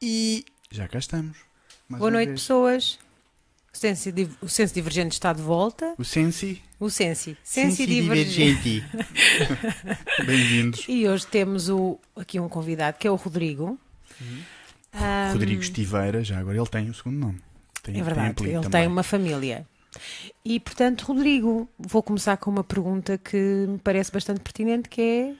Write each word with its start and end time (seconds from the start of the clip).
E 0.00 0.44
já 0.70 0.86
cá 0.88 0.98
estamos. 0.98 1.36
mais 1.88 1.98
Boa 1.98 2.10
noite, 2.10 2.28
vez. 2.28 2.40
pessoas. 2.40 2.98
O 3.74 3.76
senso, 3.76 4.10
o 4.40 4.48
senso 4.48 4.74
divergente 4.74 5.12
está 5.12 5.32
de 5.32 5.42
volta. 5.42 5.94
O 5.98 6.04
Sensi. 6.04 6.62
O 6.80 6.88
sensi. 6.90 7.36
Sensi 7.44 7.86
divergente. 7.86 8.84
Bem-vindos. 10.24 10.84
E 10.88 11.06
hoje 11.08 11.26
temos 11.26 11.68
o, 11.68 11.98
aqui 12.16 12.38
um 12.40 12.48
convidado 12.48 12.96
que 12.98 13.06
é 13.06 13.10
o 13.10 13.16
Rodrigo. 13.16 13.78
Ahm, 14.92 15.32
Rodrigo 15.32 15.60
Estiveira, 15.62 16.22
já 16.24 16.38
agora 16.38 16.56
ele 16.56 16.66
tem 16.68 16.88
o 16.88 16.94
segundo 16.94 17.18
nome. 17.18 17.40
Tem, 17.82 17.92
É 17.92 17.96
tem 17.96 18.02
verdade, 18.02 18.30
apelido 18.30 18.56
ele 18.56 18.62
também. 18.62 18.80
tem 18.82 18.88
uma 18.88 19.02
família. 19.02 19.66
E 20.44 20.58
portanto, 20.60 21.02
Rodrigo, 21.02 21.68
vou 21.78 22.02
começar 22.02 22.36
com 22.36 22.50
uma 22.50 22.64
pergunta 22.64 23.18
que 23.18 23.36
me 23.68 23.78
parece 23.78 24.10
bastante 24.12 24.40
pertinente, 24.40 24.88
que 24.88 25.00
é 25.00 25.34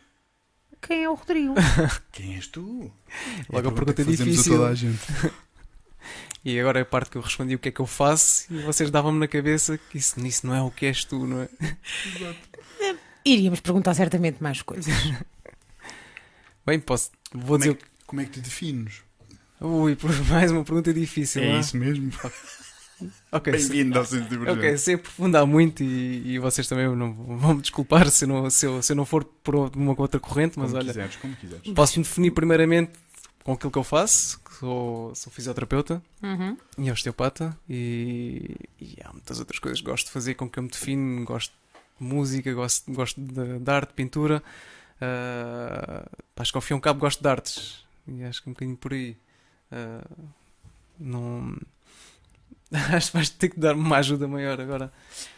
quem 0.81 1.05
é 1.05 1.09
o 1.11 1.15
Rodrigo? 1.15 1.55
Quem 2.13 2.35
és 2.37 2.47
tu? 2.47 2.91
Logo 3.51 3.69
É 3.69 3.71
a 3.71 3.75
pergunta 3.75 4.05
fazemos 4.05 4.17
difícil. 4.19 4.55
A 4.55 4.57
toda 4.59 4.69
a 4.71 4.75
gente. 4.75 4.99
E 6.45 6.59
agora 6.59 6.79
é 6.79 6.83
a 6.83 6.87
parte 6.87 7.11
que 7.11 7.19
eu 7.19 7.21
respondi 7.21 7.57
o 7.57 7.59
que 7.59 7.69
é 7.69 7.73
que 7.73 7.81
eu 7.81 7.87
faço 7.87 8.47
e 8.51 8.63
vocês 8.63 8.91
davam-me 8.91 9.19
na 9.19 9.27
cabeça 9.27 9.77
que 9.77 9.99
isso, 9.99 10.19
isso 10.25 10.47
não 10.47 10.55
é 10.55 10.63
o 10.63 10.71
que 10.71 10.87
és 10.87 11.05
tu, 11.05 11.27
não 11.27 11.43
é? 11.43 11.49
Iríamos 13.25 13.61
perguntar 13.61 13.93
certamente 13.95 14.41
mais 14.43 14.63
coisas. 14.63 14.95
Bem, 16.65 16.79
posso. 16.79 17.11
Vou 17.33 17.43
Como 17.43 17.59
dizer. 17.59 17.71
é, 17.73 17.75
que, 17.75 17.85
como 18.07 18.21
é 18.23 18.25
que 18.25 18.31
te 18.31 18.41
defines? 18.41 19.03
Ui, 19.61 19.97
por 19.97 20.11
mais 20.27 20.51
uma 20.53 20.65
pergunta 20.65 20.95
difícil. 20.95 21.43
não 21.43 21.57
é 21.57 21.61
isso 21.61 21.77
mesmo. 21.77 22.11
Ok, 23.33 23.59
se- 23.59 23.69
Bem-vindo 23.71 23.99
ao 23.99 24.05
Sensi 24.05 24.29
Divergente. 24.29 24.59
ok, 24.59 24.79
sem 24.79 24.95
aprofundar 24.97 25.47
muito 25.47 25.83
e, 25.83 26.35
e 26.35 26.39
vocês 26.39 26.67
também 26.67 26.87
não 26.97 27.13
vão 27.15 27.55
me 27.55 27.61
desculpar 27.61 28.11
se, 28.11 28.27
não, 28.27 28.49
se, 28.51 28.67
eu, 28.67 28.83
se 28.83 28.93
eu 28.93 28.97
não 28.97 29.05
for 29.05 29.25
por 29.25 29.55
uma 29.77 29.95
outra 29.99 30.19
corrente, 30.21 30.59
mas 30.59 30.71
como 30.71 30.79
olha. 30.83 30.87
quiseres, 30.89 31.17
como 31.17 31.37
quiseres. 31.37 31.73
Posso-me 31.75 32.05
definir 32.05 32.31
primeiramente 32.33 32.93
com 33.45 33.53
aquilo 33.53 33.71
que 33.71 33.79
eu 33.79 33.85
faço, 33.85 34.41
que 34.41 34.55
sou, 34.57 35.15
sou 35.15 35.33
fisioterapeuta 35.33 36.03
Uhum. 36.23 36.57
e 36.79 36.91
osteopata 36.91 37.57
e, 37.69 38.57
e 38.81 38.97
há 39.05 39.13
muitas 39.13 39.39
outras 39.39 39.59
coisas 39.59 39.81
que 39.81 39.87
gosto 39.87 40.07
de 40.07 40.11
fazer 40.13 40.35
com 40.35 40.49
que 40.51 40.59
eu 40.59 40.63
me 40.65 40.69
defino, 40.69 41.25
gosto 41.25 41.53
de 42.01 42.05
música, 42.07 42.53
gosto, 42.53 42.93
gosto 42.93 43.21
de, 43.21 43.59
de 43.59 43.71
arte, 43.71 43.93
pintura, 43.95 44.43
ah, 45.01 46.07
acho 46.37 46.53
que 46.53 46.59
ao 46.59 46.63
fim 46.63 46.75
e 46.75 46.77
ao 46.77 46.81
cabo 46.81 47.01
gosto 47.01 47.21
de 47.23 47.29
artes 47.29 47.85
e 48.07 48.23
acho 48.25 48.43
que 48.43 48.49
um 48.49 48.53
bocadinho 48.53 48.77
por 48.77 48.93
aí. 48.93 49.17
Ah, 49.71 50.05
não... 50.99 51.57
Acho 52.93 53.11
que 53.11 53.17
vais 53.17 53.29
ter 53.31 53.49
que 53.49 53.59
dar-me 53.59 53.81
uma 53.81 53.97
ajuda 53.97 54.29
maior 54.29 54.61
agora. 54.61 54.93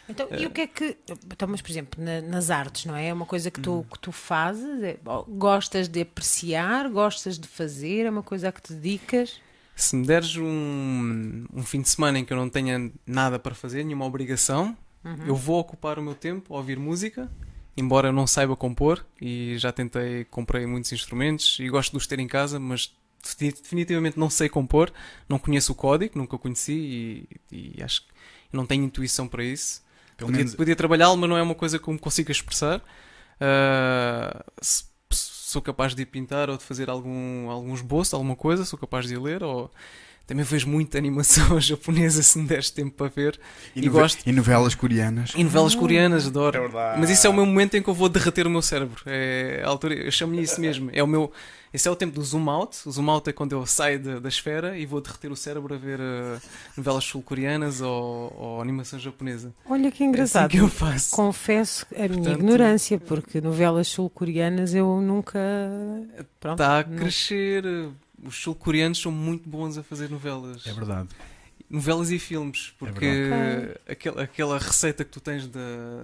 Então, 0.09 0.27
e 0.37 0.45
o 0.45 0.49
que 0.49 0.61
é 0.61 0.67
que. 0.67 0.97
Então, 1.09 1.47
mas, 1.47 1.61
por 1.61 1.71
exemplo, 1.71 2.03
na- 2.03 2.21
nas 2.21 2.49
artes, 2.49 2.85
não 2.85 2.95
é? 2.95 3.07
É 3.07 3.13
uma 3.13 3.25
coisa 3.25 3.49
que 3.49 3.61
tu, 3.61 3.85
que 3.91 3.99
tu 3.99 4.11
fazes? 4.11 4.83
é- 4.83 4.97
gostas 5.29 5.87
de 5.87 6.01
apreciar? 6.01 6.89
Gostas 6.89 7.39
de 7.39 7.47
fazer? 7.47 8.05
É 8.05 8.09
uma 8.09 8.23
coisa 8.23 8.49
a 8.49 8.51
que 8.51 8.61
te 8.61 8.73
dedicas? 8.73 9.39
Se 9.75 9.95
me 9.95 10.05
deres 10.05 10.35
um, 10.35 11.45
um 11.53 11.63
fim 11.63 11.81
de 11.81 11.89
semana 11.89 12.19
em 12.19 12.25
que 12.25 12.33
eu 12.33 12.37
não 12.37 12.49
tenha 12.49 12.91
nada 13.07 13.39
para 13.39 13.55
fazer, 13.55 13.83
nenhuma 13.85 14.05
obrigação, 14.05 14.77
eu 15.25 15.35
vou 15.35 15.59
ocupar 15.59 15.97
o 15.97 16.03
meu 16.03 16.13
tempo 16.13 16.53
a 16.53 16.57
ouvir 16.57 16.77
música, 16.77 17.31
embora 17.75 18.09
eu 18.09 18.13
não 18.13 18.27
saiba 18.27 18.55
compor 18.55 19.03
e 19.19 19.55
já 19.57 19.71
tentei, 19.71 20.25
comprei 20.25 20.65
muitos 20.67 20.91
instrumentos 20.91 21.57
e 21.59 21.67
gosto 21.69 21.91
de 21.91 21.97
os 21.97 22.05
ter 22.05 22.19
em 22.19 22.27
casa, 22.27 22.59
mas 22.59 22.93
definitivamente 23.39 24.17
não 24.19 24.29
sei 24.29 24.49
compor, 24.49 24.91
não 25.29 25.37
conheço 25.39 25.71
o 25.71 25.75
código, 25.75 26.17
nunca 26.17 26.35
o 26.35 26.39
conheci 26.39 27.27
e, 27.51 27.75
e 27.77 27.83
acho 27.83 28.01
que 28.01 28.07
não 28.51 28.65
tenho 28.65 28.83
intuição 28.83 29.27
para 29.27 29.43
isso. 29.43 29.81
Pelo 30.17 30.27
Podia, 30.29 30.39
menos, 30.43 30.55
podia 30.55 30.75
trabalhá-lo, 30.75 31.17
mas 31.17 31.29
não 31.29 31.37
é 31.37 31.41
uma 31.41 31.55
coisa 31.55 31.79
que 31.79 31.87
eu 31.87 31.93
me 31.93 31.99
consiga 31.99 32.31
expressar. 32.31 32.81
Ah, 33.39 34.43
se- 34.61 34.85
sou 35.09 35.61
capaz 35.61 35.93
de 35.93 36.03
ir 36.03 36.05
pintar 36.05 36.49
ou 36.49 36.57
de 36.57 36.63
fazer 36.63 36.89
algum, 36.89 37.49
algum 37.49 37.73
esboço, 37.73 38.15
alguma 38.15 38.35
coisa, 38.35 38.63
sou 38.65 38.79
capaz 38.79 39.05
de 39.07 39.15
ir 39.15 39.19
ler. 39.19 39.43
Ou... 39.43 39.69
Também 40.27 40.45
vejo 40.45 40.67
muita 40.69 40.97
animação 40.97 41.59
japonesa 41.59 42.23
se 42.23 42.37
me 42.39 42.47
deres 42.47 42.69
tempo 42.69 42.91
para 42.95 43.07
ver. 43.09 43.39
e, 43.75 43.79
e 43.81 43.85
nove- 43.87 43.99
gosto- 43.99 44.23
e 44.29 44.31
novelas 44.31 44.75
coreanas. 44.75 45.33
E 45.35 45.43
novelas 45.43 45.75
coreanas, 45.75 46.27
adoro. 46.27 46.57
É. 46.77 46.97
Mas 46.97 47.09
isso 47.09 47.27
é 47.27 47.29
o 47.29 47.33
meu 47.33 47.45
momento 47.45 47.75
em 47.75 47.81
que 47.81 47.89
eu 47.89 47.93
vou 47.93 48.07
derreter 48.07 48.47
o 48.47 48.49
meu 48.49 48.61
cérebro. 48.61 49.01
É 49.05 49.61
a 49.65 49.67
altura, 49.67 49.95
eu 49.95 50.11
chamo-lhe 50.11 50.41
isso 50.43 50.61
mesmo. 50.61 50.89
É 50.93 51.03
o 51.03 51.07
meu, 51.07 51.31
esse 51.73 51.87
é 51.87 51.91
o 51.91 51.95
tempo 51.95 52.13
do 52.15 52.23
zoom 52.23 52.49
out. 52.49 52.77
O 52.87 52.91
zoom 52.91 53.09
out 53.09 53.29
é 53.29 53.33
quando 53.33 53.53
eu 53.53 53.65
saio 53.65 53.99
da, 54.01 54.19
da 54.19 54.29
esfera 54.29 54.77
e 54.77 54.85
vou 54.85 54.99
derreter 55.01 55.31
o 55.31 55.35
cérebro 55.35 55.73
a 55.73 55.77
ver 55.77 55.99
ah, 56.01 56.39
novelas 56.75 57.03
sul-coreanas 57.05 57.79
ou, 57.81 58.35
ou 58.37 58.61
animação 58.61 58.99
japonesa. 58.99 59.53
Olha 59.65 59.91
que 59.91 60.03
É 60.03 60.05
assim 60.05 60.09
engraçado. 60.09 60.49
que 60.51 60.57
eu 60.57 60.67
faço. 60.67 61.15
Confesso 61.15 61.85
a 61.95 61.99
minha 61.99 62.09
Portanto- 62.09 62.37
ignorância, 62.39 62.99
porque 62.99 63.39
novelas 63.39 63.87
sul-coreanas 63.87 64.73
eu 64.73 64.99
nunca. 65.01 65.39
Pronto, 66.39 66.61
Está 66.61 66.79
a 66.79 66.83
não- 66.83 66.97
crescer. 66.97 67.63
Os 68.23 68.35
sul-coreanos 68.35 69.01
são 69.01 69.11
muito 69.11 69.49
bons 69.49 69.77
a 69.77 69.83
fazer 69.83 70.09
novelas. 70.09 70.65
É 70.67 70.73
verdade. 70.73 71.09
Novelas 71.69 72.11
e 72.11 72.19
filmes, 72.19 72.73
porque 72.77 72.99
verdade. 73.05 73.79
aquela, 73.87 74.21
aquela 74.23 74.57
receita 74.59 75.03
que 75.05 75.09
tu 75.09 75.19
tens 75.21 75.47
da 75.47 75.59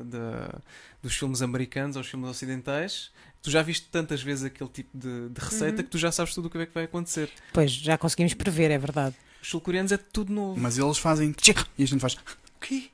da- 0.05 0.55
dos 1.03 1.13
filmes 1.15 1.41
americanos 1.41 1.95
aos 1.97 2.07
filmes 2.07 2.29
ocidentais, 2.29 3.11
tu 3.47 3.51
já 3.51 3.61
viste 3.61 3.87
tantas 3.89 4.21
vezes 4.21 4.43
aquele 4.43 4.69
tipo 4.69 4.89
de, 4.97 5.29
de 5.29 5.39
receita 5.41 5.77
Uhum. 5.77 5.83
que 5.83 5.89
tu 5.89 5.97
já 5.97 6.11
sabes 6.11 6.33
tudo 6.33 6.47
o 6.47 6.49
que 6.49 6.57
é 6.57 6.65
que 6.65 6.73
vai 6.73 6.83
acontecer. 6.83 7.29
Pois, 7.53 7.71
já 7.71 7.97
conseguimos 7.97 8.33
prever, 8.33 8.71
é 8.71 8.77
verdade. 8.77 9.15
Os 9.41 9.49
sul-coreanos 9.49 9.91
é 9.93 9.97
tudo 9.97 10.33
novo. 10.33 10.59
Mas 10.59 10.77
eles 10.77 10.97
fazem 10.97 11.33
e 11.77 11.83
a 11.83 11.87
gente 11.87 11.99
faz. 12.01 12.13
O 12.15 12.59
quê? 12.59 12.89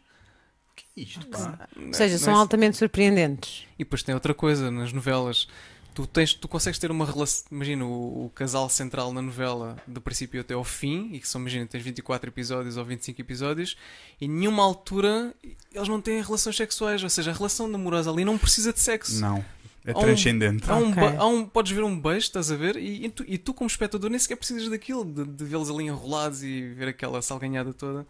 O 0.72 0.76
que 0.76 0.84
é 0.98 1.04
isto? 1.04 1.26
pá? 1.28 1.68
Ou 1.76 1.94
seja, 1.94 2.14
Não 2.16 2.24
são 2.24 2.34
é- 2.34 2.38
altamente 2.38 2.78
surpreendentes. 2.78 3.66
E 3.80 3.84
depois 3.84 4.04
tem 4.04 4.14
outra 4.14 4.34
coisa 4.36 4.70
nas 4.70 4.94
novelas. 4.94 5.48
Tu, 5.96 6.08
tens, 6.08 6.34
tu 6.34 6.48
consegues 6.48 6.80
ter 6.80 6.90
uma 6.92 7.06
relação. 7.06 7.46
Imagina 7.52 7.86
o, 7.86 8.26
o 8.26 8.30
casal 8.32 8.68
central 8.70 9.14
na 9.14 9.22
novela, 9.22 9.78
do 9.88 10.02
princípio 10.02 10.42
até 10.42 10.54
ao 10.56 10.64
fim, 10.64 11.10
e 11.14 11.20
que 11.20 11.28
são, 11.28 11.40
imagina, 11.42 11.66
tens 11.68 11.84
24 11.84 12.30
episódios 12.32 12.78
ou 12.78 12.86
25 12.86 13.22
episódios, 13.22 13.76
e 14.20 14.26
em 14.26 14.30
nenhuma 14.30 14.64
altura 14.64 15.34
eles 15.74 15.88
não 15.88 16.02
têm 16.02 16.22
relações 16.22 16.56
sexuais. 16.56 17.04
Ou 17.04 17.10
seja, 17.10 17.32
a 17.32 17.34
relação 17.34 17.68
amorosa 17.68 18.10
ali 18.12 18.26
não 18.26 18.38
precisa 18.40 18.74
de 18.74 18.80
sexo. 18.80 19.20
Não. 19.22 19.44
É 19.86 19.92
Há 19.92 19.98
um- 19.98 20.02
transcendente. 20.02 20.70
Há 20.70 20.76
um, 20.78 20.90
Ok. 20.92 20.96
ba- 21.04 21.16
há 21.18 21.26
um- 21.28 21.46
podes 21.46 21.72
ver 21.74 21.84
um 21.84 22.00
beijo, 22.00 22.20
estás 22.20 22.50
a 22.52 22.56
ver? 22.56 22.78
E, 22.78 23.06
e 23.06 23.10
tu, 23.10 23.26
e 23.28 23.38
tu, 23.38 23.54
como 23.54 23.68
espectador, 23.68 24.10
nem 24.10 24.18
sequer 24.20 24.38
precisas 24.38 24.70
daquilo, 24.70 25.04
de, 25.04 25.26
de 25.26 25.44
vê-los 25.44 25.70
ali 25.70 25.86
enrolados 25.86 26.42
e 26.42 26.70
ver 26.74 26.88
aquela 26.88 27.22
salganhada 27.22 27.74
toda. 27.74 28.08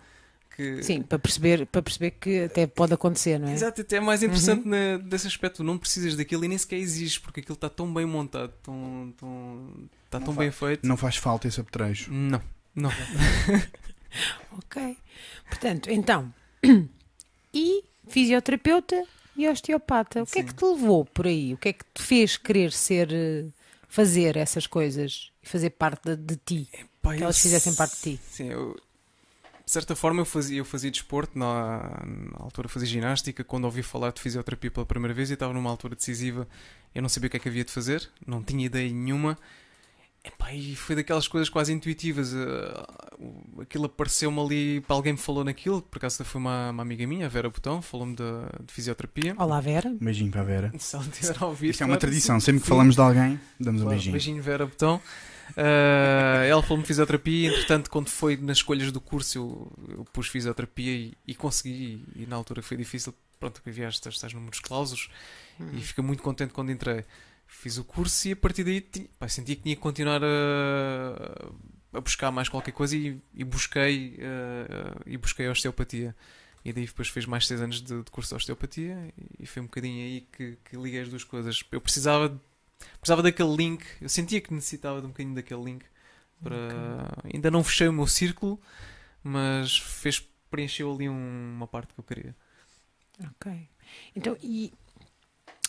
Que, 0.55 0.83
Sim, 0.83 1.01
para 1.01 1.17
perceber, 1.17 1.65
para 1.65 1.81
perceber 1.81 2.11
que 2.11 2.43
até 2.43 2.67
pode 2.67 2.93
acontecer, 2.93 3.39
não 3.39 3.47
é? 3.47 3.53
Exato, 3.53 3.81
até 3.81 3.95
é 3.95 3.99
mais 3.99 4.21
interessante 4.21 4.67
na- 4.67 4.97
desse 4.97 5.25
aspecto. 5.25 5.63
Não 5.63 5.79
precisas 5.79 6.15
daquilo 6.15 6.45
e 6.45 6.47
nem 6.47 6.57
sequer 6.59 6.77
exiges, 6.77 7.17
porque 7.17 7.39
aquilo 7.39 7.55
está 7.55 7.69
tão 7.71 7.91
bem 7.91 8.05
montado, 8.05 8.53
tão, 8.61 9.11
tão, 9.17 9.73
está 10.05 10.19
Não 10.19 10.25
tão 10.27 10.35
faz- 10.35 10.45
bem 10.47 10.51
feito. 10.51 10.87
Não 10.87 10.95
faz 10.95 11.15
falta 11.15 11.47
esse 11.47 11.59
apetrecho. 11.59 12.11
Não, 12.13 12.39
não. 12.75 12.91
Ok. 14.57 14.95
Portanto, 15.49 15.89
então. 15.89 16.31
E 17.55 17.83
fisioterapeuta 18.07 19.03
e 19.35 19.47
osteopata. 19.47 20.23
O 20.23 20.25
que 20.27 20.39
é 20.39 20.41
Sim. 20.41 20.47
que 20.47 20.53
te 20.53 20.63
levou 20.65 21.05
por 21.05 21.27
aí? 21.27 21.53
O 21.53 21.57
que 21.57 21.69
é 21.69 21.73
que 21.73 21.85
te 21.93 22.01
fez 22.01 22.37
querer 22.37 22.71
ser. 22.71 23.11
eh, 23.13 23.45
fazer 23.87 24.37
essas 24.37 24.65
coisas 24.65 25.31
e 25.43 25.47
fazer 25.47 25.69
parte 25.71 26.15
de, 26.15 26.17
de 26.17 26.35
ti? 26.37 26.69
Pá, 27.01 27.15
Que 27.15 27.23
elas 27.23 27.37
fizessem 27.37 27.75
parte 27.75 27.95
de 27.97 28.01
ti. 28.17 28.21
Sim, 28.27 28.47
eu, 28.49 28.75
de 29.65 29.71
certa 29.71 29.95
forma 29.95 30.21
eu 30.21 30.25
fazia, 30.25 30.57
eu 30.57 30.65
fazia 30.65 30.89
desporto, 30.91 31.37
na, 31.37 32.01
na 32.05 32.43
altura 32.43 32.67
fazia 32.67 32.87
ginástica, 32.87 33.43
quando 33.43 33.65
ouvi 33.65 33.83
falar 33.83 34.11
de 34.11 34.19
fisioterapia 34.21 34.71
pela 34.71 34.85
primeira 34.85 35.13
vez 35.13 35.29
e 35.29 35.33
estava 35.33 35.53
numa 35.53 35.69
altura 35.69 35.95
decisiva, 35.95 36.47
eu 36.93 37.01
não 37.01 37.09
sabia 37.09 37.27
o 37.27 37.29
que 37.31 37.37
é 37.37 37.39
que 37.39 37.49
havia 37.49 37.63
de 37.63 37.71
fazer, 37.71 38.09
não 38.25 38.43
tinha 38.43 38.65
ideia 38.65 38.91
nenhuma. 38.91 39.37
Epá, 40.25 40.53
e 40.53 40.73
foi 40.75 40.95
daquelas 40.95 41.27
coisas 41.27 41.49
quase 41.49 41.73
intuitivas. 41.73 42.33
eh, 42.33 42.85
aquilo 43.61 43.85
apareceu-me 43.85 44.39
ali, 44.39 44.81
para 44.81 44.95
alguém 44.95 45.13
me 45.13 45.19
falou 45.19 45.43
naquilo, 45.43 45.81
por 45.81 45.97
acaso 45.97 46.23
foi 46.23 46.39
uma, 46.39 46.69
uma 46.69 46.81
amiga 46.81 47.05
minha, 47.05 47.25
a 47.25 47.29
Vera 47.29 47.49
Botão, 47.49 47.81
falou-me 47.81 48.15
de, 48.15 48.23
de 48.65 48.71
fisioterapia. 48.73 49.35
Olá, 49.37 49.59
Vera. 49.59 49.89
Um 49.89 49.97
beijinho 49.97 50.31
para 50.31 50.41
a 50.41 50.45
Vera. 50.45 50.73
Se 50.79 50.95
ela 50.95 51.03
estiver 51.05 51.35
a 51.41 51.45
ouvir, 51.45 51.69
Isto 51.71 51.81
é 51.81 51.85
uma 51.85 51.89
claro, 51.89 51.99
tradição. 52.01 52.39
sim, 52.39 52.45
Sempre 52.45 52.61
que 52.61 52.67
falamos 52.69 52.95
de 52.95 53.01
alguém, 53.01 53.39
damos 53.59 53.81
um 53.81 53.83
Claro, 53.83 53.89
beijinho. 53.97 54.11
beijinho 54.13 54.41
Vera 54.43 54.65
Botão. 54.65 55.01
Ah, 55.57 56.43
ela 56.45 56.61
falou-me 56.61 56.83
de 56.83 56.87
fisioterapia, 56.87 57.49
entretanto, 57.49 57.89
quando 57.89 58.07
foi 58.09 58.37
nas 58.37 58.57
escolhas 58.57 58.91
do 58.93 59.01
curso, 59.01 59.37
eu, 59.37 59.95
eu 59.97 60.05
pus 60.05 60.27
fisioterapia 60.29 60.91
e, 60.93 61.13
e 61.27 61.35
consegui. 61.35 62.01
E, 62.15 62.25
na 62.25 62.37
altura 62.37 62.61
foi 62.61 62.77
difícil, 62.77 63.13
pronto, 63.41 63.61
que 63.61 63.69
havia 63.69 63.89
estes 63.89 64.33
números 64.33 64.61
clausos 64.61 65.09
e 65.73 65.81
fiquei 65.81 66.03
muito 66.03 66.23
contente 66.23 66.53
quando 66.53 66.71
entrei. 66.71 67.03
Fiz 67.55 67.77
o 67.77 67.83
curso 67.83 68.27
e 68.27 68.31
a 68.31 68.35
partir 68.35 68.63
daí 68.63 68.81
tinha, 68.81 69.07
pá, 69.17 69.27
sentia 69.27 69.55
que 69.55 69.61
tinha 69.63 69.75
que 69.75 69.81
continuar 69.81 70.21
a, 70.23 71.97
a 71.97 72.01
buscar 72.01 72.31
mais 72.31 72.49
qualquer 72.49 72.71
coisa 72.71 72.95
e, 72.97 73.19
e 73.33 73.43
busquei 73.43 74.17
ah, 74.21 74.99
e 75.05 75.15
busquei 75.17 75.47
a 75.47 75.51
osteopatia. 75.51 76.15
E 76.65 76.71
daí 76.73 76.85
depois 76.85 77.09
fez 77.09 77.25
mais 77.25 77.45
6 77.47 77.61
anos 77.61 77.81
de, 77.81 78.03
de 78.03 78.11
curso 78.11 78.29
de 78.29 78.35
osteopatia 78.35 79.13
e 79.39 79.45
foi 79.45 79.61
um 79.61 79.65
bocadinho 79.65 80.03
aí 80.03 80.21
que, 80.31 80.57
que 80.65 80.75
liguei 80.77 81.01
as 81.01 81.09
duas 81.09 81.23
coisas. 81.23 81.61
Eu 81.71 81.79
precisava, 81.81 82.37
precisava 82.99 83.21
daquele 83.21 83.55
link, 83.55 83.83
eu 84.01 84.09
sentia 84.09 84.39
que 84.41 84.53
necessitava 84.53 84.99
de 84.99 85.05
um 85.07 85.09
bocadinho 85.09 85.35
daquele 85.35 85.63
link 85.63 85.85
para. 86.41 87.07
Ainda 87.33 87.51
não 87.51 87.63
fechei 87.63 87.87
o 87.87 87.93
meu 87.93 88.07
círculo, 88.07 88.59
mas 89.23 89.77
fez 89.77 90.25
preencheu 90.49 90.93
ali 90.93 91.09
um- 91.09 91.53
uma 91.55 91.67
parte 91.67 91.93
que 91.93 91.99
eu 91.99 92.03
queria. 92.03 92.35
Ok. 93.23 93.69
Então, 94.15 94.37
e, 94.41 94.71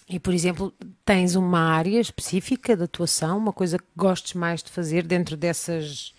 e 0.09 0.21
por 0.21 0.35
exemplo, 0.35 0.73
tens 1.05 1.35
uma 1.35 1.61
área 1.61 2.01
específica 2.01 2.77
de 2.77 2.83
atuação, 2.85 3.39
uma 3.39 3.53
coisa 3.53 3.79
que 3.79 3.85
gostes 3.97 4.35
mais 4.35 4.63
de 4.63 4.71
fazer 4.71 5.07
dentro 5.07 5.37
dessas 5.37 6.13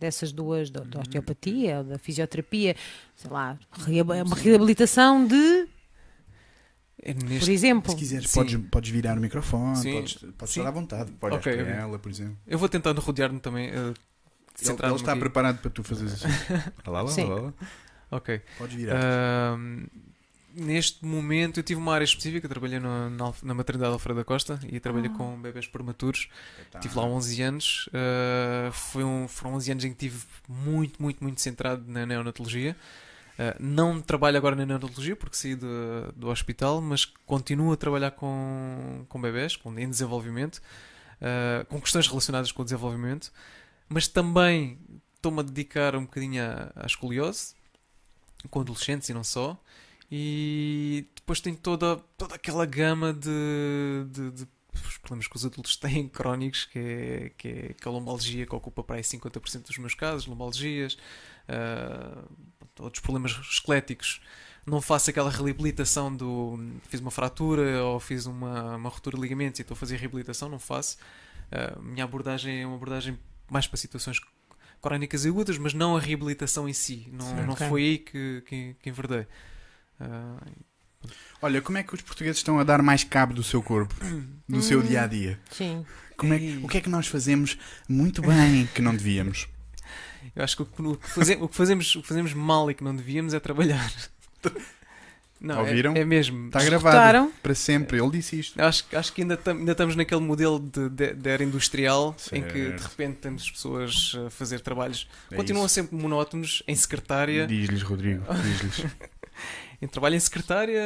dessas 0.00 0.30
duas, 0.30 0.70
da, 0.70 0.80
da 0.84 1.00
osteopatia 1.00 1.78
ou 1.78 1.84
da 1.84 1.98
fisioterapia, 1.98 2.76
sei 3.16 3.30
lá, 3.30 3.58
reab- 3.84 4.12
uma 4.24 4.36
reabilitação 4.36 5.26
de, 5.26 5.66
É 7.02 7.12
por 7.14 7.24
neste- 7.24 7.50
exemplo. 7.50 7.90
Se 7.90 7.96
quiseres, 7.96 8.32
podes, 8.32 8.60
podes 8.70 8.90
virar 8.90 9.18
o 9.18 9.20
microfone, 9.20 9.76
Sim. 9.76 9.94
podes, 9.94 10.14
podes 10.14 10.54
Sim. 10.54 10.60
estar 10.60 10.68
à 10.68 10.72
vontade. 10.72 11.12
Olha 11.20 11.34
Ok, 11.34 11.52
para 11.52 11.62
ok. 11.62 11.74
ela, 11.74 11.98
por 11.98 12.10
exemplo. 12.12 12.36
Eu 12.46 12.58
vou 12.60 12.68
tentando 12.68 13.00
rodear-me 13.00 13.40
também. 13.40 13.70
eh, 13.70 13.72
Ele, 14.62 14.70
ele 14.84 14.94
está 14.94 15.12
aqui. 15.12 15.20
preparado 15.20 15.58
para 15.60 15.70
tu 15.70 15.82
fazeres 15.82 16.12
isso. 16.14 16.26
Olha 16.86 16.90
lá, 16.92 17.02
lá, 17.02 17.10
lá, 17.34 17.40
lá. 17.42 17.52
Ok. 18.12 18.40
Podes 18.56 18.76
virar. 18.76 19.00
Ahm, 19.02 19.86
neste 20.58 21.04
momento 21.04 21.60
eu 21.60 21.62
tive 21.62 21.80
uma 21.80 21.94
área 21.94 22.04
específica, 22.04 22.48
trabalhei 22.48 22.78
no- 22.78 23.10
na, 23.10 23.32
na 23.42 23.54
maternidade 23.54 23.92
Alfredo 23.92 24.18
da 24.20 24.24
Costa 24.24 24.58
e 24.68 24.78
trabalhei 24.80 25.10
Ah. 25.12 25.16
com 25.16 25.40
bebés 25.40 25.66
prematuros. 25.66 26.28
Tá. 26.70 26.78
Tive 26.80 26.96
lá 26.96 27.04
11 27.04 27.40
anos. 27.42 27.88
ah, 27.92 28.70
foi 28.72 29.04
um, 29.04 29.26
foram 29.28 29.54
11 29.56 29.70
anos 29.72 29.84
em 29.84 29.92
que 29.94 30.06
estive 30.06 30.24
muito, 30.48 31.00
muito, 31.02 31.22
muito 31.22 31.40
centrado 31.40 31.84
na 31.86 32.04
neonatologia. 32.04 32.76
Ah, 33.38 33.54
não 33.60 34.00
trabalho 34.00 34.36
agora 34.36 34.56
na 34.56 34.66
neonatologia 34.66 35.14
porque 35.16 35.36
saí 35.36 35.54
do, 35.54 36.12
do 36.16 36.28
hospital, 36.28 36.80
mas 36.80 37.04
continuo 37.04 37.72
a 37.72 37.76
trabalhar 37.76 38.10
com, 38.10 39.04
com 39.08 39.20
bebés 39.20 39.54
com, 39.56 39.78
em 39.78 39.88
desenvolvimento, 39.88 40.60
ah, 41.22 41.64
com 41.68 41.80
questões 41.80 42.06
relacionadas 42.08 42.50
com 42.52 42.62
o 42.62 42.64
desenvolvimento, 42.64 43.32
mas 43.88 44.08
também 44.08 44.78
estou-me 45.16 45.40
a 45.40 45.42
dedicar 45.42 45.96
um 45.96 46.02
bocadinho 46.02 46.42
à, 46.42 46.72
à 46.76 46.86
escoliose, 46.86 47.54
com 48.50 48.60
adolescentes 48.60 49.08
e 49.08 49.14
não 49.14 49.24
só. 49.24 49.60
E 50.10 51.06
depois 51.14 51.40
tem 51.40 51.54
toda, 51.54 51.96
toda 52.16 52.34
aquela 52.34 52.64
gama 52.64 53.12
de, 53.12 54.06
de, 54.10 54.30
de 54.30 54.48
os 54.86 54.96
problemas 54.98 55.26
que 55.26 55.36
os 55.36 55.44
adultos 55.44 55.76
têm 55.78 56.08
crónicos, 56.08 56.64
que 56.64 56.78
é, 56.78 57.32
que 57.36 57.48
é 57.48 57.74
que 57.74 57.86
a 57.88 57.90
lombalgia 57.90 58.46
que 58.46 58.54
ocupa 58.54 58.82
para 58.82 58.96
aí 58.96 59.02
50% 59.02 59.66
dos 59.66 59.78
meus 59.78 59.94
casos, 59.94 60.26
lombalgias, 60.26 60.96
ah, 61.48 62.24
outros 62.80 63.02
problemas 63.02 63.32
esqueléticos. 63.32 64.20
Não 64.66 64.80
faço 64.82 65.08
aquela 65.10 65.30
reabilitação 65.30 66.14
do 66.14 66.58
fiz 66.88 67.00
uma 67.00 67.10
fratura 67.10 67.82
ou 67.84 67.98
fiz 67.98 68.26
uma, 68.26 68.76
uma 68.76 68.88
ruptura 68.90 69.16
de 69.16 69.22
ligamentos 69.22 69.58
e 69.58 69.62
estou 69.62 69.74
a 69.74 69.78
fazer 69.78 69.96
reabilitação, 69.96 70.48
não 70.48 70.58
faço. 70.58 70.98
A 71.50 71.80
minha 71.80 72.04
abordagem 72.04 72.60
é 72.62 72.66
uma 72.66 72.76
abordagem 72.76 73.18
mais 73.50 73.66
para 73.66 73.78
situações 73.78 74.20
crónicas 74.82 75.24
agudas, 75.24 75.56
mas 75.56 75.72
não 75.72 75.96
a 75.96 76.00
reabilitação 76.00 76.68
em 76.68 76.74
si. 76.74 77.08
Não, 77.10 77.24
Certo. 77.26 77.46
não 77.46 77.54
Ok. 77.54 77.68
foi 77.68 77.82
aí 77.82 77.98
que, 77.98 78.42
que, 78.46 78.76
que 78.80 78.90
enverdei. 78.90 79.26
Ah, 80.00 80.36
Olha, 81.40 81.62
como 81.62 81.78
é 81.78 81.82
que 81.84 81.94
os 81.94 82.00
portugueses 82.02 82.38
estão 82.38 82.58
a 82.58 82.64
dar 82.64 82.82
mais 82.82 83.04
cabo 83.04 83.32
do 83.32 83.42
seu 83.44 83.62
corpo, 83.62 83.94
do 84.48 84.60
seu 84.60 84.82
dia 84.82 85.02
a 85.04 85.06
dia? 85.06 85.38
Sim. 85.52 85.86
Como 86.16 86.34
é, 86.34 86.38
que- 86.38 86.60
o 86.64 86.68
que 86.68 86.78
é 86.78 86.80
que 86.80 86.88
nós 86.88 87.06
fazemos 87.06 87.56
muito 87.88 88.20
bem 88.20 88.68
que 88.74 88.82
não 88.82 88.92
devíamos? 88.94 89.46
Eu 90.34 90.42
acho 90.42 90.56
que 90.56 90.62
o 90.62 90.66
que, 90.66 90.82
o 90.82 90.96
que 90.96 91.08
faze- 91.10 91.36
o 91.40 91.48
que 91.48 91.54
fazemos, 91.56 91.94
o 91.94 92.02
que 92.02 92.08
fazemos 92.08 92.34
mal 92.34 92.68
e 92.70 92.74
que 92.74 92.82
não 92.82 92.94
devíamos 92.94 93.32
é 93.34 93.40
trabalhar. 93.40 93.90
Não, 95.40 95.54
é- 95.60 95.60
Ouviram? 95.70 95.94
É, 95.94 96.04
mesmo. 96.04 96.48
Está 96.48 96.64
gravado 96.64 96.96
Escutaram? 96.96 97.32
para 97.40 97.54
sempre. 97.54 98.00
Ele 98.00 98.10
disse 98.10 98.40
isto. 98.40 98.60
Acho, 98.60 98.84
acho 98.92 99.12
que 99.12 99.22
ainda, 99.22 99.36
tam- 99.36 99.56
ainda 99.56 99.70
estamos 99.70 99.94
naquele 99.94 100.20
modelo 100.20 100.58
de, 100.58 100.88
de, 100.88 101.14
de 101.14 101.28
era 101.30 101.44
industrial 101.44 102.16
em 102.32 102.42
que 102.42 102.52
de 102.52 102.68
Certo. 102.70 102.82
repente 102.88 103.16
temos 103.18 103.48
pessoas 103.48 104.16
a 104.26 104.30
fazer 104.30 104.58
trabalhos 104.60 105.08
É 105.30 105.36
continuam 105.36 105.66
isso. 105.66 105.76
sempre 105.76 105.94
monótonos 105.96 106.64
em 106.66 106.74
secretária, 106.74 107.46
Diz-lhes, 107.46 107.82
Rodrigo. 107.82 108.24
Diz-lhes. 108.42 108.84
em 109.80 109.86
trabalho 109.88 110.16
em 110.16 110.20
secretária, 110.20 110.82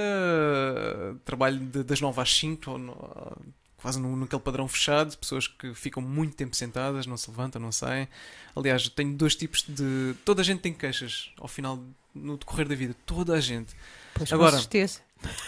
trabalho 1.25 1.59
de- 1.59 1.83
das 1.85 2.01
9 2.01 2.21
às 2.21 2.33
5, 2.37 2.71
ou 2.73 2.79
no- 2.79 3.37
quase 3.79 4.01
no, 4.01 4.15
naquele 4.17 4.41
padrão 4.43 4.69
fechado, 4.69 5.17
pessoas 5.19 5.49
que 5.49 5.75
ficam 5.75 6.03
muito 6.03 6.37
tempo 6.37 6.55
sentadas, 6.55 7.07
não 7.07 7.17
se 7.17 7.29
levantam, 7.31 7.61
não 7.61 7.73
saem. 7.73 8.07
Aliás, 8.55 8.89
tenho 8.89 9.13
dois 9.15 9.35
tipos 9.35 9.65
de. 9.67 10.15
Toda 10.25 10.41
a 10.43 10.45
gente 10.45 10.61
tem 10.61 10.73
queixas 10.73 11.31
ao 11.39 11.49
final, 11.49 11.83
no 12.15 12.37
decorrer 12.37 12.69
da 12.69 12.75
vida, 12.75 12.95
toda 13.07 13.35
a 13.35 13.41
gente. 13.41 13.75
Pois 14.15 14.33
Agora-. 14.33 14.57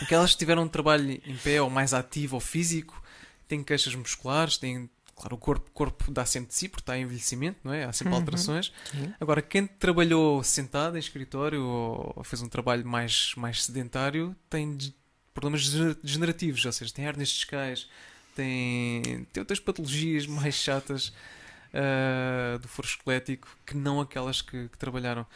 Aquelas 0.01 0.33
que 0.33 0.39
tiveram 0.39 0.63
um 0.63 0.69
trabalho 0.69 1.11
em 1.27 1.37
pé 1.37 1.61
ou 1.61 1.69
mais 1.69 1.93
ativo 1.93 2.37
ou 2.37 2.41
físico 2.41 3.01
têm 3.49 3.63
queixas 3.63 3.95
musculares, 3.95 4.57
têm, 4.57 4.89
claro, 5.15 5.35
o 5.37 5.39
corpo, 5.39 5.71
corpo 5.73 6.11
dá 6.11 6.25
sempre 6.27 6.49
de 6.49 6.55
si 6.55 6.69
porque 6.69 6.83
está 6.83 6.97
em 6.99 7.03
envelhecimento, 7.03 7.59
não 7.65 7.73
é? 7.73 7.85
Há 7.85 7.93
sempre 7.93 8.13
Uhum. 8.13 8.19
alterações. 8.21 8.73
Sim. 8.91 9.13
Agora, 9.21 9.41
quem 9.43 9.67
trabalhou 9.67 10.43
sentado 10.43 10.97
em 10.97 11.01
escritório 11.01 11.63
ou 11.65 12.23
fez 12.25 12.43
um 12.43 12.49
trabalho 12.49 12.87
mais, 12.87 13.33
mais 13.37 13.65
sedentário 13.65 14.35
tem 14.51 14.77
problemas 15.33 15.69
degener- 15.69 15.97
degenerativos, 16.03 16.65
ou 16.65 16.73
seja, 16.73 16.93
tem 16.93 17.05
hernias 17.07 17.29
discais, 17.31 17.89
tem, 18.35 19.03
tem 19.33 19.41
outras 19.41 19.59
patologias 19.61 20.27
mais 20.27 20.55
chatas 20.55 21.13
ah, 21.73 22.59
do 22.59 22.69
foro 22.69 22.87
esquelético 22.89 23.49
que 23.67 23.77
não 23.77 24.01
aquelas 24.01 24.41
que, 24.43 24.69
que 24.69 24.79
trabalharam. 24.79 25.27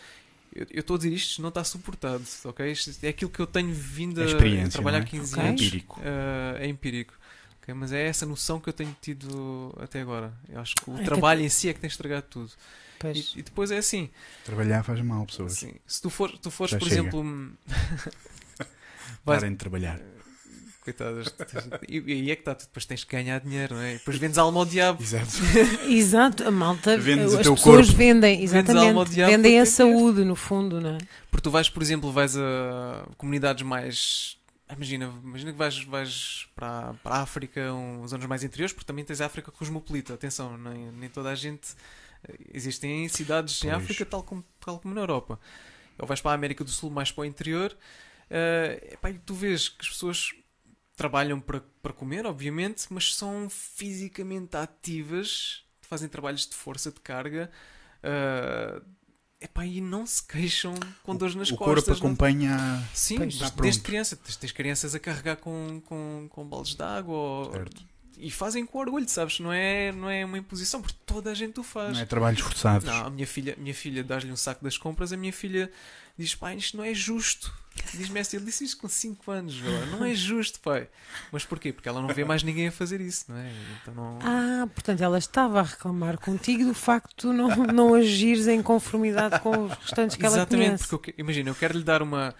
Eu 0.54 0.66
eu 0.70 0.80
estou 0.80 0.94
a 0.94 0.98
dizer 0.98 1.12
isto, 1.12 1.42
não 1.42 1.50
está 1.50 1.62
suportado, 1.62 2.24
ok? 2.44 2.72
Isto 2.72 2.90
é 3.04 3.08
aquilo 3.08 3.30
que 3.30 3.38
eu 3.40 3.46
tenho 3.46 3.72
vindo 3.72 4.20
É 4.20 4.24
a- 4.24 4.64
a, 4.66 4.68
trabalhar 4.68 4.98
não 5.00 5.06
é? 5.06 5.10
15 5.10 5.34
Ok. 5.34 5.42
anos. 5.48 5.60
Empírico. 5.62 6.00
Ah, 6.02 6.56
é 6.58 6.66
empírico. 6.66 7.14
Ok? 7.68 7.74
Mas 7.74 7.92
é 7.92 8.06
essa 8.06 8.24
noção 8.26 8.58
que 8.60 8.68
eu 8.68 8.72
tenho 8.72 8.96
tido 9.00 9.74
até 9.80 10.00
agora. 10.00 10.32
Eu 10.48 10.60
acho 10.60 10.74
que 10.74 10.90
o 10.90 10.94
É 10.94 10.98
que- 10.98 11.04
trabalho 11.04 11.42
em 11.42 11.48
si 11.48 11.68
é 11.68 11.72
que 11.74 11.80
tem 11.80 11.88
estragado 11.88 12.26
tudo. 12.30 12.50
E, 13.14 13.38
e 13.38 13.42
depois 13.42 13.70
é 13.70 13.78
assim, 13.78 14.10
Trabalhar 14.44 14.82
faz 14.82 15.00
mal, 15.02 15.24
pessoas. 15.24 15.52
assim, 15.52 15.72
se 15.86 16.02
tu, 16.02 16.10
for, 16.10 16.36
tu 16.38 16.50
fores, 16.50 16.72
Já 16.72 16.78
por 16.78 16.88
chega. 16.88 17.00
exemplo, 17.00 17.22
vais- 17.22 18.68
Parem 19.24 19.52
de 19.52 19.56
trabalhar. 19.56 20.00
coitadas, 20.88 21.32
e 21.86 21.98
e 21.98 22.12
aí 22.12 22.30
é 22.30 22.34
que 22.34 22.40
está, 22.40 22.54
tu 22.54 22.64
depois 22.64 22.86
tens 22.86 23.04
que 23.04 23.14
ganhar 23.14 23.38
dinheiro, 23.40 23.74
não 23.74 23.82
é? 23.82 23.96
E 23.96 23.98
depois 23.98 24.16
vendes 24.16 24.38
alma 24.38 24.58
ao 24.60 24.64
diabo. 24.66 25.02
Exato. 25.02 25.26
Exato, 25.86 26.48
a 26.48 26.50
malta, 26.50 26.96
Vendes 26.96 27.34
o 27.34 27.36
as 27.36 27.42
teu 27.42 27.54
pessoas 27.54 27.86
corpo. 27.86 27.98
vendem, 27.98 28.46
Vendes 28.46 28.54
a 28.54 28.58
alma 28.58 28.80
ao 28.80 28.86
exatamente, 28.86 29.10
diabo 29.14 29.30
vendem 29.32 29.60
a 29.60 29.64
ter 29.64 29.70
saúde, 29.70 30.24
no 30.24 30.34
fundo, 30.34 30.80
não 30.80 30.94
é? 30.94 30.98
Porque 31.30 31.42
tu 31.42 31.50
vais, 31.50 31.68
por 31.68 31.82
exemplo, 31.82 32.10
vais 32.10 32.36
a 32.38 33.06
comunidades 33.18 33.62
mais. 33.64 34.37
Imagina, 34.70 35.06
imagina 35.24 35.52
que 35.52 35.58
vais, 35.58 35.82
vais 35.84 36.48
para, 36.54 36.92
para 37.02 37.16
a 37.16 37.22
África, 37.22 37.72
uns 37.72 38.12
anos 38.12 38.26
mais 38.26 38.44
interiores, 38.44 38.72
porque 38.72 38.86
também 38.86 39.04
tens 39.04 39.20
a 39.20 39.26
África 39.26 39.50
cosmopolita. 39.50 40.14
Atenção, 40.14 40.58
nem, 40.58 40.92
nem 40.92 41.08
toda 41.08 41.30
a 41.30 41.34
gente. 41.34 41.74
Existem 42.52 43.08
cidades 43.08 43.64
em 43.64 43.70
Pois. 43.70 43.72
África, 43.72 44.04
tal 44.04 44.22
como, 44.22 44.44
tal 44.60 44.78
como 44.80 44.94
na 44.94 45.00
Europa. 45.00 45.40
Ou 45.98 46.06
vais 46.06 46.20
para 46.20 46.32
a 46.32 46.34
América 46.34 46.64
do 46.64 46.70
Sul, 46.70 46.90
mais 46.90 47.10
para 47.12 47.22
o 47.22 47.24
interior, 47.24 47.76
eh, 48.30 48.90
epá, 48.94 49.12
tu 49.24 49.34
vês 49.34 49.68
que 49.68 49.82
as 49.82 49.88
pessoas 49.90 50.34
trabalham 50.96 51.40
para, 51.40 51.60
para 51.82 51.92
comer, 51.92 52.26
obviamente, 52.26 52.86
mas 52.90 53.14
são 53.14 53.48
fisicamente 53.50 54.56
ativas, 54.56 55.64
fazem 55.82 56.08
trabalhos 56.08 56.46
de 56.46 56.54
força, 56.54 56.92
de 56.92 57.00
carga. 57.00 57.50
eh, 58.02 58.82
epá, 59.40 59.64
e 59.64 59.80
não 59.80 60.06
se 60.06 60.22
queixam 60.22 60.74
com 61.02 61.14
dores 61.16 61.34
nas 61.34 61.50
o 61.50 61.56
corpo 61.56 61.74
costas. 61.74 62.00
não- 62.00 62.06
acompanha. 62.08 62.54
a- 62.56 62.82
Sim, 62.94 63.16
Pois. 63.18 63.36
desde, 63.38 63.56
desde 63.62 63.80
criança. 63.82 64.16
Tens, 64.16 64.36
tens 64.36 64.52
crianças 64.52 64.94
a 64.94 64.98
carregar 64.98 65.36
com, 65.36 65.80
com, 65.86 66.26
com 66.30 66.44
baldes 66.46 66.74
de 66.74 66.82
água 66.82 67.14
ou- 67.14 67.52
e 68.20 68.30
fazem 68.32 68.66
com 68.66 68.78
orgulho, 68.78 69.08
sabes? 69.08 69.38
Não 69.38 69.52
é, 69.52 69.92
não 69.92 70.10
é 70.10 70.24
uma 70.24 70.36
imposição, 70.38 70.82
porque 70.82 70.96
toda 71.06 71.30
a 71.30 71.34
gente 71.34 71.60
o 71.60 71.62
faz. 71.62 71.92
Não 71.94 72.00
é 72.02 72.06
trabalhos 72.06 72.40
forçados. 72.40 72.84
Não, 72.88 73.06
a 73.06 73.10
minha 73.10 73.26
filha, 73.26 73.54
minha 73.56 73.74
filha 73.74 74.02
dá-lhe 74.02 74.30
um 74.32 74.36
saco 74.36 74.64
das 74.64 74.76
compras, 74.76 75.12
a 75.12 75.16
minha 75.16 75.32
filha 75.32 75.70
diz, 76.18 76.34
pai, 76.34 76.56
isto 76.56 76.76
não 76.76 76.84
é 76.84 76.92
justo. 76.94 77.52
Diz-me 77.94 78.18
assim, 78.18 78.36
ele 78.38 78.46
disse 78.46 78.64
isto 78.64 78.76
com 78.78 78.88
5 78.88 79.30
anos, 79.30 79.62
lá, 79.62 79.86
não 79.86 80.04
é 80.04 80.12
justo, 80.12 80.58
pai. 80.58 80.88
Mas 81.30 81.44
porquê? 81.44 81.72
Porque 81.72 81.88
ela 81.88 82.02
não 82.02 82.08
vê 82.12 82.24
mais 82.24 82.42
ninguém 82.42 82.66
a 82.66 82.72
fazer 82.72 83.00
isso, 83.00 83.26
não 83.28 83.36
é? 83.38 83.52
Então 83.80 83.94
não... 83.94 84.18
Ah, 84.20 84.66
portanto, 84.74 85.00
ela 85.00 85.16
estava 85.16 85.60
a 85.60 85.62
reclamar 85.62 86.18
contigo 86.18 86.64
do 86.64 86.74
facto 86.74 87.10
de 87.10 87.14
tu 87.14 87.32
não, 87.32 87.48
não 87.68 87.94
agires 87.94 88.48
em 88.48 88.60
conformidade 88.62 89.38
com 89.40 89.66
os 89.66 89.72
restantes 89.74 90.16
que 90.16 90.26
ela 90.26 90.38
Exatamente, 90.38 90.66
conhece. 90.66 90.88
porque 90.88 91.10
eu, 91.10 91.14
que- 91.14 91.20
imagina, 91.22 91.50
eu 91.50 91.54
quero 91.54 91.78
lhe 91.78 91.84
dar 91.84 92.02
uma, 92.02 92.34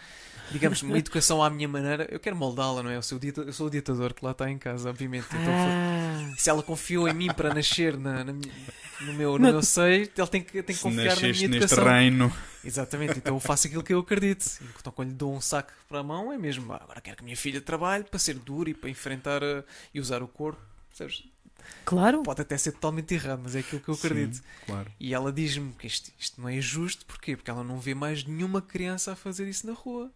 digamos, 0.51 0.83
uma 0.83 0.99
educação 0.99 1.41
à 1.41 1.49
minha 1.49 1.69
maneira, 1.69 2.09
eu 2.11 2.19
quero 2.19 2.35
moldá-la, 2.35 2.83
não 2.83 2.91
é? 2.91 2.97
Eu 2.97 3.03
sou, 3.03 3.17
dita- 3.19 3.43
eu 3.43 3.53
sou 3.53 3.69
o 3.69 3.71
ditador 3.71 4.15
que 4.15 4.25
lá 4.25 4.33
está 4.33 4.51
em 4.51 4.59
casa, 4.59 4.91
obviamente. 4.91 5.27
Então, 5.29 5.55
Ah, 5.55 6.35
se 6.37 6.51
ela 6.51 6.65
confiou 6.65 7.07
em 7.09 7.15
mim 7.15 7.29
para 7.33 7.55
nascer 7.55 7.97
na, 7.97 8.25
na 8.25 8.33
minha- 8.33 8.53
no, 9.01 9.13
meu, 9.13 9.39
no 9.39 9.39
meu 9.53 9.63
seio, 9.63 10.11
ele 10.17 10.27
tem 10.29 10.43
que, 10.43 10.63
tem 10.63 10.75
que 10.77 10.83
confiar 10.83 11.05
na 11.05 11.11
nasceste 11.11 11.47
minha 11.49 11.59
neste 11.61 11.75
educação. 11.75 11.85
reino. 11.93 12.33
Exatamente, 12.65 13.19
então 13.19 13.35
eu 13.37 13.41
faço 13.41 13.67
aquilo 13.67 13.83
que 13.83 13.93
eu 13.95 14.01
acredito. 14.01 14.45
Então 14.81 14.93
quando 14.93 15.09
lhe 15.11 15.15
dou 15.15 15.35
um 15.35 15.41
saco 15.41 15.73
para 15.89 16.01
a 16.01 16.03
mão, 16.03 16.33
é 16.33 16.39
mesmo, 16.39 16.73
"Ah, 16.73 16.81
agora 16.83 17.01
quero 17.01 17.17
que 17.17 17.23
a 17.23 17.25
minha 17.25 17.37
filha 17.37 17.61
trabalhe 17.61 18.05
para 18.05 18.19
ser 18.19 18.35
dura 18.35 18.71
e 18.71 18.75
para 18.75 18.91
enfrentar 18.91 19.43
a- 19.43 19.65
e 19.95 20.01
usar 20.01 20.23
o 20.23 20.29
corpo. 20.29 20.61
Percebes? 20.91 21.25
claro. 21.85 22.23
Pode 22.23 22.41
até 22.41 22.57
ser 22.57 22.73
totalmente 22.73 23.13
errado, 23.15 23.41
mas 23.43 23.55
é 23.55 23.59
aquilo 23.61 23.81
que 23.81 23.89
eu 23.89 23.95
acredito. 23.95 24.37
Sim, 24.37 24.43
claro. 24.67 24.91
E 24.99 25.13
ela 25.15 25.31
diz-me 25.33 25.73
que 25.73 25.87
isto, 25.87 26.11
isto 26.19 26.41
não 26.41 26.49
é 26.49 26.61
justo, 26.61 27.05
porquê? 27.07 27.37
Porque 27.37 27.51
ela 27.51 27.63
não 27.63 27.79
vê 27.79 27.95
mais 27.95 28.25
nenhuma 28.25 28.63
criança 28.63 29.13
a 29.13 29.17
fazer 29.17 29.47
isso 29.49 29.67
na 29.67 29.73
rua. 29.75 30.11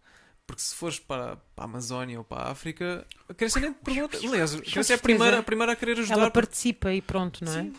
Porque 0.47 0.61
se 0.61 0.75
fores 0.75 0.99
para, 0.99 1.37
para 1.55 1.63
a 1.63 1.65
Amazónia 1.65 2.17
ou 2.17 2.23
para 2.25 2.43
a 2.43 2.51
África, 2.51 3.05
a 3.29 3.33
criança 3.33 3.59
nem 3.59 3.71
te 3.71 3.79
pergunta. 3.83 4.17
Aliás, 4.17 4.55
a 4.55 4.61
criança 4.61 4.93
é 4.93 4.95
a 4.95 4.99
primeira, 4.99 5.39
a 5.39 5.43
primeira 5.43 5.71
a 5.71 5.75
querer 5.75 5.99
ajudar. 5.99 6.15
Ela 6.15 6.23
porque- 6.31 6.47
participa 6.47 6.91
e 6.93 7.01
pronto, 7.01 7.45
não 7.45 7.51
é? 7.53 7.63
Sim, 7.63 7.73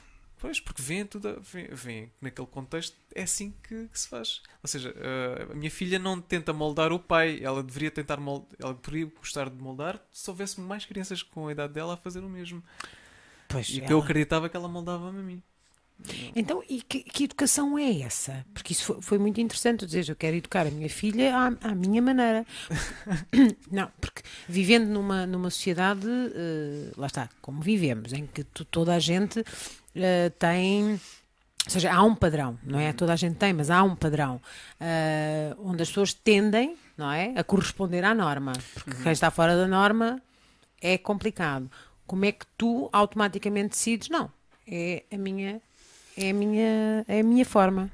pois, 0.45 0.61
porque 0.61 0.83
vêem 0.83 1.07
tudo, 1.07 1.41
vêem, 1.41 1.69
vêem 1.73 2.07
que 2.09 2.13
naquele 2.21 2.47
contexto 2.47 2.95
é 3.15 3.23
assim 3.23 3.55
que, 3.67 3.89
que 3.89 3.99
se 3.99 4.07
faz. 4.07 4.43
Ou 4.63 4.69
seja, 4.69 4.95
eh, 4.95 5.47
a 5.51 5.55
minha 5.55 5.71
filha 5.71 5.99
não 5.99 6.21
tenta 6.21 6.53
moldar 6.53 6.93
o 6.93 6.99
pai, 6.99 7.41
ela 7.43 7.63
deveria 7.63 7.91
tentar 7.91 8.19
moldar, 8.19 8.49
ela 8.59 8.75
poderia 8.75 9.07
gostar 9.07 9.49
de 9.49 9.57
moldar 9.57 9.99
se 10.13 10.29
houvesse 10.29 10.61
mais 10.61 10.85
crianças 10.85 11.23
com 11.23 11.49
a 11.49 11.53
idade 11.53 11.73
dela 11.73 11.95
a 11.95 11.97
fazer 11.97 12.21
o 12.21 12.29
mesmo. 12.29 12.63
Pois, 13.49 13.71
E 13.71 13.79
o 13.81 13.87
que 13.87 13.91
eu 13.93 13.97
ela- 13.97 14.05
acreditava 14.05 14.49
que 14.51 14.57
ela 14.57 14.69
moldava-me 14.69 15.19
a 15.19 15.23
mim. 15.23 15.43
Então, 16.37 16.63
e 16.69 16.83
que, 16.83 17.05
que 17.05 17.25
educação 17.25 17.79
é 17.79 18.01
essa? 18.01 18.45
Porque 18.53 18.73
isso 18.73 18.85
foi, 18.85 19.01
foi 19.01 19.19
muito 19.19 19.41
interessante, 19.41 19.79
tu 19.81 19.87
dizes, 19.87 20.09
eu 20.09 20.17
quero 20.17 20.37
educar 20.37 20.67
a 20.67 20.71
minha 20.71 20.91
filha 20.91 21.35
à, 21.35 21.47
à 21.71 21.75
minha 21.75 22.03
maneira. 22.03 22.45
Não, 23.71 23.91
porque 24.01 24.21
vivendo 24.49 24.89
numa, 24.89 25.25
numa 25.27 25.51
sociedade, 25.51 26.07
eh, 26.35 26.91
lá 26.97 27.07
está, 27.07 27.31
como 27.41 27.63
vivemos, 27.63 28.13
em 28.13 28.27
que 28.27 28.43
toda 28.45 28.93
a 28.95 28.99
gente 28.99 29.43
eh, 29.95 30.31
tem... 30.39 30.93
Ou 31.67 31.71
seja, 31.71 31.93
há 31.93 32.03
um 32.03 32.15
padrão, 32.15 32.59
não 32.63 32.79
é? 32.79 32.93
Toda 32.93 33.15
a 33.15 33.17
gente 33.17 33.37
tem, 33.37 33.53
mas 33.55 33.71
há 33.71 33.83
um 33.83 33.97
padrão 33.97 34.41
eh, 34.79 35.55
onde 35.59 35.83
as 35.83 35.89
pessoas 35.89 36.13
tendem, 36.13 36.77
não 36.97 37.11
é? 37.11 37.33
A 37.37 37.43
corresponder 37.43 38.05
à 38.05 38.15
norma. 38.15 38.53
Porque 38.75 39.03
quem 39.03 39.13
está 39.13 39.31
fora 39.31 39.57
da 39.57 39.67
norma 39.67 40.21
é 40.81 40.99
complicado. 40.99 41.71
Como 42.07 42.27
é 42.27 42.33
que 42.33 42.45
tu 42.59 42.91
automaticamente 42.93 43.71
decides? 43.71 44.11
Não, 44.11 44.31
é 44.67 45.05
a 45.11 45.17
minha, 45.17 45.63
é 46.17 46.31
a 46.31 46.35
minha, 46.35 47.05
é 47.09 47.21
a 47.21 47.25
minha 47.25 47.47
forma. 47.47 47.91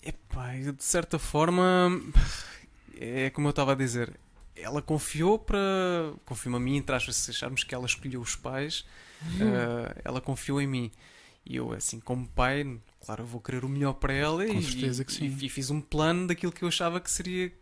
Epá, 0.00 0.52
de 0.52 0.84
certa 0.84 1.18
forma, 1.18 2.00
é 3.00 3.30
como 3.30 3.48
eu 3.48 3.50
estava 3.50 3.72
a 3.72 3.74
dizer, 3.74 4.16
ela 4.54 4.80
confiou 4.80 5.38
para. 5.38 5.58
Confiou-me 6.24 6.56
a 6.56 6.60
mim, 6.60 6.76
entre 6.76 6.94
aspas, 6.94 7.16
se 7.16 7.30
acharmos 7.30 7.64
que 7.64 7.74
ela 7.74 7.86
escolheu 7.86 8.20
os 8.20 8.36
pais, 8.36 8.86
eh, 9.40 10.00
ela 10.04 10.20
confiou 10.20 10.60
em 10.60 10.66
mim. 10.66 10.90
E 11.48 11.56
eu, 11.56 11.72
assim, 11.72 12.00
como 12.00 12.26
pai, 12.26 12.66
claro, 13.04 13.22
eu 13.22 13.26
vou 13.26 13.40
querer 13.40 13.64
o 13.64 13.68
melhor 13.68 13.92
para 13.94 14.12
ela 14.12 14.44
Com 14.44 14.54
e, 14.54 14.62
certeza 14.62 15.04
que 15.04 15.12
sim. 15.12 15.26
e, 15.40 15.46
e 15.46 15.48
fiz 15.48 15.70
um 15.70 15.80
plano 15.80 16.26
daquilo 16.26 16.50
que 16.50 16.62
eu 16.64 16.68
achava 16.68 16.98
que 17.00 17.08
seria 17.10 17.52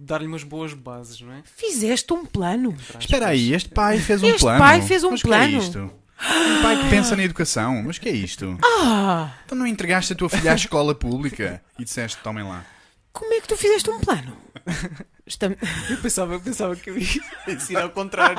dar-lhe 0.00 0.26
umas 0.26 0.42
boas 0.44 0.72
bases, 0.72 1.20
não 1.20 1.32
é? 1.32 1.42
Fizeste 1.44 2.10
um 2.12 2.24
plano. 2.24 2.74
Espera 2.98 3.26
aí, 3.28 3.52
este 3.52 3.68
pai 3.68 3.98
fez 3.98 4.22
um 4.22 4.26
Este 4.28 4.40
plano. 4.40 4.58
pai 4.58 4.80
fez 4.80 5.04
um 5.04 5.10
mas 5.10 5.20
Que 5.20 5.28
plano. 5.28 5.44
é 5.56 5.58
isto? 5.58 5.78
Um 5.78 6.62
pai 6.62 6.82
que 6.82 6.88
pensa 6.90 7.14
na 7.14 7.22
educação. 7.22 7.82
Mas 7.84 7.98
que 7.98 8.08
é 8.08 8.12
isto? 8.12 8.58
Ah, 8.64 9.34
Então 9.44 9.58
não 9.58 9.66
entregaste 9.66 10.12
a 10.14 10.16
tua 10.16 10.28
filha 10.30 10.52
à 10.52 10.54
escola 10.54 10.94
pública 10.94 11.62
e 11.78 11.84
disseste, 11.84 12.18
tomem 12.22 12.44
lá. 12.44 12.64
como 13.12 13.32
é 13.34 13.40
que 13.42 13.48
tu 13.48 13.56
fizeste 13.58 13.90
um 13.90 14.00
plano? 14.00 14.34
Estamos... 15.28 15.58
Eu 15.90 15.96
pensava, 15.98 16.32
eu 16.34 16.40
pensava 16.40 16.74
que 16.76 16.90
eu 16.90 16.98
ia 16.98 17.06
dizer 17.56 17.76
ao 17.76 17.90
contrário. 17.90 18.36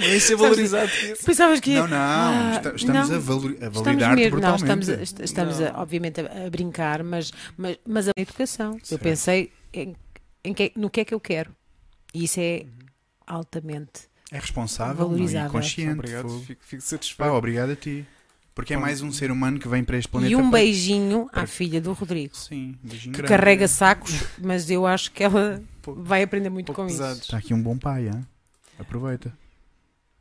Não 0.00 0.06
ia 0.08 0.20
ser 0.20 0.36
valorizado 0.36 0.90
isso. 0.90 1.24
Pensavas 1.24 1.60
que 1.60 1.70
ia- 1.70 1.80
Não, 1.82 1.88
não. 1.88 1.96
Ah, 1.96 2.52
esta- 2.56 2.74
estamos 2.76 3.08
não. 3.08 3.16
a, 3.16 3.18
valor, 3.20 3.50
a 3.50 3.52
Estamos 3.54 3.82
validar-te 3.82 4.30
não, 4.30 4.56
estamos, 4.56 4.88
a, 4.88 4.94
est- 5.02 5.20
estamos 5.20 5.60
a- 5.60 5.72
Não. 5.72 5.80
obviamente 5.80 6.20
a, 6.20 6.46
a 6.46 6.50
brincar, 6.50 7.02
mas, 7.02 7.32
mas, 7.56 7.78
mas 7.86 8.08
a 8.08 8.12
educação. 8.16 8.74
Eu 8.74 8.80
Certo. 8.84 9.02
pensei 9.02 9.52
em, 9.72 9.94
em 10.44 10.52
que- 10.52 10.72
no 10.76 10.90
que 10.90 11.00
é 11.00 11.04
que 11.04 11.14
eu 11.14 11.20
quero. 11.20 11.50
E 12.14 12.24
isso 12.24 12.38
é 12.40 12.66
altamente. 13.26 14.10
É 14.30 14.38
responsável 14.38 15.04
é? 15.04 15.06
e 15.06 15.10
Valorizável. 15.10 15.50
consciente. 15.50 15.92
Obrigado, 15.98 16.28
fogo. 16.28 16.40
fico, 16.44 16.62
fico 16.64 16.82
Pá, 16.82 16.88
satisfeito. 16.88 17.32
obrigado 17.32 17.70
a 17.70 17.76
ti. 17.76 18.06
Porque 18.54 18.74
é 18.74 18.76
mais 18.76 19.00
um 19.00 19.10
ser 19.10 19.30
humano 19.30 19.58
que 19.58 19.66
vem 19.66 19.82
para 19.82 19.96
este 19.96 20.08
planeta. 20.10 20.30
e 20.30 20.36
um 20.36 20.50
para- 20.50 20.58
beijinho 20.60 21.26
à 21.28 21.36
para- 21.36 21.46
filha 21.46 21.80
do 21.80 21.92
Rodrigo. 21.94 22.36
Sim, 22.36 22.76
um 22.84 22.88
beijinho 22.88 23.14
Que 23.14 23.22
grande. 23.22 23.28
carrega 23.34 23.66
sacos, 23.66 24.12
mas 24.38 24.68
eu 24.70 24.86
acho 24.86 25.10
que 25.10 25.24
ela 25.24 25.62
Pouco- 25.82 26.02
vai 26.02 26.22
aprender 26.22 26.48
muito 26.50 26.66
pouco 26.66 26.80
com 26.82 26.86
isso. 26.86 26.96
pesados. 26.98 27.22
Está 27.22 27.36
aqui 27.38 27.52
um 27.52 27.62
bom 27.62 27.76
pai, 27.76 28.06
hein? 28.08 28.26
aproveita. 28.78 29.32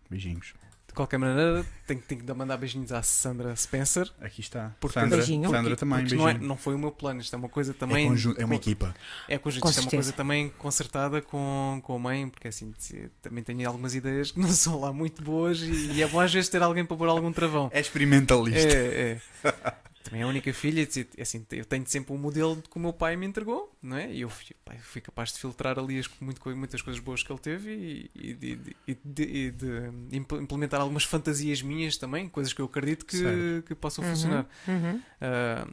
Beijinhos. 0.09 0.53
De 0.87 0.93
qualquer 0.93 1.17
maneira, 1.17 1.65
tenho, 1.87 2.01
tenho 2.01 2.21
de 2.21 2.33
mandar 2.33 2.57
beijinhos 2.57 2.91
à 2.91 3.01
Sandra 3.01 3.55
Spencer. 3.55 4.11
Aqui 4.19 4.41
está. 4.41 4.75
Porque- 4.77 4.99
Sandra, 4.99 5.17
Beijinho. 5.19 5.43
Sandra 5.49 5.61
Porque- 5.61 5.75
também, 5.77 5.99
porque 5.99 6.15
beijinho. 6.17 6.33
não, 6.39 6.45
é, 6.45 6.47
não 6.49 6.57
foi 6.57 6.75
o 6.75 6.77
meu 6.77 6.91
plano, 6.91 7.21
isto 7.21 7.33
é 7.33 7.39
uma 7.39 7.47
coisa 7.47 7.71
É, 7.71 7.73
também. 7.73 8.09
conjunto, 8.09 8.41
é 8.41 8.43
uma 8.43 8.49
com- 8.55 8.61
equipa. 8.61 8.93
É 9.29 9.37
conjunto, 9.37 9.69
isto 9.69 9.79
é 9.79 9.83
uma 9.83 9.89
coisa 9.91 10.11
também 10.11 10.49
concertada 10.57 11.21
com, 11.21 11.79
com 11.81 11.95
a 11.95 11.99
mãe, 11.99 12.27
porque 12.27 12.49
assim, 12.49 12.73
também 13.21 13.41
tenho 13.41 13.65
algumas 13.69 13.95
ideias 13.95 14.31
que 14.31 14.39
não 14.41 14.49
são 14.51 14.81
lá 14.81 14.91
muito 14.91 15.23
boas 15.23 15.61
e, 15.61 15.93
e 15.93 16.03
é 16.03 16.07
bom 16.09 16.19
às 16.19 16.33
vezes 16.33 16.49
ter 16.49 16.61
alguém 16.61 16.83
para 16.85 16.97
pôr 16.97 17.07
algum 17.07 17.31
travão. 17.31 17.69
É 17.73 17.79
experimentalista. 17.79 18.59
É, 18.67 19.11
é. 19.13 19.21
Também 20.03 20.21
é 20.21 20.23
a 20.23 20.27
única 20.27 20.51
filha, 20.53 20.81
e, 20.81 21.21
assim, 21.21 21.45
eu 21.51 21.63
tenho 21.63 21.85
sempre 21.87 22.11
um 22.13 22.17
modelo 22.17 22.61
que 22.61 22.75
o 22.75 22.79
meu 22.79 22.91
pai 22.91 23.15
me 23.15 23.25
entregou, 23.25 23.71
não 23.81 23.97
é? 23.97 24.11
E 24.11 24.21
eu 24.21 24.29
fui, 24.29 24.45
pá, 24.65 24.73
fui 24.81 24.99
capaz 24.99 25.31
de 25.31 25.37
filtrar 25.39 25.77
ali 25.77 25.99
as, 25.99 26.09
muito, 26.19 26.41
muitas 26.57 26.81
coisas 26.81 26.99
boas 26.99 27.21
que 27.21 27.31
ele 27.31 27.39
teve 27.39 27.71
e, 28.15 28.29
e 28.29 28.33
de, 28.33 28.75
e 28.87 28.95
de- 29.05 29.51
de 29.51 30.17
impl- 30.17 30.41
implementar 30.41 30.81
algumas 30.81 31.03
fantasias 31.03 31.61
minhas 31.61 31.97
também, 31.97 32.27
coisas 32.27 32.51
que 32.51 32.61
eu 32.61 32.65
acredito 32.65 33.05
que, 33.05 33.17
Certo. 33.17 33.63
que 33.67 33.75
possam 33.75 34.03
Uhum, 34.03 34.09
funcionar. 34.09 34.45
uhum. 34.67 35.01
Ah, 35.21 35.67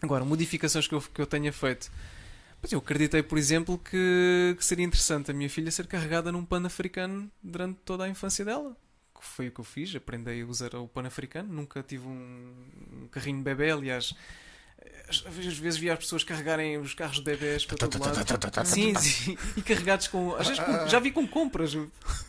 agora, 0.00 0.24
modificações 0.24 0.88
que 0.88 0.94
eu, 0.94 1.00
que 1.02 1.20
eu 1.20 1.26
tenha 1.26 1.52
feito. 1.52 1.90
Pois 2.60 2.72
eu 2.72 2.78
acreditei, 2.78 3.22
por 3.22 3.38
exemplo, 3.38 3.78
que, 3.78 4.54
que 4.58 4.64
seria 4.64 4.84
interessante 4.84 5.30
a 5.30 5.34
minha 5.34 5.48
filha 5.50 5.70
ser 5.70 5.86
carregada 5.86 6.30
num 6.32 6.44
pano 6.44 6.66
africano 6.66 7.30
durante 7.42 7.78
toda 7.84 8.04
a 8.04 8.08
infância 8.08 8.44
dela. 8.44 8.76
Que 9.20 9.26
foi 9.26 9.48
o 9.48 9.52
que 9.52 9.60
eu 9.60 9.64
fiz, 9.64 9.94
aprendi 9.94 10.40
a 10.40 10.46
usar 10.46 10.74
o 10.74 10.88
pano 10.88 11.08
africano. 11.08 11.52
Nunca 11.52 11.82
tive 11.82 12.06
um, 12.06 12.54
um 13.02 13.08
carrinho 13.08 13.36
de 13.38 13.44
bebê, 13.44 13.70
aliás. 13.70 14.14
Às 15.10 15.18
vezes 15.58 15.76
via 15.78 15.92
as 15.92 15.98
pessoas 15.98 16.22
carregarem 16.24 16.78
os 16.78 16.94
carros 16.94 17.16
de 17.16 17.22
bebés 17.24 17.66
para 17.66 17.76
todo 17.76 17.98
lado. 17.98 18.64
Sim, 18.64 18.94
sim. 18.94 19.36
E 19.56 19.60
carregados 19.60 20.06
com. 20.06 20.34
Às 20.36 20.46
vezes 20.48 20.62
com- 20.64 20.86
já 20.88 21.00
vi 21.00 21.10
com 21.10 21.26
compras. 21.26 21.76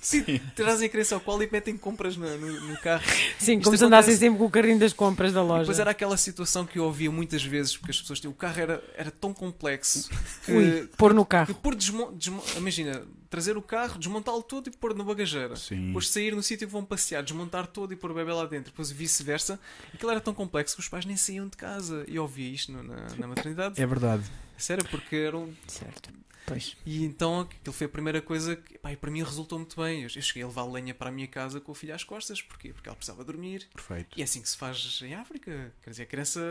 Sim. 0.01 0.39
Trazem 0.55 0.87
a 0.87 0.89
criança 0.89 1.13
ao 1.15 1.21
colo 1.21 1.43
e 1.43 1.49
metem 1.51 1.77
compras 1.77 2.17
no, 2.17 2.27
no- 2.37 2.59
no 2.69 2.77
carro. 2.81 3.03
Sim, 3.39 3.53
Isto 3.57 3.63
como 3.65 3.77
se 3.77 3.85
andassem 3.85 4.15
sempre 4.17 4.39
com 4.39 4.45
o 4.45 4.49
carrinho 4.49 4.79
das 4.79 4.93
compras 4.93 5.31
da 5.31 5.43
loja. 5.43 5.61
depois 5.61 5.79
era 5.79 5.91
aquela 5.91 6.17
situação 6.17 6.65
que 6.65 6.79
eu 6.79 6.83
ouvia 6.85 7.11
muitas 7.11 7.43
vezes, 7.43 7.77
porque 7.77 7.91
as 7.91 8.01
pessoas 8.01 8.19
tinham. 8.19 8.31
O 8.33 8.35
carro 8.35 8.59
era, 8.59 8.83
era 8.97 9.11
tão 9.11 9.31
complexo 9.33 10.09
que. 10.43 10.51
Ui, 10.51 10.89
pôr 10.97 11.13
no 11.13 11.23
que 11.23 11.29
carro. 11.31 11.53
por 11.55 11.75
desmo, 11.75 12.11
desmo- 12.13 12.43
imagina, 12.57 13.03
trazer 13.31 13.57
o 13.57 13.61
carro, 13.63 13.97
desmontá-lo 13.97 14.43
todo 14.43 14.67
e 14.67 14.71
pôr 14.71 14.93
na 14.93 15.03
bagageira. 15.03 15.55
Sim. 15.55 15.87
Depois 15.87 16.07
sair 16.09 16.35
no 16.35 16.43
sítio 16.43 16.67
que 16.67 16.71
vão 16.73 16.85
passear, 16.85 17.23
desmontar 17.23 17.65
todo 17.65 17.91
e 17.93 17.95
pôr 17.95 18.11
o 18.11 18.13
bebê 18.13 18.31
lá 18.33 18.45
dentro. 18.45 18.71
Depois 18.71 18.91
vice-versa. 18.91 19.59
Aquilo 19.93 20.11
era 20.11 20.21
tão 20.21 20.33
complexo 20.33 20.75
que 20.75 20.81
os 20.81 20.89
pais 20.89 21.05
nem 21.05 21.15
saíam 21.17 21.47
de 21.47 21.57
casa. 21.57 22.05
E 22.07 22.17
eu 22.17 22.21
ouvia 22.23 22.47
isto 22.51 22.71
no- 22.71 22.83
na, 22.83 23.07
na 23.15 23.27
maternidade. 23.27 23.81
É 23.81 23.85
verdade. 23.87 24.23
Sério, 24.57 24.85
porque 24.89 25.15
eram. 25.15 25.51
Certo. 25.65 26.11
Pois. 26.45 26.75
E 26.85 27.05
então 27.05 27.39
aquilo 27.41 27.71
foi 27.73 27.85
a 27.85 27.89
primeira 27.89 28.21
coisa 28.21 28.55
que 28.55 28.77
pá, 28.79 28.93
para 28.97 29.09
mim 29.11 29.23
resultou 29.23 29.57
muito 29.59 29.79
bem. 29.81 30.01
Eu, 30.03 30.09
eu 30.13 30.21
cheguei 30.21 30.43
a 30.43 30.47
levar 30.47 30.65
lenha 30.65 30.93
para 30.93 31.07
a 31.09 31.11
minha 31.11 31.27
casa 31.27 31.61
com 31.61 31.71
o 31.71 31.75
filho 31.75 31.95
às 31.95 32.03
costas. 32.03 32.41
Porquê? 32.41 32.73
Porque 32.73 32.89
ela 32.89 32.95
precisava 32.95 33.23
dormir. 33.23 33.67
Perfeito. 33.73 34.17
E 34.17 34.21
é 34.21 34.25
assim 34.25 34.41
que 34.41 34.49
se 34.49 34.57
faz 34.57 34.99
em 35.03 35.13
África. 35.15 35.71
Quer 35.81 35.89
dizer, 35.91 36.03
a 36.03 36.05
criança 36.07 36.41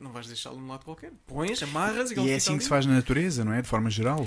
não 0.00 0.10
vais 0.12 0.26
deixá-la 0.26 0.56
num 0.56 0.66
lado 0.68 0.84
qualquer. 0.84 1.12
Pões, 1.26 1.62
amarras 1.62 2.10
e, 2.10 2.18
E 2.18 2.30
é 2.30 2.34
assim 2.36 2.56
que 2.56 2.62
se 2.64 2.68
faz 2.68 2.86
na 2.86 2.94
natureza, 2.94 3.44
não 3.44 3.52
é? 3.52 3.60
De 3.62 3.68
forma 3.68 3.90
geral. 3.90 4.20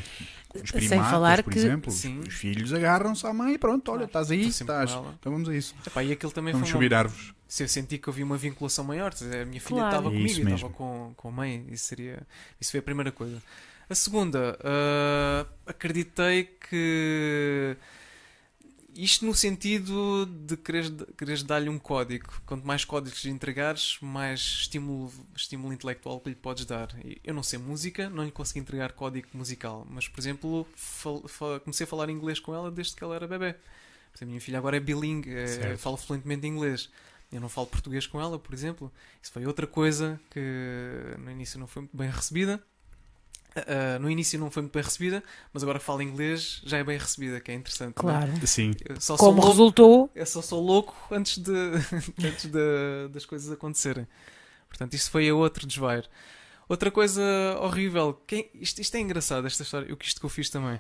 Os 0.53 0.69
Sem 0.69 0.87
primatas, 0.87 1.11
falar 1.11 1.43
por 1.43 1.51
que- 1.51 1.59
exemplo, 1.59 1.91
os- 1.91 1.97
Sim. 1.99 2.19
os 2.19 2.33
filhos 2.33 2.71
agarram-se 2.71 3.25
à 3.25 3.33
mãe 3.33 3.53
e 3.55 3.57
pronto, 3.57 3.91
olha, 3.91 4.03
estás 4.05 4.29
aí, 4.29 4.47
estás. 4.47 4.91
Então 4.91 5.31
vamos 5.31 5.49
a 5.49 5.55
isso. 5.55 5.73
Epá, 5.85 6.03
e 6.03 6.11
aquilo 6.11 6.31
também 6.31 6.53
Vamos 6.53 6.69
foi 6.69 6.77
uma... 6.77 6.83
subir 6.83 6.93
árvores. 6.95 7.33
Se 7.47 7.63
eu 7.63 7.67
senti 7.67 7.97
que 7.97 8.09
havia 8.09 8.23
uma 8.23 8.37
vinculação 8.37 8.83
maior, 8.83 9.11
a 9.13 9.45
minha 9.45 9.59
filha 9.61 9.79
Claro. 9.79 9.89
estava 9.89 10.07
É 10.09 10.11
comigo 10.11 10.39
e 10.49 10.53
estava 10.53 10.73
com, 10.73 11.13
com 11.17 11.27
a 11.27 11.31
mãe. 11.31 11.65
Isso, 11.71 11.85
seria... 11.85 12.21
isso 12.61 12.71
foi 12.71 12.79
a 12.79 12.83
primeira 12.83 13.11
coisa. 13.11 13.41
A 13.89 13.95
segunda, 13.95 14.57
ah, 14.63 15.45
acreditei 15.67 16.45
que 16.69 17.75
isto 18.95 19.25
no 19.25 19.33
sentido 19.33 20.25
de 20.25 20.57
quereres, 20.57 20.91
quereres 21.17 21.43
dar-lhe 21.43 21.69
um 21.69 21.79
código. 21.79 22.41
Quanto 22.45 22.65
mais 22.65 22.85
códigos 22.85 23.23
lhe 23.23 23.31
entregares, 23.31 23.97
mais 24.01 24.39
estímulo, 24.39 25.11
estímulo 25.35 25.73
intelectual 25.73 26.19
que 26.19 26.29
lhe 26.29 26.35
podes 26.35 26.65
dar. 26.65 26.89
Eu 27.23 27.33
não 27.33 27.43
sei 27.43 27.59
música, 27.59 28.09
não 28.09 28.23
lhe 28.23 28.31
consegui 28.31 28.59
entregar 28.59 28.91
código 28.93 29.27
musical, 29.33 29.85
mas, 29.89 30.07
por 30.07 30.19
exemplo, 30.19 30.67
comecei 31.63 31.85
a 31.85 31.87
falar 31.87 32.09
inglês 32.09 32.39
com 32.39 32.53
ela 32.53 32.71
desde 32.71 32.95
que 32.95 33.03
ela 33.03 33.15
era 33.15 33.27
bebê. 33.27 33.55
A 34.21 34.25
minha 34.25 34.39
filha 34.39 34.59
agora 34.59 34.77
é 34.77 34.79
bilingue, 34.79 35.33
é, 35.33 35.75
fala 35.75 35.97
fluentemente 35.97 36.45
inglês. 36.45 36.89
Eu 37.31 37.41
não 37.41 37.49
falo 37.49 37.65
português 37.65 38.05
com 38.05 38.21
ela, 38.21 38.37
por 38.37 38.53
exemplo. 38.53 38.91
Isso 39.21 39.31
foi 39.31 39.45
outra 39.45 39.65
coisa 39.65 40.21
que 40.29 40.39
no 41.17 41.31
início 41.31 41.59
não 41.59 41.65
foi 41.65 41.81
muito 41.81 41.97
bem 41.97 42.09
recebida. 42.09 42.63
Ah, 43.55 43.99
no 43.99 44.09
início 44.09 44.39
não 44.39 44.49
foi 44.49 44.63
muito 44.63 44.73
bem 44.73 44.81
recebida, 44.83 45.23
mas 45.53 45.61
agora 45.63 45.77
que 45.79 45.85
falo 45.85 46.01
inglês 46.01 46.61
já 46.65 46.77
é 46.79 46.83
bem 46.83 46.97
recebida, 46.97 47.39
que 47.39 47.51
é 47.51 47.53
interessante. 47.53 47.93
não 48.03 48.09
é? 48.09 48.25
Claro. 48.25 48.47
Sim. 48.47 48.71
Eu 48.87 48.95
só 48.99 49.15
sou 49.15 49.17
Como 49.17 49.33
louco- 49.37 49.47
resultou, 49.49 50.11
eu 50.15 50.25
só 50.25 50.41
sou 50.41 50.61
louco 50.63 50.95
antes, 51.11 51.37
de, 51.37 51.51
antes 52.25 52.45
de- 52.45 53.07
das 53.11 53.25
coisas 53.25 53.51
acontecerem. 53.51 54.07
Portanto, 54.67 54.93
isto 54.95 55.11
foi 55.11 55.29
a 55.29 55.35
outro 55.35 55.67
desvair. 55.67 56.09
Outra 56.67 56.89
coisa 56.89 57.21
horrível. 57.61 58.19
Quem, 58.25 58.49
isto, 58.55 58.79
isto 58.81 58.95
é 58.95 58.99
engraçado, 58.99 59.45
esta 59.45 59.61
história. 59.61 59.93
O 59.93 59.97
que 59.97 60.05
isto 60.05 60.19
que 60.19 60.25
eu 60.25 60.29
fiz 60.29 60.49
também. 60.49 60.79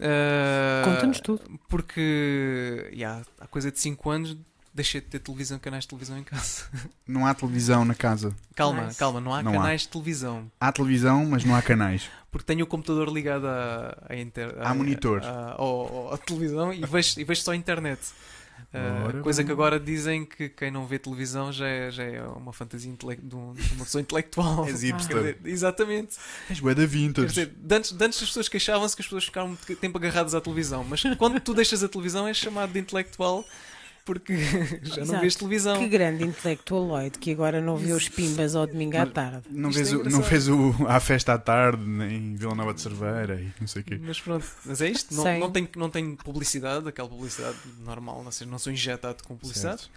Ah, 0.00 0.82
conta-nos 0.84 1.20
tudo. 1.20 1.42
Porque 1.68 2.90
yeah, 2.92 3.24
há 3.40 3.46
coisa 3.46 3.70
de 3.70 3.78
5 3.78 4.10
anos 4.10 4.36
deixei 4.74 5.00
de 5.00 5.06
ter 5.06 5.20
televisão, 5.20 5.58
canais 5.58 5.84
de 5.84 5.88
televisão 5.88 6.18
em 6.18 6.24
casa. 6.24 6.64
Não 7.06 7.24
há 7.26 7.32
televisão 7.34 7.84
na 7.84 7.94
casa. 7.94 8.34
Calma, 8.56 8.86
Nice. 8.86 8.98
calma, 8.98 9.20
não 9.20 9.32
há 9.32 9.42
Não 9.42 9.52
há. 9.52 9.54
canais 9.56 9.82
de 9.82 9.88
televisão. 9.88 10.50
Há 10.60 10.72
televisão, 10.72 11.24
mas 11.26 11.44
não 11.44 11.54
há 11.54 11.62
canais. 11.62 12.08
Porque 12.32 12.44
tenho 12.46 12.64
o 12.64 12.66
computador 12.66 13.08
ligado 13.08 13.46
à, 13.46 13.96
à, 14.08 14.16
inter, 14.16 14.54
Há 14.60 14.74
monitor. 14.74 15.22
à- 15.24 16.18
televisão 16.26 16.72
e 16.72 16.80
vejo, 16.84 17.20
e 17.20 17.24
vejo 17.24 17.42
só 17.42 17.52
a 17.52 17.56
internet. 17.56 18.00
Ora 19.06 19.20
coisa 19.22 19.38
bem. 19.42 19.46
que 19.46 19.52
agora 19.52 19.78
dizem 19.78 20.24
que 20.24 20.48
quem 20.48 20.68
não 20.70 20.84
vê 20.86 20.98
televisão 20.98 21.52
já 21.52 21.66
é, 21.68 21.90
já 21.92 22.02
é 22.02 22.22
uma 22.22 22.52
fantasia 22.52 22.90
intele- 22.90 23.16
de, 23.22 23.34
um- 23.36 23.52
de 23.52 23.72
uma 23.74 23.84
pessoa 23.84 24.02
intelectual. 24.02 24.66
És 24.66 24.80
Quer 24.80 24.86
hipster. 24.86 25.16
dizer, 25.16 25.38
Exatamente. 25.44 26.16
És 26.50 26.58
bué 26.58 26.74
da 26.74 26.82
Quer 26.82 26.88
vintage. 26.88 27.28
dizer, 27.28 27.54
antes, 27.70 27.92
antes 27.92 28.20
as 28.22 28.28
pessoas 28.28 28.48
queixavam-se 28.48 28.96
que 28.96 29.02
as 29.02 29.06
pessoas 29.06 29.24
ficaram 29.26 29.48
muito 29.48 29.76
tempo 29.76 29.96
agarradas 29.98 30.34
à 30.34 30.40
televisão, 30.40 30.82
mas 30.82 31.02
quando 31.16 31.38
tu 31.40 31.54
deixas 31.54 31.84
a 31.84 31.88
televisão 31.88 32.26
és 32.26 32.36
chamado 32.36 32.72
de 32.72 32.80
intelectual 32.80 33.44
porque 34.04 34.36
já 34.82 34.96
não 34.96 35.02
Exato. 35.02 35.20
vês 35.20 35.34
televisão. 35.34 35.78
Que 35.78 35.88
grande 35.88 36.24
intelectualoide 36.24 37.18
que 37.18 37.30
agora 37.30 37.60
não 37.60 37.76
vê 37.76 37.92
os 37.92 38.08
pimbas 38.08 38.54
ao 38.54 38.66
domingo 38.66 38.96
à 38.98 39.06
tarde. 39.06 39.42
Não 39.50 39.70
Isto 39.70 39.78
vês, 39.78 39.92
é 39.92 39.96
o, 39.96 40.04
não 40.10 40.20
vês 40.20 40.48
o, 40.48 40.74
a 40.86 41.00
festa 41.00 41.32
à 41.32 41.38
tarde 41.38 41.82
em 41.82 42.36
Vila 42.36 42.54
Nova 42.54 42.74
de 42.74 42.82
Cerveira 42.82 43.40
e 43.40 43.52
não 43.58 43.66
sei 43.66 43.82
o 43.82 43.84
quê. 43.84 43.98
Mas 44.00 44.20
pronto, 44.20 44.46
mas 44.64 44.80
é 44.80 44.90
isto. 44.90 45.14
Não, 45.14 45.38
não, 45.38 45.50
tem, 45.50 45.68
não 45.76 45.90
tem 45.90 46.16
publicidade, 46.16 46.86
aquela 46.86 47.08
publicidade 47.08 47.56
normal, 47.80 48.22
não, 48.22 48.30
sei, 48.30 48.46
não 48.46 48.58
sou 48.58 48.72
injetado 48.72 49.24
com 49.24 49.36
publicidade. 49.36 49.82
Certo. 49.82 49.92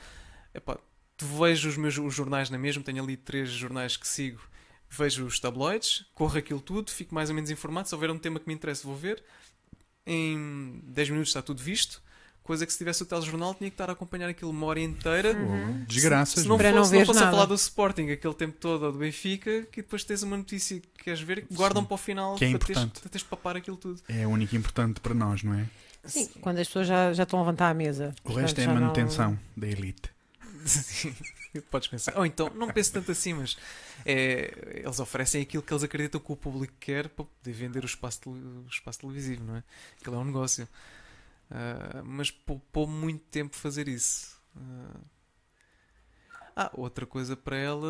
Epá, 0.53 0.77
tu 1.17 1.25
vejo 1.25 1.67
os 1.67 1.75
meus 1.75 1.97
os 1.97 2.13
jornais 2.13 2.49
na 2.49 2.57
mesma, 2.57 2.83
tenho 2.83 3.03
ali 3.03 3.17
três 3.17 3.49
jornais 3.49 3.97
que 3.97 4.07
sigo, 4.07 4.41
vejo 4.89 5.25
os 5.25 5.39
tabloides, 5.39 6.05
corro 6.13 6.37
aquilo 6.37 6.61
tudo, 6.61 6.91
fico 6.91 7.13
mais 7.13 7.29
ou 7.29 7.35
menos 7.35 7.51
informado. 7.51 7.89
Se 7.89 7.95
houver 7.95 8.09
um 8.09 8.17
tema 8.17 8.39
que 8.39 8.47
me 8.47 8.53
interessa, 8.53 8.87
vou 8.87 8.95
ver. 8.95 9.21
Em 10.05 10.79
10 10.85 11.09
minutos 11.09 11.29
está 11.31 11.41
tudo 11.41 11.61
visto. 11.61 12.01
Coisa 12.47 12.65
que 12.65 12.71
se 12.71 12.77
tivesse 12.77 13.03
o 13.03 13.05
telejornal 13.05 13.53
tinha 13.53 13.69
que 13.69 13.73
estar 13.73 13.89
a 13.89 13.93
acompanhar 13.93 14.29
aquilo 14.29 14.51
uma 14.51 14.65
hora 14.67 14.79
inteira. 14.79 15.35
Pô, 15.35 15.85
Desgraças. 15.85 16.35
Se, 16.35 16.41
se 16.43 16.47
não. 16.47 16.57
Para 16.57 16.69
fosse, 16.69 16.77
não 16.77 16.85
se 16.85 16.95
não 16.95 17.05
fosse 17.05 17.19
a 17.23 17.29
falar 17.29 17.45
do 17.45 17.55
Sporting 17.55 18.09
aquele 18.09 18.33
tempo 18.33 18.55
todo 18.57 18.83
ou 18.85 18.91
do 18.93 18.99
Benfica, 18.99 19.63
que 19.69 19.81
depois 19.81 20.05
tens 20.05 20.23
uma 20.23 20.37
notícia 20.37 20.79
que 20.79 21.03
queres 21.03 21.19
ver, 21.19 21.45
que 21.45 21.53
guardam 21.53 21.81
Sim. 21.81 21.87
para 21.89 21.95
o 21.95 21.97
final 21.97 22.35
Que 22.37 22.45
é 22.45 22.49
para, 22.51 22.59
teres, 22.59 22.77
importante. 22.77 23.01
para 23.01 23.09
teres 23.09 23.23
de 23.23 23.29
papar 23.29 23.57
aquilo 23.57 23.75
tudo. 23.75 24.01
É 24.07 24.25
o 24.25 24.29
único 24.29 24.55
importante 24.55 25.01
para 25.01 25.13
nós, 25.13 25.43
não 25.43 25.53
é? 25.55 25.67
Sim, 26.05 26.25
quando 26.39 26.59
as 26.59 26.67
pessoas 26.67 26.87
já, 26.87 27.11
já 27.11 27.23
estão 27.23 27.37
a 27.37 27.41
levantar 27.41 27.69
a 27.69 27.73
mesa. 27.73 28.15
O 28.23 28.31
resto 28.31 28.57
é 28.59 28.63
a 28.63 28.67
já 28.67 28.73
não- 28.73 28.79
manutenção 28.79 29.37
da 29.57 29.67
elite. 29.67 30.09
Sim, 30.65 31.13
Podes 31.69 31.87
pensar. 31.89 32.15
Ou 32.17 32.25
então, 32.25 32.49
não 32.55 32.69
penso 32.69 32.93
tanto 32.93 33.11
assim, 33.11 33.33
mas 33.33 33.57
é, 34.05 34.81
eles 34.85 34.99
oferecem 35.01 35.41
aquilo 35.41 35.63
que 35.63 35.73
eles 35.73 35.83
acreditam 35.83 36.21
que 36.21 36.31
o 36.31 36.35
público 36.35 36.73
quer 36.79 37.09
para 37.09 37.25
poder 37.25 37.51
vender 37.53 37.83
o 37.83 37.85
espaço, 37.85 38.19
o 38.29 38.65
espaço 38.69 38.99
televisivo, 38.99 39.43
não 39.43 39.57
é? 39.57 39.63
Aquilo 39.99 40.15
é 40.15 40.19
um 40.19 40.25
negócio. 40.25 40.67
Ah, 41.49 42.01
mas 42.03 42.31
poupou 42.31 42.87
muito 42.87 43.23
tempo 43.25 43.55
fazer 43.55 43.87
isso. 43.87 44.41
Ah, 44.55 44.99
Ah, 46.55 46.71
outra 46.73 47.05
coisa 47.05 47.35
para 47.37 47.55
ela 47.55 47.87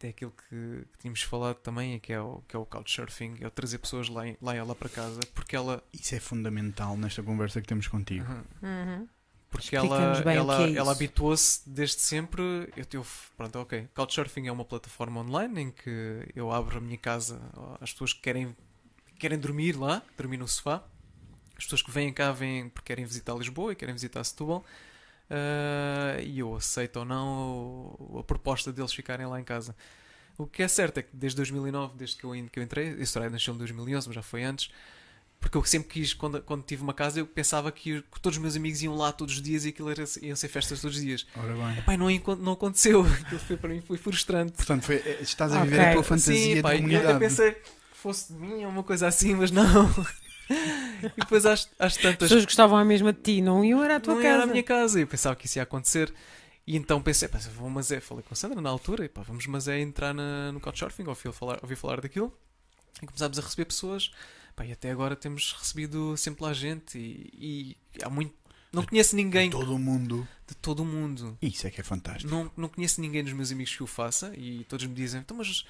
é 0.00 0.08
aquilo 0.08 0.32
que, 0.32 0.86
que 0.92 0.98
tínhamos 0.98 1.22
falado 1.22 1.56
também, 1.56 1.94
é 1.94 1.98
que 1.98 2.12
é 2.12 2.20
o, 2.20 2.42
que 2.48 2.56
é 2.56 2.58
o 2.58 2.66
couchsurfing, 2.66 3.36
é 3.40 3.46
o 3.46 3.50
trazer 3.50 3.78
pessoas 3.78 4.08
lá, 4.08 4.22
lá 4.40 4.54
ela 4.54 4.74
para 4.74 4.88
casa, 4.88 5.20
porque 5.34 5.54
ela. 5.54 5.82
Isso 5.92 6.14
é 6.14 6.20
fundamental 6.20 6.96
nesta 6.96 7.22
conversa 7.22 7.60
que 7.60 7.68
temos 7.68 7.86
contigo. 7.86 8.24
Uhum. 8.62 9.06
Porque 9.50 9.76
Explica-nos 9.76 10.20
ela, 10.20 10.32
ela, 10.32 10.66
é 10.66 10.74
ela 10.74 10.92
habituou-se 10.92 11.68
desde 11.68 12.00
sempre. 12.00 12.42
Eu, 12.74 12.86
eu, 12.90 13.06
pronto, 13.36 13.58
ok. 13.58 13.86
Couchsurfing 13.94 14.46
é 14.46 14.52
uma 14.52 14.64
plataforma 14.64 15.20
online 15.20 15.60
em 15.60 15.70
que 15.70 16.26
eu 16.34 16.50
abro 16.50 16.78
a 16.78 16.80
minha 16.80 16.96
casa 16.96 17.38
às 17.78 17.92
pessoas 17.92 18.14
que 18.14 18.22
querem, 18.22 18.56
querem 19.18 19.38
dormir 19.38 19.76
lá, 19.78 20.02
dormir 20.16 20.38
no 20.38 20.48
sofá. 20.48 20.82
As 21.62 21.66
pessoas 21.66 21.82
que 21.82 21.92
vêm 21.92 22.12
cá 22.12 22.32
vêm 22.32 22.68
porque 22.68 22.88
querem 22.88 23.04
visitar 23.04 23.34
Lisboa 23.36 23.70
e 23.72 23.76
querem 23.76 23.94
visitar 23.94 24.22
Setúbal. 24.24 24.64
Ah, 25.30 26.20
e 26.20 26.40
eu 26.40 26.56
aceito 26.56 26.96
ou 26.98 27.04
não 27.04 28.16
a 28.18 28.22
proposta 28.24 28.72
deles 28.72 28.92
ficarem 28.92 29.26
lá 29.26 29.40
em 29.40 29.44
casa. 29.44 29.74
O 30.36 30.44
que 30.44 30.60
é 30.62 30.66
certo 30.66 30.98
é 30.98 31.02
que 31.02 31.10
desde 31.12 31.36
2009, 31.36 31.94
desde 31.96 32.16
que 32.16 32.24
eu, 32.24 32.32
que 32.50 32.58
eu 32.58 32.62
entrei, 32.64 32.96
horário 33.14 33.30
nasceu 33.30 33.54
em 33.54 33.58
2011, 33.58 34.08
mas 34.08 34.14
já 34.16 34.22
foi 34.22 34.42
antes. 34.42 34.70
Porque 35.40 35.56
eu 35.56 35.62
sempre 35.64 35.88
quis, 35.88 36.12
quando, 36.14 36.42
quando 36.42 36.64
tive 36.64 36.82
uma 36.82 36.94
casa, 36.94 37.20
eu 37.20 37.26
pensava 37.26 37.70
que, 37.70 38.02
que 38.02 38.20
todos 38.20 38.36
os 38.38 38.42
meus 38.42 38.56
amigos 38.56 38.82
iam 38.82 38.96
lá 38.96 39.12
todos 39.12 39.34
os 39.36 39.42
dias 39.42 39.64
e 39.64 39.68
aquilo 39.68 39.88
era, 39.90 40.04
iam 40.20 40.34
ser 40.34 40.48
festas 40.48 40.80
todos 40.80 40.96
os 40.96 41.02
dias. 41.02 41.24
Ora 41.36 41.54
bem. 41.54 41.82
Pai, 41.82 41.96
não, 41.96 42.08
não 42.38 42.52
aconteceu. 42.52 43.02
Aquilo 43.22 43.40
foi, 43.40 43.56
para 43.56 43.68
mim 43.70 43.80
foi 43.80 43.98
frustrante. 43.98 44.52
Portanto, 44.52 44.82
foi- 44.82 44.96
eh, 44.96 45.18
estás 45.20 45.52
a 45.52 45.62
viver 45.62 45.76
Ok. 45.80 45.88
a 45.90 45.92
tua 45.94 46.02
fantasia 46.02 46.56
Sim, 46.56 46.62
pá, 46.62 46.70
de 46.70 46.74
eu 46.76 46.80
comunidade. 46.82 47.06
até 47.12 47.18
pensei 47.18 47.52
que 47.52 47.70
fosse 47.94 48.32
de 48.32 48.38
mim 48.38 48.64
ou 48.64 48.70
uma 48.70 48.82
coisa 48.82 49.06
assim, 49.06 49.34
mas 49.36 49.50
não. 49.52 49.64
E 51.02 51.20
depois 51.20 51.44
às, 51.46 51.68
às 51.78 51.96
As 51.96 51.96
tantas 51.96 52.28
pessoas 52.28 52.44
gostavam 52.44 52.76
a 52.78 52.84
mesma 52.84 53.12
de 53.12 53.20
ti, 53.20 53.40
não 53.40 53.64
iam, 53.64 53.82
era 53.82 53.96
a 53.96 54.00
tua 54.00 54.14
não 54.14 54.22
casa. 54.22 54.34
era 54.34 54.42
a 54.44 54.46
minha 54.46 54.62
casa. 54.62 55.00
Eu 55.00 55.06
pensava 55.06 55.34
que 55.36 55.46
isso 55.46 55.58
ia 55.58 55.62
acontecer. 55.62 56.12
E 56.66 56.76
então 56.76 57.02
pensei, 57.02 57.26
pá, 57.28 57.38
vou 57.56 57.68
mas 57.68 57.90
é, 57.90 57.98
falei 58.00 58.22
com 58.22 58.32
a 58.32 58.36
Sandra 58.36 58.60
na 58.60 58.70
altura, 58.70 59.04
e 59.04 59.08
pá, 59.08 59.22
vamos 59.22 59.44
mas 59.48 59.66
é 59.66 59.80
entrar 59.80 60.14
na, 60.14 60.52
no 60.52 60.60
Couchsurfing, 60.60 61.04
ouvi 61.08 61.32
falar, 61.32 61.58
ouvi 61.60 61.74
falar 61.74 62.00
daquilo, 62.00 62.32
e 63.02 63.06
começámos 63.06 63.36
a 63.36 63.42
receber 63.42 63.64
pessoas, 63.64 64.12
pá, 64.54 64.64
e 64.64 64.70
até 64.70 64.92
agora 64.92 65.16
temos 65.16 65.56
recebido 65.58 66.16
sempre 66.16 66.44
lá 66.44 66.52
gente, 66.52 66.96
e, 66.96 67.76
e 67.96 68.04
há 68.04 68.08
muito, 68.08 68.32
não 68.72 68.84
conheço 68.84 69.16
ninguém 69.16 69.50
Todo 69.50 69.74
o 69.74 69.78
mundo. 69.78 70.26
de 70.46 70.54
todo 70.54 70.84
o 70.84 70.86
mundo, 70.86 71.36
Isso 71.42 71.66
é 71.66 71.70
que 71.70 71.80
é 71.80 71.84
fantástico. 71.84 72.30
não, 72.32 72.48
não 72.56 72.68
conheço 72.68 73.00
ninguém 73.00 73.24
dos 73.24 73.32
meus 73.32 73.50
amigos 73.50 73.74
que 73.74 73.82
o 73.82 73.86
faça, 73.88 74.32
e 74.36 74.62
todos 74.68 74.86
me 74.86 74.94
dizem, 74.94 75.20
então 75.20 75.36
mas 75.36 75.64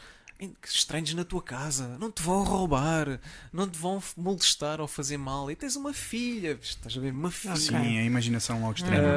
estranhos 0.64 1.12
na 1.14 1.24
tua 1.24 1.42
casa, 1.42 1.96
não 1.98 2.10
te 2.10 2.22
vão 2.22 2.42
roubar, 2.42 3.20
não 3.52 3.68
te 3.68 3.78
vão 3.78 4.02
molestar 4.16 4.80
ou 4.80 4.88
fazer 4.88 5.16
mal, 5.18 5.50
e 5.50 5.56
tens 5.56 5.76
uma 5.76 5.92
filha, 5.92 6.58
estás 6.60 6.96
a 6.96 7.00
ver, 7.00 7.12
uma 7.12 7.30
filha. 7.30 7.56
Sim, 7.56 7.98
a 7.98 8.04
imaginação 8.04 8.60
logo 8.60 8.74
extrema. 8.74 9.08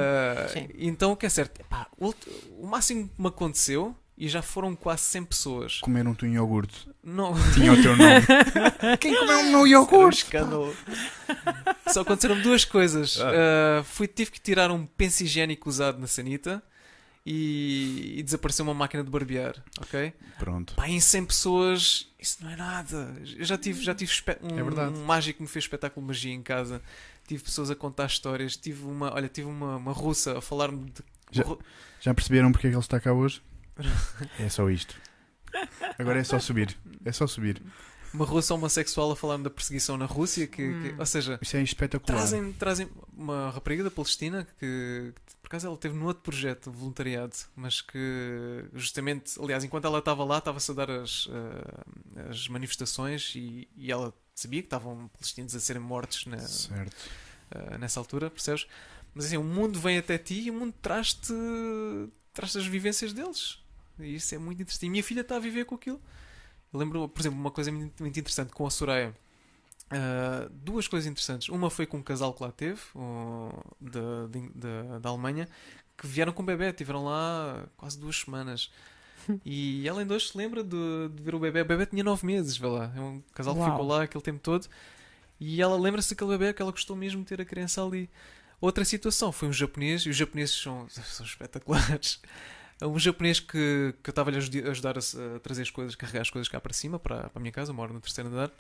Sim. 0.52 0.68
então 0.78 1.12
o 1.12 1.16
que 1.18 1.26
é 1.26 1.30
certo? 1.30 1.60
Epá, 1.62 1.88
o, 1.98 2.14
o 2.60 2.68
máximo 2.68 3.08
que 3.08 3.22
me 3.22 3.28
aconteceu, 3.28 3.96
e 4.18 4.30
já 4.30 4.42
foram 4.42 4.76
quase 4.76 5.04
100 5.04 5.24
pessoas, 5.26 5.80
Comeram-te 5.80 6.26
um 6.26 6.34
iogurte. 6.34 6.88
não. 7.04 7.34
Tinha 7.54 7.74
o 7.74 7.82
teu 7.82 7.96
nome. 7.98 8.22
Quem 9.02 9.14
comeu 9.14 9.40
o 9.40 9.44
meu 9.50 9.60
um 9.60 9.68
iogurte? 9.68 10.24
escândalo. 10.24 10.74
Só 11.92 12.02
aconteceram 12.02 12.42
duas 12.42 12.64
coisas. 12.64 13.20
Ah. 13.20 13.80
Ah, 13.80 13.84
fui, 13.84 14.08
tive 14.08 14.32
que 14.32 14.40
tirar 14.40 14.72
um 14.72 14.86
penso 14.86 15.24
higiênico 15.24 15.68
usado 15.70 16.00
na 16.00 16.08
sanita 16.08 16.64
e, 17.26 18.16
e 18.20 18.24
desapareceu 18.24 18.64
uma 18.64 18.74
máquina 18.74 19.04
de 19.04 19.10
barbear, 19.10 19.56
ok? 19.82 20.14
Pronto. 20.38 20.76
Pá, 20.76 20.88
em 20.88 21.00
100 21.00 21.26
pessoas, 21.26 22.08
isso 22.20 22.44
não 22.44 22.52
é 22.52 22.56
nada. 22.56 23.16
Eu 23.38 23.44
já 23.46 23.58
tive, 23.58 23.82
já 23.84 23.96
tive 23.96 24.12
um, 24.44 24.60
É 24.60 24.64
verdade. 24.64 24.96
um 24.98 25.04
mágico 25.06 25.38
que 25.38 25.44
me 25.44 25.50
fez 25.50 25.66
espetáculo 25.66 26.04
de 26.06 26.08
magia 26.08 26.34
em 26.34 26.44
casa. 26.44 26.82
Tive 27.28 27.44
pessoas 27.44 27.72
a 27.72 27.76
contar 27.76 28.06
histórias. 28.06 28.56
Tive 28.56 28.84
uma, 28.86 29.12
olha, 29.14 29.28
tive 29.28 29.48
uma, 29.48 29.78
uma 29.78 29.92
russa 29.92 30.38
a 30.38 30.42
falar-me 30.42 30.86
de. 30.92 31.02
Já- 31.32 31.44
Já 32.00 32.14
perceberam 32.14 32.52
porque 32.52 32.68
é 32.68 32.70
que 32.70 32.76
ele 32.76 32.82
está 32.84 33.00
cá 33.00 33.12
hoje? 33.14 33.42
É 34.40 34.48
só 34.48 34.70
isto. 34.70 34.96
Agora 35.98 36.20
é 36.20 36.24
só 36.24 36.38
subir. 36.40 36.78
É 37.04 37.12
só 37.12 37.26
subir. 37.26 37.62
Uma 38.14 38.26
russa 38.26 38.54
homossexual 38.54 39.12
a 39.12 39.16
falar-me 39.16 39.44
da 39.44 39.50
perseguição 39.50 39.98
na 39.98 40.06
Rússia. 40.06 40.46
Que, 40.48 40.58
que- 40.58 40.90
Hum. 40.92 40.96
ou 41.00 41.06
seja, 41.06 41.40
Isso 41.42 41.58
é 41.58 41.64
espetacular. 41.64 42.18
trazem, 42.20 42.54
trazem 42.54 42.90
uma 43.18 43.50
rapariga 43.50 43.84
da 43.84 43.92
Palestina 43.92 44.48
que, 44.60 45.12
que, 45.26 45.35
por 45.46 45.50
acaso 45.50 45.68
ela 45.68 45.78
teve 45.78 45.96
num 45.96 46.06
outro 46.06 46.24
projeto 46.24 46.72
de 46.72 46.76
voluntariado, 46.76 47.36
mas 47.56 47.80
que 47.80 48.66
justamente, 48.74 49.40
aliás, 49.40 49.64
enquanto 49.64 49.86
ela 49.86 50.00
estava 50.00 50.24
lá, 50.24 50.40
estava-se 50.40 50.72
a 50.72 50.74
dar 50.74 50.90
as, 50.90 51.30
ah, 51.32 52.30
as 52.32 52.48
manifestações 52.48 53.34
e, 53.36 53.68
e 53.78 53.92
ela 53.92 54.12
sabia 54.34 54.64
que 54.64 54.66
estavam 54.66 55.08
palestinos 55.10 55.54
a 55.54 55.60
serem 55.60 55.84
mortos 55.84 56.26
na, 56.26 56.38
ah, 57.52 57.78
nessa 57.78 58.00
altura, 58.00 58.32
percebes? 58.32 58.66
Mas 59.14 59.26
assim, 59.26 59.38
o 59.38 59.44
mundo 59.44 59.80
vem 59.80 60.00
até 60.00 60.18
ti 60.18 60.42
e 60.42 60.50
o 60.50 60.54
mundo 60.56 60.74
traz-te 60.82 61.32
traz 62.34 62.56
as 62.56 62.66
vivências 62.66 63.14
deles. 63.14 63.60
E 64.00 64.16
isso 64.16 64.34
é 64.34 64.40
muito 64.40 64.64
interessante. 64.64 64.88
E 64.88 64.90
minha 64.90 65.04
filha 65.04 65.22
está 65.22 65.36
a 65.36 65.40
viver 65.40 65.66
com 65.66 65.76
aquilo. 65.76 66.02
Eu 66.74 66.80
lembro, 66.80 67.08
por 67.08 67.22
exemplo, 67.22 67.40
uma 67.40 67.52
coisa 67.52 67.72
muito, 67.72 68.02
muito 68.02 68.20
interessante 68.20 68.52
com 68.52 68.66
a 68.66 68.72
Soraya. 68.72 69.16
Ah, 69.90 70.48
duas 70.52 70.88
coisas 70.88 71.10
interessantes. 71.10 71.50
Uma 71.50 71.70
foi 71.70 71.86
com 71.86 71.98
um 71.98 72.04
casal 72.04 72.34
que 72.34 72.44
lá 72.44 72.52
teve, 72.52 72.80
o- 72.96 73.52
da, 73.80 75.10
Alemanha, 75.10 75.48
que 75.98 76.08
vieram 76.08 76.34
com 76.34 76.44
o 76.44 76.46
bebê, 76.46 76.70
estiveram 76.70 77.04
lá 77.04 77.66
quase 77.78 77.98
duas 78.00 78.18
semanas. 78.18 78.72
E 79.44 79.88
ela 79.88 80.02
ainda 80.02 80.14
hoje 80.14 80.28
se 80.28 80.38
lembra 80.38 80.64
de, 80.64 81.10
de 81.12 81.24
ver 81.24 81.34
o 81.34 81.40
bebê. 81.40 81.62
O 81.62 81.66
bebê 81.66 81.86
tinha 81.88 82.04
nove 82.04 82.24
meses, 82.28 82.58
vê 82.58 82.68
lá. 82.68 82.94
É 82.96 83.00
um 83.00 83.24
casal 83.34 83.56
que 83.56 83.60
Uau. 83.62 83.72
ficou 83.72 83.88
lá 83.88 84.04
aquele 84.04 84.24
tempo 84.24 84.40
todo. 84.40 84.68
E 85.40 85.60
ela 85.62 85.76
lembra-se 85.80 86.14
daquele 86.14 86.30
bebê 86.38 86.54
que 86.54 86.62
ela 86.62 86.70
gostou 86.70 86.96
mesmo 86.96 87.22
de 87.22 87.28
ter 87.28 87.42
a 87.42 87.46
criança 87.46 87.84
ali. 87.84 88.08
Outra 88.62 88.86
situação 88.86 89.32
foi 89.32 89.48
um 89.48 89.54
japonês, 89.54 90.04
e 90.04 90.10
os 90.10 90.16
japoneses 90.16 90.54
são, 90.62 90.88
são 90.90 91.26
espetaculares. 91.26 92.22
Um 92.84 93.00
japonês 93.00 93.40
que, 93.40 93.96
que 94.04 94.10
eu 94.10 94.12
estava-lhe 94.12 94.38
a 94.38 94.70
ajudar 94.70 94.96
a, 94.98 95.00
a 95.36 95.40
trazer 95.40 95.64
as 95.64 95.72
coisas, 95.72 95.96
carregar 95.96 96.22
as 96.22 96.30
coisas 96.30 96.48
cá 96.48 96.62
para 96.62 96.74
cima, 96.74 97.00
para, 97.00 97.30
para 97.30 97.40
a 97.40 97.42
minha 97.42 97.52
casa, 97.52 97.72
eu 97.72 97.76
moro 97.76 97.94
no 97.94 98.02
terceiro 98.02 98.30
andar. 98.30 98.52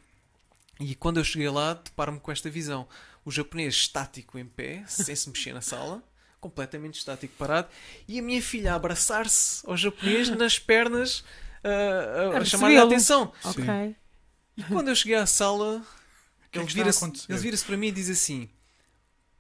E 0.80 0.94
quando 0.96 1.18
eu 1.18 1.24
cheguei 1.24 1.50
lá, 1.50 1.74
deparo-me 1.74 2.20
com 2.20 2.32
esta 2.32 2.50
visão. 2.50 2.88
O 3.24 3.32
japonês 3.32 3.74
estático 3.76 4.38
em 4.38 4.46
pé, 4.46 4.84
sem 4.88 5.16
se 5.16 5.30
mexer 5.30 5.54
na 5.54 5.62
sala, 5.62 6.04
completamente 6.40 7.00
estático 7.00 7.34
parado, 7.38 7.70
e 8.08 8.20
a 8.20 8.22
minha 8.22 8.42
filha 8.42 8.74
a 8.74 8.76
abraçar-se 8.76 9.66
ao 9.68 9.76
japonês 9.76 10.30
nas 10.30 10.60
pernas, 10.60 11.24
a, 11.64 12.36
a- 12.36 12.38
A 12.40 12.46
chamar-lhe 12.46 12.78
a 12.78 12.84
atenção. 12.84 13.34
Ok. 13.44 13.96
E 14.58 14.64
quando 14.66 14.90
eu 14.90 14.96
cheguei 14.96 15.16
à 15.18 15.26
sala, 15.26 15.82
que 16.52 16.60
é 16.60 16.62
ele 16.62 16.72
vira-se 16.72 17.00
vira-se 17.30 17.66
para 17.66 17.76
mim 17.78 17.88
e 17.88 17.92
diz 17.92 18.10
assim: 18.10 18.50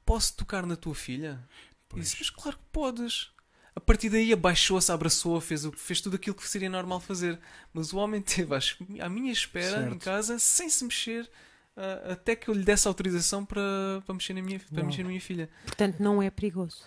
Posso 0.05 0.35
tocar 0.35 0.65
na 0.65 0.75
tua 0.75 0.95
filha? 0.95 1.39
E 1.51 1.75
Pois. 1.89 2.03
disse: 2.05 2.17
Mas 2.19 2.29
claro 2.29 2.57
que 2.57 2.63
podes. 2.71 3.29
A 3.75 3.79
partir 3.79 4.09
daí 4.09 4.31
abaixou-se, 4.31 4.91
abraçou, 4.91 5.39
fez, 5.41 5.65
o- 5.65 5.71
fez 5.73 5.99
tudo 5.99 6.15
aquilo 6.15 6.35
que 6.35 6.47
seria 6.47 6.69
normal 6.69 6.99
fazer. 7.01 7.37
Mas 7.73 7.91
o 7.91 7.97
homem 7.97 8.21
teve 8.21 8.55
às- 8.55 8.77
à 9.01 9.09
minha 9.09 9.31
espera 9.31 9.81
em 9.81 9.89
Certo. 9.89 9.97
casa, 10.03 10.39
sem 10.39 10.69
se 10.69 10.83
mexer, 10.85 11.29
ah, 11.75 12.13
até 12.13 12.35
que 12.35 12.47
eu 12.49 12.53
lhe 12.53 12.63
desse 12.63 12.87
autorização 12.87 13.43
para, 13.45 13.61
para, 14.05 14.15
mexer, 14.15 14.33
na 14.33 14.41
minha, 14.41 14.59
para 14.73 14.83
mexer 14.83 15.03
na 15.03 15.09
minha 15.09 15.21
filha. 15.21 15.49
Portanto, 15.65 15.99
não 15.99 16.21
é 16.21 16.29
perigoso. 16.29 16.83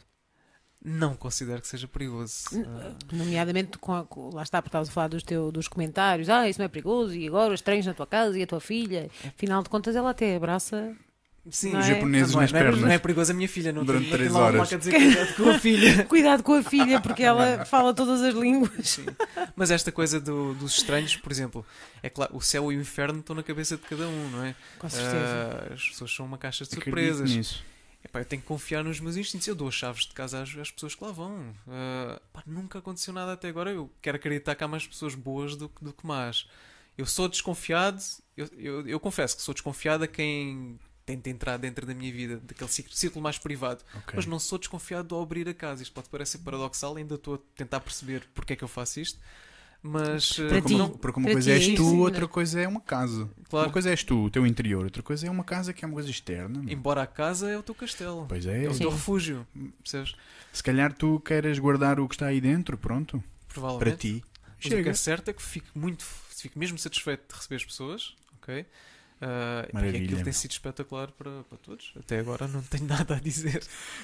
Não 0.83 1.15
considero 1.17 1.61
que 1.61 1.67
seja 1.69 1.89
perigoso. 1.89 2.45
Ah, 2.67 2.95
Nomeadamente, 3.13 3.77
com 3.79 3.93
a- 3.93 4.05
com- 4.07 4.31
lá 4.33 4.43
está, 4.45 4.63
porque 4.63 4.69
estavas 4.69 4.89
a 4.89 4.93
falar 4.93 5.09
dos, 5.09 5.23
teu, 5.25 5.51
dos 5.53 5.67
comentários, 5.69 6.29
ah, 6.31 6.49
isso 6.49 6.59
não 6.61 6.67
é 6.67 6.69
perigoso, 6.69 7.15
e 7.15 7.27
agora 7.27 7.53
os 7.53 7.59
estranhos 7.61 7.85
na 7.85 7.93
tua 7.95 8.07
casa 8.07 8.39
e 8.39 8.43
a 8.43 8.47
tua 8.47 8.61
filha. 8.61 9.11
Afinal 9.27 9.63
de 9.63 9.69
contas, 9.69 9.95
ela 9.97 10.11
até 10.11 10.37
abraça. 10.37 10.97
Sim, 11.51 11.73
Não 11.73 11.81
Os 11.81 11.87
é? 11.87 11.95
japoneses 11.95 12.35
não, 12.35 12.41
é, 12.41 12.43
nas 12.45 12.53
não, 12.53 12.59
é, 12.59 12.63
pernas. 12.63 12.81
não 12.83 12.91
é 12.91 12.99
perigoso 12.99 13.33
a 13.33 13.35
minha 13.35 13.49
filha, 13.49 13.73
não 13.73 13.85
Durante 13.85 14.05
tem, 14.05 14.13
três 14.13 14.33
lá 14.33 14.39
uma 14.41 14.47
horas. 14.49 14.69
dizer 14.69 14.93
cuidado 14.93 15.35
com 15.37 15.51
a 15.51 15.59
filha. 15.61 16.05
Cuidado 16.05 16.43
com 16.43 16.53
a 16.55 16.63
filha, 16.63 17.01
porque 17.01 17.23
ela 17.23 17.65
fala 17.67 17.95
todas 17.95 18.21
as 18.23 18.35
línguas. 18.35 18.89
Sim. 18.89 19.07
Mas 19.57 19.71
esta 19.71 19.91
coisa 19.91 20.21
do- 20.21 20.55
dos 20.55 20.77
estranhos, 20.79 21.17
por 21.17 21.33
exemplo, 21.33 21.65
é 22.03 22.11
claro, 22.11 22.37
o 22.37 22.41
céu 22.41 22.71
e 22.73 22.77
o 22.77 22.81
inferno 22.81 23.21
estão 23.21 23.35
na 23.35 23.43
cabeça 23.43 23.77
de 23.77 23.83
cada 23.83 24.07
um, 24.07 24.29
não 24.31 24.45
é? 24.45 24.55
Com 24.79 24.89
certeza. 24.89 25.67
Ah, 25.71 25.75
as 25.75 25.89
pessoas 25.89 26.15
são 26.15 26.27
uma 26.27 26.37
caixa 26.39 26.65
de 26.65 26.71
Acredito 26.77 26.85
surpresas. 27.17 27.31
nisso. 27.37 27.65
Epá, 28.05 28.21
eu 28.21 28.25
tenho 28.25 28.41
que 28.43 28.47
confiar 28.49 28.85
nos 28.85 29.01
meus 29.01 29.17
instintos. 29.17 29.47
Eu 29.49 29.55
dou 29.55 29.69
as 29.69 29.75
chaves 29.75 30.03
de 30.07 30.13
casa 30.13 30.41
às, 30.43 30.57
às 30.57 30.71
pessoas 30.71 30.95
que 30.95 31.03
lá 31.03 31.11
vão. 31.11 31.53
Ah, 31.67 32.21
pá, 32.33 32.43
nunca 32.47 32.79
aconteceu 32.79 33.13
nada 33.13 33.33
até 33.33 33.49
agora. 33.49 33.71
Eu 33.73 33.91
quero 34.01 34.17
acreditar 34.17 34.55
que 34.55 34.63
há 34.63 34.69
mais 34.69 34.87
pessoas 34.87 35.15
boas 35.15 35.57
do, 35.57 35.69
que- 35.69 35.85
do 35.85 35.93
que 35.93 36.07
más. 36.07 36.47
Eu 36.97 37.07
sou 37.07 37.29
desconfiado. 37.29 38.01
Eu, 38.37 38.49
eu, 38.57 38.87
eu 38.89 39.01
confesso 39.01 39.37
que 39.37 39.43
sou 39.43 39.53
desconfiado 39.55 40.05
a 40.05 40.07
quem 40.07 40.79
tenta 41.09 41.31
entrar 41.31 41.57
dentro 41.57 41.87
da 41.87 41.95
minha 41.95 42.13
vida, 42.13 42.37
daquele 42.45 42.71
círculo, 42.71 43.23
mais 43.23 43.39
privado. 43.39 43.83
Ok. 43.95 44.13
Mas 44.15 44.27
não 44.27 44.39
sou 44.39 44.59
desconfiado 44.59 45.15
ao 45.15 45.23
abrir 45.23 45.49
a 45.49 45.55
casa. 45.55 45.83
Isto 45.83 45.93
pode 45.95 46.09
parecer 46.11 46.39
paradoxal, 46.39 46.97
ainda 46.97 47.15
estou 47.15 47.37
a 47.37 47.39
tentar 47.57 47.81
perceber 47.81 48.29
porque 48.35 48.53
é 48.53 48.57
que 48.57 48.63
eu 48.65 48.69
faço 48.69 49.01
isto. 49.01 49.19
Mas 49.81 50.33
Para 50.33 50.45
ah, 50.47 50.49
Porque 50.49 50.69
ti. 50.69 50.75
não, 50.77 50.91
porque 50.91 51.19
uma 51.21 51.27
para 51.27 51.35
coisa 51.35 51.51
ti 51.55 51.57
é 51.57 51.69
és 51.71 51.77
tu, 51.77 51.83
não 51.85 51.95
é? 51.95 52.01
outra 52.01 52.29
coisa 52.29 52.61
é 52.61 52.67
uma 52.69 52.81
casa. 52.81 53.31
claro, 53.49 53.67
Uma 53.69 53.73
coisa 53.73 53.91
és 53.91 54.03
tu, 54.05 54.25
o 54.25 54.31
teu 54.31 54.45
interior, 54.45 54.85
outra 54.85 55.03
coisa 55.05 55.27
é 55.27 55.31
uma 55.31 55.45
casa 55.45 55.73
que 55.73 55.85
é 55.85 55.87
uma 55.89 55.95
coisa 55.95 56.11
externa. 56.11 56.65
embora 56.71 57.03
a 57.03 57.07
casa 57.07 57.49
é 57.49 57.57
o 57.57 57.63
teu 57.63 57.75
castelo. 57.75 58.27
Pois 58.29 58.45
é. 58.45 58.65
É 58.65 58.69
o 58.69 58.73
Sim. 58.73 58.81
teu 58.81 58.91
refúgio. 58.91 59.47
Percebes? 59.83 60.15
Se 60.53 60.63
calhar 60.63 60.93
tu 60.93 61.21
queres 61.21 61.59
guardar 61.61 62.01
o 62.01 62.09
que 62.09 62.17
está 62.17 62.27
aí 62.27 62.41
dentro, 62.41 62.77
pronto, 62.77 63.23
Provavelmente. 63.49 63.89
para 63.89 63.97
ti. 63.97 64.25
Mas 64.57 64.67
o 64.67 64.69
que 64.69 64.69
Chega. 64.77 64.91
é 64.91 64.95
certo 64.95 65.29
é 65.29 65.33
que 65.33 65.43
fico 65.43 65.69
muito, 65.79 66.05
fico 66.05 66.59
mesmo 66.59 66.77
satisfeito 66.77 67.29
de 67.29 67.37
receber 67.37 67.57
as 67.57 67.65
pessoas, 67.65 68.17
ok? 68.43 68.67
Ah, 69.21 69.63
porque 69.63 69.77
Maravilha. 69.77 70.05
aquilo 70.05 70.23
tem 70.25 70.33
sido 70.33 70.53
espetacular 70.53 71.11
para, 71.11 71.43
para 71.43 71.59
todos. 71.59 71.93
Até 71.99 72.21
agora 72.21 72.47
não 72.47 72.63
tenho 72.63 72.87
nada 72.89 73.17
a 73.17 73.19
dizer. 73.19 73.63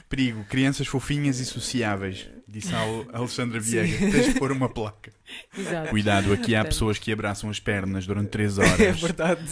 Perigo, 0.09 0.45
crianças 0.47 0.87
fofinhas 0.89 1.39
e 1.39 1.45
sociáveis, 1.47 2.27
disse 2.49 2.75
a 2.75 2.81
Al- 2.81 3.07
Alexandra 3.13 3.61
Sim. 3.61 3.71
Vieira. 3.83 4.11
Tens 4.11 4.35
de 4.35 4.39
pôr 4.41 4.51
uma 4.51 4.69
placa. 4.69 5.13
Exato. 5.57 5.91
Cuidado, 5.91 6.33
aqui 6.33 6.55
há 6.55 6.59
Portanto. 6.59 6.73
pessoas 6.73 6.99
que 6.99 7.13
abraçam 7.13 7.49
as 7.49 7.61
pernas 7.61 8.07
durante 8.07 8.29
3 8.31 8.59
horas. 8.59 8.81
É 8.81 8.93
verdade. 8.93 9.43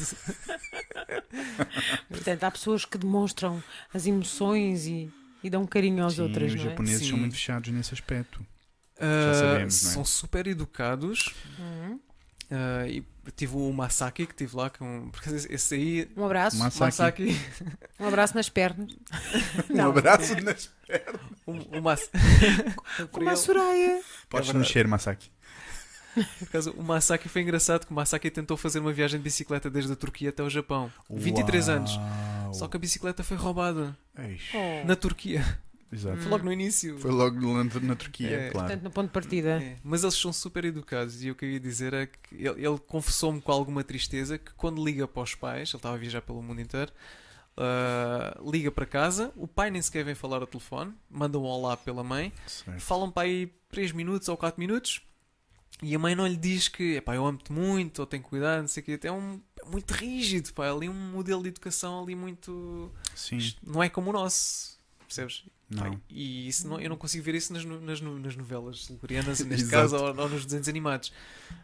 Portanto, 2.09 2.45
há 2.45 2.51
pessoas 2.51 2.85
que 2.85 2.99
demonstram 2.99 3.63
as 3.93 4.07
emoções 4.07 4.87
e, 4.87 5.11
e 5.43 5.51
dão 5.51 5.67
carinho 5.67 6.03
aos 6.05 6.15
Sim, 6.15 6.23
outros, 6.23 6.53
os 6.53 6.55
não 6.57 6.67
é? 6.67 6.71
japoneses 6.71 7.03
Sim. 7.03 7.11
são 7.11 7.19
muito 7.19 7.35
fechados 7.35 7.71
nesse 7.71 7.95
aspecto. 7.95 8.45
Ah, 9.01 9.33
sabemos, 9.35 9.83
não 9.83 9.91
é? 9.91 9.95
São 9.95 10.05
super 10.05 10.47
educados. 10.47 11.33
Uhum. 11.59 12.01
Ah, 12.55 12.87
e 12.87 13.03
tive 13.35 13.57
o 13.57 13.73
Masaki 13.73 14.27
que 14.27 14.35
tive 14.35 14.55
lá 14.55 14.69
com. 14.69 15.09
Porque 15.11 15.31
esse 15.31 15.75
aí. 15.75 16.11
Um 16.15 16.25
abraço. 16.27 16.59
Masaki. 16.59 16.85
Masaki. 16.85 17.41
Um 17.99 18.09
abraço 18.09 18.35
nas 18.35 18.49
pernas. 18.51 18.93
Um 19.71 19.81
abraço 19.89 20.35
nas... 20.43 20.71
O, 21.47 21.53
o 21.79 21.83
Mas... 21.83 22.11
Como 23.11 23.31
a 23.31 23.37
Soraya. 23.37 24.03
Podes 24.29 24.49
verdade. 24.49 24.59
mexer, 24.67 24.87
Masaki. 24.87 25.31
Por 26.15 26.25
acaso, 26.49 26.73
o 26.73 26.83
Masaki 26.83 27.27
foi 27.29 27.41
engraçado 27.41 27.87
que 27.87 27.93
o 27.93 27.95
Masaki 27.95 28.31
tentou 28.31 28.57
fazer 28.59 28.81
uma 28.81 28.93
viagem 28.93 29.19
de 29.19 29.25
bicicleta 29.25 29.71
desde 29.71 29.91
a 29.93 29.97
Turquia 29.97 30.29
até 30.29 30.43
o 30.43 30.51
Japão. 30.51 30.93
23 31.09 31.69
anos. 31.71 31.97
Uau. 31.97 32.55
Só 32.55 32.69
que 32.69 32.77
a 32.77 32.81
bicicleta 32.81 33.25
foi 33.25 33.37
roubada 33.39 33.97
Eish, 34.19 34.51
Oh. 34.55 34.87
na 34.87 34.95
Turquia. 34.95 35.43
Exato. 35.93 36.17
Foi 36.19 36.31
logo 36.31 36.45
no 36.45 36.53
início. 36.53 36.99
Foi 36.99 37.11
logo 37.11 37.39
na, 37.53 37.65
na 37.81 37.95
Turquia, 37.95 38.31
É. 38.31 38.51
claro. 38.51 38.67
Portanto, 38.69 38.83
no 38.85 38.91
ponto 38.91 39.07
de 39.09 39.13
partida. 39.13 39.63
É, 39.63 39.77
Mas 39.85 40.03
eles 40.03 40.15
são 40.15 40.33
super 40.33 40.65
educados 40.65 41.23
e 41.23 41.31
o 41.31 41.35
que 41.35 41.45
eu 41.45 41.51
ia 41.51 41.61
dizer 41.61 41.93
é 41.93 42.07
que 42.07 42.35
ele, 42.35 42.67
ele 42.67 42.79
confessou-me 42.87 43.41
com 43.43 43.53
alguma 43.53 43.85
tristeza 43.85 44.39
que 44.39 44.53
quando 44.55 44.83
liga 44.83 45.07
para 45.07 45.23
os 45.23 45.35
pais, 45.35 45.69
ele 45.69 45.77
estava 45.77 45.95
a 45.95 45.99
viajar 45.99 46.23
pelo 46.23 46.43
mundo 46.43 46.61
inteiro, 46.63 46.91
ah, 47.57 48.41
liga 48.51 48.71
para 48.71 48.87
casa, 48.87 49.33
o 49.37 49.47
pai 49.47 49.71
nem 49.71 49.83
sequer 49.83 50.05
vem 50.05 50.15
falar 50.15 50.41
ao 50.41 50.47
telefone, 50.47 50.95
manda 51.11 51.39
um 51.39 51.45
olá 51.45 51.77
pela 51.77 52.03
mãe, 52.03 52.33
Certo. 52.47 52.81
falam 52.81 53.11
para 53.11 53.25
aí 53.25 53.53
3 53.71 53.93
minutos 53.93 54.29
ou 54.29 54.37
4 54.37 54.59
minutos 54.59 55.03
e 55.83 55.95
a 55.95 55.99
mãe 55.99 56.15
não 56.15 56.27
lhe 56.27 56.37
diz 56.37 56.69
que 56.69 56.97
epá, 56.97 57.15
eu 57.15 57.27
amo-te 57.27 57.53
muito 57.53 57.99
ou 57.99 58.07
tenho 58.07 58.23
cuidado, 58.23 58.61
não 58.63 58.69
sei 58.69 58.83
o 58.83 58.87
quê. 58.87 58.99
É 59.03 59.13
um, 59.13 59.41
é 59.61 59.69
muito 59.69 59.91
rígido, 59.93 60.53
pá, 60.55 60.67
é 60.67 60.71
ali 60.71 60.89
um 60.89 60.95
modelo 60.95 61.43
de 61.43 61.49
educação 61.49 62.03
ali 62.03 62.15
muito. 62.15 62.91
Sim, 63.15 63.39
não 63.63 63.83
é 63.83 63.89
como 63.89 64.11
o 64.11 64.13
nosso, 64.13 64.79
percebes? 65.07 65.45
Não. 65.75 66.01
E 66.09 66.49
isso 66.49 66.69
não, 66.69 66.81
eu 66.81 66.91
não 66.91 66.97
consigo 66.97 67.25
ver 67.25 67.35
isso 67.35 67.53
nas, 67.53 67.65
nas, 67.65 68.01
nas 68.01 68.37
novelas 68.37 68.81
sul-coreanas, 68.81 69.41
neste 69.45 69.69
caso, 69.69 69.97
ou, 69.97 70.07
ou 70.17 70.29
nos 70.29 70.45
desenhos 70.45 70.69
animados. 70.69 71.13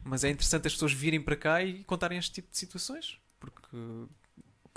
Mas 0.05 0.25
é 0.25 0.31
interessante 0.31 0.67
as 0.67 0.73
pessoas 0.73 0.93
virem 0.93 1.21
para 1.21 1.37
cá 1.37 1.63
e 1.63 1.85
contarem 1.85 2.19
este 2.19 2.33
tipo 2.33 2.51
de 2.51 2.57
situações, 2.57 3.19
porque 3.39 3.77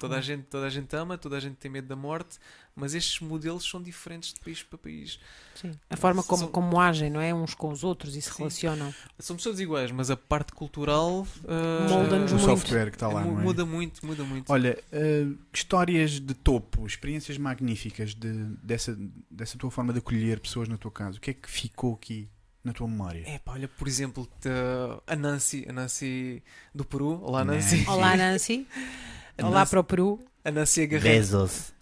toda 0.01 0.17
a 0.17 0.21
gente, 0.21 0.43
toda 0.43 0.65
a 0.65 0.69
gente 0.69 0.95
ama, 0.95 1.17
toda 1.17 1.37
a 1.37 1.39
gente 1.39 1.55
tem 1.55 1.69
medo 1.69 1.87
da 1.87 1.95
morte, 1.95 2.39
mas 2.75 2.93
estes 2.95 3.19
modelos 3.19 3.63
são 3.69 3.81
diferentes 3.81 4.33
de 4.33 4.39
país 4.39 4.63
para 4.63 4.77
país. 4.77 5.19
Sim. 5.55 5.71
A 5.89 5.95
forma 5.95 6.23
como, 6.23 6.39
São- 6.43 6.51
como 6.51 6.79
agem, 6.79 7.09
não 7.09 7.21
é? 7.21 7.33
Uns 7.33 7.53
com 7.53 7.69
os 7.69 7.83
outros 7.83 8.15
e 8.15 8.21
se 8.21 8.29
Sim. 8.31 8.37
relacionam. 8.39 8.93
São 9.19 9.35
pessoas 9.35 9.59
iguais, 9.59 9.91
mas 9.91 10.09
a 10.09 10.17
parte 10.17 10.51
cultural 10.53 11.27
ah, 11.47 11.87
Molda-nos 11.89 12.31
O 12.31 12.35
muito. 12.35 12.47
software 12.49 12.89
que 12.89 12.95
está 12.95 13.07
lá, 13.07 13.21
é? 13.21 13.25
muda 13.25 13.65
muito, 13.65 14.05
muda 14.05 14.23
muito. 14.23 14.51
Olha, 14.51 14.77
eh, 14.91 15.27
histórias 15.53 16.19
de 16.19 16.33
topo, 16.33 16.85
experiências 16.87 17.37
magníficas 17.37 18.15
de, 18.15 18.31
dessa, 18.63 18.97
dessa 19.29 19.57
tua 19.57 19.69
forma 19.69 19.93
de 19.93 19.99
acolher 19.99 20.39
pessoas 20.39 20.67
na 20.67 20.77
tua 20.77 20.91
casa. 20.91 21.17
O 21.17 21.21
que 21.21 21.29
é 21.31 21.33
que 21.33 21.49
ficou 21.49 21.93
aqui 21.93 22.27
na 22.63 22.73
tua 22.73 22.87
memória? 22.87 23.23
É 23.27 23.39
pá, 23.39 23.53
olha, 23.53 23.67
por 23.67 23.87
exemplo, 23.87 24.27
te- 24.39 24.47
a 25.07 25.15
Nancy, 25.15 25.65
a 25.67 25.73
Nancy 25.73 26.41
do 26.73 26.85
Peru. 26.85 27.19
Olá, 27.23 27.43
Nancy. 27.43 27.77
Nancy. 27.77 27.89
Olá, 27.89 28.15
Nancy. 28.17 28.67
Olá 29.47 29.59
Nancy, 29.59 29.69
para 29.71 29.79
o 29.79 29.83
Peru. 29.83 30.19
a 30.45 30.51
Nancy 30.51 30.81
agarrei, 30.83 31.13
Bezos. 31.17 31.73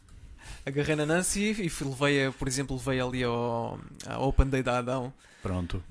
agarrei 0.65 0.95
na 0.95 1.05
Nancy 1.05 1.51
e 1.59 1.69
fui- 1.69 1.87
levei-a, 1.87 2.31
por 2.31 2.47
exemplo, 2.47 2.75
levei 2.77 2.99
ali 2.99 3.23
ao, 3.23 3.79
ao 4.05 4.27
Open 4.27 4.47
Day 4.47 4.63
da 4.63 4.77
Adão. 4.79 5.13
Pronto. 5.41 5.81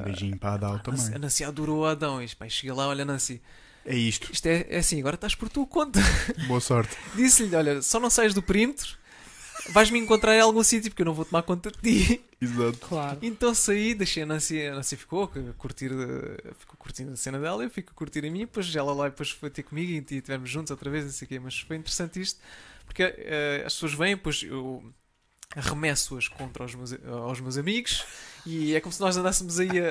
Um 0.00 0.02
beijinho 0.04 0.38
para 0.38 0.50
a 0.50 0.54
Adal 0.54 0.70
a 0.70 0.76
Nancy, 0.76 1.02
a 1.02 1.04
também. 1.06 1.20
Nancy 1.20 1.44
adorou 1.44 1.86
a 1.86 1.90
Adão. 1.92 2.22
E, 2.22 2.28
pá, 2.34 2.48
cheguei 2.48 2.72
lá, 2.74 2.86
olha, 2.86 3.04
Nancy, 3.04 3.40
É 3.84 3.96
isto. 3.96 4.32
isto 4.32 4.46
é, 4.46 4.66
é 4.70 4.78
assim, 4.78 5.00
agora 5.00 5.16
estás 5.16 5.34
por 5.34 5.48
tua 5.48 5.66
conta. 5.66 6.00
Boa 6.46 6.60
sorte. 6.60 6.96
Disse-lhe, 7.16 7.54
olha, 7.56 7.82
só 7.82 7.98
não 7.98 8.08
saias 8.10 8.32
do 8.32 8.40
perímetro, 8.42 8.96
vais-me 9.70 9.98
encontrar 9.98 10.34
em 10.36 10.40
algum 10.40 10.62
sítio 10.62 10.90
porque 10.90 11.02
eu 11.02 11.06
não 11.06 11.14
vou 11.14 11.24
tomar 11.24 11.42
conta 11.42 11.70
de 11.70 11.78
ti. 11.78 12.24
Exato. 12.40 12.78
Claro. 12.78 13.18
Então 13.22 13.54
saí, 13.54 13.94
deixei 13.94 14.24
a 14.24 14.26
Nancy, 14.26 14.66
a 14.66 14.74
Nancy 14.74 14.96
ficou 14.96 15.24
a 15.24 15.52
curtir, 15.54 15.90
eh, 15.92 16.52
ficou 16.58 16.76
curtindo 16.76 17.12
a 17.12 17.16
cena 17.16 17.38
dela, 17.38 17.62
eu 17.62 17.70
fico 17.70 17.92
a 17.92 17.94
curtir 17.94 18.24
a 18.26 18.30
minha, 18.30 18.46
depois 18.46 18.74
ela 18.74 18.92
lá 18.92 19.06
e 19.06 19.10
depois 19.10 19.30
foi 19.30 19.48
ter 19.50 19.62
comigo 19.62 19.92
e 19.92 19.98
estivemos 20.16 20.50
juntos 20.50 20.70
outra 20.70 20.90
vez, 20.90 21.04
não 21.04 21.12
sei 21.12 21.26
o 21.26 21.28
quê, 21.28 21.38
mas 21.38 21.60
foi 21.60 21.76
interessante 21.76 22.20
isto, 22.20 22.40
porque 22.84 23.02
eh, 23.02 23.62
as 23.64 23.74
pessoas 23.74 23.94
vêm, 23.94 24.16
depois 24.16 24.42
eu 24.42 24.82
arremesso-as 25.54 26.28
contra 26.28 26.64
os 26.64 26.74
meus, 26.74 26.92
aos 27.06 27.40
meus 27.40 27.58
amigos 27.58 28.04
e 28.46 28.74
é 28.74 28.80
como 28.80 28.92
se 28.92 29.00
nós 29.00 29.16
andássemos 29.16 29.60
aí 29.60 29.68
a, 29.80 29.90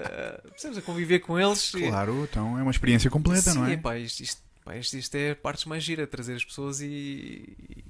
a, 0.74 0.78
a 0.78 0.82
conviver 0.82 1.20
com 1.20 1.40
eles. 1.40 1.74
e- 1.76 1.88
Claro, 1.88 2.28
então 2.30 2.58
é 2.58 2.62
uma 2.64 2.72
experiência 2.72 3.10
completa, 3.10 3.52
Sim, 3.52 3.60
não 3.60 3.66
é? 3.68 3.74
epá, 3.74 3.98
isto, 3.98 4.22
isto, 4.22 4.42
pá, 4.64 4.76
isto, 4.78 4.98
isto 4.98 5.16
é 5.16 5.32
a 5.32 5.36
parte 5.36 5.68
mais 5.68 5.84
gira, 5.84 6.06
trazer 6.08 6.36
as 6.36 6.44
pessoas 6.46 6.82
e, 6.82 6.86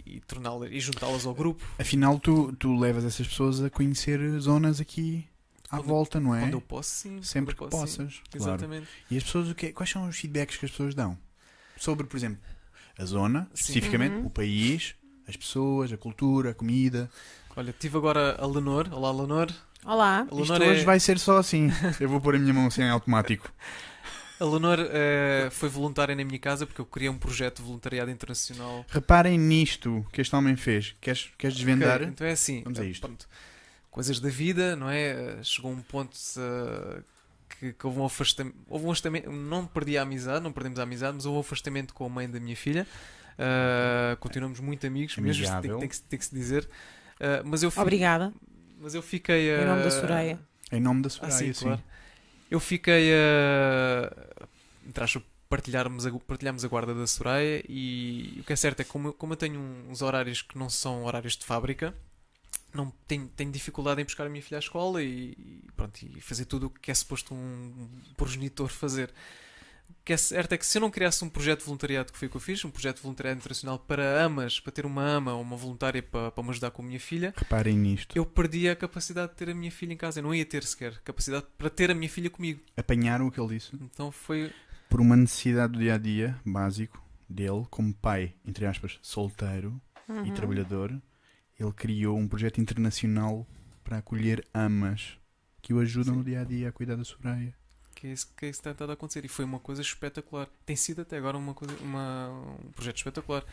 e, 0.06 0.16
e 0.18 0.20
torná-las 0.22 0.70
e 0.72 0.80
juntá-las 0.80 1.26
ao 1.26 1.34
grupo. 1.34 1.64
Afinal, 1.80 2.20
tu, 2.20 2.52
tu 2.54 2.78
levas 2.78 3.04
essas 3.06 3.28
pessoas 3.28 3.62
a 3.62 3.70
conhecer 3.70 4.20
zonas 4.40 4.80
aqui 4.82 5.26
à 5.70 5.78
Quando- 5.78 5.86
volta, 5.88 6.20
não 6.20 6.36
é? 6.36 6.42
Quando 6.42 6.54
eu 6.54 6.62
posso, 6.62 6.90
sim. 6.90 7.22
Sempre 7.22 7.56
que 7.56 7.60
posso, 7.68 7.88
sim. 7.88 8.06
possas. 8.06 8.22
Claro. 8.32 8.54
Exatamente. 8.54 8.88
E 9.10 9.18
as 9.18 9.24
pessoas, 9.24 9.50
o 9.50 9.56
quê? 9.56 9.72
quais 9.72 9.90
são 9.90 10.08
os 10.08 10.18
feedbacks 10.18 10.58
que 10.58 10.66
as 10.66 10.72
pessoas 10.72 10.94
dão? 10.96 11.18
Sobre, 11.78 12.06
por 12.06 12.16
exemplo, 12.18 12.40
a 12.98 13.06
zona, 13.06 13.48
Sim. 13.54 13.62
especificamente, 13.64 14.16
Uhum. 14.16 14.26
o 14.28 14.30
país, 14.30 14.94
as 15.28 15.36
pessoas, 15.36 15.92
a 15.92 15.98
cultura, 15.98 16.52
a 16.52 16.54
comida. 16.54 17.10
Olha, 17.56 17.74
tive 17.78 17.98
agora 17.98 18.36
a 18.40 18.46
Lenor. 18.46 18.88
Olá, 18.92 19.12
Lenor. 19.12 19.52
Olá. 19.84 20.20
A 20.20 20.24
Isto 20.26 20.36
Lenor, 20.54 20.62
hoje 20.70 20.82
é, 20.82 20.86
vai 20.86 21.00
ser 21.00 21.18
só 21.18 21.38
assim. 21.40 21.70
Eu 22.00 22.08
vou 22.08 22.22
pôr 22.22 22.36
a 22.36 22.40
minha 22.40 22.54
mão 22.54 22.68
assim 22.68 22.82
em 22.84 22.90
automático. 22.90 23.52
A 24.42 24.46
Lenor 24.46 24.80
eh, 24.80 25.50
foi 25.52 25.70
voluntária 25.70 26.16
na 26.16 26.24
minha 26.26 26.40
casa 26.40 26.66
porque 26.66 26.82
eu 26.82 26.86
criei 26.86 27.10
um 27.10 27.18
projeto 27.18 27.58
de 27.58 27.64
voluntariado 27.64 28.10
internacional. 28.10 28.86
Reparem 28.90 29.38
nisto 29.38 30.06
que 30.12 30.20
este 30.22 30.36
homem 30.36 30.56
fez. 30.56 30.96
Queres, 31.00 31.30
queres 31.38 31.56
desvendar? 31.56 31.98
Ok, 31.98 32.08
então 32.08 32.26
é 32.28 32.32
assim. 32.32 32.62
Vamos 32.64 32.80
a 32.80 32.84
eh, 32.86 32.88
isto. 32.90 33.02
pronto, 33.06 33.28
coisas 33.90 34.20
da 34.20 34.30
vida, 34.30 34.76
não 34.76 34.90
é? 34.90 35.10
Eh, 35.12 35.40
Chegou 35.44 35.72
um 35.72 35.82
ponto 35.82 36.18
eh, 36.38 37.02
que, 37.60 37.74
que 37.74 37.86
houve 37.88 38.00
um 38.00 38.06
afastamento. 38.06 38.56
Houve 38.68 38.86
um 38.86 38.92
afastamento. 38.92 39.32
Não 39.32 39.66
perdi 39.68 39.98
a 39.98 40.02
amizade, 40.02 40.44
não 40.44 40.52
perdemos 40.52 40.80
a 40.80 40.84
amizade, 40.84 41.14
mas 41.16 41.26
houve 41.26 41.38
um 41.38 41.42
afastamento 41.42 41.94
com 41.94 42.06
a 42.06 42.10
mãe 42.10 42.30
da 42.30 42.40
minha 42.40 42.56
filha. 42.56 42.88
Eh, 43.38 44.18
continuamos 44.20 44.60
muito 44.60 44.86
amigos, 44.88 45.16
mesmo 45.18 45.44
tem, 45.44 45.52
Amigável. 45.54 45.80
tem 45.80 45.88
que, 45.90 45.96
se- 45.96 46.04
tem 46.04 46.18
que 46.20 46.26
se 46.26 46.34
dizer. 46.36 46.68
Mas, 47.46 47.62
eu 47.62 47.70
fi- 47.70 47.80
Obrigada. 47.80 48.34
mas 48.80 48.96
eu 48.96 49.02
fiquei. 49.04 49.52
Em 49.62 49.66
nome 49.66 49.84
da 49.84 49.92
Soraya. 49.92 50.40
Em 50.72 50.80
nome 50.80 51.02
da 51.04 51.08
Ah, 51.08 51.10
Soraya, 51.12 51.34
sim, 51.38 51.54
sim. 51.54 51.66
claro. 51.66 51.84
Eu 52.52 52.60
fiquei 52.60 53.14
a. 53.14 55.04
aspas, 55.04 55.24
partilharmos 55.50 56.06
a, 56.06 56.12
partilhamos 56.20 56.66
a 56.66 56.68
guarda 56.68 56.94
da 56.94 57.08
Soraya 57.08 57.64
e 57.68 58.38
o 58.42 58.44
que 58.44 58.52
é 58.52 58.56
certo 58.58 58.82
é 58.82 58.84
que 58.84 58.90
como, 58.90 59.14
como 59.14 59.34
eu 59.34 59.38
tenho 59.38 59.60
uns 59.90 60.02
horários 60.02 60.42
que 60.42 60.58
não 60.58 60.70
são 60.70 61.06
horários 61.06 61.38
de 61.38 61.46
fábrica, 61.46 61.96
não 62.74 62.92
tenho, 63.08 63.28
tenho 63.30 63.52
dificuldade 63.52 64.02
em 64.02 64.06
buscar 64.06 64.26
a 64.28 64.30
minha 64.30 64.42
filha 64.42 64.58
à 64.58 64.60
escola 64.60 65.02
e, 65.02 65.32
e 65.32 65.64
pronto, 65.78 66.02
e 66.04 66.20
fazer 66.20 66.44
tudo 66.44 66.68
o 66.68 66.70
que 66.70 66.92
é 66.92 66.94
suposto 66.94 67.34
um 67.34 67.90
progenitor 68.18 68.68
fazer. 68.68 69.14
O 70.00 70.04
que 70.04 70.14
é 70.14 70.18
certo 70.18 70.54
é 70.54 70.58
que 70.58 70.66
se 70.66 70.78
eu 70.78 70.82
não 70.82 70.90
criasse 70.90 71.24
um 71.24 71.30
projeto 71.30 71.60
de 71.60 71.66
voluntariado 71.66 72.12
que 72.12 72.18
foi 72.18 72.28
o 72.28 72.32
que 72.32 72.38
eu 72.38 72.42
fiz, 72.42 72.64
um 72.66 72.72
projeto 72.72 72.98
de 72.98 73.04
voluntariado 73.04 73.38
internacional 73.40 73.78
para 73.80 74.24
amas, 74.24 74.60
para 74.60 74.72
ter 74.72 74.86
uma 74.86 75.04
ama 75.04 75.34
ou 75.34 75.42
uma 75.42 75.56
voluntária 75.58 76.02
para, 76.02 76.32
para 76.32 76.44
me 76.44 76.50
ajudar 76.50 76.72
com 76.72 76.82
a 76.82 76.86
minha 76.86 77.00
filha, 77.00 77.34
Reparem 77.38 77.78
nisto. 77.78 78.16
eu 78.18 78.26
perdia 78.26 78.72
a 78.72 78.76
capacidade 78.76 79.32
de 79.32 79.38
ter 79.38 79.50
a 79.50 79.54
minha 79.54 79.72
filha 79.72 79.94
em 79.94 79.98
casa. 79.98 80.20
Eu 80.20 80.24
não 80.24 80.34
ia 80.34 80.46
ter 80.46 80.64
sequer 80.64 81.00
capacidade 81.02 81.46
para 81.58 81.70
ter 81.70 81.92
a 81.92 81.94
minha 81.96 82.10
filha 82.10 82.30
comigo. 82.30 82.62
Apanharam 82.78 83.28
o 83.28 83.32
que 83.32 83.40
ele 83.40 83.56
disse 83.56 83.72
Então 83.76 84.12
foi. 84.12 84.52
por 84.90 85.02
uma 85.02 85.16
necessidade 85.16 85.74
do 85.74 85.80
dia 85.80 85.96
a 85.96 85.98
dia 85.98 86.40
básico 86.46 87.04
dele, 87.30 87.66
como 87.70 87.94
pai, 87.94 88.34
entre 88.46 88.66
aspas, 88.66 88.98
solteiro 89.02 89.82
Uhum. 90.10 90.26
e 90.26 90.32
trabalhador. 90.32 90.92
Ele 91.58 91.72
criou 91.74 92.18
um 92.18 92.28
projeto 92.28 92.60
internacional 92.60 93.48
para 93.84 93.98
acolher 94.00 94.44
amas 94.54 95.18
que 95.62 95.74
o 95.74 95.80
ajudam 95.80 96.14
Sim. 96.16 96.20
no 96.20 96.26
dia 96.26 96.42
a 96.42 96.44
dia 96.44 96.70
a 96.70 96.72
cuidar 96.72 96.96
da 96.96 97.04
Soraya. 97.04 97.54
Que 98.02 98.08
é 98.08 98.12
isso 98.14 98.28
que 98.36 98.46
é 98.48 98.50
isso 98.50 98.58
que 98.60 98.64
tem 98.64 98.72
estado 98.72 98.90
a 98.90 98.94
acontecer. 98.94 99.24
E 99.24 99.28
foi 99.28 99.46
uma 99.46 99.60
coisa 99.60 99.80
espetacular. 99.84 100.48
Tem 100.66 100.76
sido 100.76 101.04
até 101.04 101.18
agora 101.18 101.38
uma 101.38 101.54
coisa, 101.54 101.72
uma, 101.84 102.30
um 102.66 102.72
projeto 102.72 102.98
espetacular. 102.98 103.46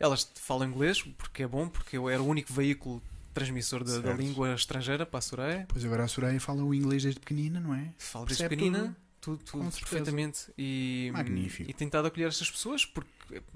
Elas 0.00 0.28
falam 0.34 0.68
inglês, 0.68 1.00
porque 1.16 1.44
é 1.44 1.46
bom, 1.46 1.68
porque 1.68 1.96
eu 1.96 2.08
era 2.08 2.20
o 2.20 2.26
único 2.26 2.52
veículo 2.52 3.00
transmissor 3.32 3.84
da, 3.84 4.00
da 4.00 4.12
língua 4.14 4.52
estrangeira 4.52 5.06
para 5.06 5.18
a 5.18 5.22
Soraya. 5.22 5.64
Pois 5.68 5.84
agora 5.84 6.02
a 6.02 6.08
Soraya 6.08 6.40
fala 6.40 6.64
o 6.64 6.74
inglês 6.74 7.04
desde 7.04 7.20
pequenina, 7.20 7.60
não 7.60 7.72
é? 7.72 7.92
Falo 7.98 8.26
desde 8.26 8.42
Percebe 8.42 8.56
pequenina, 8.64 8.96
tudo, 9.20 9.44
tudo, 9.44 9.62
certeza. 9.70 9.80
perfeitamente. 9.80 10.40
E, 10.58 11.10
Magnífico. 11.12 11.70
E 11.70 11.72
tentado 11.72 12.08
acolher 12.08 12.26
estas 12.26 12.50
pessoas, 12.50 12.84
porque 12.84 13.08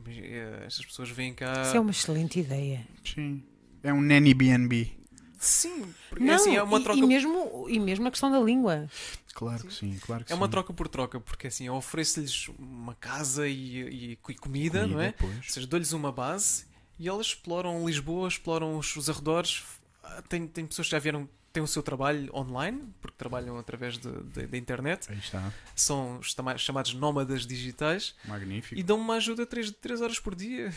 eh, 0.06 0.62
estas 0.66 0.86
pessoas 0.86 1.10
vêm 1.10 1.34
cá. 1.34 1.62
Isso 1.62 1.76
é 1.76 1.80
uma 1.80 1.90
excelente 1.90 2.38
ideia. 2.38 2.86
Sim. 3.04 3.42
É 3.82 3.92
um 3.92 4.00
nanny 4.00 4.34
BNB. 4.34 5.02
Sim, 5.38 5.92
porque 6.08 6.22
Não, 6.22 6.34
assim, 6.36 6.54
é 6.54 6.62
uma 6.62 6.78
e- 6.78 6.82
troca. 6.84 7.00
e, 7.00 7.02
mesmo, 7.04 7.66
e 7.68 7.80
mesmo 7.80 8.06
a 8.06 8.10
questão 8.12 8.30
da 8.30 8.38
língua. 8.38 8.88
Claro 9.34 9.64
que 9.66 9.72
sim, 9.74 9.98
claro 10.00 10.24
que 10.24 10.32
É 10.32 10.36
uma 10.36 10.46
sim. 10.46 10.50
troca 10.52 10.72
por 10.72 10.88
troca, 10.88 11.18
porque 11.20 11.46
assim, 11.46 11.66
eu 11.66 11.74
ofereço-lhes 11.74 12.48
uma 12.58 12.94
casa 12.94 13.48
e, 13.48 14.12
e- 14.12 14.18
e 14.28 14.34
comida, 14.36 14.86
não 14.86 15.00
é? 15.00 15.08
Ou 15.08 15.14
Pois. 15.28 15.52
seja, 15.52 15.66
dou-lhes 15.66 15.92
uma 15.92 16.12
base 16.12 16.66
e 16.98 17.08
elas 17.08 17.26
exploram 17.28 17.84
Lisboa, 17.86 18.28
exploram 18.28 18.76
os, 18.78 18.94
os 18.96 19.08
arredores. 19.08 19.64
Ah, 20.02 20.22
Tem, 20.28 20.46
tem 20.46 20.66
pessoas 20.66 20.86
que 20.88 20.92
já 20.92 20.98
vieram, 20.98 21.28
têm 21.52 21.62
o 21.62 21.66
seu 21.66 21.82
trabalho 21.82 22.30
online, 22.34 22.88
porque 23.00 23.16
trabalham 23.16 23.56
através 23.58 23.96
da 23.98 24.56
internet. 24.56 25.10
Aí 25.10 25.18
está. 25.18 25.52
São 25.74 26.20
chamados 26.58 26.92
nómadas 26.94 27.46
digitais 27.46 28.14
Magnífico. 28.26 28.78
e 28.78 28.82
dão-me 28.82 29.02
uma 29.04 29.14
ajuda 29.14 29.44
3, 29.46 29.70
três 29.72 30.00
horas 30.00 30.18
por 30.20 30.34
dia. 30.34 30.68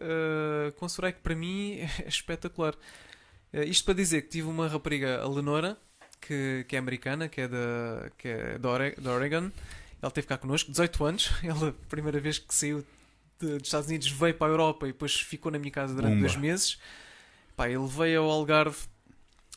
Uh, 0.00 0.72
com 0.78 0.88
Soraya, 0.88 1.12
que 1.12 1.20
para 1.20 1.34
mim 1.34 1.74
é 1.78 2.08
espetacular. 2.08 2.74
Uh, 3.52 3.62
isto 3.64 3.84
para 3.84 3.94
dizer 3.94 4.22
que 4.22 4.28
tive 4.28 4.48
uma 4.48 4.68
rapariga, 4.68 5.20
a 5.22 5.28
Lenora, 5.28 5.76
que, 6.20 6.64
que 6.68 6.76
é 6.76 6.78
americana, 6.78 7.28
que 7.28 7.40
é, 7.42 7.48
da, 7.48 8.10
que 8.18 8.28
é 8.28 8.58
da, 8.58 8.68
Oregon. 8.70 9.50
Ela 10.02 10.10
teve 10.10 10.26
cá 10.26 10.36
connosco, 10.38 10.70
18 10.70 11.04
anos. 11.04 11.30
Ela, 11.44 11.68
a 11.70 11.88
primeira 11.88 12.18
vez 12.20 12.38
que 12.38 12.54
saiu 12.54 12.84
de- 13.40 13.58
dos 13.58 13.66
Estados 13.68 13.88
Unidos, 13.88 14.08
veio 14.10 14.34
para 14.34 14.46
a 14.48 14.50
Europa 14.50 14.86
e 14.86 14.92
depois 14.92 15.14
ficou 15.14 15.50
na 15.52 15.58
minha 15.58 15.70
casa 15.72 15.94
durante 15.94 16.12
Pumba. 16.14 16.26
dois 16.26 16.36
meses. 16.36 16.78
Pá, 17.56 17.68
eu 17.68 17.82
levei 17.82 18.16
ao 18.16 18.30
Algarve, 18.30 18.76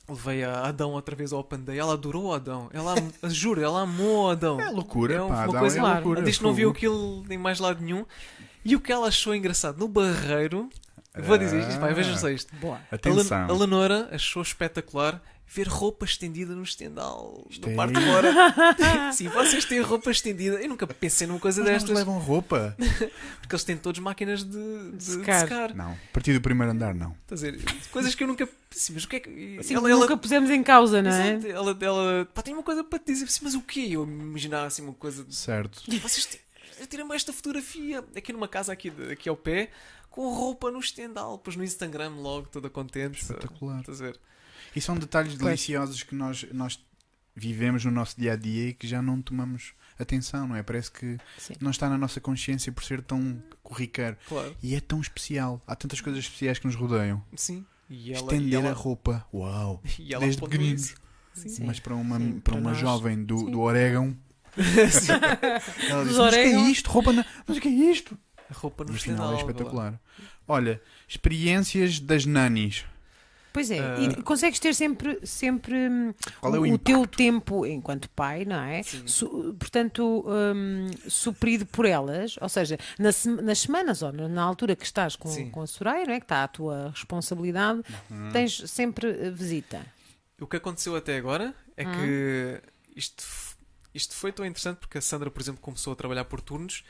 levei 0.09 0.43
a 0.43 0.61
Adão 0.67 0.91
outra 0.91 1.15
vez 1.15 1.31
ao 1.31 1.39
Open 1.39 1.59
Day. 1.59 1.77
Ela 1.79 1.93
adorou 1.93 2.25
o 2.25 2.33
Adão. 2.33 2.69
Ela, 2.73 2.95
juro, 3.29 3.61
ela 3.61 3.81
amou 3.81 4.25
o 4.25 4.29
Adão. 4.29 4.59
É 4.59 4.69
loucura, 4.69 5.13
É 5.15 5.17
pá. 5.19 5.23
uma 5.25 5.53
dá- 5.53 5.59
coisa- 5.59 5.77
é 5.77 5.79
Claro. 5.79 5.95
loucura. 5.95 6.19
Ela 6.19 6.25
diz 6.25 6.37
que 6.37 6.43
não 6.43 6.53
viu 6.53 6.69
aquilo 6.69 7.25
em 7.29 7.37
mais 7.37 7.59
lado 7.59 7.81
nenhum. 7.81 8.05
E 8.65 8.75
o 8.75 8.79
que 8.79 8.91
ela 8.91 9.07
achou 9.07 9.35
engraçado 9.35 9.77
no 9.77 9.87
Barreiro, 9.89 10.69
vou 11.17 11.37
dizer 11.37 11.59
isto, 11.67 11.79
pá, 11.79 11.87
vejam 11.89 12.17
só 12.17 12.29
isto. 12.29 12.53
Boa. 12.55 12.79
Atenção. 12.91 13.45
A 13.49 13.53
Lenora 13.53 14.09
achou 14.11 14.41
espetacular 14.41 15.21
ver 15.47 15.67
roupa 15.67 16.03
estendida 16.05 16.55
no 16.55 16.63
estendal 16.63 17.45
Isto 17.49 17.67
no 17.67 17.73
é- 17.73 17.75
quarto 17.75 17.93
de 17.99 18.05
fora. 18.05 18.33
Sim, 19.13 19.27
vocês 19.29 19.65
têm 19.65 19.81
roupa 19.81 20.09
estendida. 20.09 20.55
Eu 20.61 20.67
nunca 20.69 20.87
pensei 20.87 21.27
numa 21.27 21.39
coisa 21.39 21.61
Mas 21.61 21.71
destas, 21.71 21.95
levam 21.95 22.17
roupa? 22.17 22.75
porque 23.41 23.53
eles 23.55 23.63
têm 23.63 23.77
todos 23.77 23.99
máquinas 23.99 24.43
de, 24.43 24.91
de 24.93 25.03
Secar. 25.03 25.41
secar. 25.41 25.75
Não. 25.75 25.91
A 25.91 25.97
partir 26.11 26.33
do 26.33 26.41
primeiro 26.41 26.71
andar, 26.71 26.95
não. 26.95 27.11
Estás 27.21 27.43
a 27.43 27.51
dizer, 27.51 27.65
coisas 27.91 28.15
que 28.15 28.23
eu 28.23 28.27
nunca. 28.27 28.47
Sim, 28.71 28.93
mas 28.93 29.03
o 29.03 29.07
que 29.07 29.15
é 29.17 29.19
que. 29.19 29.57
Assim, 29.59 29.75
ela, 29.75 29.89
ela- 29.89 29.99
nunca 30.01 30.17
pusemos 30.17 30.49
em 30.49 30.63
causa, 30.63 31.01
não 31.01 31.11
é? 31.11 31.33
Exato, 31.35 31.47
ela, 31.47 31.77
ela 31.79 32.25
pá, 32.33 32.41
tem 32.41 32.53
uma 32.53 32.63
coisa 32.63 32.83
para 32.83 32.97
te 32.97 33.11
dizer, 33.13 33.25
assim, 33.25 33.41
mas 33.43 33.53
o 33.53 33.61
quê? 33.61 33.89
Eu 33.91 34.03
imaginava 34.05 34.65
assim 34.65 34.81
uma 34.81 34.93
coisa 34.93 35.23
de 35.23 35.35
Certo. 35.35 35.83
Vocês 36.01 36.25
ti- 36.25 36.39
tiram-me 36.89 37.13
esta 37.15 37.31
fotografia 37.31 38.03
aqui 38.15 38.33
numa 38.33 38.47
casa 38.47 38.73
aqui, 38.73 38.89
de- 38.89 39.11
aqui 39.11 39.29
ao 39.29 39.37
pé 39.37 39.69
com 40.09 40.27
roupa 40.33 40.71
no 40.71 40.79
estendal, 40.79 41.37
depois 41.37 41.55
no 41.55 41.63
Instagram 41.63 42.09
logo, 42.15 42.47
toda 42.51 42.69
contente. 42.69 43.21
Espetacular. 43.21 43.79
Estás 43.81 44.01
a 44.01 44.05
ver? 44.05 44.19
E 44.75 44.81
são 44.81 44.97
detalhes 44.97 45.33
Pois. 45.33 45.43
deliciosos 45.43 46.03
que 46.03 46.15
nós, 46.15 46.45
nós 46.51 46.79
vivemos 47.35 47.83
no 47.85 47.91
nosso 47.91 48.19
dia 48.19 48.33
a 48.33 48.35
dia 48.35 48.69
e 48.69 48.73
que 48.73 48.87
já 48.87 49.01
não 49.01 49.21
tomamos 49.21 49.73
atenção, 49.99 50.47
não 50.47 50.55
é? 50.55 50.63
Parece 50.63 50.91
que 50.91 51.17
Sim. 51.37 51.53
não 51.59 51.71
está 51.71 51.89
na 51.89 51.97
nossa 51.97 52.19
consciência 52.19 52.71
por 52.71 52.83
ser 52.83 53.01
tão 53.01 53.41
corriqueiro. 53.61 54.17
Claro. 54.27 54.55
E 54.61 54.75
é 54.75 54.79
tão 54.79 54.99
especial. 55.01 55.61
Há 55.67 55.75
tantas 55.75 56.01
coisas 56.01 56.23
especiais 56.23 56.59
que 56.59 56.65
nos 56.67 56.75
rodeiam. 56.75 57.23
Sim. 57.35 57.65
E 57.89 58.11
ela, 58.13 58.21
Estender 58.23 58.49
e 58.49 58.55
ela, 58.55 58.69
a 58.71 58.73
roupa. 58.73 59.25
Uau! 59.33 59.81
e 59.99 60.13
ela 60.13 60.23
desde 60.23 60.41
pequeninos. 60.41 60.95
Sim. 61.33 61.65
Mas 61.65 61.79
para 61.79 61.95
uma, 61.95 62.19
Sim, 62.19 62.39
para 62.39 62.53
para 62.53 62.61
uma 62.61 62.73
jovem 62.73 63.23
do, 63.23 63.37
Sim. 63.39 63.51
do 63.51 63.59
Orégão, 63.61 64.15
ela 65.89 66.05
disse: 66.05 66.17
Mas 66.17 66.17
o 66.17 66.29
que 66.29 66.35
é 66.35 66.69
isto? 66.69 66.89
Roupa 66.91 67.13
na... 67.13 67.25
Mas 67.47 67.57
o 67.57 67.61
que 67.61 67.67
é 67.67 67.71
isto? 67.71 68.17
A 68.49 68.53
roupa 68.53 68.83
no 68.83 68.91
No 68.93 68.99
final 68.99 69.25
é 69.25 69.27
vá 69.27 69.33
lá. 69.33 69.39
espetacular. 69.39 70.01
Olha, 70.47 70.81
experiências 71.07 71.99
das 71.99 72.25
nanis. 72.25 72.85
Pois 73.53 73.69
é, 73.69 73.79
Ah. 73.79 73.99
e 74.01 74.21
consegues 74.23 74.59
ter 74.59 74.73
sempre, 74.73 75.19
sempre 75.25 75.75
hum, 75.87 76.13
Qual 76.41 76.55
é 76.55 76.59
o 76.59 76.73
o, 76.73 76.77
teu 76.79 77.05
tempo 77.05 77.65
enquanto 77.67 78.09
pai, 78.09 78.45
não 78.45 78.55
é? 78.59 78.81
Su- 78.83 79.55
portanto, 79.59 80.25
hum, 80.27 80.89
suprido 81.07 81.63
por 81.67 81.85
elas, 81.85 82.35
ou 82.41 82.49
seja, 82.49 82.79
na 82.97 83.11
se- 83.11 83.29
nas 83.29 83.59
semanas 83.59 84.01
ou 84.01 84.11
na, 84.11 84.41
altura 84.41 84.75
que 84.75 84.83
estás 84.83 85.15
com, 85.15 85.29
Sim. 85.29 85.51
com 85.51 85.61
a 85.61 85.67
Soraya, 85.67 86.03
não 86.05 86.13
é? 86.13 86.19
que 86.19 86.25
está 86.25 86.43
à 86.43 86.47
tua 86.47 86.89
responsabilidade, 86.89 87.81
Uhum. 88.09 88.31
tens 88.31 88.57
sempre 88.71 89.07
eh, 89.07 89.29
visita. 89.29 89.85
O 90.41 90.47
que 90.47 90.57
aconteceu 90.57 90.95
até 90.95 91.15
agora 91.15 91.53
é 91.77 91.85
Hum. 91.87 91.91
que 91.91 92.61
isto, 92.95 93.21
f- 93.23 93.55
isto 93.93 94.15
foi 94.15 94.31
tão 94.31 94.43
interessante 94.45 94.77
porque 94.79 94.97
a 94.97 95.01
Sandra, 95.01 95.29
por 95.29 95.41
exemplo, 95.41 95.61
começou 95.61 95.93
a 95.93 95.95
trabalhar 95.95 96.25
por 96.25 96.41
turnos 96.41 96.83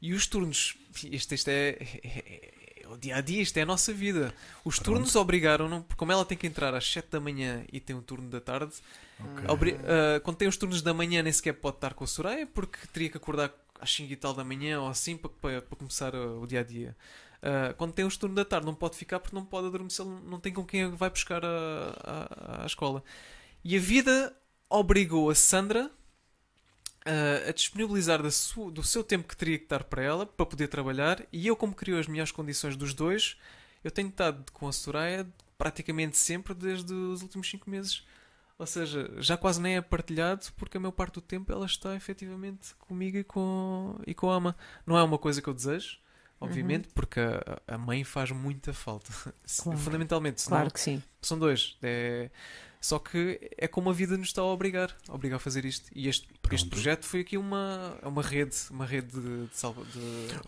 e 0.00 0.14
os 0.14 0.26
turnos, 0.26 0.78
isto, 1.04 1.34
isto 1.34 1.48
é, 1.48 1.76
é- 1.78 2.00
é 2.02 2.54
o 2.92 2.96
dia 2.98 3.16
a 3.16 3.20
dia, 3.20 3.40
isto 3.42 3.56
é 3.56 3.62
a 3.62 3.66
nossa 3.66 3.92
vida. 3.92 4.34
Os 4.64 4.78
turnos 4.78 5.14
obrigaram-no, 5.16 5.82
porque 5.82 5.98
como 5.98 6.12
ela 6.12 6.24
tem 6.24 6.36
que 6.36 6.46
entrar 6.46 6.74
às 6.74 6.90
7 6.90 7.08
da 7.10 7.20
manhã 7.20 7.64
e 7.72 7.78
tem 7.80 7.94
um 7.96 8.02
turno 8.02 8.28
da 8.28 8.40
tarde, 8.40 8.72
Ok. 9.18 9.44
obri- 9.48 9.76
ah, 9.84 10.20
quando 10.20 10.36
tem 10.36 10.48
os 10.48 10.56
turnos 10.56 10.82
da 10.82 10.92
manhã 10.94 11.22
nem 11.22 11.32
sequer 11.32 11.52
pode 11.54 11.76
estar 11.76 11.94
com 11.94 12.04
a 12.04 12.06
Soraya 12.06 12.46
porque 12.46 12.78
teria 12.92 13.08
que 13.10 13.16
acordar 13.16 13.52
às 13.80 13.90
5 13.92 14.12
e 14.12 14.16
tal 14.16 14.34
da 14.34 14.44
manhã 14.44 14.80
ou 14.80 14.88
assim 14.88 15.16
para, 15.16 15.30
para, 15.30 15.62
para 15.62 15.76
começar 15.78 16.14
ah, 16.14 16.38
o 16.40 16.46
dia 16.46 16.60
a 16.60 16.64
dia. 16.64 16.96
Ah, 17.42 17.74
quando 17.76 17.92
tem 17.92 18.04
os 18.04 18.16
turnos 18.16 18.36
da 18.36 18.44
tarde 18.44 18.66
não 18.66 18.74
pode 18.74 18.96
ficar 18.96 19.18
porque 19.20 19.34
não 19.36 19.44
pode 19.44 19.66
adormecer, 19.68 20.04
não 20.04 20.38
tem 20.40 20.52
com 20.52 20.64
quem 20.64 20.82
a 20.84 20.88
vai 20.88 21.08
buscar 21.10 21.44
a- 21.44 21.48
a- 22.02 22.62
à 22.62 22.66
escola. 22.66 23.02
E 23.64 23.76
a 23.76 23.80
vida 23.80 24.34
obrigou 24.68 25.30
a 25.30 25.34
Sandra 25.34 25.90
uh, 27.06 27.48
a 27.48 27.52
disponibilizar 27.52 28.22
do 28.22 28.82
seu 28.82 29.04
tempo 29.04 29.28
que 29.28 29.36
teria 29.36 29.58
que 29.58 29.66
dar 29.66 29.84
para 29.84 30.02
ela 30.02 30.26
para 30.26 30.46
poder 30.46 30.68
trabalhar. 30.68 31.24
E 31.32 31.46
eu, 31.46 31.56
como 31.56 31.74
criou 31.74 31.98
as 31.98 32.06
melhores 32.06 32.32
condições 32.32 32.76
dos 32.76 32.94
dois, 32.94 33.36
eu 33.82 33.90
tenho 33.90 34.08
estado 34.08 34.50
com 34.52 34.68
a 34.68 34.72
Soraya 34.72 35.26
praticamente 35.56 36.16
sempre 36.16 36.54
desde 36.54 36.92
os 36.92 37.22
últimos 37.22 37.48
5 37.48 37.68
meses. 37.68 38.02
Ou 38.58 38.66
seja, 38.66 39.10
já 39.18 39.36
quase 39.36 39.60
nem 39.60 39.76
é 39.76 39.80
partilhado 39.80 40.46
porque 40.56 40.76
a 40.76 40.80
maior 40.80 40.92
parte 40.92 41.14
do 41.14 41.20
tempo 41.20 41.50
ela 41.50 41.64
está 41.64 41.94
efetivamente 41.96 42.74
comigo 42.80 43.16
e 43.16 43.24
com, 43.24 43.98
e 44.06 44.14
com 44.14 44.30
a 44.30 44.34
ama. 44.34 44.56
Não 44.86 44.98
é 44.98 45.02
uma 45.02 45.18
coisa 45.18 45.40
que 45.40 45.48
eu 45.48 45.54
desejo, 45.54 45.98
obviamente, 46.40 46.88
porque 46.94 47.20
a, 47.20 47.74
a 47.74 47.78
mãe 47.78 48.02
faz 48.04 48.30
muita 48.30 48.72
falta. 48.72 49.10
Claro. 49.62 49.78
Fundamentalmente, 49.78 50.40
senão 50.40 50.56
Claro 50.58 50.72
que 50.72 50.80
sim. 50.80 51.02
são 51.22 51.38
dois. 51.38 51.76
É... 51.82 52.30
Só 52.82 52.98
que 52.98 53.38
é 53.58 53.68
como 53.68 53.90
a 53.90 53.92
vida 53.92 54.16
nos 54.16 54.28
está 54.28 54.40
a 54.40 54.44
obrigar, 54.46 54.96
a 55.06 55.14
obrigar 55.14 55.36
a 55.36 55.38
fazer 55.38 55.66
isto. 55.66 55.90
E 55.94 56.08
este, 56.08 56.26
Pronto. 56.40 56.54
este 56.54 56.66
projeto 56.70 57.04
foi 57.04 57.20
aqui 57.20 57.36
uma, 57.36 57.98
é 58.00 58.08
uma 58.08 58.22
rede, 58.22 58.56
uma 58.70 58.86
rede 58.86 59.08
de, 59.20 59.48
de 59.48 59.54
salva. 59.54 59.84
De... 59.84 59.98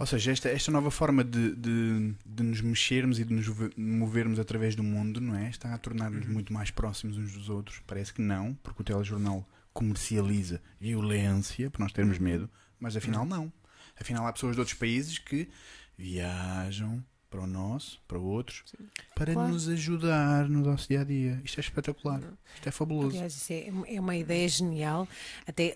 Ou 0.01 0.07
seja, 0.07 0.33
esta, 0.33 0.49
esta 0.49 0.73
nova 0.73 0.91
forma 0.91 1.23
de, 1.23 1.55
de, 1.55 2.15
de 2.25 2.43
nos 2.43 2.63
mexermos 2.63 3.19
e 3.19 3.25
de 3.27 3.35
nos 3.35 3.47
ve- 3.49 3.71
movermos 3.77 4.39
através 4.39 4.75
do 4.75 4.83
mundo, 4.83 5.21
não 5.21 5.37
é? 5.37 5.51
Está 5.51 5.75
a 5.75 5.79
tornar-nos 5.79 6.25
Uhum. 6.27 6.33
muito 6.33 6.55
mais 6.55 6.71
próximos 6.71 7.19
uns 7.19 7.35
dos 7.35 7.51
outros. 7.51 7.83
Parece 7.87 8.15
que 8.15 8.23
não, 8.23 8.55
porque 8.63 8.81
o 8.81 8.85
telejornal 8.85 9.47
comercializa 9.75 10.59
violência, 10.81 11.71
para 11.71 11.83
nós 11.85 11.93
termos 11.93 12.17
Uhum. 12.17 12.25
medo, 12.25 12.51
mas 12.81 12.97
afinal 12.97 13.27
não. 13.27 13.53
Afinal 14.01 14.27
há 14.27 14.33
pessoas 14.33 14.55
de 14.57 14.61
outros 14.61 14.77
países 14.79 15.19
que 15.19 15.51
viajam 15.97 17.05
para 17.31 17.41
o 17.43 17.47
nosso, 17.47 18.01
para 18.07 18.19
outros, 18.19 18.63
Sim. 18.67 18.85
para 19.15 19.33
Claro. 19.33 19.53
nos 19.53 19.67
ajudar 19.69 20.49
no 20.51 20.61
nosso 20.61 20.87
dia 20.89 21.01
a 21.01 21.05
dia. 21.05 21.41
Isto 21.43 21.59
é 21.59 21.61
espetacular. 21.63 22.21
Isto 22.55 22.69
é 22.69 22.71
fabuloso. 22.71 23.11
Aliás, 23.17 23.35
isso 23.35 23.53
é, 23.53 23.69
é 23.95 24.01
uma 24.01 24.15
ideia 24.15 24.47
genial. 24.49 25.09
Até, 25.47 25.75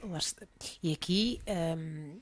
e 0.83 0.92
aqui, 0.92 1.40
hum, 1.79 2.18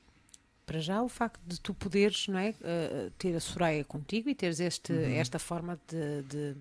para 0.65 0.79
já, 0.79 1.03
o 1.03 1.09
facto 1.09 1.41
de 1.45 1.61
tu 1.61 1.75
poderes 1.75 2.29
não 2.29 2.39
é, 2.39 2.51
uh, 2.51 3.11
ter 3.19 3.35
a 3.35 3.41
Soraya 3.41 3.85
contigo 3.85 4.29
e 4.31 4.35
teres 4.37 4.61
este, 4.61 4.93
Uhum. 4.93 5.15
esta 5.17 5.39
forma 5.41 5.81
de, 5.89 6.23
de, 6.23 6.57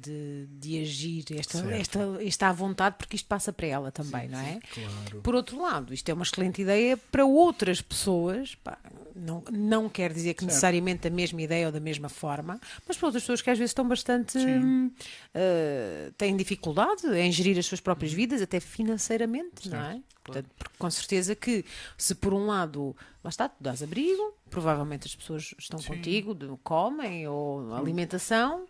de, 0.00 0.46
de 0.50 0.80
agir, 0.80 1.24
esta, 1.32 1.58
Certo. 1.58 1.70
esta, 1.72 2.00
esta 2.22 2.48
à 2.48 2.52
vontade, 2.52 2.96
porque 2.98 3.16
isto 3.16 3.26
passa 3.26 3.52
para 3.52 3.66
ela 3.66 3.90
também, 3.90 4.28
não 4.28 4.38
é? 4.38 4.58
Claro. 4.72 5.20
Por 5.22 5.34
outro 5.34 5.60
lado, 5.60 5.92
isto 5.94 6.08
é 6.08 6.14
uma 6.14 6.22
excelente 6.22 6.62
ideia 6.62 6.96
para 6.96 7.24
outras 7.24 7.80
pessoas, 7.80 8.54
pá, 8.56 8.78
não, 9.14 9.42
não 9.50 9.88
quer 9.88 10.12
dizer 10.12 10.34
que 10.34 10.40
Certo. 10.40 10.50
necessariamente 10.50 11.08
a 11.08 11.10
mesma 11.10 11.40
ideia 11.42 11.66
ou 11.66 11.72
da 11.72 11.80
mesma 11.80 12.08
forma, 12.08 12.60
mas 12.86 12.96
para 12.96 13.06
outras 13.06 13.22
pessoas 13.22 13.42
que 13.42 13.50
às 13.50 13.58
vezes 13.58 13.70
estão 13.70 13.86
bastante. 13.88 14.32
Sim. 14.38 14.58
hum, 14.58 14.90
eh, 15.34 16.12
têm 16.18 16.36
dificuldade 16.36 17.06
em 17.16 17.30
gerir 17.32 17.58
as 17.58 17.66
suas 17.66 17.80
próprias 17.80 18.12
vidas, 18.12 18.42
até 18.42 18.60
financeiramente, 18.60 19.68
não 19.68 19.78
é? 19.78 20.00
Portanto, 20.24 20.50
porque 20.58 20.74
com 20.76 20.90
certeza 20.90 21.36
que 21.36 21.64
se 21.96 22.14
por 22.14 22.34
um 22.34 22.46
lado, 22.46 22.96
lá 23.22 23.30
está, 23.30 23.48
tu 23.48 23.56
dás 23.60 23.82
abrigo, 23.82 24.34
provavelmente 24.50 25.06
as 25.06 25.14
pessoas 25.14 25.54
estão 25.58 25.78
Sim. 25.78 25.88
contigo, 25.88 26.58
comem 26.64 27.28
ou 27.28 27.72
alimentação. 27.74 28.66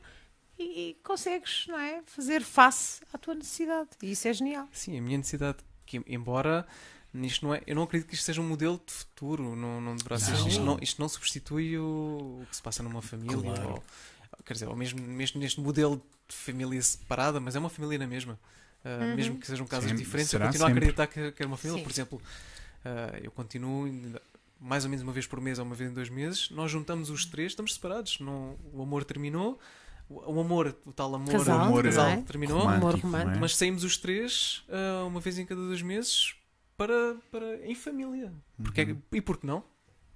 E, 0.58 0.90
e 0.90 0.94
consegues, 1.02 1.66
não 1.68 1.78
é? 1.78 2.02
Fazer 2.06 2.42
face 2.42 3.00
à 3.12 3.18
tua 3.18 3.34
necessidade. 3.34 3.90
E 4.02 4.12
isso 4.12 4.26
é 4.28 4.32
genial. 4.32 4.68
Sim, 4.72 4.98
a 4.98 5.02
minha 5.02 5.18
necessidade, 5.18 5.58
que 5.84 6.00
embora 6.06 6.66
isto 7.14 7.46
não 7.46 7.54
é, 7.54 7.62
eu 7.66 7.74
não 7.74 7.82
acredito 7.82 8.08
que 8.08 8.14
isto 8.14 8.24
seja 8.24 8.40
um 8.40 8.48
modelo 8.48 8.80
de 8.84 8.92
futuro, 8.92 9.54
não, 9.56 9.80
não 9.80 9.96
deverá 9.96 10.18
ser. 10.18 10.32
Não. 10.32 10.48
Isto, 10.48 10.62
não, 10.62 10.78
isto 10.82 11.00
não 11.00 11.08
substitui 11.08 11.78
o, 11.78 12.40
o 12.42 12.46
que 12.48 12.56
se 12.56 12.62
passa 12.62 12.82
numa 12.82 13.00
família, 13.02 13.52
Claro. 13.52 13.70
ou, 13.70 13.82
quer 14.44 14.54
dizer, 14.54 14.68
ou 14.68 14.76
mesmo, 14.76 15.00
mesmo 15.00 15.40
neste 15.40 15.60
modelo 15.60 16.02
de 16.28 16.34
família 16.34 16.80
separada, 16.82 17.38
mas 17.40 17.54
é 17.56 17.58
uma 17.58 17.70
família 17.70 17.98
na 17.98 18.06
mesma. 18.06 18.38
Uh, 18.84 19.16
Mesmo 19.16 19.36
que 19.38 19.46
sejam 19.48 19.66
casas 19.66 19.88
Sempre, 19.90 20.04
diferentes, 20.04 20.32
eu 20.32 20.38
continuo 20.38 20.58
sempre. 20.68 20.72
a 20.72 20.76
acreditar 20.76 21.06
que, 21.08 21.32
que 21.32 21.42
é 21.42 21.46
uma 21.46 21.56
família. 21.56 21.80
Sim. 21.80 21.84
Por 21.84 21.92
exemplo, 21.92 22.22
uh, 22.84 23.16
eu 23.20 23.32
continuo 23.32 23.90
mais 24.60 24.84
ou 24.84 24.90
menos 24.90 25.02
uma 25.02 25.12
vez 25.12 25.26
por 25.26 25.40
mês 25.40 25.58
ou 25.58 25.64
uma 25.64 25.74
vez 25.74 25.90
em 25.90 25.94
dois 25.94 26.08
meses, 26.08 26.50
nós 26.50 26.70
juntamos 26.70 27.10
os 27.10 27.24
três, 27.26 27.50
estamos 27.52 27.74
separados. 27.74 28.20
Não, 28.20 28.56
o 28.72 28.82
amor 28.82 29.02
terminou, 29.04 29.58
o, 30.08 30.40
amor, 30.40 30.76
o 30.86 30.92
tal 30.92 31.14
amor, 31.14 31.32
Casal, 31.32 31.58
o 31.58 31.62
amor, 31.62 31.84
casal 31.84 32.06
não 32.06 32.12
é? 32.12 32.22
terminou, 32.22 32.60
Amor 32.60 32.74
Romântico, 32.74 33.06
não 33.08 33.18
é? 33.18 33.20
romântico. 33.22 33.40
mas 33.40 33.56
saímos 33.56 33.84
os 33.84 33.96
três 33.96 34.64
ah, 34.68 35.04
uma 35.06 35.20
vez 35.20 35.38
em 35.38 35.44
cada 35.46 35.60
dois 35.60 35.82
meses 35.82 36.34
para, 36.76 37.16
para 37.30 37.66
em 37.66 37.74
família. 37.74 38.32
Porque 38.62 38.80
é 38.82 38.84
Uhum. 38.84 38.98
e 39.12 39.20
por 39.20 39.38
que 39.38 39.46
não? 39.46 39.64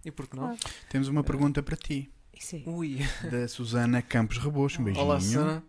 E 0.04 0.10
por 0.10 0.26
não? 0.34 0.44
Claro. 0.44 0.58
Temos 0.88 1.08
uma 1.08 1.22
pergunta 1.24 1.62
para 1.62 1.76
ti, 1.76 2.10
é. 2.52 2.62
Ui. 2.66 2.98
da 3.30 3.46
Susana 3.48 4.00
Campos 4.00 4.38
Rebocho. 4.38 4.80
Um 4.80 4.84
beijinho. 4.84 5.04
Olá, 5.04 5.20
Sam. 5.20 5.62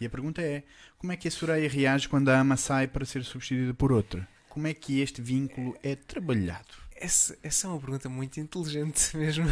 E 0.00 0.04
a 0.04 0.10
pergunta 0.10 0.42
é: 0.42 0.62
como 0.98 1.12
é 1.12 1.16
que 1.16 1.26
a 1.28 1.30
Soraya 1.30 1.68
reage 1.68 2.08
quando 2.08 2.28
a 2.28 2.38
ama 2.38 2.56
sai 2.56 2.86
para 2.86 3.04
ser 3.06 3.24
substituída 3.24 3.72
por 3.72 3.90
outra? 3.92 4.28
Como 4.50 4.66
é 4.66 4.74
que 4.74 5.00
este 5.00 5.22
vínculo 5.22 5.74
é 5.82 5.94
trabalhado? 5.96 6.68
Essa, 6.94 7.36
essa 7.42 7.66
é 7.66 7.70
uma 7.70 7.80
pergunta 7.80 8.08
muito 8.10 8.38
inteligente 8.38 9.10
mesmo. 9.16 9.46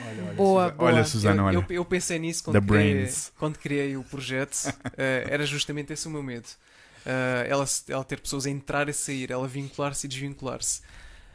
Olha, 0.00 0.24
olha, 0.24 0.34
Boa, 0.34 0.70
boa. 0.70 0.90
olha 0.90 1.04
Susana, 1.04 1.42
eu, 1.42 1.44
olha. 1.46 1.54
eu, 1.56 1.64
eu 1.76 1.84
pensei 1.84 2.18
nisso 2.18 2.44
quando 2.44 2.62
criei, 2.62 3.08
quando 3.38 3.58
criei 3.58 3.96
o 3.96 4.04
projeto. 4.04 4.56
eh, 4.96 5.26
era 5.28 5.44
justamente 5.46 5.92
esse 5.92 6.06
o 6.08 6.10
meu 6.10 6.22
medo. 6.22 6.48
Eh, 7.04 7.46
ela, 7.48 7.64
ela 7.88 8.04
ter 8.04 8.20
pessoas 8.20 8.46
a 8.46 8.50
entrar 8.50 8.88
e 8.88 8.92
sair, 8.92 9.30
ela 9.30 9.46
vincular-se 9.46 10.06
e 10.06 10.08
desvincular-se. 10.08 10.80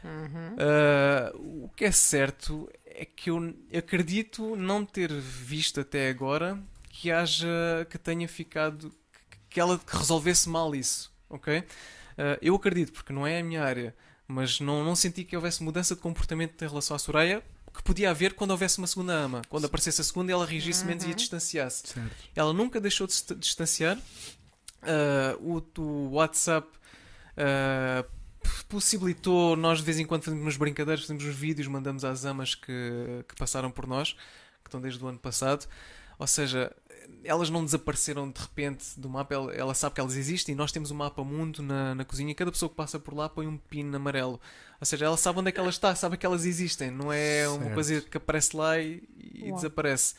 Uhum. 0.04 0.54
Uh, 0.54 1.64
o 1.64 1.68
que 1.74 1.84
é 1.84 1.90
certo 1.90 2.70
é 2.84 3.04
que 3.04 3.28
eu 3.30 3.54
acredito 3.76 4.54
não 4.54 4.84
ter 4.84 5.10
visto 5.12 5.80
até 5.80 6.08
agora 6.08 6.56
que 6.88 7.10
haja 7.10 7.48
que 7.90 7.98
tenha 7.98 8.28
ficado 8.28 8.90
que- 9.30 9.38
que 9.50 9.60
ela 9.60 9.80
resolvesse 9.88 10.48
mal 10.48 10.74
isso, 10.76 11.12
ok? 11.28 11.58
Uh, 11.58 11.64
eu 12.40 12.54
acredito 12.54 12.92
porque 12.92 13.12
não 13.12 13.26
é 13.26 13.40
a 13.40 13.42
minha 13.42 13.64
área, 13.64 13.94
mas 14.28 14.60
não, 14.60 14.84
não 14.84 14.94
senti 14.94 15.24
que 15.24 15.34
houvesse 15.34 15.60
mudança 15.62 15.96
de 15.96 16.00
comportamento 16.00 16.62
em 16.62 16.68
relação 16.68 16.94
à 16.94 16.98
Soraya 17.00 17.42
que 17.76 17.82
podia 17.82 18.10
haver 18.10 18.34
quando 18.34 18.50
houvesse 18.50 18.78
uma 18.78 18.86
segunda 18.86 19.12
ama, 19.12 19.42
quando 19.48 19.66
aparecesse 19.66 20.00
a 20.00 20.04
segunda 20.04 20.32
ela 20.32 20.46
reagisse 20.46 20.84
menos 20.84 21.04
e 21.04 21.10
a 21.10 21.14
distanciasse. 21.14 21.88
Certo. 21.88 22.16
Ela 22.34 22.52
nunca 22.52 22.80
deixou 22.80 23.06
de 23.06 23.12
se 23.12 23.34
distanciar. 23.34 23.98
Ah, 24.82 25.36
o, 25.40 25.62
o 25.80 26.10
WhatsApp 26.12 26.68
ah, 27.36 28.04
possibilitou 28.68 29.56
nós 29.56 29.78
de 29.78 29.84
vez 29.84 29.98
em 29.98 30.06
quando 30.06 30.22
fazemos 30.22 30.44
umas 30.44 30.56
brincadeiras, 30.56 31.02
fazemos 31.02 31.24
uns 31.24 31.34
vídeos, 31.34 31.68
mandamos 31.68 32.04
às 32.04 32.24
amas 32.24 32.54
que, 32.54 33.24
que 33.28 33.34
passaram 33.34 33.70
por 33.70 33.86
nós, 33.86 34.12
que 34.12 34.68
estão 34.68 34.80
desde 34.80 35.02
o 35.04 35.08
ano 35.08 35.18
passado. 35.18 35.66
Ou 36.18 36.26
seja, 36.26 36.74
elas 37.24 37.50
não 37.50 37.64
desapareceram 37.64 38.30
de 38.30 38.40
repente 38.40 38.98
do 38.98 39.08
mapa, 39.08 39.34
ela, 39.34 39.52
ela 39.54 39.74
sabe 39.74 39.94
que 39.94 40.00
elas 40.00 40.16
existem 40.16 40.52
e 40.54 40.56
nós 40.56 40.70
temos 40.72 40.90
um 40.90 40.94
mapa 40.94 41.22
mundo 41.24 41.62
na, 41.62 41.94
na 41.94 42.04
cozinha. 42.04 42.34
Cada 42.34 42.50
pessoa 42.52 42.68
que 42.68 42.74
passa 42.76 42.98
por 42.98 43.14
lá 43.14 43.28
põe 43.28 43.46
um 43.46 43.56
pino 43.56 43.96
amarelo. 43.96 44.40
Ou 44.80 44.86
seja, 44.86 45.04
ela 45.06 45.16
sabe 45.16 45.38
onde 45.40 45.48
é 45.48 45.52
que 45.52 45.58
ela 45.60 45.70
está, 45.70 45.94
sabe 45.94 46.16
que 46.16 46.26
elas 46.26 46.44
existem, 46.44 46.90
não 46.90 47.12
é 47.12 47.48
uma 47.48 47.58
Certo. 47.60 47.74
coisa 47.74 48.00
que 48.02 48.16
aparece 48.16 48.56
lá 48.56 48.78
e, 48.78 49.02
e 49.18 49.50
desaparece. 49.52 50.14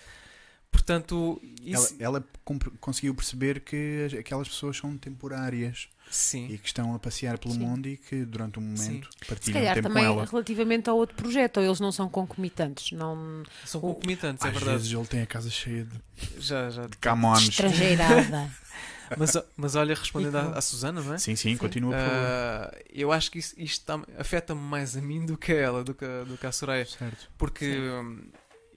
Portanto, 0.72 1.40
Ela, 1.66 1.84
isso, 1.86 1.96
ela 2.00 2.24
compre- 2.44 2.72
conseguiu 2.80 3.16
perceber 3.16 3.62
que 3.62 4.04
as- 4.06 4.14
aquelas 4.14 4.48
pessoas 4.48 4.78
são 4.78 4.98
temporárias 4.98 5.88
sim. 6.10 6.48
e 6.52 6.58
que 6.58 6.68
estão 6.68 6.94
a 6.96 7.00
passear 7.00 7.38
pelo 7.38 7.54
Sim. 7.54 7.60
mundo 7.62 7.88
e 7.88 7.98
que 7.98 8.24
durante 8.26 8.60
um 8.60 8.62
momento 8.62 9.08
Se 9.20 9.26
partilham 9.28 9.60
calhar 9.60 9.76
tempo 9.76 9.88
também 9.88 10.04
com 10.06 10.12
ela. 10.12 10.26
relativamente 10.26 10.90
ao 10.90 10.98
outro 10.98 11.16
projeto, 11.16 11.58
ou 11.58 11.64
eles 11.64 11.80
não 11.80 11.92
são 11.92 12.10
concomitantes, 12.10 12.92
não 12.92 13.44
São 13.66 13.80
o- 13.82 13.94
concomitantes, 13.96 14.44
é 14.46 14.48
Às 14.50 14.54
verdade. 14.54 14.78
vezes 14.78 14.94
ele 14.94 15.06
tem 15.08 15.22
a 15.22 15.26
casa 15.28 15.50
cheia 15.50 15.84
de 15.86 16.00
Já, 16.40 16.70
já. 16.70 16.88
camões. 17.02 17.44
estrangeirada. 17.50 18.50
Mas, 19.18 19.38
mas 19.56 19.74
olha, 19.76 19.96
respondendo 19.96 20.36
à, 20.36 20.58
à 20.58 20.62
Susana, 20.62 21.02
não 21.02 21.14
é? 21.14 21.18
Sim, 21.18 21.34
sim, 21.34 21.56
continua 21.56 21.94
por 21.94 22.00
favor. 22.02 22.14
Ah, 22.14 22.76
eu 22.94 23.10
acho 23.10 23.32
que 23.32 23.40
isso, 23.40 23.56
isto 23.58 24.06
afeta-me 24.18 24.60
mais 24.60 24.98
a 24.98 25.02
mim 25.02 25.26
do 25.26 25.38
que 25.38 25.54
a 25.54 25.56
ela, 25.56 25.82
do 25.82 25.94
que, 25.94 26.04
a- 26.04 26.26
do 26.26 26.38
que 26.38 26.46
a 26.46 26.52
Soraya. 26.52 26.86
Certo. 26.86 27.30
Porque, 27.38 27.74
hum, 27.80 28.20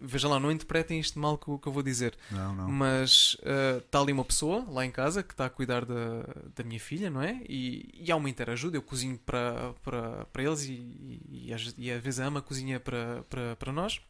veja 0.00 0.28
lá, 0.28 0.38
não 0.40 0.50
interpretem 0.50 0.98
isto 0.98 1.18
mal 1.18 1.36
que, 1.38 1.46
que 1.58 1.66
eu 1.66 1.72
vou 1.72 1.82
dizer. 1.82 2.16
Não, 2.30 2.54
não. 2.54 2.68
Mas 2.70 3.36
está 3.84 4.00
ali 4.00 4.12
uma 4.12 4.24
pessoa, 4.24 4.64
lá 4.68 4.84
em 4.84 4.90
casa, 4.90 5.22
que 5.22 5.32
está 5.32 5.46
a 5.46 5.50
cuidar 5.50 5.84
da, 5.84 6.22
da 6.54 6.64
minha 6.64 6.80
filha, 6.80 7.10
não 7.10 7.22
é? 7.22 7.40
E, 7.48 7.90
e 8.06 8.10
há 8.10 8.16
uma 8.16 8.28
interajuda. 8.30 8.76
Eu 8.76 8.82
cozinho 8.82 9.18
para, 9.18 9.72
para, 9.82 10.24
para 10.26 10.42
eles 10.42 10.64
e, 10.64 10.72
e, 10.72 11.46
e 11.48 11.52
às, 11.52 11.62
vezes 12.02 12.20
a 12.20 12.24
ama 12.24 12.40
cozinha 12.42 12.80
para, 12.80 13.22
para, 13.28 13.56
para 13.56 13.72
nós. 13.72 14.00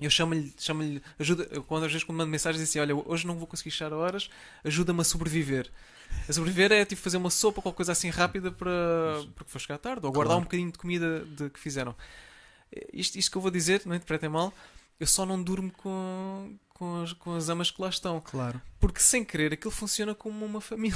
Eu 0.00 0.10
chamo-lhe, 0.10 0.52
chamo-lhe, 0.58 1.00
ajuda, 1.20 1.46
eu, 1.52 1.62
quando 1.62 1.84
às 1.84 1.92
vezes 1.92 2.04
quando 2.04 2.18
mando 2.18 2.30
mensagens 2.30 2.62
assim, 2.62 2.80
olha, 2.80 2.96
hoje 2.96 3.26
não 3.26 3.36
vou 3.36 3.46
conseguir 3.46 3.70
chegar 3.70 3.92
a 3.92 3.96
horas, 3.96 4.28
ajuda-me 4.64 5.00
a 5.00 5.04
sobreviver. 5.04 5.70
A 6.28 6.32
sobreviver 6.32 6.72
é 6.72 6.84
tipo 6.84 7.00
fazer 7.00 7.16
uma 7.16 7.30
sopa, 7.30 7.62
qualquer 7.62 7.76
coisa 7.76 7.92
assim 7.92 8.10
rápida 8.10 8.50
para 8.50 8.72
porque 9.36 9.50
for 9.50 9.60
chegar 9.60 9.78
tarde, 9.78 10.04
ou 10.04 10.12
guardar 10.12 10.32
Claro. 10.32 10.40
um 10.40 10.44
bocadinho 10.44 10.72
de 10.72 10.78
comida 10.78 11.24
de, 11.24 11.48
que 11.48 11.60
fizeram. 11.60 11.94
Isto, 12.92 13.16
isto 13.18 13.30
que 13.30 13.36
eu 13.36 13.42
vou 13.42 13.52
dizer, 13.52 13.82
não 13.86 13.94
interpretem 13.94 14.28
mal, 14.28 14.52
eu 15.00 15.06
só 15.06 15.24
não 15.26 15.42
durmo 15.42 15.70
com, 15.72 16.56
com, 16.70 17.02
as, 17.02 17.12
com 17.12 17.34
as 17.34 17.48
amas 17.48 17.70
que 17.70 17.80
lá 17.82 17.88
estão. 17.88 18.20
Claro. 18.20 18.60
Porque 18.80 19.00
sem 19.00 19.24
querer 19.24 19.52
aquilo 19.54 19.70
funciona 19.70 20.14
como 20.14 20.44
uma 20.44 20.60
família. 20.60 20.94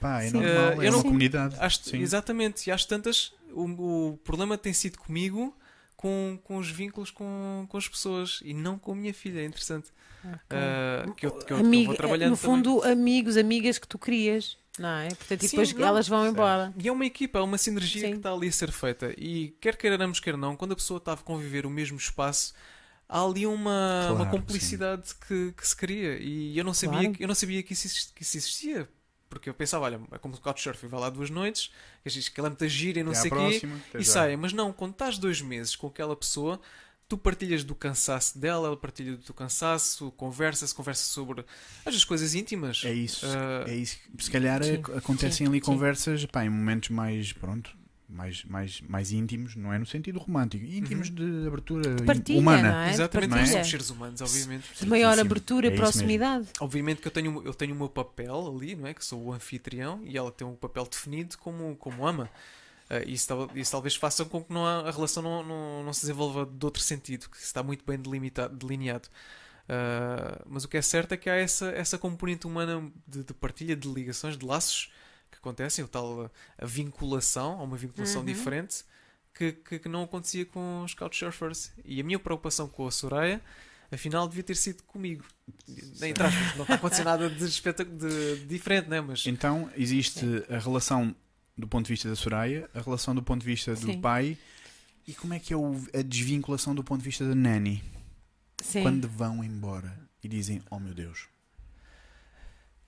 Pá, 0.00 0.22
é 0.22 0.28
Sim. 0.28 0.34
normal, 0.40 0.52
Eh, 0.52 0.72
é 0.72 0.76
eu 0.76 0.90
uma 0.90 0.90
não- 0.90 1.02
comunidade. 1.02 1.56
Às- 1.60 1.92
exatamente, 1.94 2.68
e 2.68 2.72
às 2.72 2.84
tantas, 2.84 3.32
o, 3.52 4.10
o 4.10 4.16
problema 4.18 4.58
tem 4.58 4.72
sido 4.72 4.98
comigo 4.98 5.56
com, 5.96 6.38
com 6.42 6.56
os 6.56 6.68
vínculos 6.70 7.10
com, 7.10 7.64
com 7.68 7.76
as 7.76 7.86
pessoas 7.86 8.40
e 8.44 8.52
não 8.52 8.78
com 8.78 8.92
a 8.92 8.96
minha 8.96 9.14
filha. 9.14 9.40
É 9.40 9.44
interessante. 9.44 9.90
Ah, 10.50 11.04
que, 11.16 11.26
eu, 11.26 11.32
que, 11.32 11.42
eu, 11.42 11.46
que 11.46 11.52
eu 11.52 11.56
Amiga- 11.58 11.86
vou 11.88 11.96
trabalhando 11.96 12.30
no 12.30 12.36
também. 12.36 12.56
fundo, 12.56 12.82
amigos, 12.84 13.36
amigas 13.36 13.78
que 13.78 13.86
tu 13.88 13.98
crias, 13.98 14.56
não 14.78 14.88
é? 14.88 15.08
Portanto, 15.08 15.42
e 15.42 15.48
Sim, 15.48 15.56
depois 15.56 15.72
não, 15.72 15.86
elas 15.86 16.06
vão 16.08 16.20
certo. 16.22 16.32
embora. 16.34 16.74
E 16.78 16.88
é 16.88 16.92
uma 16.92 17.06
equipa, 17.06 17.38
é 17.40 17.42
uma 17.42 17.58
sinergia 17.58 18.02
Sim. 18.02 18.10
que 18.12 18.16
está 18.18 18.32
ali 18.32 18.48
a 18.48 18.52
ser 18.52 18.70
feita. 18.72 19.12
E 19.18 19.56
quer 19.60 19.76
queiramos, 19.76 20.20
quer 20.20 20.36
não, 20.36 20.54
quando 20.56 20.72
a 20.72 20.76
pessoa 20.76 20.98
está 20.98 21.12
a 21.12 21.16
conviver 21.16 21.66
o 21.66 21.70
mesmo 21.70 21.96
espaço, 21.98 22.54
há 23.12 23.22
ali 23.24 23.46
uma, 23.46 24.00
Claro, 24.08 24.14
uma 24.16 24.26
complicidade 24.26 25.14
que, 25.28 25.52
que 25.56 25.68
se 25.68 25.76
cria. 25.76 26.18
E 26.18 26.56
eu 26.56 26.64
não 26.64 26.72
sabia, 26.74 27.00
Claro. 27.00 27.14
que, 27.14 27.22
eu 27.24 27.28
não 27.28 27.34
sabia 27.34 27.62
que, 27.62 27.72
isso, 27.74 27.86
exist- 27.86 28.12
que 28.14 28.22
isso 28.22 28.36
existia. 28.38 28.88
Porque 29.28 29.48
eu 29.48 29.54
pensava, 29.54 29.84
olha, 29.86 30.00
é 30.12 30.18
como 30.18 30.34
o 30.34 30.40
Couchsurfing, 30.40 30.88
vai 30.88 31.00
lá 31.00 31.08
duas 31.10 31.30
noites, 31.30 31.70
que 32.02 32.10
diz 32.10 32.28
que 32.28 32.38
ela 32.38 32.48
é 32.48 32.50
muito 32.50 32.68
gira 32.68 33.00
e 33.00 33.02
não 33.02 33.12
à 33.12 33.14
sei 33.14 33.30
o 33.30 33.34
quê, 33.60 33.66
e 33.98 34.04
sai. 34.04 34.36
Mas 34.36 34.52
não, 34.52 34.72
quando 34.72 34.92
estás 34.92 35.16
dois 35.18 35.40
meses 35.40 35.74
com 35.74 35.86
aquela 35.86 36.14
pessoa, 36.14 36.60
tu 37.08 37.16
partilhas 37.16 37.64
do 37.64 37.74
cansaço 37.74 38.38
dela, 38.38 38.66
ela 38.68 38.76
partilha 38.76 39.12
do 39.12 39.22
teu 39.22 39.34
cansaço, 39.34 40.10
conversa-se, 40.12 40.74
conversa 40.74 41.04
sobre 41.04 41.44
as 41.86 42.04
coisas 42.04 42.34
íntimas. 42.34 42.82
É 42.84 42.92
isso. 42.92 43.24
Ah, 43.26 43.64
É 43.70 43.74
isso. 43.74 43.96
Se 44.18 44.30
calhar 44.30 44.62
Sim. 44.62 44.74
ac- 44.74 44.92
acontecem 44.98 45.46
Sim, 45.46 45.50
ali 45.50 45.58
sim. 45.60 45.64
conversas 45.64 46.26
pá, 46.26 46.44
em 46.44 46.50
momentos 46.50 46.90
mais, 46.90 47.32
pronto, 47.32 47.74
mais, 48.12 48.44
mais, 48.44 48.80
mais 48.82 49.10
íntimos, 49.12 49.56
não 49.56 49.72
é 49.72 49.78
no 49.78 49.86
sentido 49.86 50.18
romântico, 50.18 50.64
íntimos 50.64 51.10
de 51.10 51.46
abertura 51.46 51.94
De 51.94 52.02
partilha, 52.04 52.38
humana. 52.38 52.70
não 52.72 52.78
é? 52.78 52.84
De 52.88 52.94
Exatamente, 52.94 53.30
nós 53.30 53.38
partilha. 53.38 53.52
somos 53.56 53.70
seres 53.70 53.90
humanos, 53.90 54.20
obviamente. 54.20 54.64
De 54.80 54.86
maior 54.86 55.18
abertura 55.18 55.68
É 55.68 55.72
e 55.72 55.76
proximidade. 55.76 56.48
Obviamente 56.60 57.00
que 57.00 57.08
eu 57.08 57.12
tenho, 57.12 57.42
eu 57.44 57.54
tenho 57.54 57.74
o 57.74 57.76
meu 57.78 57.88
papel 57.88 58.54
ali, 58.56 58.76
não 58.76 58.86
é? 58.86 58.94
Que 58.94 59.04
sou 59.04 59.20
o 59.24 59.32
anfitrião 59.32 60.00
e 60.04 60.16
ela 60.16 60.30
tem 60.30 60.46
um 60.46 60.54
papel 60.54 60.84
definido 60.86 61.36
como, 61.38 61.74
como 61.76 62.06
ama. 62.06 62.28
Ah, 62.90 63.00
isso, 63.06 63.26
isso 63.54 63.70
talvez 63.72 63.96
faça 63.96 64.24
com 64.24 64.42
que 64.44 64.52
não 64.52 64.66
há- 64.66 64.88
a 64.88 64.90
relação 64.90 65.22
não, 65.22 65.42
não, 65.42 65.82
não 65.84 65.92
se 65.92 66.02
desenvolva 66.02 66.44
de 66.44 66.64
outro 66.64 66.82
sentido, 66.82 67.28
que 67.30 67.38
está 67.38 67.62
muito 67.62 67.84
bem 67.86 67.98
delimitado, 67.98 68.54
delineado. 68.54 69.08
Ah, 69.68 70.42
mas 70.46 70.64
o 70.64 70.68
que 70.68 70.76
é 70.76 70.82
certo 70.82 71.12
é 71.12 71.16
que 71.16 71.30
há 71.30 71.34
essa, 71.36 71.70
essa 71.70 71.96
componente 71.96 72.46
humana 72.46 72.90
de, 73.06 73.24
de 73.24 73.32
partilha, 73.34 73.74
de 73.76 73.88
ligações, 73.88 74.36
de 74.36 74.44
laços 74.44 74.90
acontecem, 75.42 75.84
o 75.84 75.88
tal 75.88 76.22
a, 76.26 76.30
a 76.58 76.66
vinculação, 76.66 77.58
há 77.60 77.62
uma 77.64 77.76
vinculação 77.76 78.20
Uhum. 78.20 78.26
diferente 78.26 78.84
que, 79.34 79.52
que, 79.52 79.78
que 79.80 79.88
não 79.88 80.02
acontecia 80.04 80.46
com 80.46 80.82
os 80.84 80.94
Couchsurfers. 80.94 81.72
E 81.84 82.00
a 82.00 82.04
minha 82.04 82.18
preocupação 82.18 82.68
com 82.68 82.86
a 82.86 82.90
Soraya 82.90 83.40
afinal 83.90 84.26
devia 84.28 84.42
ter 84.42 84.54
sido 84.56 84.82
comigo. 84.84 85.24
Entre 86.00 86.22
aspas, 86.22 86.54
não 86.56 86.62
está 86.62 86.74
a 86.74 86.76
acontecer 86.76 87.04
nada 87.04 87.28
de, 87.28 87.44
espetac- 87.44 87.90
de- 87.90 88.36
de 88.40 88.46
diferente, 88.46 88.88
né? 88.88 89.00
Mas 89.00 89.26
Então, 89.26 89.70
existe 89.76 90.24
a 90.48 90.58
relação 90.58 91.14
do 91.58 91.68
ponto 91.68 91.84
de 91.86 91.92
vista 91.92 92.08
da 92.08 92.16
Soraya, 92.16 92.70
a 92.74 92.80
relação 92.80 93.14
do 93.14 93.22
ponto 93.22 93.40
de 93.40 93.46
vista 93.46 93.74
do 93.74 93.86
Sim. 93.92 94.00
pai 94.00 94.38
e 95.06 95.12
como 95.12 95.34
é 95.34 95.38
que 95.38 95.52
é 95.52 95.56
o- 95.56 95.76
a 95.92 96.00
desvinculação 96.02 96.74
do 96.74 96.82
ponto 96.82 97.00
de 97.00 97.04
vista 97.04 97.26
da 97.28 97.34
Nani 97.34 97.82
Sim. 98.62 98.82
quando 98.82 99.06
vão 99.08 99.42
embora 99.44 99.98
e 100.22 100.28
dizem: 100.28 100.62
Oh 100.70 100.78
meu 100.78 100.94
Deus, 100.94 101.26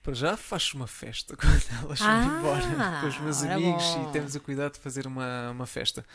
para 0.05 0.13
já 0.13 0.37
faz 0.37 0.73
uma 0.73 0.87
festa 0.87 1.35
quando 1.37 1.83
elas 1.83 1.99
vão 1.99 2.07
Ah, 2.07 2.37
embora 2.39 3.01
com 3.01 3.07
os 3.07 3.19
meus 3.19 3.43
amigos 3.43 3.83
bom. 3.83 4.09
e 4.09 4.11
temos 4.13 4.35
o 4.35 4.39
cuidado 4.39 4.73
de 4.73 4.79
fazer 4.79 5.05
uma, 5.07 5.51
uma 5.51 5.65
festa. 5.65 6.05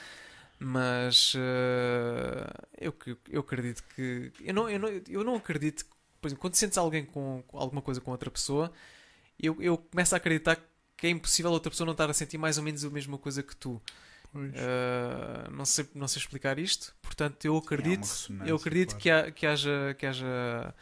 Mas 0.59 1.33
eh, 1.37 2.51
eu, 2.81 2.93
que- 2.93 3.17
eu 3.29 3.41
acredito 3.41 3.83
que. 3.95 4.33
Eu 4.41 4.55
não, 4.55 4.69
eu 4.71 4.79
não, 4.79 4.89
eu 5.09 5.25
não 5.25 5.35
acredito 5.37 5.85
que, 5.85 5.91
por 6.21 6.29
exemplo, 6.29 6.41
quando 6.43 6.55
sentes 6.55 6.77
alguém 6.79 7.05
com, 7.05 7.43
com 7.49 7.59
alguma 7.59 7.83
coisa 7.83 8.01
com 8.01 8.11
outra 8.11 8.31
pessoa, 8.31 8.71
eu, 9.39 9.57
eu 9.61 9.79
começo 9.79 10.15
a 10.15 10.19
acreditar 10.19 10.59
que 10.97 11.07
é 11.07 11.11
impossível 11.11 11.51
outra 11.51 11.71
pessoa 11.71 11.87
não 11.87 11.93
estar 11.93 12.11
a 12.11 12.13
sentir 12.15 12.37
mais 12.39 12.59
ou 12.59 12.63
menos 12.65 12.85
a 12.85 12.91
mesma 12.91 13.17
coisa 13.19 13.43
que 13.43 13.57
tu. 13.57 13.81
Uh, 14.33 15.51
não, 15.51 15.65
sei, 15.65 15.89
não 15.93 16.07
sei 16.07 16.21
explicar 16.21 16.57
isto, 16.59 16.95
portanto 17.03 17.45
eu 17.45 17.57
acredito, 17.57 18.07
eu 18.47 18.55
acredito 18.55 18.91
claro. 18.91 19.03
que, 19.03 19.11
há- 19.11 19.31
que 19.33 19.45
haja, 19.47 19.97
que, 19.99 20.07
haja, 20.07 20.75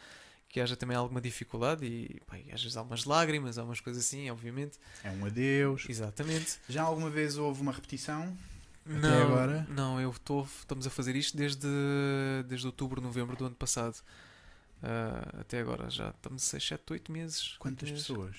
que 0.49 0.59
haja 0.59 0.75
também 0.75 0.97
alguma 0.97 1.21
dificuldade 1.21 1.85
e 1.85 2.19
e 2.49 2.51
às 2.51 2.61
vezes 2.61 2.75
há 2.75 2.81
umas 2.81 3.05
lágrimas, 3.05 3.57
há 3.57 3.63
umas 3.63 3.79
coisas 3.79 4.03
assim, 4.03 4.29
obviamente. 4.29 4.79
é 5.03 5.11
um 5.11 5.25
adeus. 5.25 5.85
Exatamente. 5.87 6.59
Já 6.67 6.83
alguma 6.83 7.09
vez 7.09 7.37
houve 7.37 7.61
uma 7.61 7.71
repetição? 7.71 8.35
não, 8.85 9.21
agora? 9.21 9.67
Não, 9.69 10.01
eu 10.01 10.09
estou, 10.09 10.43
estamos 10.43 10.87
a 10.87 10.89
fazer 10.89 11.15
isto 11.15 11.37
desde, 11.37 11.67
desde 12.47 12.65
outubro, 12.65 12.99
novembro 12.99 13.35
do 13.35 13.45
ano 13.45 13.55
passado. 13.55 13.95
Uh, 14.81 15.41
até 15.41 15.59
agora 15.59 15.89
já 15.89 16.09
estamos 16.09 16.41
6, 16.43 16.67
7, 16.67 16.93
8 16.93 17.11
meses. 17.11 17.55
Quantas 17.59 17.89
meses. 17.89 18.07
pessoas? 18.07 18.37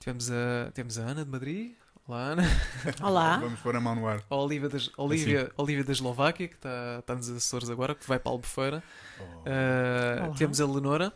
Tivemos 0.00 0.30
a, 0.30 0.70
tivemos 0.72 0.98
a 0.98 1.02
Ana 1.02 1.24
de 1.24 1.30
Madrid. 1.30 1.74
Olá 2.06 2.18
Ana. 2.32 2.42
Olá. 3.02 3.38
Vamos 3.38 3.60
pôr 3.60 3.74
a 3.76 3.80
mão 3.80 3.94
no 3.94 4.06
ar. 4.06 4.22
A 4.28 4.36
Olivia, 4.36 4.68
das, 4.68 4.90
Olivia, 4.96 5.50
Olivia 5.56 5.84
da 5.84 5.92
Eslováquia, 5.92 6.48
que 6.48 6.54
está, 6.54 6.98
está 6.98 7.14
nos 7.14 7.30
Açores 7.30 7.70
agora, 7.70 7.94
que 7.94 8.06
vai 8.06 8.18
para 8.18 8.30
a 8.30 8.34
Albufeira. 8.34 8.82
Oh. 9.18 9.22
Uh, 9.24 10.24
Olá. 10.26 10.34
temos 10.36 10.60
a 10.60 10.66
Lenora, 10.66 11.12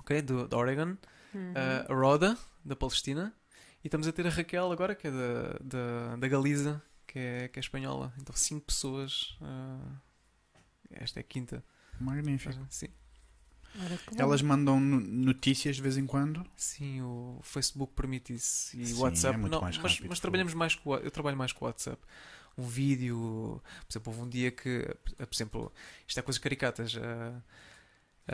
ok, 0.00 0.20
do, 0.22 0.48
da 0.48 0.56
Oregon, 0.56 0.96
Uhum. 1.34 1.52
uh, 1.52 1.92
a 1.92 1.94
Roda, 1.94 2.38
da 2.64 2.74
Palestina, 2.74 3.34
e 3.84 3.86
estamos 3.86 4.08
a 4.08 4.12
ter 4.12 4.26
a 4.26 4.30
Raquel 4.30 4.72
agora, 4.72 4.94
que 4.94 5.06
é 5.06 5.10
da, 5.10 5.58
da, 5.60 6.16
da 6.16 6.26
Galiza, 6.28 6.82
que 7.06 7.18
é, 7.18 7.48
que 7.48 7.58
é 7.58 7.60
espanhola. 7.60 8.12
Então, 8.18 8.34
cinco 8.34 8.64
pessoas. 8.66 9.36
uh, 9.42 9.94
esta 10.90 11.20
é 11.20 11.22
a 11.22 11.24
quinta. 11.24 11.62
Magnífico. 12.00 12.58
Sim. 12.70 12.88
Elas 14.16 14.42
mandam 14.42 14.80
no- 14.80 15.00
notícias 15.00 15.76
de 15.76 15.82
vez 15.82 15.96
em 15.96 16.06
quando. 16.06 16.44
sim, 16.56 17.00
o 17.02 17.38
Facebook 17.42 17.92
permite 17.94 18.32
isso. 18.34 18.76
E 18.76 18.92
o 18.94 19.00
WhatsApp, 19.00 19.34
é 19.34 19.38
muito 19.38 19.52
não, 19.52 19.60
mais 19.60 19.78
mas, 19.78 19.92
rápido, 19.92 20.08
mas 20.08 20.20
trabalhamos 20.20 20.54
mais 20.54 20.74
com 20.74 20.90
o, 20.90 20.96
eu 20.96 21.10
trabalho 21.10 21.36
mais 21.36 21.52
com 21.52 21.64
o 21.64 21.68
WhatsApp. 21.68 21.98
Um 22.56 22.66
vídeo, 22.66 23.60
por 23.86 23.92
exemplo, 23.92 24.12
houve 24.12 24.24
um 24.24 24.28
dia 24.28 24.50
que, 24.50 24.84
por 25.16 25.28
exemplo, 25.32 25.72
isto 26.06 26.18
é 26.18 26.22
coisas 26.22 26.38
caricatas. 26.40 26.96
A, 26.96 27.42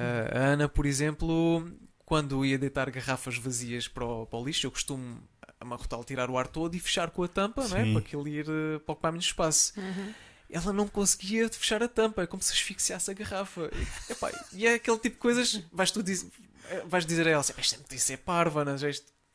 a- 0.00 0.38
a 0.38 0.40
Ana, 0.52 0.68
por 0.68 0.86
exemplo, 0.86 1.70
quando 2.04 2.44
ia 2.44 2.58
deitar 2.58 2.90
garrafas 2.90 3.36
vazias 3.36 3.86
para 3.88 4.04
o, 4.04 4.26
para 4.26 4.38
o 4.38 4.44
lixo, 4.44 4.66
eu 4.66 4.70
costumo 4.70 5.18
amarrotá-lo, 5.60 6.04
tirar 6.04 6.30
o 6.30 6.38
ar 6.38 6.46
todo 6.46 6.74
e 6.74 6.80
fechar 6.80 7.10
com 7.10 7.22
a 7.22 7.28
tampa, 7.28 7.66
não 7.68 7.76
é? 7.76 7.90
Para 7.92 8.00
aquilo 8.00 8.26
ir 8.28 8.46
eh, 8.48 8.78
para 8.80 8.92
ocupar 8.92 9.12
menos 9.12 9.26
espaço. 9.26 9.72
Uhum. 9.78 10.12
Ela 10.50 10.72
não 10.72 10.86
conseguia 10.86 11.48
fechar 11.48 11.82
a 11.82 11.88
tampa, 11.88 12.22
é 12.22 12.26
como 12.26 12.42
se 12.42 12.52
asfixiasse 12.52 13.10
a 13.10 13.14
garrafa. 13.14 13.70
E, 14.08 14.12
epá, 14.12 14.30
e 14.52 14.66
é 14.66 14.74
aquele 14.74 14.98
tipo 14.98 15.16
de 15.16 15.20
coisas, 15.20 15.62
vais 15.72 15.90
tu 15.90 16.02
diz, 16.02 16.26
eh, 16.68 16.82
vais 16.86 17.04
dizer 17.06 17.26
a 17.26 17.30
ela, 17.30 17.40
assim, 17.40 17.54
isto 17.58 17.94
isso 17.94 18.12
é 18.12 18.16
parva, 18.16 18.64
não 18.64 18.72
é? 18.72 18.76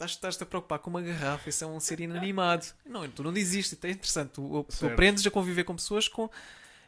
Estás-te 0.06 0.44
a 0.44 0.46
preocupar 0.46 0.80
com 0.80 0.90
uma 0.90 1.02
garrafa, 1.02 1.50
isso 1.50 1.64
é 1.64 1.68
um 1.68 1.80
ser 1.80 2.00
inanimado. 2.00 2.66
Não, 2.86 3.06
tu 3.10 3.22
não 3.22 3.34
dizes 3.34 3.66
isto, 3.72 3.86
é 3.86 3.92
interessante, 3.92 4.30
tu, 4.30 4.66
tu 4.80 4.88
aprendes 4.88 5.26
a 5.28 5.32
conviver 5.32 5.66
com 5.66 5.76
pessoas 5.76 6.08
com, 6.08 6.30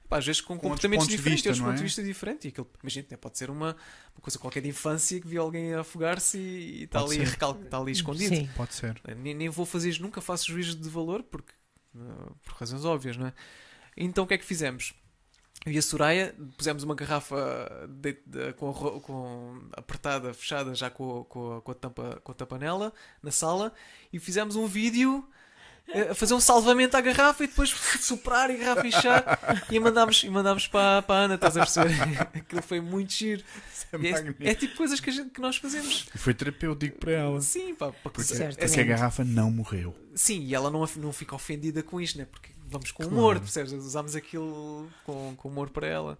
epá, 0.05 0.17
às 0.19 0.25
vezes 0.25 0.39
com, 0.39 0.53
Com 0.55 0.61
comportamentos 0.61 1.07
pontos 1.07 1.11
de 1.11 1.17
diferentes, 1.17 1.41
vista, 1.43 1.49
outros 1.49 1.59
não 1.59 1.65
pontos 1.67 1.81
é? 1.81 1.83
de 1.83 1.87
vista 1.89 2.03
diferentes. 2.03 2.45
E 2.45 2.47
aquilo, 2.47 2.69
imagina, 2.81 3.17
pode 3.17 3.37
ser 3.37 3.49
uma, 3.49 3.75
uma 4.15 4.21
coisa 4.21 4.39
qualquer 4.39 4.61
de 4.61 4.69
infância 4.69 5.19
que 5.19 5.27
viu 5.27 5.41
alguém 5.41 5.73
afogar-se 5.73 6.37
e, 6.37 6.81
e 6.81 6.83
está 6.83 7.01
ali, 7.01 7.17
recal- 7.17 7.59
está 7.61 7.77
ali 7.79 7.91
escondido. 7.91 8.33
Sim. 8.33 8.49
Pode 8.55 8.73
ser. 8.75 9.01
Nem, 9.17 9.33
nem 9.33 9.49
vou 9.49 9.65
fazer 9.65 9.89
isto, 9.89 10.01
nunca 10.01 10.21
faço 10.21 10.45
juízo 10.49 10.77
de 10.77 10.87
valor 10.89 11.21
porque, 11.23 11.51
uh, 11.95 12.33
por 12.45 12.53
razões 12.53 12.85
óbvias, 12.85 13.17
não 13.17 13.27
é? 13.27 13.33
Então 13.95 14.23
o 14.23 14.27
que 14.27 14.33
é 14.33 14.37
que 14.37 14.45
fizemos? 14.45 14.93
Eu 15.65 15.71
e 15.73 15.77
a 15.77 15.81
Soraya 15.81 16.33
pusemos 16.57 16.81
uma 16.83 16.95
garrafa 16.95 17.87
de- 17.87 18.17
de- 18.25 18.53
com, 18.53 18.69
a 18.71 18.99
com- 18.99 19.61
apertada, 19.73 20.33
fechada 20.33 20.73
já 20.73 20.89
com, 20.89 21.21
a- 21.21 21.25
com, 21.25 21.61
com 21.61 21.71
a 21.71 21.75
tampa, 21.75 22.19
com 22.23 22.31
a 22.31 22.35
tampanela 22.35 22.91
na 23.21 23.29
sala 23.31 23.71
e 24.11 24.17
fizemos 24.17 24.55
um 24.55 24.65
vídeo 24.65 25.23
eh, 25.89 26.09
a 26.11 26.15
fazer 26.15 26.33
um 26.33 26.39
salvamento 26.39 26.97
à 26.97 27.01
garrafa 27.01 27.43
e 27.43 27.47
depois 27.47 27.69
soprar 28.01 28.49
e 28.49 28.55
a 28.55 28.57
garrafa 28.57 28.87
inchar 28.87 29.65
e 29.69 29.79
mandámos, 29.79 30.23
e 30.23 30.29
mandámos 30.31 30.67
para, 30.67 31.03
para 31.03 31.15
a 31.15 31.23
Ana, 31.25 31.35
estás 31.35 31.55
a 31.57 31.59
perceber? 31.59 31.93
Aquilo 32.33 32.61
foi 32.63 32.81
muito 32.81 33.13
giro. 33.13 33.43
É 33.93 34.45
É, 34.47 34.51
é 34.51 34.55
tipo 34.55 34.75
coisas 34.77 34.99
que, 34.99 35.09
a 35.11 35.13
gente- 35.13 35.29
que 35.31 35.41
nós 35.41 35.57
fazemos. 35.57 36.07
E 36.15 36.17
Foi 36.17 36.33
terapêutico 36.33 36.97
para 36.97 37.11
ela. 37.11 37.39
Sim, 37.41 37.75
pá, 37.75 37.87
para 37.91 37.95
que- 37.95 38.09
Porque, 38.09 38.23
Certo. 38.23 38.57
porque 38.57 38.79
a 38.79 38.83
garrafa 38.83 39.23
não 39.23 39.51
morreu. 39.51 39.95
Sim, 40.15 40.39
e 40.43 40.55
ela 40.55 40.71
não, 40.71 40.87
não 40.97 41.11
fica 41.13 41.35
ofendida 41.35 41.83
com 41.83 41.99
isto, 42.01 42.17
né? 42.17 42.25
Porque 42.25 42.49
vamos 42.71 42.91
com 42.91 43.03
Claro. 43.03 43.15
humor, 43.17 43.39
percebes? 43.39 43.71
Usámos 43.73 44.15
aquilo 44.15 44.87
com, 45.05 45.35
com 45.35 45.49
humor 45.49 45.69
para 45.69 45.85
ela. 45.85 46.17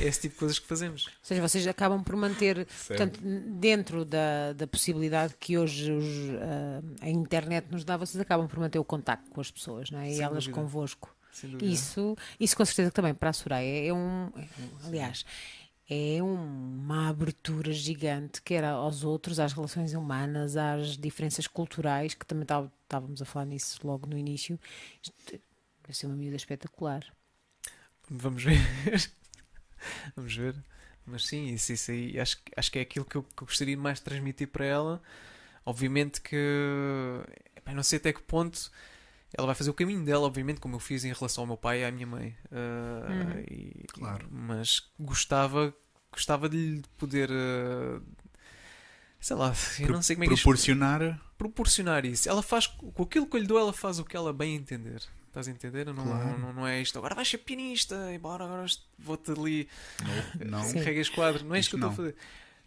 É 0.00 0.04
esse 0.04 0.22
tipo 0.22 0.34
de 0.34 0.38
coisas 0.40 0.58
que 0.58 0.66
fazemos. 0.66 1.06
Ou 1.06 1.12
seja, 1.22 1.40
vocês 1.40 1.66
acabam 1.66 2.02
por 2.02 2.16
manter, 2.16 2.66
portanto, 2.88 3.20
dentro 3.22 4.04
da, 4.04 4.52
da 4.54 4.66
possibilidade 4.66 5.34
que 5.38 5.56
hoje 5.56 5.92
os, 5.92 6.04
ah, 6.40 6.82
a 7.02 7.08
internet 7.10 7.66
nos 7.70 7.84
dá, 7.84 7.96
vocês 7.96 8.20
acabam 8.20 8.48
por 8.48 8.58
manter 8.58 8.78
o 8.78 8.84
contacto 8.84 9.30
com 9.30 9.40
as 9.40 9.50
pessoas, 9.50 9.90
não 9.90 10.00
é? 10.00 10.10
E 10.10 10.14
Sem 10.16 10.24
elas 10.24 10.44
dúvida. 10.46 10.60
convosco. 10.60 11.14
Isso, 11.60 12.16
isso 12.38 12.56
com 12.56 12.64
certeza 12.64 12.90
que 12.90 12.94
também 12.94 13.12
para 13.12 13.30
a 13.30 13.32
Soraya 13.32 13.86
é 13.88 13.92
um, 13.92 14.30
é 14.36 14.40
um- 14.40 14.86
aliás, 14.88 15.24
é 15.90 16.22
uma 16.22 17.08
abertura 17.08 17.72
gigante, 17.72 18.40
quer 18.40 18.62
aos 18.64 19.02
outros, 19.02 19.40
às 19.40 19.52
relações 19.52 19.94
humanas, 19.94 20.56
às 20.56 20.96
diferenças 20.96 21.46
culturais, 21.48 22.14
que 22.14 22.24
também 22.24 22.46
tá- 22.46 22.66
estávamos 22.84 23.20
a 23.20 23.24
falar 23.24 23.46
nisso 23.46 23.80
logo 23.84 24.06
no 24.06 24.16
início. 24.16 24.58
Deve 25.86 25.94
ser 25.96 26.06
uma 26.06 26.16
miúda 26.16 26.36
espetacular. 26.36 27.04
Vamos 28.10 28.42
ver. 28.42 28.58
Vamos 30.16 30.34
ver. 30.34 30.54
Mas 31.06 31.26
sim, 31.26 31.52
isso, 31.52 31.72
isso 31.72 31.90
aí 31.90 32.18
acho, 32.18 32.38
que- 32.42 32.52
acho 32.56 32.72
que 32.72 32.78
é 32.78 32.82
aquilo 32.82 33.04
que 33.04 33.16
eu, 33.16 33.22
que 33.22 33.42
eu 33.42 33.46
gostaria 33.46 33.76
mais 33.76 33.98
de 33.98 34.04
transmitir 34.04 34.48
para 34.48 34.64
ela. 34.64 35.02
Obviamente 35.66 36.20
que 36.20 36.36
epá, 37.56 37.72
não 37.74 37.82
sei 37.82 37.98
até 37.98 38.12
que 38.12 38.22
ponto 38.22 38.70
ela 39.36 39.46
vai 39.46 39.54
fazer 39.54 39.68
o 39.70 39.74
caminho 39.74 40.04
dela, 40.04 40.24
obviamente, 40.26 40.60
como 40.60 40.76
eu 40.76 40.80
fiz 40.80 41.04
em 41.04 41.12
relação 41.12 41.42
ao 41.42 41.46
meu 41.48 41.56
pai 41.56 41.80
e 41.80 41.84
à 41.84 41.90
minha 41.90 42.06
mãe. 42.06 42.36
Ah, 42.52 43.10
Uhum. 43.10 43.40
e- 43.50 43.84
Claro. 43.92 44.28
Mas 44.30 44.88
gostava, 44.98 45.74
gostava 46.12 46.48
de 46.48 46.56
lhe 46.76 46.82
poder. 46.96 47.28
ah, 47.30 48.00
sei 49.20 49.36
lá, 49.36 49.52
eu 49.80 49.86
Pro- 49.86 49.94
não 49.96 50.02
sei 50.02 50.16
como 50.16 50.24
é 50.24 50.28
que 50.28 50.34
Proporcionar. 50.34 51.20
proporcionar 51.36 52.04
isso. 52.06 52.28
Ela 52.28 52.42
faz, 52.42 52.66
com 52.66 53.02
aquilo 53.02 53.26
que 53.26 53.36
eu 53.36 53.40
lhe 53.40 53.46
dou, 53.46 53.58
ela 53.58 53.72
faz 53.72 53.98
o 53.98 54.04
que 54.04 54.16
ela 54.16 54.32
bem 54.32 54.54
entender. 54.54 55.02
Estás 55.34 55.48
a 55.48 55.50
entender? 55.50 55.84
Não, 55.86 55.94
Claro. 56.04 56.38
não, 56.38 56.52
não 56.52 56.66
é 56.66 56.80
isto. 56.80 56.96
Agora 56.96 57.12
vais 57.12 57.26
ser 57.28 57.38
pianista, 57.38 57.96
embora 58.14 58.44
agora 58.44 58.64
vou-te 58.96 59.32
ali 59.32 59.68
Não. 60.46 60.62
Sim. 60.62 60.74
carregas 60.74 61.08
quadros. 61.08 61.42
Não 61.42 61.56
é 61.56 61.58
isto 61.58 61.74
Isto 61.74 61.78
que 61.78 61.84
eu 61.84 61.90
estou 61.90 62.04
a 62.04 62.06
fazer. 62.08 62.16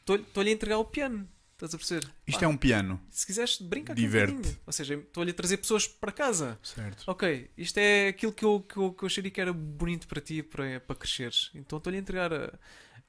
Estou- 0.02 0.16
Estou-lhe 0.18 0.50
a 0.50 0.54
entregar 0.54 0.78
o 0.78 0.84
piano. 0.86 1.28
Estás 1.54 1.74
a 1.74 1.78
perceber? 1.78 2.08
Isto 2.28 2.40
Pá, 2.42 2.46
é 2.46 2.50
um 2.50 2.58
piano. 2.58 3.02
Se 3.10 3.26
quiseres, 3.26 3.58
brinca 3.62 3.96
Diverte. 3.96 4.34
um 4.34 4.36
bocadinho. 4.36 4.60
Ou 4.68 4.74
seja, 4.74 4.94
estou-lhe 4.96 5.32
a 5.32 5.34
trazer 5.34 5.58
pessoas 5.58 5.88
para 5.88 6.12
casa. 6.12 6.60
Certo. 6.62 7.04
Ok, 7.08 7.50
isto 7.58 7.78
é 7.78 8.10
aquilo 8.10 8.32
que 8.34 8.44
eu, 8.46 8.60
que 8.60 8.78
eu, 8.78 8.92
que 8.94 9.04
eu 9.04 9.08
acharia 9.08 9.32
que 9.32 9.40
era 9.42 9.54
bonito 9.54 10.06
para 10.08 10.20
ti, 10.22 10.44
para, 10.44 10.80
para 10.82 10.96
cresceres. 10.96 11.50
Então 11.56 11.78
estou-lhe 11.78 11.98
a 11.98 12.02
entregar 12.02 12.32
a, 12.34 12.54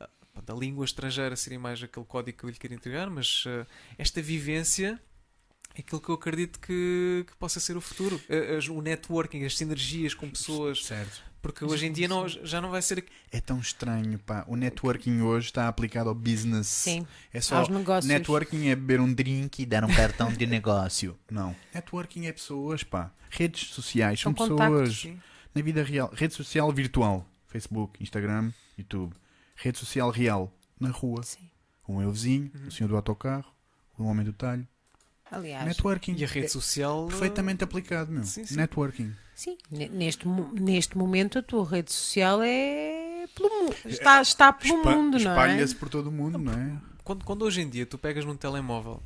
a, 0.01 0.09
a 0.53 0.55
língua 0.55 0.85
estrangeira, 0.85 1.35
seria 1.37 1.59
mais 1.59 1.83
aquele 1.83 2.07
código 2.07 2.39
que 2.39 2.45
eu 2.45 2.49
lhe 2.51 2.57
queria 2.57 2.77
entregar, 2.77 3.11
mas 3.11 3.45
eh, 3.47 3.67
esta 3.99 4.23
vivência 4.23 4.99
aquilo 5.81 6.01
que 6.01 6.09
eu 6.09 6.15
acredito 6.15 6.59
que, 6.61 7.25
que 7.27 7.37
possa 7.37 7.59
ser 7.61 7.77
o 7.77 7.81
futuro. 7.81 8.21
As- 8.57 8.69
o 8.69 8.81
networking, 8.81 9.45
as 9.45 9.57
sinergias 9.57 10.15
com 10.15 10.29
pessoas. 10.31 10.85
Certo. 10.85 11.23
Porque 11.41 11.65
hoje 11.65 11.87
em 11.87 11.93
dia 11.93 12.09
não, 12.09 12.29
já 12.29 12.61
não 12.61 12.69
vai 12.71 12.83
ser. 12.83 13.05
É 13.31 13.41
tão 13.41 13.61
estranho, 13.61 14.19
pá. 14.19 14.45
O 14.49 14.57
networking 14.57 15.21
hoje 15.21 15.47
está 15.47 15.69
aplicado 15.69 16.09
ao 16.09 16.15
business. 16.15 16.67
Sim, 16.67 17.07
É 17.33 17.41
só. 17.41 17.59
aos 17.59 17.69
negócios. 17.69 18.07
Networking 18.07 18.69
é 18.69 18.75
beber 18.75 19.01
um 19.01 19.13
drink 19.15 19.63
e 19.63 19.67
dar 19.67 19.85
um 19.85 19.95
cartão 19.95 20.33
de 20.33 20.47
negócio. 20.47 21.17
Não. 21.31 21.55
Networking 21.73 22.27
é 22.27 22.33
pessoas, 22.33 22.83
pá. 22.83 23.13
Redes 23.31 23.69
sociais 23.71 24.19
são, 24.21 24.35
São 24.37 24.49
pessoas. 24.49 24.69
contactos. 24.69 25.01
Sim. 25.03 25.21
Na 25.55 25.63
vida 25.63 25.83
real. 25.85 26.11
Rede 26.13 26.35
social 26.35 26.73
virtual. 26.73 27.25
Facebook, 27.47 28.03
Instagram, 28.03 28.53
YouTube. 28.77 29.15
Rede 29.55 29.79
social 29.79 30.11
real. 30.11 30.53
Na 30.79 30.91
rua. 30.91 31.23
Sim. 31.23 31.49
O 31.87 31.99
meu 31.99 32.11
vizinho, 32.11 32.51
Uhum. 32.55 32.67
o 32.67 32.71
senhor 32.71 32.89
do 32.89 32.97
autocarro, 32.97 33.51
o 33.97 34.05
homem 34.05 34.25
do 34.25 34.33
talho. 34.33 34.67
Aliás, 35.31 35.67
Networking. 35.67 36.15
E 36.17 36.25
a 36.25 36.27
rede 36.27 36.47
é 36.47 36.49
social. 36.49 37.07
perfeitamente 37.07 37.63
aplicado, 37.65 38.11
meu. 38.11 38.25
Sim, 38.25 38.45
sim. 38.45 38.57
Networking. 38.57 39.13
sim, 39.35 39.57
ne- 39.71 39.89
neste, 39.89 40.27
neste 40.27 40.97
momento 40.97 41.39
a 41.39 41.43
tua 41.43 41.69
rede 41.69 41.93
social 41.93 42.41
é 42.43 43.27
pelo 43.35 43.49
mu- 43.65 43.75
está, 43.85 44.21
está 44.23 44.53
pelo 44.53 44.79
Espa- 44.79 44.91
mundo, 44.91 45.19
não 45.19 45.31
é? 45.31 45.35
Espalha-se 45.35 45.75
por 45.75 45.89
todo 45.89 46.07
o 46.09 46.13
mundo, 46.13 46.39
não 46.39 46.53
é? 46.53 46.81
Quando, 47.05 47.25
quando 47.25 47.43
hoje 47.43 47.61
em 47.61 47.69
dia 47.69 47.85
tu 47.87 47.97
pegas 47.99 48.25
num 48.25 48.37
telemóvel 48.37 49.03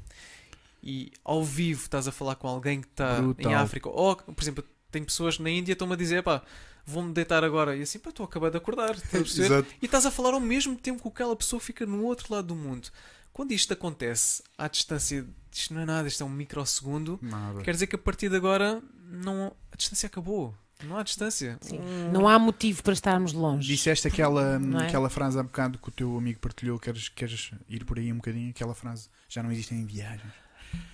e 0.82 1.12
ao 1.24 1.44
vivo 1.44 1.82
estás 1.82 2.08
a 2.08 2.12
falar 2.12 2.34
com 2.36 2.48
alguém 2.48 2.80
que 2.80 2.88
está 2.88 3.18
em 3.18 3.22
Brutal. 3.22 3.54
África, 3.54 3.88
ou 3.88 4.16
por 4.16 4.42
exemplo, 4.42 4.64
tem 4.90 5.02
pessoas 5.04 5.38
na 5.38 5.48
Índia 5.50 5.66
que 5.66 5.72
estão-me 5.72 5.94
a 5.94 5.96
dizer, 5.96 6.22
pá, 6.22 6.42
vou-me 6.84 7.12
deitar 7.12 7.44
agora, 7.44 7.76
e 7.76 7.82
assim, 7.82 7.98
pá, 7.98 8.10
estou 8.10 8.24
a 8.24 8.28
acabar 8.28 8.50
de 8.50 8.56
acordar, 8.56 8.94
estás 8.94 9.38
a. 9.50 9.60
E 9.80 9.84
estás 9.86 10.04
a 10.06 10.10
falar 10.10 10.34
ao 10.34 10.40
mesmo 10.40 10.74
tempo 10.76 11.02
que 11.02 11.08
aquela 11.08 11.36
pessoa 11.36 11.60
fica 11.60 11.86
no 11.86 12.04
outro 12.04 12.32
lado 12.34 12.48
do 12.48 12.56
mundo. 12.56 12.88
Quando 13.32 13.52
isto 13.52 13.72
acontece, 13.72 14.42
à 14.58 14.66
distância, 14.68 15.24
isto 15.52 15.74
não 15.74 15.80
é 15.82 15.84
nada, 15.84 16.08
isto 16.08 16.22
é 16.22 16.26
um 16.26 16.30
microsegundo, 16.30 17.18
Nada. 17.22 17.60
quer 17.62 17.72
dizer 17.72 17.86
que 17.86 17.96
a 17.96 17.98
partir 17.98 18.28
de 18.28 18.36
agora 18.36 18.82
não, 19.04 19.52
a 19.70 19.76
distância 19.76 20.06
acabou. 20.06 20.54
Não 20.84 20.96
há 20.96 21.02
distância. 21.04 21.58
Sim. 21.60 21.78
Um- 21.78 22.10
Não 22.10 22.28
há 22.28 22.36
motivo 22.40 22.82
para 22.82 22.92
estarmos 22.92 23.32
longe. 23.32 23.68
Disseste 23.68 24.08
aquela, 24.08 24.58
é? 24.82 24.86
aquela 24.88 25.08
frase 25.08 25.38
há 25.38 25.42
bocado 25.42 25.78
que 25.78 25.88
o 25.88 25.92
teu 25.92 26.16
amigo 26.18 26.40
partilhou. 26.40 26.76
Queres, 26.76 27.08
queres 27.08 27.52
ir 27.68 27.84
por 27.84 27.98
aí 28.00 28.12
um 28.12 28.16
bocadinho? 28.16 28.50
Aquela 28.50 28.74
frase. 28.74 29.08
Já 29.28 29.44
não 29.44 29.52
existem 29.52 29.84
viagens. 29.86 30.32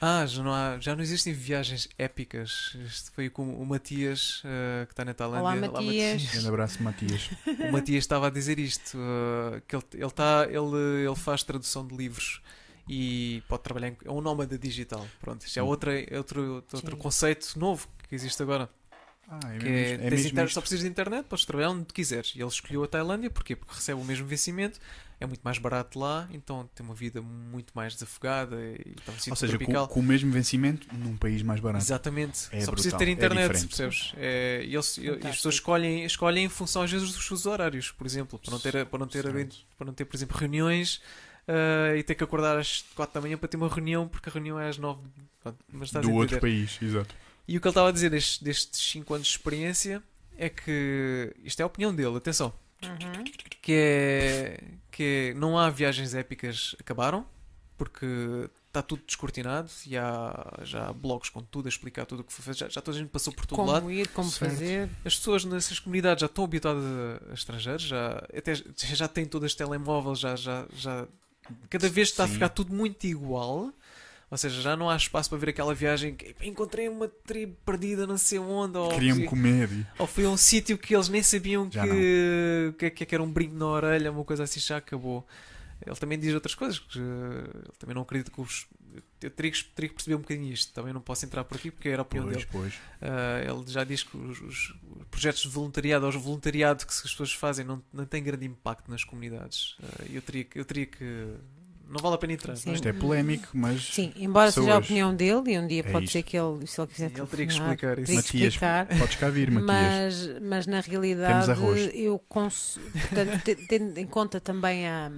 Ah, 0.00 0.26
já 0.26 0.42
não, 0.42 0.52
há, 0.52 0.78
já 0.78 0.94
não 0.94 1.02
existem 1.02 1.32
viagens 1.32 1.88
épicas. 1.96 2.76
Isto 2.84 3.12
foi 3.12 3.30
com 3.30 3.54
o 3.54 3.64
Matias, 3.64 4.42
eh, 4.44 4.84
que 4.86 4.92
está 4.92 5.04
na 5.04 5.14
Tailândia. 5.14 5.40
Olá, 5.40 5.54
Matias. 5.82 6.22
Grande 6.32 6.48
abraço, 6.48 6.82
Matias. 6.82 7.30
O 7.68 7.72
Matias 7.72 8.04
estava 8.04 8.26
a 8.26 8.30
dizer 8.30 8.58
isto, 8.58 8.98
eh, 8.98 9.62
que 9.66 9.74
ele, 9.76 9.84
ele, 9.94 10.10
tá, 10.10 10.46
ele, 10.50 11.06
ele 11.06 11.16
faz 11.16 11.42
tradução 11.44 11.86
de 11.86 11.96
livros 11.96 12.42
e 12.88 13.42
pode 13.48 13.62
trabalhar 13.62 13.88
em, 13.88 13.96
é 14.04 14.10
um 14.10 14.20
nómada 14.20 14.58
digital. 14.58 15.06
Pronto, 15.20 15.44
isto 15.46 15.58
é 15.58 15.62
Sim. 15.62 15.68
outra, 15.68 15.92
outro, 16.16 16.54
outro 16.72 16.90
Sim. 16.92 16.96
conceito 16.96 17.58
novo 17.58 17.86
que 18.08 18.14
existe 18.14 18.42
agora. 18.42 18.68
Ah, 19.30 19.40
é 19.54 19.58
Que 19.58 19.64
mesmo, 19.66 19.76
é, 19.76 19.92
é 19.92 19.96
tens 19.98 20.10
mesmo 20.10 20.28
inter- 20.30 20.44
isto. 20.46 20.54
só 20.54 20.60
precisas 20.62 20.84
de 20.84 20.90
internet, 20.90 21.26
podes 21.26 21.44
trabalhar 21.44 21.68
onde 21.70 21.84
quiseres. 21.92 22.32
E 22.34 22.40
ele 22.40 22.48
escolheu 22.48 22.82
a 22.82 22.88
Tailândia, 22.88 23.28
porquê? 23.28 23.54
Porque 23.54 23.74
recebe 23.74 24.00
o 24.00 24.04
mesmo 24.04 24.26
vencimento, 24.26 24.80
é 25.20 25.26
muito 25.26 25.42
mais 25.42 25.58
barato 25.58 25.98
lá, 25.98 26.26
então 26.32 26.66
tem 26.74 26.86
uma 26.86 26.94
vida 26.94 27.20
muito 27.20 27.70
mais 27.74 27.92
desafogada 27.92 28.56
e 28.56 28.94
está 28.98 29.12
Ou 29.12 29.36
seja, 29.36 29.52
com, 29.52 29.58
tropical. 29.58 29.88
com 29.88 30.00
o 30.00 30.02
mesmo 30.02 30.32
vencimento 30.32 30.86
num 30.94 31.14
país 31.14 31.42
mais 31.42 31.60
barato. 31.60 31.84
Exatamente, 31.84 32.48
É 32.52 32.62
só 32.62 32.72
precisa 32.72 32.96
ter 32.96 33.06
é 33.08 33.10
internet, 33.10 33.48
diferente. 33.52 33.66
percebes? 33.66 34.12
É, 34.16 34.62
e, 34.64 34.74
eles- 34.74 34.96
e 34.96 35.10
as 35.10 35.36
pessoas 35.36 35.56
escolhem, 35.56 36.06
escolhem 36.06 36.46
em 36.46 36.48
função 36.48 36.80
às 36.80 36.90
vezes 36.90 37.12
dos 37.12 37.26
seus 37.26 37.44
horários, 37.44 37.90
por 37.90 38.06
exemplo, 38.06 38.38
para 38.38 38.50
não 38.50 38.58
ter, 38.58 38.86
para 38.86 38.98
não 38.98 39.06
ter, 39.06 39.22
para 39.76 39.86
não 39.86 39.92
ter 39.92 40.06
por 40.06 40.16
exemplo, 40.16 40.38
reuniões 40.38 41.02
ah, 41.48 41.96
e 41.96 42.02
ter 42.02 42.14
que 42.14 42.22
acordar 42.22 42.56
às 42.58 42.82
4 42.94 43.14
da 43.14 43.20
manhã 43.20 43.36
para 43.36 43.48
ter 43.48 43.56
uma 43.56 43.68
reunião, 43.68 44.06
porque 44.06 44.28
a 44.28 44.32
reunião 44.32 44.60
é 44.60 44.68
às 44.68 44.78
9 44.78 45.00
pronto, 45.42 45.58
mas 45.72 45.88
estás 45.88 46.04
a 46.06 46.08
Do 46.08 46.14
outro 46.14 46.38
país, 46.40 46.78
exato. 46.80 47.14
E 47.48 47.56
o 47.56 47.60
que 47.60 47.66
ele 47.66 47.70
estava 47.70 47.88
a 47.88 47.92
dizer 47.92 48.10
destes, 48.10 48.38
destes 48.42 48.80
5 48.92 49.14
anos 49.14 49.26
de 49.26 49.32
experiência 49.32 50.02
é 50.36 50.48
que 50.48 51.34
isto 51.42 51.58
é 51.60 51.62
a 51.62 51.66
opinião 51.66 51.94
dele, 51.94 52.16
atenção, 52.16 52.52
Uhum. 52.84 53.24
que 53.60 53.72
é 53.72 54.60
que 54.92 55.30
é, 55.32 55.34
não 55.34 55.58
há 55.58 55.68
viagens 55.68 56.14
épicas 56.14 56.76
acabaram 56.78 57.26
porque 57.76 58.06
está 58.68 58.82
tudo 58.82 59.02
descortinado 59.06 59.68
e 59.86 59.96
há 59.96 60.58
já 60.62 60.88
há 60.88 60.92
blogs 60.92 61.28
com 61.30 61.42
tudo 61.42 61.66
a 61.66 61.68
explicar 61.68 62.04
tudo 62.06 62.20
o 62.20 62.24
que 62.24 62.32
foi 62.32 62.44
feito, 62.44 62.58
já, 62.58 62.68
já 62.68 62.80
toda 62.80 62.96
a 62.96 63.00
gente 63.00 63.10
passou 63.10 63.32
por 63.32 63.46
todo 63.46 63.64
lado 63.64 63.80
Como 63.82 63.90
ir, 63.90 64.08
como 64.08 64.30
Certo. 64.30 64.52
fazer. 64.52 64.88
as 65.04 65.16
pessoas 65.16 65.44
nessas 65.44 65.78
comunidades 65.80 66.20
já 66.20 66.26
estão 66.26 66.44
habituadas 66.44 66.84
a, 66.84 67.30
a 67.30 67.34
estrangeiros 67.34 67.82
já 67.82 68.22
até 68.36 68.54
já 68.94 69.08
têm 69.08 69.24
todas 69.26 69.54
telemóveis 69.54 70.18
já 70.20 70.36
já 70.36 70.66
já 70.76 71.06
cada 71.70 71.88
vez 71.88 72.08
está 72.08 72.24
a 72.24 72.28
ficar 72.28 72.48
tudo 72.48 72.74
muito 72.74 73.06
igual 73.06 73.72
ou 74.30 74.36
seja, 74.36 74.60
já 74.60 74.76
não 74.76 74.90
há 74.90 74.96
espaço 74.96 75.30
para 75.30 75.38
ver 75.38 75.48
aquela 75.50 75.74
viagem 75.74 76.14
que 76.14 76.26
"Epá, 76.26 76.44
encontrei 76.44 76.86
uma 76.88 77.08
tribo 77.08 77.56
perdida 77.64 78.06
não 78.06 78.18
sei 78.18 78.38
onde 78.38 78.76
ou 78.76 78.90
Queriam-me 78.90 79.24
comer. 79.24 79.70
e- 79.72 79.86
ou 79.98 80.06
foi 80.06 80.26
a 80.26 80.28
um 80.28 80.36
sítio 80.36 80.76
que 80.76 80.94
eles 80.94 81.08
nem 81.08 81.22
sabiam 81.22 81.66
Já 81.70 81.82
que, 81.86 82.74
que, 82.90 83.06
que 83.06 83.14
era 83.14 83.22
um 83.24 83.30
brinco 83.32 83.54
na 83.54 83.66
orelha, 83.66 84.12
uma 84.12 84.24
coisa 84.24 84.42
assim, 84.44 84.60
já 84.60 84.76
acabou. 84.76 85.26
Ele 85.86 85.96
também 85.96 86.18
diz 86.18 86.34
outras 86.34 86.54
coisas, 86.54 86.78
que, 86.78 86.98
eh, 86.98 87.02
ele 87.54 87.72
também 87.78 87.94
não 87.94 88.02
acredita 88.02 88.30
que 88.30 88.40
os. 88.40 88.66
Eu 89.20 89.30
teria 89.30 89.50
que, 89.50 89.64
teria 89.64 89.88
que 89.88 89.94
perceber 89.96 90.14
um 90.14 90.20
bocadinho 90.20 90.52
isto, 90.52 90.72
também 90.72 90.92
não 90.92 91.00
posso 91.00 91.24
entrar 91.24 91.42
por 91.44 91.56
aqui 91.56 91.70
porque 91.70 91.88
era 91.88 92.00
a 92.00 92.02
opinião 92.02 92.26
Pois, 92.26 92.36
dele. 92.38 92.48
pois. 92.52 92.74
Ah, 93.02 93.40
ele 93.42 93.64
já 93.66 93.82
diz 93.84 94.02
que 94.04 94.16
os, 94.16 94.40
os 94.40 94.74
projetos 95.10 95.42
de 95.42 95.48
voluntariado, 95.48 96.04
ou 96.04 96.10
os 96.10 96.16
voluntariado 96.16 96.86
que 96.86 96.92
as 96.92 97.00
pessoas 97.02 97.32
fazem, 97.32 97.64
não, 97.64 97.82
não 97.92 98.04
têm 98.04 98.22
grande 98.22 98.46
impacto 98.46 98.90
nas 98.90 99.02
comunidades. 99.02 99.76
Ah, 99.82 100.04
eu, 100.08 100.22
teria, 100.22 100.44
que- 100.44 100.58
eu 100.60 100.64
teria 100.64 100.86
que. 100.86 101.34
Não 101.90 101.98
vale 102.02 102.16
a 102.16 102.18
pena 102.18 102.34
entrar. 102.34 102.54
Sim. 102.54 102.64
não 102.66 102.72
é? 102.72 102.76
Isto 102.76 102.88
é 102.88 102.92
polémico, 102.92 103.48
mas. 103.54 103.82
Sim, 103.94 104.12
embora 104.16 104.52
seja 104.52 104.74
a 104.74 104.78
opinião 104.78 105.16
dele, 105.16 105.52
e 105.54 105.58
um 105.58 105.66
dia 105.66 105.80
É 105.80 105.90
pode 105.90 106.04
isto. 106.04 106.12
ser 106.12 106.22
que 106.22 106.36
ele, 106.38 106.66
se 106.66 106.78
ele 106.78 106.86
quiser 106.88 107.06
Ele 107.16 107.26
teria 107.26 107.46
que 107.46 107.52
explicar 107.54 107.98
isso. 107.98 108.14
Matias, 108.14 108.48
explicar. 108.54 108.86
Podes 108.98 109.16
cá 109.16 109.30
vir, 109.30 109.50
Matias. 109.50 110.26
Mas, 110.28 110.42
mas 110.42 110.66
na 110.66 110.80
realidade 110.80 111.46
Temos 111.46 111.48
arroz. 111.48 111.90
eu 111.94 112.18
cons... 112.28 112.78
portanto, 112.92 113.42
te- 113.42 113.56
tendo 113.66 113.96
em 113.98 114.06
conta 114.06 114.38
também 114.38 114.86
a, 114.86 115.10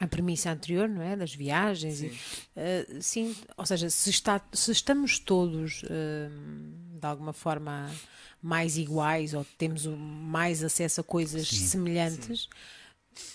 a 0.00 0.06
premissa 0.06 0.50
anterior, 0.50 0.88
não 0.88 1.02
é? 1.02 1.16
Das 1.16 1.34
viagens, 1.34 1.98
Sim. 1.98 2.06
e, 2.06 2.18
eh, 2.56 2.86
sim, 3.00 3.34
ou 3.56 3.66
seja, 3.66 3.90
se, 3.90 4.10
está, 4.10 4.40
se 4.52 4.70
estamos 4.70 5.18
todos 5.18 5.82
eh, 5.90 6.28
de 7.00 7.06
alguma 7.06 7.32
forma 7.32 7.90
mais 8.40 8.76
iguais 8.76 9.34
ou 9.34 9.44
temos 9.56 9.86
mais 9.86 10.62
acesso 10.62 11.00
a 11.00 11.04
coisas 11.04 11.48
Sim. 11.48 11.56
semelhantes, 11.66 12.48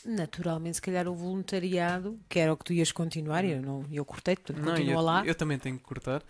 naturalmente, 0.06 0.76
se 0.76 0.82
calhar 0.82 1.08
o 1.08 1.14
voluntariado, 1.14 2.18
que 2.30 2.40
era 2.40 2.54
o 2.54 2.58
que 2.58 2.64
tu 2.64 2.74
ias 2.74 2.92
continuar, 2.92 3.44
e 3.44 3.52
eu, 3.52 3.62
não, 3.62 3.86
eu 3.92 4.06
cortei, 4.06 4.36
portanto, 4.36 4.58
Não, 4.64 4.72
continua 4.72 4.94
eu, 4.94 5.02
lá. 5.02 5.26
eu 5.26 5.36
também 5.36 5.60
tenho 5.60 5.78
que 5.78 5.84
cortar. 5.84 6.24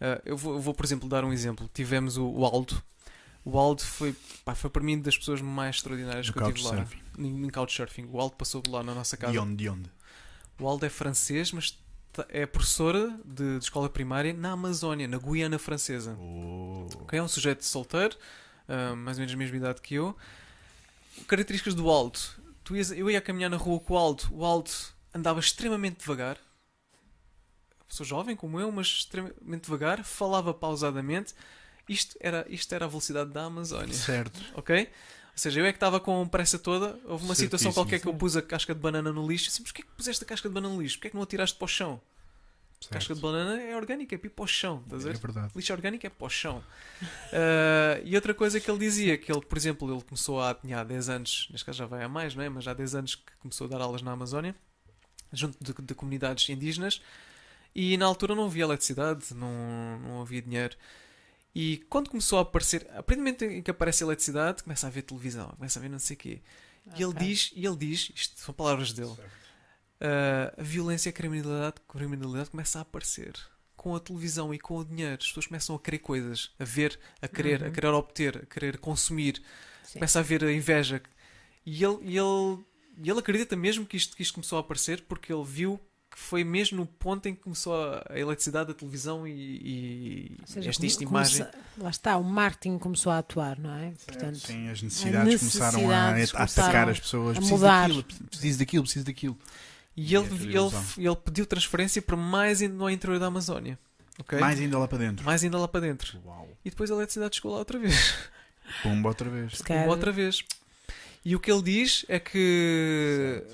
Ah, 0.00 0.20
eu, 0.24 0.36
vou, 0.36 0.54
eu 0.54 0.60
vou, 0.60 0.74
por 0.74 0.84
exemplo, 0.84 1.08
dar 1.08 1.24
um 1.24 1.32
exemplo. 1.32 1.70
Tivemos 1.72 2.16
o, 2.16 2.26
o 2.28 2.44
Aldo. 2.44 2.82
O 3.44 3.58
Aldo 3.58 3.82
foi, 3.82 4.14
pá, 4.44 4.54
foi 4.54 4.70
para 4.70 4.82
mim 4.82 5.00
das 5.00 5.18
pessoas 5.18 5.40
mais 5.40 5.76
extraordinárias 5.76 6.28
No 6.28 6.32
que 6.32 6.38
eu 6.40 6.52
tive 6.52 6.66
lá. 6.68 6.76
Couchsurfing. 6.76 7.02
Em, 7.18 7.50
Couchsurfing. 7.50 8.08
O 8.12 8.20
Aldo 8.20 8.36
passou 8.36 8.62
lá 8.68 8.82
na 8.82 8.94
nossa 8.94 9.16
casa. 9.16 9.32
De 9.32 9.38
onde? 9.38 9.56
De 9.56 9.68
onde? 9.68 9.90
O 10.60 10.68
Aldo 10.68 10.86
é 10.86 10.88
francês, 10.88 11.50
mas 11.50 11.76
é 12.28 12.46
professora 12.46 13.18
de, 13.24 13.58
de 13.58 13.64
escola 13.64 13.88
primária 13.88 14.32
na 14.32 14.52
Amazónia, 14.52 15.08
na 15.08 15.18
Guiana 15.18 15.58
Francesa. 15.58 16.16
Oh. 16.20 16.86
Ok, 17.00 17.18
É 17.18 17.22
um 17.22 17.26
sujeito 17.26 17.64
solteiro, 17.64 18.16
ah, 18.68 18.94
mais 18.94 19.16
ou 19.16 19.22
menos 19.22 19.34
a 19.34 19.36
mesma 19.36 19.56
idade 19.56 19.80
que 19.80 19.94
eu. 19.94 20.16
Características 21.26 21.74
do 21.74 21.90
Aldo. 21.90 22.18
Tu 22.62 22.76
ias- 22.76 22.92
eu 22.92 23.10
ia 23.10 23.20
caminhar 23.20 23.50
na 23.50 23.56
rua 23.56 23.80
com 23.80 23.94
o 23.94 23.96
Aldo. 23.96 24.22
O 24.30 24.44
Aldo 24.44 24.70
andava 25.12 25.40
extremamente 25.40 25.98
devagar. 25.98 26.38
Pessoa 27.88 28.06
jovem 28.06 28.36
como 28.36 28.58
eu, 28.60 28.70
mas 28.72 28.86
extremamente 28.86 29.64
devagar. 29.64 30.02
Falava 30.04 30.54
pausadamente. 30.54 31.34
Isto 31.88 32.16
era, 32.20 32.46
isto 32.48 32.72
era 32.74 32.84
a 32.84 32.88
velocidade 32.88 33.30
da 33.30 33.44
Amazónia. 33.44 33.94
Certo. 33.94 34.40
Ok? 34.54 34.88
Ou 35.32 35.38
seja, 35.38 35.60
eu 35.60 35.64
é 35.64 35.72
que 35.72 35.76
estava 35.76 35.98
com 35.98 36.28
pressa 36.28 36.58
toda. 36.58 36.98
Houve 37.06 37.24
uma 37.24 37.34
situação 37.34 37.72
Certíssimo. 37.72 37.74
qualquer 37.74 38.00
que 38.00 38.06
eu 38.06 38.14
pus 38.14 38.36
a 38.36 38.42
casca 38.42 38.74
de 38.74 38.80
banana 38.80 39.10
no 39.10 39.26
lixo. 39.26 39.48
Assim, 39.48 39.62
mas 39.62 39.72
porquê 39.72 39.82
que 39.82 39.88
puseste 39.96 40.22
a 40.22 40.26
casca 40.26 40.46
de 40.46 40.54
banana 40.54 40.74
no 40.74 40.82
lixo? 40.82 40.98
Porquê 40.98 41.08
que 41.08 41.16
não 41.16 41.22
a 41.22 41.26
tiraste 41.26 41.56
para 41.56 41.64
o 41.64 41.68
chão? 41.68 42.00
A 42.90 42.94
casca 42.94 43.14
de 43.14 43.20
banana 43.20 43.60
é 43.62 43.76
orgânica, 43.76 44.14
é 44.14 44.18
para 44.18 44.44
o 44.44 44.46
chão. 44.46 44.82
Estás 44.84 45.06
a 45.06 45.08
ver? 45.08 45.16
É 45.16 45.18
verdade. 45.18 45.52
lixo 45.54 45.72
orgânico 45.72 46.06
é 46.06 46.10
para 46.10 46.26
o 46.26 46.28
chão. 46.28 46.62
Ah, 47.32 48.00
e 48.04 48.14
outra 48.14 48.34
coisa 48.34 48.60
que 48.60 48.70
ele 48.70 48.78
dizia, 48.78 49.16
que 49.16 49.32
ele, 49.32 49.40
por 49.40 49.56
exemplo, 49.56 49.90
ele 49.90 50.02
começou 50.02 50.42
há, 50.42 50.54
tinha 50.54 50.80
há 50.80 50.84
10 50.84 51.08
anos, 51.08 51.48
neste 51.50 51.64
caso 51.64 51.78
já 51.78 51.86
vai 51.86 52.02
há 52.02 52.08
mais, 52.08 52.34
não 52.34 52.42
é? 52.42 52.48
mas 52.48 52.66
há 52.66 52.74
10 52.74 52.94
anos 52.94 53.14
que 53.14 53.32
começou 53.38 53.66
a 53.66 53.70
dar 53.70 53.80
aulas 53.80 54.02
na 54.02 54.12
Amazónia, 54.12 54.54
junto 55.32 55.56
de, 55.62 55.72
de 55.80 55.94
comunidades 55.94 56.48
indígenas, 56.48 57.00
e 57.74 57.96
na 57.96 58.04
altura 58.04 58.34
não 58.34 58.44
havia 58.46 58.64
eletricidade, 58.64 59.32
não, 59.32 59.98
não 60.00 60.20
havia 60.20 60.42
dinheiro. 60.42 60.76
E 61.54 61.78
quando 61.90 62.08
começou 62.10 62.38
a 62.38 62.42
aparecer, 62.42 62.86
a 62.90 63.02
partir 63.02 63.16
do 63.16 63.18
momento 63.18 63.44
em 63.44 63.62
que 63.62 63.70
aparece 63.70 64.02
a 64.02 64.06
eletricidade, 64.06 64.62
começa 64.62 64.86
a 64.86 64.90
ver 64.90 65.02
televisão, 65.02 65.48
começa 65.50 65.78
a 65.78 65.82
ver 65.82 65.88
não 65.90 65.98
sei 65.98 66.16
o 66.16 66.18
quê. 66.18 66.42
E 66.96 67.02
ele 67.02 67.12
diz, 67.14 67.52
e 67.54 67.64
ele 67.66 67.76
diz, 67.76 68.10
isto 68.14 68.40
são 68.40 68.54
palavras 68.54 68.92
dele, 68.92 69.14
ah, 70.00 70.52
a 70.58 70.62
violência 70.62 71.08
e 71.08 71.10
a 71.10 71.12
criminalidade, 71.12 71.76
criminalidade 71.88 72.50
começa 72.50 72.78
a 72.78 72.82
aparecer. 72.82 73.34
Com 73.76 73.96
a 73.96 74.00
televisão 74.00 74.54
e 74.54 74.58
com 74.58 74.76
o 74.78 74.84
dinheiro, 74.84 75.18
as 75.20 75.26
pessoas 75.28 75.46
começam 75.46 75.74
a 75.74 75.80
querer 75.80 75.98
coisas, 75.98 76.50
a 76.58 76.64
ver, 76.64 76.98
a 77.20 77.26
querer, 77.28 77.62
a 77.64 77.66
Uhum. 77.66 77.72
querer 77.72 77.88
obter, 77.88 78.36
a 78.38 78.46
querer 78.46 78.78
consumir. 78.78 79.42
Sim. 79.82 79.94
Começa 79.94 80.18
a 80.18 80.20
haver 80.20 80.44
a 80.44 80.52
inveja. 80.52 81.02
E 81.66 81.82
ele, 81.84 81.98
e 82.02 82.16
ele, 82.16 82.64
e 83.02 83.10
ele 83.10 83.18
acredita 83.18 83.56
mesmo 83.56 83.84
que 83.84 83.96
isto, 83.96 84.16
que 84.16 84.22
isto 84.22 84.34
começou 84.34 84.56
a 84.58 84.60
aparecer 84.60 85.02
porque 85.02 85.32
ele 85.32 85.44
viu 85.44 85.80
que 86.12 86.18
foi 86.18 86.44
mesmo 86.44 86.76
no 86.76 86.84
ponto 86.86 87.26
em 87.26 87.34
que 87.34 87.40
começou 87.40 87.74
a, 87.74 88.04
eletricidade, 88.18 88.70
a 88.70 88.74
televisão 88.74 89.26
e, 89.26 89.32
e 89.32 90.36
seja, 90.46 90.68
esta, 90.70 90.84
esta 90.84 91.02
imagem. 91.02 91.38
começa- 91.46 91.58
lá 91.78 91.88
está, 91.90 92.16
o 92.18 92.22
marketing 92.24 92.76
começou 92.78 93.10
a 93.10 93.18
atuar, 93.18 93.58
não 93.58 93.74
é? 93.74 93.92
Portanto, 94.06 94.36
Sim, 94.38 94.68
as 94.68 94.82
necessidades, 94.82 95.38
começaram 95.40 95.90
a, 95.90 96.12
necessidades 96.12 96.58
a 96.58 96.62
atacar 96.62 96.88
as 96.90 97.00
pessoas. 97.00 97.38
Preciso 97.38 97.62
daquilo, 97.62 98.04
preciso 98.04 98.58
daquilo, 98.58 98.82
preciso 98.84 99.04
daquilo. 99.06 99.38
E 99.96 100.12
E 100.12 100.14
ele, 100.16 100.26
é 100.26 100.58
ele, 100.58 101.08
ele 101.08 101.16
pediu 101.16 101.46
transferência 101.46 102.00
para 102.02 102.16
mais 102.16 102.60
ainda 102.62 102.74
no 102.74 102.88
interior 102.90 103.18
da 103.18 103.26
Amazónia. 103.26 103.78
ok? 104.18 104.38
Mais 104.38 104.60
ainda 104.60 104.78
lá 104.78 104.86
para 104.86 104.98
dentro. 104.98 105.24
Mais 105.24 105.42
ainda 105.42 105.58
lá 105.58 105.66
para 105.68 105.80
dentro. 105.80 106.18
Uau. 106.26 106.48
E 106.64 106.70
depois 106.70 106.90
a 106.90 106.94
eletricidade 106.94 107.36
chegou 107.36 107.52
lá 107.52 107.58
outra 107.58 107.78
vez. 107.78 108.14
Pumba 108.82 109.08
outra 109.08 109.28
vez. 109.30 109.60
calhar, 109.62 109.88
Outra 109.88 110.12
vez. 110.12 110.44
E 111.24 111.36
o 111.36 111.40
que 111.40 111.52
ele 111.52 111.62
diz 111.62 112.04
é 112.08 112.18
que 112.18 113.44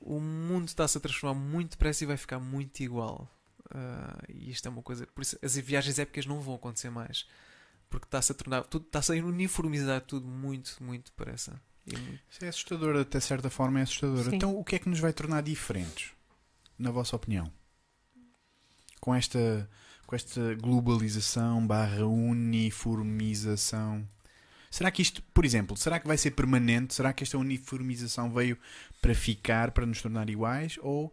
o 0.00 0.20
mundo 0.20 0.68
está-se 0.68 0.96
a 0.98 1.00
transformar 1.00 1.38
muito 1.38 1.70
depressa 1.72 2.04
e 2.04 2.06
vai 2.06 2.16
ficar 2.16 2.38
muito 2.38 2.80
igual. 2.82 3.28
Ah, 3.72 4.18
e 4.28 4.50
isto 4.50 4.66
é 4.66 4.70
uma 4.70 4.82
coisa. 4.82 5.06
Por 5.08 5.22
isso, 5.22 5.38
as 5.42 5.56
viagens 5.56 5.98
épicas 5.98 6.26
não 6.26 6.40
vão 6.40 6.54
acontecer 6.54 6.90
mais. 6.90 7.26
porque 7.88 8.06
está-se 8.06 8.30
a 8.30 8.34
tornar, 8.36 8.62
tudo, 8.62 8.86
está-se 8.86 9.18
a 9.18 9.24
uniformizar 9.24 10.00
tudo 10.02 10.24
muito, 10.24 10.76
muito 10.80 11.06
depressa. 11.06 11.60
E 11.84 11.96
muito- 11.96 12.20
Isso 12.30 12.44
é 12.44 12.48
assustador, 12.48 12.96
até 12.96 13.18
certa 13.18 13.50
forma 13.50 13.80
é 13.80 13.82
assustador. 13.82 14.22
Sim. 14.30 14.36
Então, 14.36 14.56
o 14.56 14.62
que 14.62 14.76
é 14.76 14.78
que 14.78 14.88
nos 14.88 15.00
vai 15.00 15.12
tornar 15.12 15.42
diferentes, 15.42 16.12
na 16.78 16.92
vossa 16.92 17.16
opinião? 17.16 17.52
Com 19.00 19.12
esta, 19.12 19.68
com 20.06 20.14
esta 20.14 20.54
globalização 20.54 21.66
barra 21.66 22.06
uniformização. 22.06 24.08
Será 24.70 24.90
que 24.90 25.02
isto, 25.02 25.20
por 25.34 25.44
exemplo, 25.44 25.76
será 25.76 25.98
que 25.98 26.06
vai 26.06 26.16
ser 26.16 26.30
permanente? 26.30 26.94
Será 26.94 27.12
que 27.12 27.24
esta 27.24 27.36
uniformização 27.36 28.30
veio 28.32 28.56
para 29.02 29.14
ficar, 29.14 29.72
para 29.72 29.84
nos 29.84 30.00
tornar 30.00 30.30
iguais? 30.30 30.78
Ou 30.80 31.12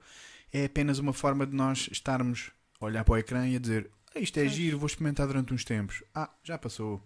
é 0.54 0.66
apenas 0.66 1.00
uma 1.00 1.12
forma 1.12 1.46
de 1.46 1.56
nós 1.56 1.90
estarmos 1.92 2.52
a 2.80 2.86
olhar 2.86 3.04
para 3.04 3.14
o 3.14 3.18
ecrã 3.18 3.48
e 3.48 3.56
a 3.56 3.60
dizer 3.60 3.90
"Ah, 4.16 4.20
isto 4.20 4.38
é 4.38 4.44
Pois. 4.44 4.54
giro, 4.54 4.78
vou 4.78 4.86
experimentar 4.86 5.26
durante 5.26 5.54
uns 5.54 5.64
tempos. 5.66 6.04
Ah, 6.14 6.30
já 6.44 6.58
passou. 6.58 7.02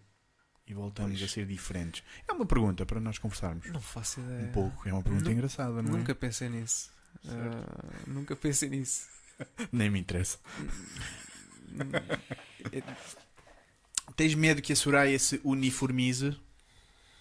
E 0.67 0.73
voltamos 0.73 1.17
Pois. 1.19 1.29
a 1.29 1.33
ser 1.33 1.45
diferentes. 1.47 2.03
É 2.27 2.31
uma 2.33 2.45
pergunta 2.45 2.85
para 2.85 2.99
nós 2.99 3.17
conversarmos. 3.17 3.65
Não 3.67 3.81
faço 3.81 4.19
ideia. 4.19 4.43
Um 4.43 4.51
pouco, 4.51 4.87
é 4.87 4.93
uma 4.93 5.01
pergunta 5.01 5.25
Nu- 5.25 5.31
engraçada, 5.31 5.81
não 5.81 5.91
Nunca 5.97 6.13
pensei 6.13 6.49
nisso. 6.49 6.91
Ah, 7.27 8.03
nunca 8.07 8.35
pensei 8.35 8.69
nisso. 8.69 9.07
é? 9.39 9.45
Nem 9.71 9.89
me 9.89 9.99
interessa. 9.99 10.37
Tens 14.15 14.35
medo 14.35 14.61
que 14.61 14.73
a 14.73 14.75
Soraya 14.75 15.17
se 15.17 15.39
uniformize 15.43 16.35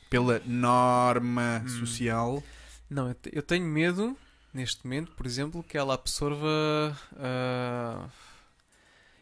pela 0.08 0.40
norma 0.44 1.62
Hum. 1.64 1.68
social? 1.68 2.42
Não, 2.88 3.08
eu 3.08 3.14
te- 3.14 3.30
eu 3.32 3.42
tenho 3.42 3.64
medo, 3.66 4.16
neste 4.52 4.84
momento, 4.84 5.12
por 5.12 5.24
exemplo, 5.26 5.62
que 5.62 5.78
ela 5.78 5.94
absorva. 5.94 6.96
ah, 7.16 8.08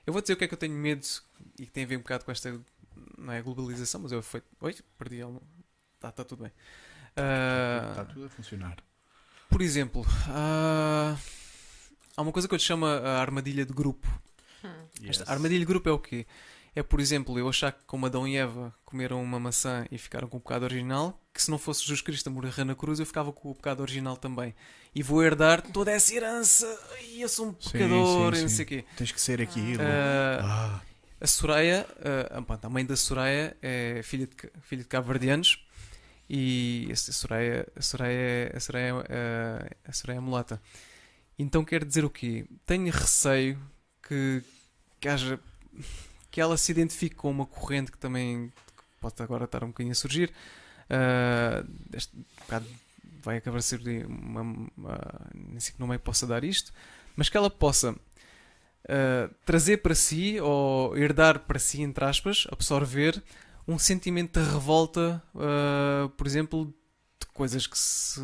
Eu 0.07 0.13
vou 0.13 0.23
dizer 0.23 0.33
o 0.33 0.37
que 0.37 0.45
é 0.45 0.49
que 0.49 0.55
eu 0.55 0.59
tenho 0.59 0.75
medo 0.75 1.07
e 1.59 1.67
que 1.67 1.71
tem 1.73 1.85
a 1.85 1.87
ver 1.87 1.97
um 1.97 2.01
bocado 2.01 2.25
com 2.25 2.31
esta. 2.33 2.59
Não 3.19 3.33
é 3.33 3.43
globalização, 3.43 4.01
mas 4.01 4.13
eu 4.13 4.23
foi. 4.23 4.43
Oi, 4.61 4.75
perdi 4.99 5.21
ela. 5.21 5.41
Tá, 6.01 6.11
tá 6.11 6.25
tudo 6.25 6.43
bem. 6.45 6.53
Ah, 7.17 7.89
Está 7.91 8.05
tudo 8.07 8.25
a 8.27 8.29
funcionar. 8.31 8.77
Por 9.51 9.61
exemplo, 9.63 10.05
ah, 10.29 11.17
há 12.17 12.23
uma 12.23 12.33
coisa 12.33 12.49
que 12.49 12.55
eu 12.55 12.59
te 12.59 12.65
chamo 12.65 12.87
a 12.87 13.19
armadilha 13.21 13.67
de 13.67 13.73
grupo. 13.73 14.07
Esta 15.07 15.25
Yes. 15.25 15.31
armadilha 15.31 15.61
de 15.61 15.67
grupo 15.67 15.89
é 15.89 15.93
o 15.93 15.99
quê? 15.99 16.27
É, 16.79 16.83
por 16.85 17.01
exemplo, 17.01 17.37
eu 17.37 17.49
achar 17.49 17.73
que 17.73 17.83
como 17.87 18.07
Adão 18.07 18.27
e 18.29 18.37
Eva 18.37 18.73
comeram 18.85 19.21
uma 19.21 19.41
maçã 19.41 19.85
e 19.91 19.99
ficaram 19.99 20.29
com 20.29 20.37
o 20.37 20.41
pecado 20.41 20.63
original, 20.63 21.21
que 21.35 21.43
se 21.43 21.51
não 21.51 21.59
fosse 21.59 21.83
Jesus 21.83 22.01
Cristo 22.01 22.29
a 22.29 22.31
morrer 22.31 22.65
na 22.65 22.73
cruz, 22.77 23.01
eu 23.01 23.07
ficava 23.07 23.33
com 23.33 23.51
o 23.51 23.55
pecado 23.55 23.81
original 23.81 24.17
também. 24.17 24.55
E 24.95 25.03
vou 25.03 25.21
herdar 25.25 25.61
toda 25.61 25.91
essa 25.91 26.15
herança. 26.15 26.67
Ai, 26.93 27.25
eu 27.25 27.29
sou 27.29 27.49
um 27.49 27.57
Sim, 27.59 27.71
pecador 27.73 28.33
sim, 28.33 28.39
e 28.39 28.43
não 28.43 28.49
sim. 28.49 28.55
sei 28.55 28.65
o 28.65 28.69
quê. 28.69 28.85
Tens 28.97 29.11
que 29.11 29.21
ser 29.21 29.43
aquilo. 29.43 29.83
Ah, 29.83 30.39
Ah, 30.41 30.81
a 31.21 31.27
Soraya, 31.27 31.85
pronto, 32.47 32.65
a 32.65 32.71
mãe 32.71 32.87
da 32.87 32.97
Soraya 32.97 33.57
é 33.61 34.01
filha 34.05 34.29
de, 34.29 34.37
filha 34.63 34.83
de 34.83 34.89
cabo-verdianos 34.89 35.67
e 36.31 36.89
a 36.93 36.95
Soraya, 36.97 37.67
a 37.75 37.83
Soraya, 37.83 38.53
a 38.55 38.61
Soraya, 38.61 38.95
a 39.85 39.93
Soraya 39.93 40.19
é 40.19 40.21
mulata. 40.21 40.63
Então 41.37 41.65
quer 41.65 41.85
dizer 41.85 42.05
o 42.05 42.11
quê? 42.11 42.47
Tenho 42.65 42.93
receio 42.93 43.59
que, 44.01 44.45
que 45.01 45.09
haja 45.09 45.41
que 46.39 46.43
ela 46.43 46.57
se 46.57 46.71
identifique 46.71 47.17
com 47.17 47.29
uma 47.33 47.45
corrente 47.45 47.91
que 47.91 47.99
também 47.99 48.53
pode 49.01 49.21
agora 49.21 49.45
estar 49.45 49.65
um 49.65 49.69
bocadinho 49.69 49.91
a 49.91 49.95
surgir. 49.97 50.33
Ah, 50.89 51.65
este 51.93 52.17
bocado 52.43 52.65
vai 53.25 53.39
acabar 53.39 53.61
ser 53.61 53.81
uma, 54.07 54.43
uma- 54.43 55.31
nem 55.35 55.59
sei 55.59 55.75
que 55.75 55.81
nome 55.81 55.97
é 55.97 55.99
que 55.99 56.05
possa 56.05 56.29
dar 56.29 56.45
isto, 56.45 56.73
mas 57.17 57.29
que 57.29 57.37
ela 57.37 57.51
possa 57.51 57.91
uh, 57.91 59.35
trazer 59.45 59.79
para 59.79 59.97
si 59.97 60.41
ou 60.41 60.97
herdar 60.97 61.41
para 61.41 61.59
si, 61.59 61.83
entre 61.83 62.05
aspas, 62.05 62.47
absorver 62.53 63.21
um 63.67 63.77
sentimento 63.77 64.41
de 64.41 64.49
revolta, 64.49 65.21
uh, 65.35 66.09
por 66.11 66.25
exemplo, 66.25 66.67
de 67.21 67.27
coisas 67.35 67.67
que 67.67 67.77
se. 67.77 68.21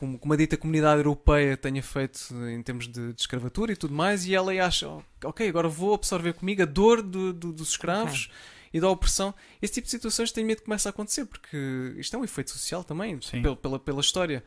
Como, 0.00 0.18
como 0.18 0.32
a 0.32 0.36
dita 0.36 0.56
comunidade 0.56 0.98
europeia 1.00 1.56
tenha 1.56 1.82
feito 1.82 2.18
em 2.48 2.62
termos 2.62 2.88
de, 2.88 3.12
de 3.12 3.20
escravatura 3.20 3.72
e 3.72 3.76
tudo 3.76 3.92
mais, 3.94 4.24
e 4.26 4.34
ela 4.34 4.50
acha, 4.64 4.88
"Oh, 4.88 5.02
ok, 5.24 5.46
agora 5.48 5.68
vou 5.68 5.92
absorver 5.94 6.32
comigo 6.32 6.62
a 6.62 6.64
dor 6.64 7.02
do- 7.02 7.32
do- 7.34 7.52
dos 7.52 7.68
escravos 7.70 8.30
e 8.72 8.80
da 8.80 8.88
opressão. 8.88 9.34
Esse 9.60 9.74
tipo 9.74 9.84
de 9.84 9.90
situações 9.90 10.32
tenho 10.32 10.46
medo 10.46 10.58
que 10.60 10.64
comece 10.64 10.88
a 10.88 10.90
acontecer, 10.90 11.26
porque 11.26 11.94
isto 11.98 12.16
é 12.16 12.18
um 12.18 12.24
efeito 12.24 12.50
social 12.50 12.82
também, 12.82 13.20
Sim. 13.20 13.42
pela, 13.42 13.54
pela, 13.56 13.78
pela 13.78 14.00
história. 14.00 14.42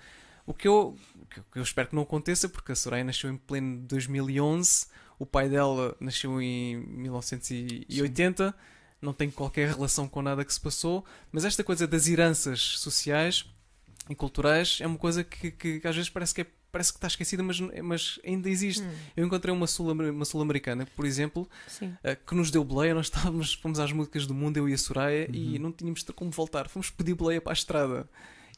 O 0.46 0.54
que, 0.54 0.68
eu, 0.68 0.98
o 1.22 1.26
que 1.28 1.60
eu- 1.60 1.64
espero 1.64 1.88
que 1.88 1.96
não 1.96 2.02
aconteça, 2.04 2.50
porque 2.50 2.72
a 2.72 2.76
Soraya 2.76 3.04
nasceu 3.04 3.30
em 3.30 3.38
pleno 3.38 3.78
2011, 3.88 4.88
o 5.20 5.26
pai 5.26 5.48
dela 5.50 5.96
nasceu 6.00 6.42
em 6.42 6.78
1980, 6.78 8.54
não 9.02 9.14
tem 9.14 9.30
qualquer 9.30 9.70
relação 9.70 10.08
com 10.08 10.22
nada 10.22 10.44
que 10.44 10.54
se 10.54 10.60
passou, 10.60 11.06
mas 11.32 11.46
esta 11.46 11.64
coisa 11.64 11.86
das 11.88 12.08
heranças 12.08 12.60
sociais 12.80 13.46
e 14.10 14.16
culturais 14.16 14.80
é 14.82 14.88
uma 14.88 14.98
coisa 14.98 15.24
que, 15.24 15.52
que- 15.52 15.80
que 15.80 15.88
às 15.88 15.96
vezes 15.96 16.10
parece 16.10 16.34
que, 16.36 16.42
é- 16.42 16.48
parece 16.72 16.92
que 16.92 16.98
está 16.98 17.08
esquecida, 17.08 17.42
mas, 17.44 17.60
mas 17.60 18.20
ainda 18.26 18.50
existe. 18.50 18.84
Hum, 18.84 18.92
Eu 19.16 19.26
encontrei 19.26 19.54
uma 19.54 19.66
sul- 19.68 19.96
sul-americana, 20.26 20.86
por 20.96 21.06
exemplo. 21.06 21.48
Uh, 21.82 21.92
que 22.28 22.36
nos 22.36 22.52
deu 22.52 22.64
boleia, 22.64 22.94
nós 22.94 23.06
estávamos, 23.08 23.54
fomos 23.54 23.80
às 23.80 23.92
músicas 23.92 24.26
do 24.28 24.34
mundo, 24.34 24.58
eu 24.58 24.68
e 24.68 24.74
a 24.74 24.78
Soraya, 24.78 25.28
e 25.32 25.56
Uhum. 25.56 25.64
não 25.64 25.72
tínhamos 25.72 26.04
como 26.16 26.32
voltar. 26.32 26.68
Fomos 26.68 26.90
pedir 26.90 27.14
boleia 27.14 27.40
para 27.40 27.52
a 27.52 27.54
estrada. 27.54 28.08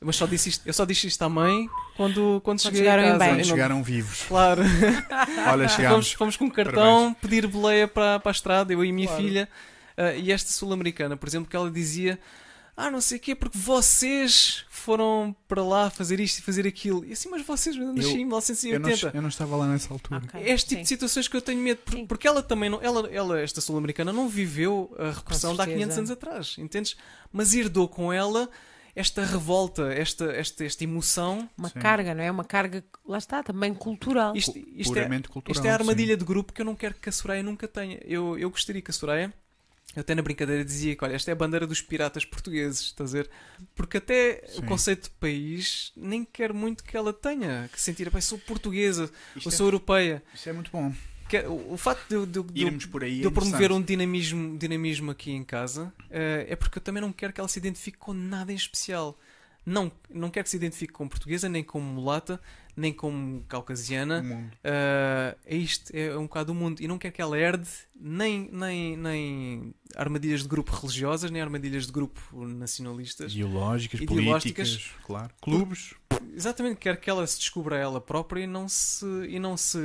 Mas 0.01 0.17
só 0.17 0.25
disse 0.27 0.49
isto, 0.49 0.67
eu 0.67 0.73
só 0.73 0.83
disse 0.83 1.07
isto 1.07 1.21
à 1.23 1.29
mãe 1.29 1.69
quando, 1.95 2.41
quando 2.43 2.61
cheguei 2.61 2.79
chegaram 2.81 3.03
a 3.03 3.05
casa. 3.11 3.19
bem. 3.19 3.29
Quando 3.35 3.45
chegaram 3.45 3.83
vivos. 3.83 4.23
Claro, 4.27 4.61
Olha, 5.47 5.69
fomos, 5.69 5.71
chegámos. 5.73 6.11
fomos 6.13 6.37
com 6.37 6.45
um 6.45 6.49
cartão 6.49 7.13
pedir 7.21 7.47
boleia 7.47 7.87
para, 7.87 8.19
para 8.19 8.29
a 8.29 8.33
estrada, 8.33 8.73
eu 8.73 8.83
e 8.83 8.89
a 8.89 8.93
minha 8.93 9.07
Claro. 9.07 9.23
filha. 9.23 9.49
Uh, 9.97 10.19
e 10.19 10.31
esta 10.33 10.51
sul-americana, 10.51 11.15
por 11.15 11.27
exemplo, 11.29 11.49
que 11.49 11.55
ela 11.55 11.71
dizia: 11.71 12.19
Ah, 12.77 12.91
não 12.91 12.99
sei 12.99 13.17
o 13.17 13.21
quê, 13.21 13.33
porque 13.33 13.57
vocês 13.57 14.65
foram 14.69 15.35
para 15.47 15.63
lá 15.63 15.89
fazer 15.89 16.19
isto 16.19 16.39
e 16.39 16.41
fazer 16.41 16.67
aquilo. 16.67 17.05
E 17.05 17.13
assim, 17.13 17.29
mas 17.29 17.41
vocês, 17.45 17.75
eu 17.75 17.93
nasci 17.93 18.09
em 18.09 18.21
Eu 18.21 18.27
não, 18.27 18.87
1980. 18.87 19.17
eu 19.17 19.21
não 19.21 19.29
estava 19.29 19.55
lá 19.55 19.67
nessa 19.67 19.93
altura. 19.93 20.21
Ok, 20.25 20.41
É 20.41 20.51
este 20.53 20.67
tipo 20.69 20.79
sim. 20.79 20.83
de 20.83 20.87
situações 20.89 21.27
que 21.27 21.37
eu 21.37 21.41
tenho 21.41 21.61
medo, 21.61 21.77
por- 21.85 21.93
Sim. 21.95 22.05
porque 22.05 22.27
ela 22.27 22.43
também 22.43 22.69
não, 22.69 22.81
ela, 22.81 23.07
ela 23.09 23.39
esta 23.39 23.61
sul-americana 23.61 24.11
não 24.11 24.27
viveu 24.27 24.93
a 24.99 25.11
repressão 25.11 25.55
de 25.55 25.61
há 25.61 25.63
certeza. 25.65 25.79
500 25.85 25.97
anos 25.97 26.11
atrás, 26.11 26.55
entendes? 26.59 26.97
Mas 27.31 27.53
herdou 27.53 27.87
com 27.87 28.11
ela 28.11 28.49
esta 28.95 29.23
revolta, 29.25 29.91
esta, 29.93 30.25
esta, 30.33 30.63
esta 30.65 30.83
emoção. 30.83 31.49
Uma 31.57 31.69
Sim. 31.69 31.79
carga, 31.79 32.13
não 32.13 32.23
é? 32.23 32.29
Uma 32.31 32.43
carga, 32.45 32.83
lá 33.05 33.17
está, 33.17 33.41
também 33.43 33.73
cultural. 33.73 34.35
Isto, 34.35 34.57
isto 34.57 34.91
é, 34.91 35.01
Puramente 35.01 35.27
cultural. 35.29 35.53
isto 35.55 35.65
é 35.65 35.69
a 35.69 35.73
sim. 35.73 35.79
armadilha 35.81 36.15
de 36.15 36.23
grupo 36.25 36.53
que 36.53 36.61
eu 36.61 36.65
não 36.65 36.75
quero 36.75 36.93
que 36.95 37.09
a 37.09 37.11
Soraya 37.11 37.41
nunca 37.43 37.67
tenha. 37.67 37.99
Eu, 38.05 38.37
eu 38.37 38.49
gostaria 38.49 38.81
que 38.81 38.91
a 38.91 38.93
Soraya, 38.93 39.33
eu 39.93 40.01
até 40.01 40.13
na 40.15 40.21
brincadeira 40.21 40.63
dizia 40.63 40.95
que 40.95 41.03
olha, 41.03 41.13
esta 41.15 41.31
é 41.31 41.33
a 41.33 41.35
bandeira 41.35 41.67
dos 41.67 41.81
piratas 41.81 42.25
portugueses, 42.25 42.81
estás 42.81 43.13
a 43.13 43.17
ver? 43.19 43.29
Porque 43.75 43.97
até 43.97 44.43
Sim. 44.47 44.59
o 44.59 44.63
conceito 44.65 45.03
de 45.03 45.09
país 45.11 45.91
nem 45.95 46.23
quero 46.25 46.53
muito 46.53 46.83
que 46.83 46.95
ela 46.97 47.13
tenha, 47.13 47.69
que 47.71 47.79
sentir, 47.79 48.09
"Pai, 48.11 48.21
sou 48.21 48.37
portuguesa, 48.39 49.09
Isto 49.35 49.49
eu 49.49 49.53
é- 49.53 49.55
sou 49.55 49.67
europeia. 49.67 50.23
Isso 50.33 50.49
é 50.49 50.53
muito 50.53 50.71
bom. 50.71 50.93
Que, 51.29 51.39
o, 51.39 51.73
o 51.73 51.77
facto 51.77 52.07
de, 52.07 52.15
eu- 52.15 52.25
de, 52.25 52.43
de 52.53 52.65
Irmos 52.65 52.85
por 52.85 53.03
aí. 53.03 53.15
de 53.17 53.23
é 53.23 53.25
eu 53.25 53.31
promover 53.31 53.71
um 53.71 53.81
dinamismo, 53.81 54.57
dinamismo 54.57 55.11
aqui 55.11 55.31
em 55.31 55.43
casa 55.43 55.91
eh, 56.11 56.45
é 56.49 56.55
porque 56.55 56.77
eu 56.77 56.83
também 56.83 57.01
não 57.01 57.11
quero 57.11 57.33
que 57.33 57.39
ela 57.39 57.47
se 57.47 57.57
identifique 57.57 57.97
com 57.97 58.13
nada 58.13 58.51
em 58.51 58.55
especial. 58.55 59.17
Não, 59.65 59.91
não 60.09 60.29
quero 60.29 60.43
que 60.43 60.49
se 60.51 60.57
identifique 60.57 60.93
como 60.93 61.09
portuguesa, 61.09 61.49
nem 61.49 61.63
como 61.63 61.83
mulata, 61.83 62.39
nem 62.75 62.91
como 62.91 63.43
caucasiana. 63.47 64.51
Eh, 64.63 65.37
é 65.45 65.55
isto, 65.55 65.95
é 65.95 66.17
um 66.17 66.23
bocado 66.23 66.51
o 66.51 66.55
mundo. 66.55 66.81
E 66.81 66.87
não 66.87 66.97
quero 66.97 67.13
que 67.13 67.21
ela 67.21 67.37
herde 67.37 67.69
nem, 67.95 68.49
nem, 68.51 68.97
nem 68.97 69.73
armadilhas 69.95 70.41
de 70.41 70.47
grupo 70.47 70.71
religiosas, 70.75 71.31
nem 71.31 71.41
armadilhas 71.41 71.85
de 71.85 71.91
grupo 71.91 72.21
nacionalistas. 72.45 73.31
Ideológicas, 73.31 74.01
Ideológicas. 74.01 74.69
políticas, 74.69 74.91
claro. 75.05 75.33
Clubes. 75.41 75.93
Exatamente, 76.35 76.77
quero 76.77 76.97
que 76.97 77.09
ela 77.09 77.25
se 77.25 77.37
descubra 77.39 77.77
ela 77.77 78.01
própria 78.01 78.43
e 78.43 78.47
não 78.47 78.67
se. 78.67 79.05
E 79.29 79.39
não 79.39 79.55
se 79.55 79.79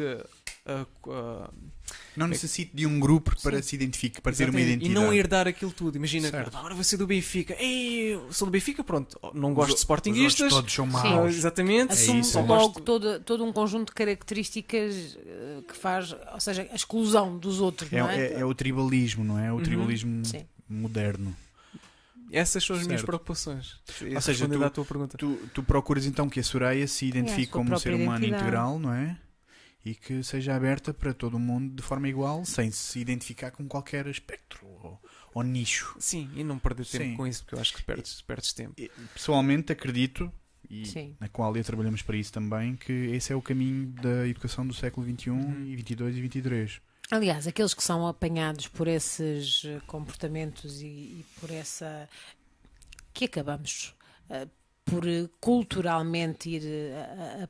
Não 2.16 2.26
necessite 2.28 2.70
de 2.74 2.86
um 2.86 3.00
grupo 3.00 3.34
para 3.42 3.56
Sim. 3.56 3.62
se 3.68 3.74
identificar, 3.76 4.20
para 4.20 4.32
ter 4.32 4.44
uma 4.50 4.60
Exatamente. 4.60 4.84
identidade. 4.84 4.92
E 4.92 4.94
não 5.06 5.12
herdar 5.12 5.48
aquilo 5.48 5.72
tudo. 5.72 5.96
Imagina, 5.96 6.30
Certo. 6.30 6.56
agora 6.56 6.74
vou 6.74 6.84
ser 6.84 6.96
do 6.96 7.06
Benfica. 7.06 7.56
Ei, 7.58 8.14
eu 8.14 8.32
sou 8.32 8.46
do 8.46 8.50
Benfica, 8.52 8.84
pronto. 8.84 9.18
Não 9.34 9.52
gosto 9.54 9.68
de 9.70 9.74
Os 9.74 9.80
sportinguistas. 9.80 10.52
outros 10.52 10.60
todos 10.60 10.72
são 10.72 10.86
Sim. 11.02 11.08
Ah, 11.08 11.16
maus. 11.16 11.34
exatamente. 11.34 11.92
Assume 11.92 12.20
isso, 12.20 12.38
é. 12.38 12.42
logo 12.42 12.80
todo, 12.80 13.20
todo 13.20 13.44
um 13.44 13.52
conjunto 13.52 13.88
de 13.88 13.94
características 13.94 15.18
eh, 15.26 15.62
que 15.66 15.76
faz, 15.76 16.12
ou 16.32 16.40
seja, 16.40 16.68
a 16.70 16.74
exclusão 16.74 17.36
dos 17.38 17.60
outros, 17.60 17.92
É, 17.92 17.98
não 18.00 18.08
é? 18.10 18.20
é- 18.20 18.40
é 18.40 18.44
o 18.44 18.54
tribalismo, 18.54 19.24
não 19.24 19.38
é? 19.38 19.50
O 19.52 19.56
Uhum. 19.56 19.62
tribalismo 19.62 20.24
Sim. 20.24 20.44
moderno. 20.68 21.34
Essas 22.32 22.62
são 22.62 22.76
as 22.76 22.82
minhas 22.86 23.00
Certo. 23.00 23.06
preocupações. 23.06 23.74
Ou 24.14 24.20
seja, 24.20 24.46
tu- 24.48 24.70
tua 24.70 24.84
pergunta. 24.84 25.18
Tu, 25.18 25.36
tu 25.52 25.62
procuras 25.64 26.06
então 26.06 26.28
que 26.28 26.38
a 26.38 26.44
Soraya 26.44 26.86
se 26.86 27.04
identifique 27.06 27.48
como 27.50 27.74
um 27.74 27.78
ser 27.78 27.92
humano 27.94 28.18
identidade. 28.18 28.42
integral, 28.44 28.78
não 28.78 28.92
é? 28.94 29.16
E 29.84 29.94
que 29.94 30.22
seja 30.22 30.54
aberta 30.54 30.92
para 30.92 31.14
todo 31.14 31.34
o 31.34 31.40
mundo 31.40 31.74
de 31.74 31.82
forma 31.82 32.06
igual, 32.08 32.44
sem 32.44 32.70
se 32.70 32.98
identificar 32.98 33.50
com 33.50 33.66
qualquer 33.66 34.06
espectro 34.08 34.66
ou, 34.66 35.00
ou 35.32 35.42
nicho. 35.42 35.96
Sim, 35.98 36.30
e 36.34 36.44
não 36.44 36.58
perder 36.58 36.84
tempo 36.84 37.04
Sim. 37.04 37.16
com 37.16 37.26
isso, 37.26 37.42
porque 37.44 37.54
eu 37.54 37.60
acho 37.60 37.74
que 37.74 37.82
perdes, 37.82 38.20
perdes 38.20 38.52
tempo. 38.52 38.74
E, 38.76 38.90
Pessoalmente 39.14 39.72
acredito, 39.72 40.30
e 40.68 40.84
Sim. 40.84 41.16
na 41.18 41.28
Qualia 41.28 41.64
trabalhamos 41.64 42.02
para 42.02 42.16
isso 42.16 42.30
também, 42.32 42.76
que 42.76 42.92
esse 42.92 43.32
é 43.32 43.36
o 43.36 43.40
caminho 43.40 43.86
da 44.02 44.28
educação 44.28 44.66
do 44.66 44.74
século 44.74 45.06
XXI 45.06 45.30
Uhum. 45.30 45.64
e 45.66 45.74
22 45.76 46.16
e 46.16 46.20
23. 46.20 46.80
Aliás, 47.10 47.46
aqueles 47.46 47.72
que 47.74 47.82
são 47.82 48.06
apanhados 48.06 48.68
por 48.68 48.86
esses 48.86 49.62
eh, 49.64 49.80
comportamentos 49.86 50.80
e, 50.82 50.86
e 50.86 51.26
por 51.40 51.50
essa. 51.50 52.08
que 53.12 53.24
acabamos 53.24 53.94
eh, 54.28 54.46
por 54.90 55.06
eh, 55.06 55.28
culturalmente 55.40 56.50
ir 56.50 56.62
eh, 56.66 57.48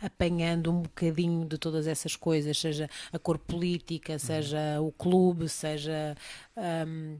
apanhando 0.00 0.70
um 0.70 0.82
bocadinho 0.82 1.46
de 1.46 1.58
todas 1.58 1.86
essas 1.86 2.14
coisas, 2.16 2.58
seja 2.58 2.88
a 3.12 3.18
cor 3.18 3.38
política, 3.38 4.18
seja 4.18 4.80
o 4.80 4.92
clube, 4.92 5.48
seja. 5.48 6.16
ahm, 6.56 7.16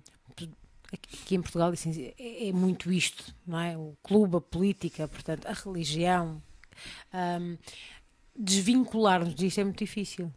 aqui 0.93 1.35
em 1.35 1.41
Portugal 1.41 1.71
assim, 1.71 2.13
é, 2.19 2.49
é 2.49 2.53
muito 2.53 2.93
isto, 2.93 3.35
não 3.47 3.59
é? 3.59 3.77
O 3.77 3.97
clube, 4.03 4.37
a 4.37 4.41
política, 4.41 5.09
portanto, 5.09 5.47
a 5.47 5.53
religião. 5.53 6.43
ahm, 7.13 7.57
Desvincular-nos 8.35 9.35
disto 9.35 9.61
é 9.61 9.65
muito 9.65 9.79
difícil. 9.79 10.33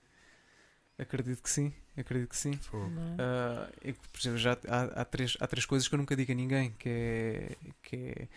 Acredito 0.98 1.42
que 1.42 1.50
sim, 1.50 1.74
acredito 1.98 2.30
que 2.30 2.38
sim. 2.38 2.52
Não 2.72 2.80
é? 2.80 3.16
Ah, 3.20 3.70
que, 3.82 3.94
por 3.94 4.20
exemplo, 4.20 4.38
já 4.38 4.58
há, 4.68 5.02
há 5.02 5.06
três, 5.06 5.38
há 5.40 5.48
três 5.48 5.66
coisas 5.66 5.88
que 5.88 5.96
eu 5.96 6.00
nunca 6.00 6.16
digo 6.16 6.32
a 6.32 6.36
ninguém, 6.36 6.72
que 6.78 6.90
é, 6.90 7.56
que 7.84 7.96
é, 7.96 8.28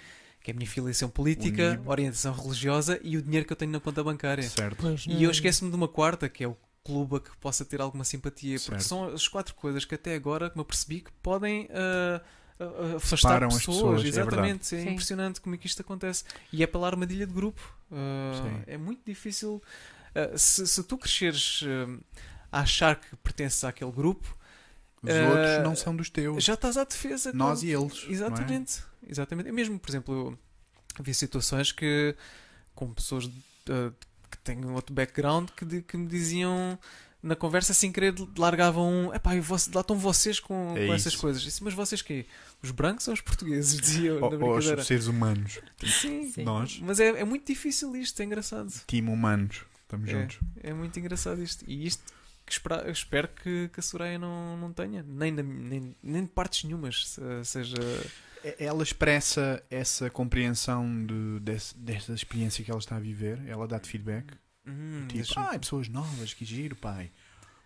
que 0.48 0.52
é 0.52 0.54
a 0.54 0.56
minha 0.56 0.68
filiação 0.70 1.10
política, 1.10 1.72
Unido. 1.72 1.90
orientação 1.90 2.32
religiosa 2.32 2.98
e 3.02 3.18
o 3.18 3.22
dinheiro 3.22 3.46
que 3.46 3.52
eu 3.52 3.56
tenho 3.56 3.70
na 3.70 3.78
conta 3.80 4.02
bancária. 4.02 4.48
Certo. 4.48 4.78
Pois, 4.80 5.04
E 5.06 5.22
eu 5.22 5.30
esqueço-me 5.30 5.70
de 5.70 5.76
uma 5.76 5.86
quarta, 5.88 6.26
que 6.26 6.42
é 6.42 6.48
o 6.48 6.56
clube 6.82 7.16
a 7.16 7.20
que 7.20 7.36
possa 7.36 7.66
ter 7.66 7.82
alguma 7.82 8.02
simpatia, 8.02 8.54
porque 8.58 8.70
Certo. 8.70 8.82
são 8.82 9.04
as 9.12 9.28
quatro 9.28 9.54
coisas 9.54 9.84
que 9.84 9.94
até 9.94 10.14
agora 10.14 10.48
que 10.48 10.56
me 10.56 10.62
apercebi 10.62 11.02
que 11.02 11.12
podem 11.22 11.68
ah, 11.70 12.22
afastar 12.96 13.28
Separam 13.28 13.48
as 13.48 13.58
pessoas. 13.58 13.76
pessoas, 13.76 14.04
é 14.04 14.08
Exatamente, 14.08 14.74
é, 14.74 14.80
Sim. 14.82 14.88
impressionante 14.90 15.40
como 15.42 15.54
é 15.54 15.58
que 15.58 15.66
isto 15.66 15.82
acontece. 15.82 16.24
E 16.50 16.62
é 16.62 16.66
pela 16.66 16.86
armadilha 16.86 17.26
de 17.26 17.32
grupo. 17.34 17.60
Sim. 17.90 18.62
é 18.66 18.78
muito 18.78 19.02
difícil. 19.04 19.62
se, 20.36 20.66
se 20.66 20.82
tu 20.82 20.96
cresceres 20.96 21.60
a 22.50 22.60
achar 22.60 22.96
que 22.96 23.14
pertences 23.16 23.62
àquele 23.64 23.92
grupo, 23.92 24.34
Os 25.02 25.10
outros 25.10 25.62
não 25.62 25.76
são 25.76 25.94
dos 25.94 26.08
teus. 26.08 26.42
já 26.42 26.54
estás 26.54 26.78
à 26.78 26.84
defesa. 26.84 27.32
Nós 27.34 27.60
com- 27.60 27.66
e 27.66 27.70
eles. 27.74 28.04
é? 28.08 28.12
Exatamente, 28.12 28.82
exatamente. 29.06 29.48
Eu 29.48 29.54
mesmo, 29.54 29.78
por 29.78 29.90
exemplo, 29.90 30.14
eu 30.14 30.38
havia 30.98 31.14
situações 31.14 31.72
que 31.72 32.14
com 32.74 32.92
pessoas 32.92 33.26
uh, 33.26 33.92
que 34.30 34.38
têm 34.44 34.64
outro 34.66 34.94
background 34.94 35.50
que, 35.50 35.64
di- 35.64 35.82
que 35.82 35.96
me 35.96 36.06
diziam 36.06 36.78
na 37.20 37.34
conversa 37.34 37.74
sem 37.74 37.90
querer 37.90 38.14
largavam 38.36 39.08
um, 39.08 39.14
epá, 39.14 39.34
e 39.34 39.40
lá 39.74 39.80
estão 39.80 39.98
vocês 39.98 40.38
com, 40.38 40.76
É 40.76 40.86
com 40.86 40.94
essas 40.94 41.16
coisas. 41.16 41.42
Disse, 41.42 41.62
mas 41.64 41.74
vocês 41.74 42.00
quê? 42.00 42.26
Os 42.62 42.70
brancos 42.70 43.08
ou 43.08 43.14
os 43.14 43.20
portugueses? 43.20 43.76
Dizia 43.80 44.10
eu 44.10 44.22
Ou, 44.24 44.38
na 44.38 44.44
ou 44.46 44.56
os 44.56 44.86
seres 44.86 45.06
humanos. 45.08 45.58
Sim, 45.84 46.30
Sim. 46.30 46.44
Nós, 46.44 46.78
mas 46.80 47.00
é, 47.00 47.08
é 47.08 47.24
muito 47.24 47.44
difícil 47.46 47.94
isto, 47.96 48.20
é 48.20 48.24
engraçado. 48.24 48.72
time 48.86 49.10
humanos. 49.10 49.62
Estamos 49.82 50.08
É. 50.08 50.12
juntos. 50.12 50.38
É 50.62 50.72
muito 50.72 50.98
engraçado 51.00 51.42
isto. 51.42 51.64
E 51.66 51.86
isto 51.86 52.04
que 52.46 52.52
espera- 52.52 52.88
espero 52.90 53.26
que, 53.28 53.68
que 53.72 53.80
a 53.80 53.82
Soraya 53.82 54.18
não, 54.18 54.56
não 54.56 54.72
tenha, 54.72 55.02
nem, 55.02 55.32
nem, 55.32 55.96
nem 56.02 56.22
de 56.22 56.28
partes 56.30 56.62
nenhumas, 56.64 57.08
se- 57.08 57.44
seja. 57.44 57.74
E- 58.44 58.56
Ela 58.64 58.82
expressa 58.82 59.62
essa 59.70 60.08
compreensão 60.10 61.04
de, 61.06 61.40
desse- 61.40 61.76
desta 61.76 62.12
experiência 62.12 62.64
que 62.64 62.70
ela 62.70 62.80
está 62.80 62.96
a 62.96 63.00
viver. 63.00 63.40
Ela 63.46 63.66
dá-te 63.66 63.88
feedback. 63.88 64.26
Hum, 64.66 65.02
Tipo, 65.08 65.14
deixa-me- 65.14 65.46
ah, 65.46 65.58
pessoas 65.58 65.88
novas, 65.88 66.34
que 66.34 66.44
giro, 66.44 66.76
pai. 66.76 67.10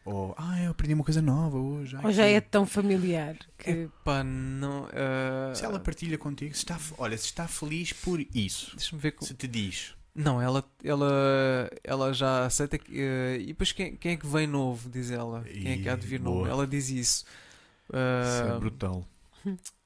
Ou, 0.04 0.34
ah, 0.36 0.60
eu 0.62 0.72
aprendi 0.72 0.94
uma 0.94 1.04
coisa 1.04 1.22
nova 1.22 1.56
hoje. 1.58 1.94
ai, 1.96 2.04
Ou 2.04 2.12
já 2.12 2.24
que- 2.24 2.30
é 2.32 2.40
tão 2.40 2.66
familiar 2.66 3.36
que. 3.58 3.88
Não. 4.24 4.88
ah, 4.92 5.54
Se 5.54 5.64
ela 5.64 5.78
partilha 5.78 6.18
contigo, 6.18 6.52
se 6.54 6.60
está, 6.60 6.78
olha, 6.98 7.16
se 7.16 7.26
está 7.26 7.46
feliz 7.46 7.92
por 7.92 8.20
isso, 8.34 8.74
Deixa-me 8.76 9.00
ver. 9.00 9.12
co- 9.12 9.24
se 9.24 9.34
te 9.34 9.46
diz. 9.46 9.94
Não, 10.14 10.42
ela, 10.42 10.62
ela, 10.84 11.70
ela 11.82 12.12
já 12.12 12.44
aceita 12.46 12.76
que. 12.78 12.92
eh, 13.00 13.38
e 13.40 13.46
depois 13.46 13.72
quem, 13.72 13.96
quem 13.96 14.12
é 14.12 14.16
que 14.16 14.26
vem 14.26 14.46
novo, 14.46 14.90
diz 14.90 15.10
ela? 15.10 15.42
Quem 15.44 15.72
é 15.72 15.78
que 15.78 15.88
há 15.88 15.96
de 15.96 16.06
vir 16.06 16.20
novo? 16.20 16.38
boa. 16.40 16.48
Ela 16.50 16.66
diz 16.66 16.90
isso. 16.90 17.24
Isso 17.24 17.92
Ah, 17.92 18.54
é 18.56 18.58
brutal. 18.58 19.06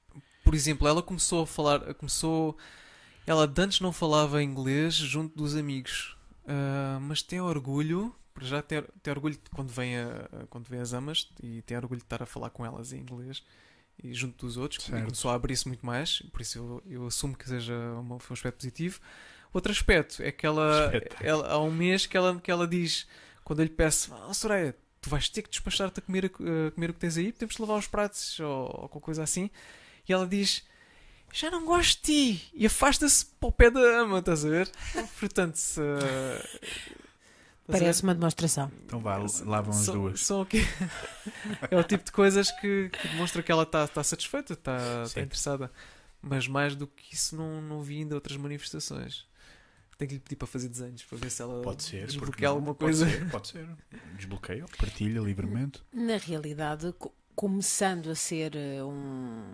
por 0.47 0.55
exemplo, 0.55 0.87
ela 0.89 1.03
começou 1.03 1.43
a 1.43 1.47
falar. 1.47 1.93
Começou. 1.95 2.57
Ela 3.27 3.47
de 3.47 3.61
antes 3.61 3.81
não 3.81 3.93
falava 3.93 4.43
inglês 4.43 4.95
junto 4.95 5.37
dos 5.37 5.57
amigos. 5.57 6.17
Ah, 6.47 6.99
mas 7.03 7.21
tem 7.23 7.41
orgulho. 7.41 8.15
para 8.33 8.45
Já 8.47 8.63
tem, 8.63 8.83
tem 9.03 9.13
orgulho 9.13 9.37
quando 9.55 9.69
vem, 9.71 9.97
a, 9.99 10.47
quando 10.49 10.69
vem 10.69 10.81
as 10.81 10.93
amas 10.93 11.29
e 11.43 11.61
tem 11.63 11.77
orgulho 11.77 11.99
de 11.99 12.05
estar 12.07 12.23
a 12.23 12.27
falar 12.27 12.51
com 12.51 12.65
elas 12.65 12.93
em 12.93 13.01
inglês 13.01 13.43
e 14.03 14.15
junto 14.15 14.47
dos 14.47 14.57
outros. 14.57 14.87
E 14.89 14.93
começou 15.05 15.31
a 15.31 15.35
abrir-se 15.35 15.67
muito 15.67 15.85
mais. 15.85 16.21
Por 16.33 16.41
isso 16.41 16.59
eu, 16.59 16.83
eu 16.87 17.07
assumo 17.07 17.37
que 17.37 17.49
seja 17.49 17.75
foi 18.21 18.35
um 18.35 18.35
aspecto 18.35 18.59
positivo. 18.59 19.01
Outro 19.53 19.73
aspecto 19.73 20.23
é 20.23 20.31
que 20.31 20.45
ela, 20.47 20.93
ela- 21.21 21.49
há 21.49 21.59
um 21.59 21.73
mês 21.73 22.07
que 22.07 22.17
ela, 22.17 22.39
que 22.41 22.51
ela 22.51 22.67
diz, 22.69 23.07
quando 23.43 23.61
eu 23.61 23.65
lhe 23.65 23.71
peço, 23.71 24.15
oh, 24.29 24.35
Soraya, 24.35 24.77
tu 25.01 25.09
vais 25.09 25.29
ter 25.29 25.43
que 25.43 25.49
despachar-te 25.49 25.99
a 25.99 26.03
comer, 26.03 26.27
a 26.27 26.71
comer 26.73 26.91
o 26.91 26.95
que 26.95 27.01
tens 27.01 27.17
aí, 27.17 27.33
temos 27.33 27.55
de 27.57 27.61
lavar 27.63 27.79
os 27.79 27.87
pratos 27.87 28.39
ou, 28.39 28.49
ou 28.83 28.89
qualquer 28.89 29.01
coisa 29.07 29.23
assim. 29.23 29.51
E 30.09 30.13
ela 30.13 30.27
diz, 30.27 30.63
já 31.33 31.51
não 31.51 31.65
gosto 31.65 32.01
de 32.07 32.35
ti, 32.35 32.51
e 32.55 32.67
afasta-se 32.67 33.27
para 33.27 33.49
o 33.49 33.53
pé 33.53 33.71
da 33.71 33.81
ama, 33.81 34.19
estás 34.21 34.45
a 34.45 34.49
ver? 34.49 34.71
Portanto, 35.19 35.57
se? 35.57 35.81
Parece 37.67 38.05
uma 38.05 38.15
demonstração. 38.15 38.71
Então 38.85 39.01
vá, 39.01 39.17
lavam 39.45 39.73
as 39.73 39.81
São- 39.85 39.95
duas. 39.95 40.21
são 40.25 40.43
o 40.43 40.47
quê? 40.47 40.61
é 41.69 41.77
o 41.77 41.83
tipo 41.83 42.05
de 42.05 42.13
coisas 42.13 42.49
que, 42.61 42.89
que 42.91 43.09
demonstra 43.09 43.43
que 43.43 43.51
ela 43.51 43.65
está 43.65 43.89
tá 43.89 44.05
satisfeita, 44.05 44.53
está 44.53 44.79
tá 45.13 45.21
interessada. 45.21 45.71
Mas 46.23 46.47
mais 46.47 46.77
do 46.77 46.87
que 46.87 47.13
isso, 47.15 47.37
não, 47.37 47.61
não 47.61 47.83
vi 47.83 47.99
ainda 47.99 48.15
outras 48.15 48.37
manifestações. 48.37 49.27
Tenho 49.99 50.09
que 50.11 50.15
lhe 50.15 50.21
pedir 50.21 50.37
para 50.37 50.47
fazer 50.47 50.69
desenhos 50.69 51.03
para 51.03 51.19
ver 51.19 51.31
se 51.31 51.43
ela 51.43 51.61
Pode 51.63 51.83
ser. 51.83 52.01
porque 52.03 52.07
desbloqueia 52.07 52.49
alguma 52.51 52.75
Pode 52.75 52.79
coisa. 52.99 53.11
ser, 53.11 53.31
Pode 53.31 53.49
ser. 53.49 53.69
Desbloqueia, 54.15 54.65
partilha 54.79 55.21
livremente. 55.21 55.83
Na 55.93 56.19
realidade, 56.19 56.93
co- 56.99 57.13
começando 57.35 58.11
a 58.11 58.15
ser 58.15 58.55
eh, 58.55 58.83
um. 58.85 59.45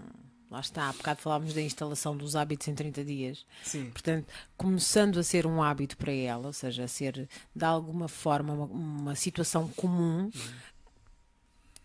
Lá 0.52 0.60
está, 0.60 0.90
há 0.90 0.92
bocado 0.92 1.20
falámos 1.22 1.54
da 1.54 1.62
instalação 1.62 2.14
dos 2.14 2.36
hábitos 2.36 2.68
em 2.68 2.74
30 2.74 3.02
dias. 3.04 3.46
Sim. 3.64 3.86
Portanto, 3.90 4.26
começando 4.54 5.18
a 5.18 5.22
ser 5.22 5.46
um 5.46 5.62
hábito 5.62 5.96
para 5.96 6.12
ela, 6.12 6.48
ou 6.48 6.52
seja, 6.52 6.84
a 6.84 6.88
ser 6.88 7.26
de 7.56 7.64
alguma 7.64 8.06
forma 8.06 8.52
uma, 8.52 8.66
uma 8.66 9.14
situação 9.14 9.66
comum, 9.68 10.30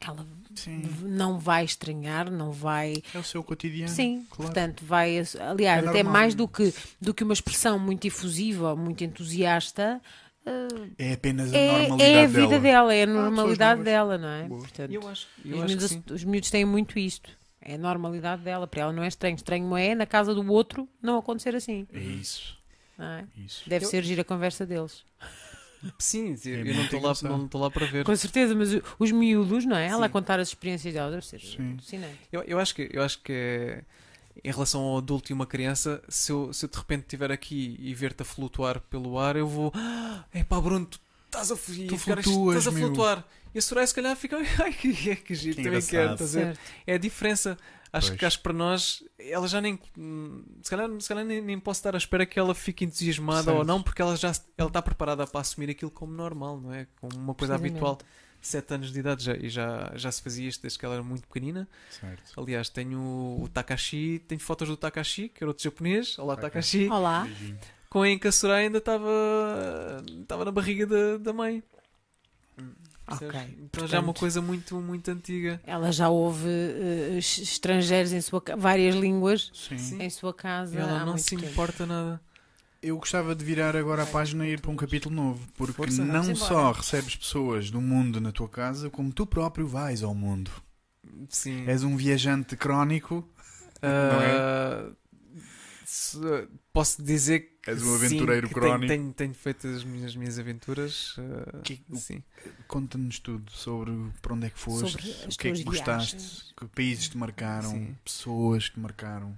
ela 0.01 0.27
Sim. 0.53 0.81
não 1.03 1.39
vai 1.39 1.63
estranhar, 1.63 2.29
não 2.29 2.51
vai. 2.51 3.01
É 3.13 3.17
o 3.17 3.23
seu 3.23 3.41
cotidiano. 3.41 3.89
Sim, 3.91 4.25
claro. 4.29 4.51
portanto, 4.51 4.83
vai. 4.85 5.17
Aliás, 5.39 5.85
É 5.85 5.87
até 5.89 6.03
normal. 6.03 6.13
mais 6.13 6.35
do 6.35 6.45
que, 6.45 6.73
do 6.99 7.13
que 7.13 7.23
uma 7.23 7.33
expressão 7.33 7.79
muito 7.79 8.05
efusiva, 8.05 8.75
muito 8.75 9.01
entusiasta, 9.03 10.01
É 10.97 11.13
apenas 11.13 11.53
a 11.53 11.57
é, 11.57 11.71
normalidade 11.71 12.03
é 12.11 12.23
a 12.23 12.27
vida 12.27 12.47
dela. 12.47 12.59
dela, 12.61 12.93
é 12.93 13.03
a 13.03 13.07
pessoas 13.07 13.23
normalidade 13.25 13.71
novas. 13.79 13.85
dela, 13.85 14.17
não 14.17 14.27
é? 14.29 14.43
Boa. 14.43 14.59
Portanto, 14.61 14.91
Eu 14.91 15.07
acho, 15.07 15.27
eu 15.45 15.57
os, 15.57 15.63
acho 15.63 15.65
que 15.65 15.67
miúdos, 15.77 15.89
sim. 15.89 16.03
os 16.13 16.23
miúdos 16.25 16.49
têm 16.51 16.65
muito 16.65 16.99
isto. 16.99 17.29
É 17.67 17.75
a 17.75 17.77
normalidade 17.77 18.41
dela. 18.43 18.65
Para 18.65 18.81
ela 18.83 18.93
não 18.93 19.03
é 19.03 19.07
estranho. 19.07 19.35
Estranho 19.35 19.75
é 19.75 19.93
na 19.93 20.05
casa 20.05 20.33
do 20.33 20.49
outro 20.51 20.87
não 21.01 21.17
acontecer 21.17 21.53
assim. 21.55 21.85
É 21.93 21.99
isso. 21.99 22.57
não 22.97 23.05
é? 23.05 23.25
isso. 23.45 23.69
Deve 23.69 23.85
Eu- 23.85 23.89
ser 23.89 24.03
gira 24.03 24.21
a 24.21 24.25
conversa 24.25 24.65
deles. 24.65 25.03
Sim, 25.99 26.35
eu 26.45 26.55
É 26.61 26.63
não 26.73 26.83
estou 26.85 26.99
lá, 27.01 27.13
não 27.21 27.49
lá 27.61 27.69
para 27.69 27.85
ver. 27.85 28.03
Com 28.03 28.15
certeza, 28.15 28.55
mas 28.55 28.69
os 28.97 29.11
miúdos, 29.11 29.63
não 29.65 29.77
é? 29.77 29.87
Ela 29.87 30.05
a 30.05 30.09
Sim. 30.09 30.13
contar 30.13 30.39
as 30.39 30.47
experiências 30.47 30.93
dela 30.93 31.11
deve 31.11 31.25
ser 31.25 31.39
Sim. 31.39 31.73
alucinante. 31.73 32.17
Eu, 32.31 32.41
eu 32.43 32.57
acho 32.59 32.73
que, 32.73 32.89
eu 32.91 33.03
acho 33.03 33.19
que 33.21 33.31
é- 33.31 33.83
em 34.43 34.51
relação 34.51 34.81
ao 34.81 34.97
adulto 34.97 35.31
e 35.31 35.33
uma 35.33 35.45
criança, 35.45 36.01
se 36.09 36.31
eu, 36.31 36.51
se 36.51 36.65
eu 36.65 36.69
de 36.69 36.77
repente 36.77 37.01
estiver 37.01 37.31
aqui 37.31 37.75
e 37.79 37.93
ver-te 37.93 38.21
a 38.23 38.25
flutuar 38.25 38.79
pelo 38.89 39.19
ar, 39.19 39.35
eu 39.35 39.47
vou. 39.47 39.71
É 40.33 40.43
pá, 40.43 40.59
Bruno, 40.59 40.85
tu 40.87 40.99
estás 41.27 41.51
a, 41.51 41.55
Tu 41.55 41.61
ficar- 41.97 42.23
flutuas, 42.23 42.57
estás 42.57 42.75
a 42.75 42.79
meu." 42.79 42.89
E 43.53 43.59
a 43.59 43.61
Soraya, 43.61 43.87
se 43.87 43.93
calhar, 43.95 44.15
fica. 44.15 44.37
Ai, 44.63 44.73
que, 44.73 45.15
que 45.15 45.35
giro, 45.35 45.55
Que 45.57 45.63
também 45.63 45.81
quero. 45.81 46.13
Estás 46.13 46.35
a 46.35 46.39
ver? 46.39 46.45
Certo. 46.55 46.59
É 46.85 46.93
a 46.95 46.97
diferença. 46.97 47.57
Acho 47.91 48.07
Pois. 48.09 48.19
que, 48.19 48.25
acho 48.25 48.37
que 48.37 48.43
para 48.43 48.53
nós, 48.53 49.03
ela 49.17 49.47
já 49.47 49.61
nem. 49.61 49.79
Se 50.61 50.69
calhar, 50.69 50.89
se 50.99 51.07
calhar 51.07 51.23
nem, 51.25 51.41
nem 51.41 51.59
posso 51.59 51.79
estar 51.79 51.95
à 51.95 51.97
espera 51.97 52.25
que 52.25 52.37
ela 52.37 52.53
fique 52.53 52.83
entusiasmada 52.83 53.43
Certo. 53.45 53.57
ou 53.57 53.63
não, 53.65 53.81
porque 53.81 54.01
ela 54.01 54.15
já 54.17 54.31
ela 54.57 54.67
está 54.69 54.81
preparada 54.81 55.25
para 55.25 55.39
assumir 55.41 55.69
aquilo 55.69 55.89
como 55.89 56.11
normal, 56.13 56.59
não 56.59 56.73
é? 56.73 56.85
Como 56.99 57.15
uma 57.17 57.33
coisa 57.33 57.55
habitual. 57.55 57.97
Sete 58.39 58.73
anos 58.75 58.91
de 58.93 58.99
idade 58.99 59.23
já, 59.23 59.35
e 59.35 59.49
já, 59.49 59.91
já 59.95 60.11
se 60.11 60.21
fazia 60.21 60.47
isto 60.47 60.61
desde 60.61 60.77
que 60.77 60.85
ela 60.85 60.93
era 60.95 61.03
muito 61.03 61.27
pequenina. 61.27 61.67
Certo. 61.89 62.39
Aliás, 62.39 62.69
tenho 62.69 62.99
o 63.41 63.49
Takashi, 63.51 64.21
tenho 64.27 64.39
fotos 64.39 64.67
do 64.67 64.77
Takashi, 64.77 65.29
que 65.29 65.43
era 65.43 65.49
outro 65.49 65.63
japonês. 65.63 66.19
Olá, 66.19 66.33
Ok. 66.33 66.43
Takashi. 66.43 66.87
Olá. 66.87 67.23
Beijinho. 67.23 67.59
Com 67.89 68.05
em 68.05 68.19
que 68.19 68.27
a 68.27 68.31
Soraya 68.31 68.65
ainda 68.67 68.77
estava 68.77 70.03
estava 70.21 70.45
na 70.45 70.51
barriga 70.51 70.85
da, 70.85 71.17
da 71.17 71.33
mãe. 71.33 71.63
Ok. 73.09 73.39
Então 73.63 73.87
já 73.87 73.97
é 73.97 73.99
uma 73.99 74.07
Portanto, 74.07 74.19
coisa 74.19 74.41
muito, 74.41 74.75
muito 74.81 75.09
antiga. 75.09 75.61
Ela 75.65 75.91
já 75.91 76.09
ouve 76.09 76.47
es- 77.17 77.37
estrangeiros 77.37 78.11
em 78.11 78.19
sua 78.21 78.43
várias 78.57 78.95
línguas 78.95 79.49
Sim. 79.53 80.01
Em 80.01 80.09
sua 80.09 80.33
casa. 80.33 80.77
Ela 80.77 80.97
há 80.97 80.99
não 81.05 81.13
muito 81.13 81.21
se 81.21 81.35
tempo. 81.35 81.45
importa 81.49 81.85
nada. 81.85 82.19
Eu 82.81 82.97
gostava 82.97 83.33
de 83.35 83.43
virar 83.43 83.75
agora 83.75 84.03
a 84.03 84.05
página 84.05 84.45
e 84.45 84.51
ir 84.51 84.61
para 84.61 84.69
um 84.71 84.75
capítulo 84.75 85.15
novo, 85.15 85.47
porque 85.55 85.73
Força, 85.73 86.05
não 86.05 86.35
só 86.35 86.71
recebes 86.71 87.15
pessoas 87.15 87.71
do 87.71 87.81
mundo 87.81 88.21
na 88.21 88.31
tua 88.31 88.47
casa, 88.47 88.89
como 88.89 89.11
tu 89.11 89.25
próprio 89.25 89.67
vais 89.67 90.03
ao 90.03 90.13
mundo. 90.13 90.51
Sim. 91.29 91.63
És 91.67 91.83
um 91.83 91.95
viajante 91.97 92.55
crónico. 92.55 93.27
Se- 93.79 94.95
Posso 96.73 97.01
dizer 97.01 97.39
que. 97.61 97.69
És 97.71 97.81
um 97.81 97.85
sim, 97.85 98.05
aventureiro 98.05 98.47
que 98.47 98.53
crónico. 98.53 98.87
Tenho, 98.87 99.01
tenho, 99.03 99.13
tenho 99.13 99.33
feito 99.33 99.67
as 99.67 99.83
minhas, 99.83 100.15
minhas 100.15 100.37
aventuras. 100.39 101.15
uh, 101.17 101.61
Que- 101.63 101.81
sim. 101.95 102.23
Conta-nos 102.67 103.19
tudo 103.19 103.51
sobre 103.51 103.91
para 104.21 104.33
onde 104.33 104.47
é 104.47 104.49
que 104.49 104.59
foste, 104.59 104.95
o 105.25 105.37
que 105.37 105.47
é 105.47 105.51
que 105.51 105.63
gostaste, 105.63 106.15
viagens. 106.15 106.53
que 106.57 106.65
países 106.67 107.09
te 107.09 107.17
marcaram, 107.17 107.69
Sim. 107.71 107.95
pessoas 108.03 108.67
que 108.69 108.75
te 108.75 108.79
marcaram. 108.79 109.37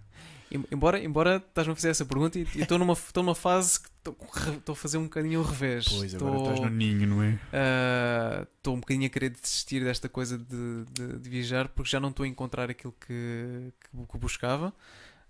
Em- 0.51 0.65
Embora, 0.71 0.99
embora 1.03 1.37
estás-me 1.37 1.73
a 1.73 1.75
fazer 1.75 1.89
essa 1.89 2.05
pergunta 2.05 2.37
e 2.39 2.41
estou 2.55 2.77
numa, 2.79 2.93
estou 2.93 3.23
numa 3.23 3.35
fase 3.35 3.79
que 3.79 3.87
estou 3.97 4.17
estou 4.57 4.73
a 4.73 4.75
fazer 4.75 4.97
um 4.97 5.03
bocadinho 5.03 5.39
o 5.41 5.43
revés. 5.43 5.87
Pois, 5.87 6.15
agora 6.15 6.37
estás 6.39 6.59
no 6.59 6.69
ninho, 6.69 7.07
não 7.07 7.21
é? 7.23 7.39
Ah, 7.53 8.47
Estou 8.57 8.75
um 8.75 8.79
bocadinho 8.79 9.05
a 9.05 9.09
querer 9.09 9.29
desistir 9.29 9.83
desta 9.83 10.09
coisa 10.09 10.37
de, 10.37 10.85
de- 10.91 11.19
de 11.19 11.29
viajar 11.29 11.67
porque 11.69 11.89
já 11.89 11.99
não 11.99 12.09
estou 12.09 12.23
a 12.23 12.27
encontrar 12.27 12.69
aquilo 12.69 12.93
que, 12.99 13.71
que, 13.79 14.05
que 14.11 14.17
buscava, 14.17 14.73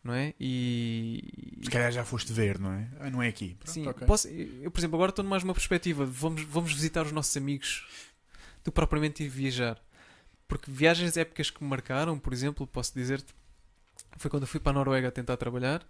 não 0.03 0.13
é? 0.13 0.33
E, 0.39 1.59
Se 1.63 1.69
calhar 1.69 1.91
já 1.91 2.03
foste 2.05 2.31
ver, 2.33 2.57
não 2.59 2.71
é? 2.73 2.87
Ah, 2.99 3.09
não 3.09 3.21
é 3.21 3.27
aqui. 3.27 3.55
Pronto, 3.59 3.71
sim, 3.73 3.87
ok. 3.87 4.07
posso- 4.07 4.27
eu, 4.27 4.71
por 4.71 4.79
exemplo, 4.79 4.95
agora 4.95 5.09
estou 5.11 5.23
mais 5.25 5.43
numa 5.43 5.53
perspectiva 5.53 6.05
de 6.05 6.11
vamos, 6.11 6.41
vamos 6.43 6.71
visitar 6.73 7.05
os 7.05 7.11
nossos 7.11 7.35
amigos 7.37 7.85
do 8.63 8.71
que 8.71 8.75
propriamente 8.75 9.23
ir 9.23 9.29
viajar. 9.29 9.77
Porque 10.47 10.71
viagens 10.71 11.15
épicas 11.17 11.49
que 11.51 11.63
me 11.63 11.69
marcaram, 11.69 12.17
por 12.17 12.33
exemplo, 12.33 12.65
posso 12.65 12.93
dizer-te, 12.93 13.33
foi 14.17 14.29
quando 14.31 14.43
eu 14.43 14.47
fui 14.47 14.59
para 14.59 14.71
a 14.71 14.73
Noruega 14.73 15.11
tentar 15.11 15.37
trabalhar. 15.37 15.85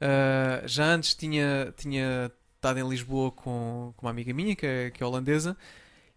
Ah, 0.00 0.62
já 0.66 0.84
antes 0.86 1.14
tinha, 1.14 1.72
tinha 1.76 2.30
estado 2.56 2.78
em 2.78 2.88
Lisboa 2.88 3.30
com, 3.30 3.92
com 3.96 4.06
uma 4.06 4.10
amiga 4.10 4.32
minha, 4.32 4.54
que 4.56 4.64
é, 4.66 4.90
que 4.90 5.02
é 5.02 5.06
holandesa, 5.06 5.56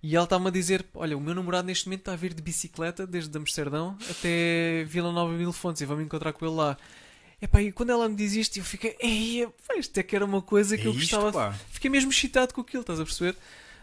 e 0.02 0.16
ela 0.16 0.24
estava-me 0.26 0.48
a 0.50 0.52
dizer: 0.52 0.86
Olha, 0.94 1.18
o 1.18 1.22
meu 1.22 1.34
namorado 1.36 1.66
neste 1.68 1.88
momento 1.88 2.02
está 2.02 2.14
a 2.14 2.16
vir 2.16 2.34
de 2.34 2.42
bicicleta 2.42 3.06
desde 3.08 3.38
Amsterdão 3.38 3.98
até 4.10 4.84
Vila 4.86 5.12
Nova 5.12 5.32
Mil 5.34 5.52
Fontes 5.54 5.82
e 5.82 5.86
vamos 5.86 6.04
encontrar 6.06 6.32
com 6.34 6.46
ele 6.46 6.56
lá. 6.56 6.78
Epá, 7.44 7.62
e 7.62 7.74
quando 7.74 7.90
ela 7.90 8.08
me 8.08 8.16
diz 8.16 8.34
isto, 8.34 8.58
eu 8.58 8.64
fiquei: 8.64 8.96
Ei, 9.02 9.46
pá, 9.68 9.76
isto 9.76 9.98
é 9.98 10.02
que 10.02 10.16
era 10.16 10.24
uma 10.24 10.42
coisa 10.42 10.78
que 10.78 10.86
é 10.86 10.88
eu 10.88 10.94
gostava 10.94 11.52
fiquei 11.70 11.90
mesmo 11.90 12.10
excitado 12.10 12.54
com 12.54 12.62
aquilo, 12.62 12.80
estás 12.80 13.02
a 13.02 13.04
perceber? 13.04 13.36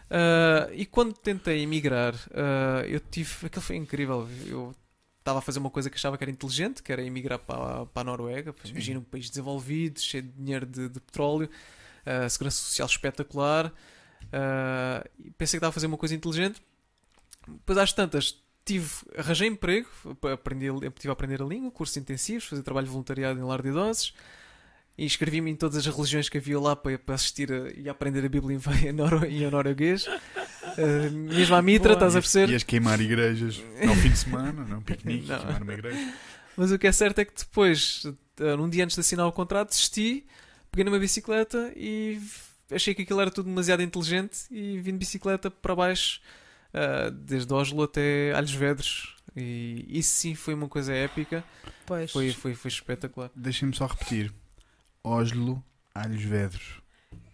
Ah, 0.09 0.67
e 0.73 0.83
quando 0.83 1.13
tentei 1.13 1.61
emigrar, 1.61 2.15
ah, 2.33 2.83
eu 2.87 2.99
tive. 2.99 3.45
Aquilo 3.45 3.61
foi 3.61 3.75
incrível. 3.75 4.27
Eu 4.47 4.75
estava 5.19 5.37
a 5.37 5.41
fazer 5.43 5.59
uma 5.59 5.69
coisa 5.69 5.91
que 5.91 5.95
achava 5.95 6.17
que 6.17 6.23
era 6.23 6.31
inteligente, 6.31 6.81
que 6.81 6.91
era 6.91 7.03
emigrar 7.03 7.37
para, 7.37 7.85
para 7.85 8.01
a 8.01 8.03
Noruega. 8.03 8.53
Imagina 8.65 8.99
um 8.99 9.03
país 9.03 9.29
desenvolvido, 9.29 9.99
cheio 10.01 10.23
de 10.23 10.31
dinheiro 10.31 10.65
de, 10.65 10.89
de 10.89 10.99
petróleo, 10.99 11.47
ah, 12.03 12.27
segurança 12.27 12.57
social 12.57 12.87
espetacular. 12.87 13.71
Pensei 15.37 15.51
que 15.51 15.57
estava 15.57 15.69
a 15.69 15.71
fazer 15.71 15.85
uma 15.85 15.97
coisa 15.97 16.15
inteligente. 16.15 16.59
Depois, 17.47 17.77
às 17.77 17.93
tantas, 17.93 18.41
tive, 18.65 18.89
arranjei 19.17 19.47
emprego, 19.47 19.87
aprendi, 20.33 20.65
estive 20.67 21.09
a 21.09 21.11
aprender 21.13 21.41
a 21.41 21.45
língua, 21.45 21.71
cursos 21.71 21.97
intensivos, 21.97 22.45
fazer 22.45 22.61
trabalho 22.63 22.87
voluntariado 22.87 23.39
em 23.39 23.43
lar 23.43 23.61
de 23.61 23.69
idosos. 23.69 24.13
E 24.97 25.05
inscrevi-me 25.05 25.49
em 25.49 25.55
todas 25.55 25.77
as 25.77 25.85
religiões 25.95 26.27
que 26.29 26.37
havia 26.37 26.59
lá 26.59 26.75
para, 26.75 26.99
para 26.99 27.15
assistir 27.15 27.51
a- 27.51 27.71
e 27.71 27.87
aprender 27.89 28.23
a 28.25 28.29
Bíblia 28.29 28.57
em, 28.57 28.59
em, 28.89 28.91
noro, 28.91 29.25
em 29.25 29.49
norueguês. 29.49 30.05
Ah, 30.07 31.09
mesmo 31.11 31.55
à 31.55 31.61
mitra, 31.63 31.89
Boa. 31.89 31.93
estás 31.95 32.15
a 32.15 32.19
perceber? 32.19 32.51
Ias 32.51 32.63
queimar 32.63 32.99
igrejas 33.01 33.63
ao 33.87 33.95
fim 33.95 34.09
de 34.09 34.17
semana, 34.17 34.65
não? 34.65 34.81
Piquenique, 34.81 35.27
Não. 35.27 35.39
queimar 35.39 35.61
uma 35.63 35.73
igreja. 35.73 36.13
Mas 36.57 36.71
o 36.71 36.77
que 36.77 36.85
é 36.87 36.91
certo 36.91 37.19
é 37.19 37.25
que 37.25 37.33
depois, 37.35 38.03
eh, 38.39 38.55
num 38.57 38.69
dia 38.69 38.83
antes 38.83 38.95
de 38.95 38.99
assinar 38.99 39.25
o 39.25 39.31
contrato, 39.31 39.69
desisti, 39.69 40.25
peguei 40.69 40.83
numa 40.83 40.99
bicicleta 40.99 41.71
e 41.75 42.21
achei 42.69 42.93
que 42.93 43.01
aquilo 43.03 43.21
era 43.21 43.31
tudo 43.31 43.47
demasiado 43.47 43.81
inteligente 43.81 44.41
e 44.51 44.77
vim 44.79 44.91
de 44.91 44.97
bicicleta 44.97 45.49
para 45.49 45.73
baixo, 45.73 46.19
ah, 46.73 47.09
desde 47.11 47.53
Oslo 47.53 47.83
até 47.83 48.33
Alhos 48.33 48.53
Vedros. 48.53 49.15
E 49.35 49.85
isso 49.89 50.13
sim 50.15 50.35
foi 50.35 50.53
uma 50.53 50.67
coisa 50.67 50.93
épica, 50.93 51.43
Pois. 51.85 52.11
foi, 52.11 52.31
foi, 52.33 52.53
foi 52.53 52.69
espetacular. 52.69 53.29
Deixem-me 53.35 53.73
só 53.75 53.85
repetir. 53.85 54.31
Oslo, 55.03 55.63
Alhos 55.95 56.21
Vedros. 56.23 56.81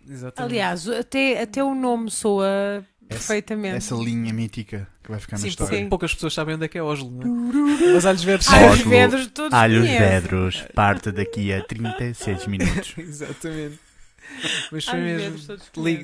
Exatamente. 0.07 0.51
Aliás, 0.53 0.88
até, 0.88 1.41
até 1.41 1.63
o 1.63 1.73
nome 1.75 2.09
soa 2.11 2.85
perfeitamente. 3.09 3.75
Essa 3.77 3.95
linha 3.95 4.31
mítica 4.33 4.88
que 5.03 5.09
vai 5.09 5.19
ficar 5.19 5.38
na 5.38 5.41
sim, 5.41 5.47
história. 5.49 5.71
pouca- 5.77 5.89
poucas 5.89 6.13
pessoas 6.13 6.33
sabem 6.33 6.55
onde 6.55 6.65
é 6.65 6.67
que 6.67 6.77
é 6.77 6.83
Oslo, 6.83 7.09
não 7.09 7.49
é? 7.51 7.93
Mas 7.93 8.05
Alhos 8.05 8.23
Vedros 8.23 8.47
Ai, 8.49 8.65
os 8.69 8.71
Oslo, 8.79 8.89
vedros 8.89 9.27
todos 9.27 9.53
Alhos. 9.53 9.88
Vedros, 9.88 10.63
parte 10.75 11.11
daqui 11.11 11.51
a 11.51 11.61
36 11.63 12.47
minutos. 12.47 12.93
Exatamente. 12.99 13.79
Mas 14.71 14.86
foi 14.86 14.99
mesmo. 14.99 15.57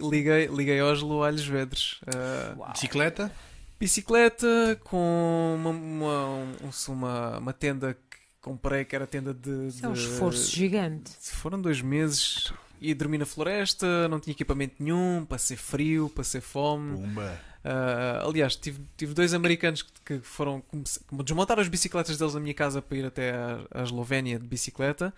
Liguei, 0.09 0.47
liguei 0.47 0.81
Oslo 0.81 1.23
a 1.23 1.27
Alhos 1.27 1.45
Vedros. 1.45 1.99
Ah. 2.07 2.71
Bicicleta? 2.71 3.31
bicicleta 3.79 4.79
com 4.85 5.55
uma, 5.59 5.69
uma, 5.71 6.27
um- 6.29 6.91
uma, 6.93 7.37
uma 7.39 7.53
tenda 7.53 7.93
que 7.93 8.17
comprei 8.41 8.85
que 8.85 8.95
era 8.95 9.05
tenda 9.05 9.33
de, 9.33 9.67
Isso 9.67 9.85
é 9.85 9.89
um 9.89 9.93
de- 9.93 9.99
esforço 9.99 10.49
gigante. 10.51 11.11
foram 11.19 11.61
dois 11.61 11.81
meses 11.81 12.53
ia 12.79 12.95
dormir 12.95 13.17
na 13.17 13.25
floresta 13.25 14.07
não 14.07 14.19
tinha 14.21 14.31
equipamento 14.33 14.75
nenhum 14.79 15.25
passei 15.25 15.57
frio 15.57 16.09
passei 16.09 16.39
fome 16.39 16.95
Pumba. 16.97 17.37
Ah, 17.65 18.23
aliás 18.25 18.55
tive, 18.55 18.79
tive 18.95 19.13
dois 19.13 19.33
americanos 19.33 19.81
que, 19.81 19.91
que 20.05 20.19
foram 20.25 20.61
que 20.61 20.77
desmontaram 21.23 21.61
as 21.61 21.67
bicicletas 21.67 22.17
deles 22.17 22.33
na 22.35 22.39
minha 22.39 22.53
casa 22.53 22.81
para 22.81 22.97
ir 22.97 23.05
até 23.05 23.31
à, 23.33 23.59
à 23.73 23.83
Eslovénia 23.83 24.39
de 24.39 24.45
bicicleta 24.47 25.13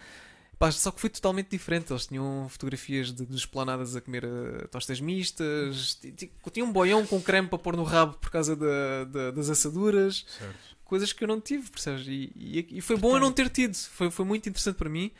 Pá, 0.57 0.71
só 0.71 0.89
que 0.91 1.01
foi 1.01 1.09
totalmente 1.09 1.49
diferente. 1.49 1.91
Eles 1.91 2.07
tinham 2.07 2.47
fotografias 2.49 3.11
de, 3.11 3.25
de 3.25 3.35
esplanadas 3.35 3.95
a 3.95 4.01
comer 4.01 4.23
eh, 4.23 4.67
tostas 4.67 5.01
mistas, 5.01 5.95
ti- 5.95 6.11
ti- 6.13 6.31
tinham 6.51 6.67
um 6.67 6.71
boião 6.71 7.05
com 7.05 7.21
creme 7.21 7.47
para 7.47 7.57
pôr 7.59 7.75
no 7.75 7.83
rabo 7.83 8.13
por 8.17 8.29
causa 8.31 8.55
da- 8.55 9.03
da- 9.05 9.31
das 9.31 9.49
assaduras 9.49 10.25
Certo. 10.39 10.55
coisas 10.85 11.11
que 11.11 11.23
eu 11.23 11.27
não 11.27 11.41
tive, 11.41 11.69
percebes? 11.69 12.07
E, 12.07 12.31
e, 12.35 12.67
e 12.77 12.81
foi 12.81 12.95
bom 12.95 13.15
eu 13.15 13.19
não 13.19 13.31
ter 13.33 13.49
tido. 13.49 13.75
Foi, 13.75 14.09
foi 14.09 14.23
muito 14.25 14.47
interessante 14.47 14.75
para 14.77 14.89
mim, 14.89 15.11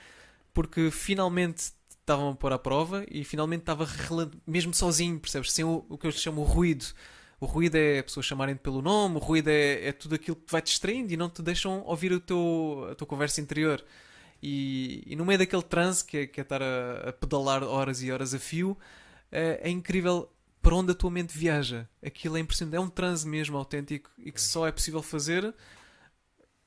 porque 0.53 0.89
finalmente 0.89 1.71
estavam 1.89 2.29
a 2.29 2.35
pôr 2.35 2.53
à 2.53 2.57
prova 2.59 3.03
e 3.11 3.23
finalmente 3.25 3.61
estava 3.61 3.85
mesmo 4.47 4.73
sozinho, 4.73 5.19
percebes? 5.19 5.51
Sem 5.51 5.65
o, 5.65 5.85
o 5.89 5.97
que 5.97 6.07
eu 6.07 6.11
chamo 6.11 6.41
o 6.41 6.45
ruído. 6.45 6.85
O 7.41 7.45
ruído 7.45 7.75
é 7.75 8.01
pessoas 8.01 8.25
chamarem-te 8.25 8.59
pelo 8.59 8.81
nome, 8.81 9.17
o 9.17 9.19
ruído 9.19 9.49
é, 9.49 9.87
é 9.87 9.91
tudo 9.91 10.15
aquilo 10.15 10.37
que 10.37 10.45
te 10.45 10.51
vai 10.51 10.61
distraindo 10.61 11.11
e 11.11 11.17
não 11.17 11.29
te 11.29 11.41
deixam 11.41 11.81
ouvir 11.85 12.13
o 12.13 12.19
teu, 12.21 12.87
a 12.89 12.95
tua 12.95 13.05
conversa 13.05 13.41
interior. 13.41 13.83
E, 14.47 15.01
e 15.07 15.15
no 15.15 15.25
meio 15.25 15.39
daquele 15.39 15.63
transe, 15.63 16.05
que 16.05 16.17
é, 16.17 16.27
que 16.27 16.39
é 16.39 16.43
estar 16.43 16.61
a, 16.61 17.09
a 17.09 17.13
pedalar 17.13 17.63
horas 17.63 18.03
e 18.03 18.11
horas 18.11 18.31
a 18.33 18.37
fio, 18.39 18.77
é, 19.31 19.59
é 19.63 19.69
incrível 19.71 20.31
para 20.61 20.75
onde 20.75 20.91
a 20.91 20.95
tua 20.95 21.09
mente 21.09 21.35
viaja. 21.35 21.89
Aquilo 22.05 22.37
é 22.37 22.39
impressionante. 22.41 22.75
É 22.75 22.79
um 22.79 22.87
transe 22.89 23.27
mesmo 23.27 23.57
autêntico 23.57 24.11
e 24.19 24.31
que 24.31 24.39
só 24.41 24.67
é 24.67 24.71
possível 24.71 25.01
fazer 25.01 25.51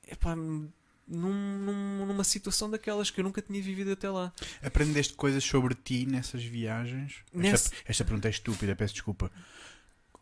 epá, 0.06 0.34
num- 0.34 0.68
num- 1.06 2.06
numa 2.06 2.24
situação 2.24 2.68
daquelas 2.68 3.10
que 3.10 3.20
eu 3.20 3.24
nunca 3.24 3.40
tinha 3.40 3.62
vivido 3.62 3.92
até 3.92 4.10
lá. 4.10 4.32
Aprendeste 4.62 5.14
coisas 5.14 5.44
sobre 5.44 5.74
ti 5.74 6.04
nessas 6.04 6.42
viagens? 6.42 7.16
Nesse- 7.32 7.54
Esta, 7.68 7.76
esta 7.86 8.04
pergunta 8.04 8.26
é 8.28 8.30
estúpida, 8.30 8.74
peço 8.74 8.94
desculpa. 8.94 9.30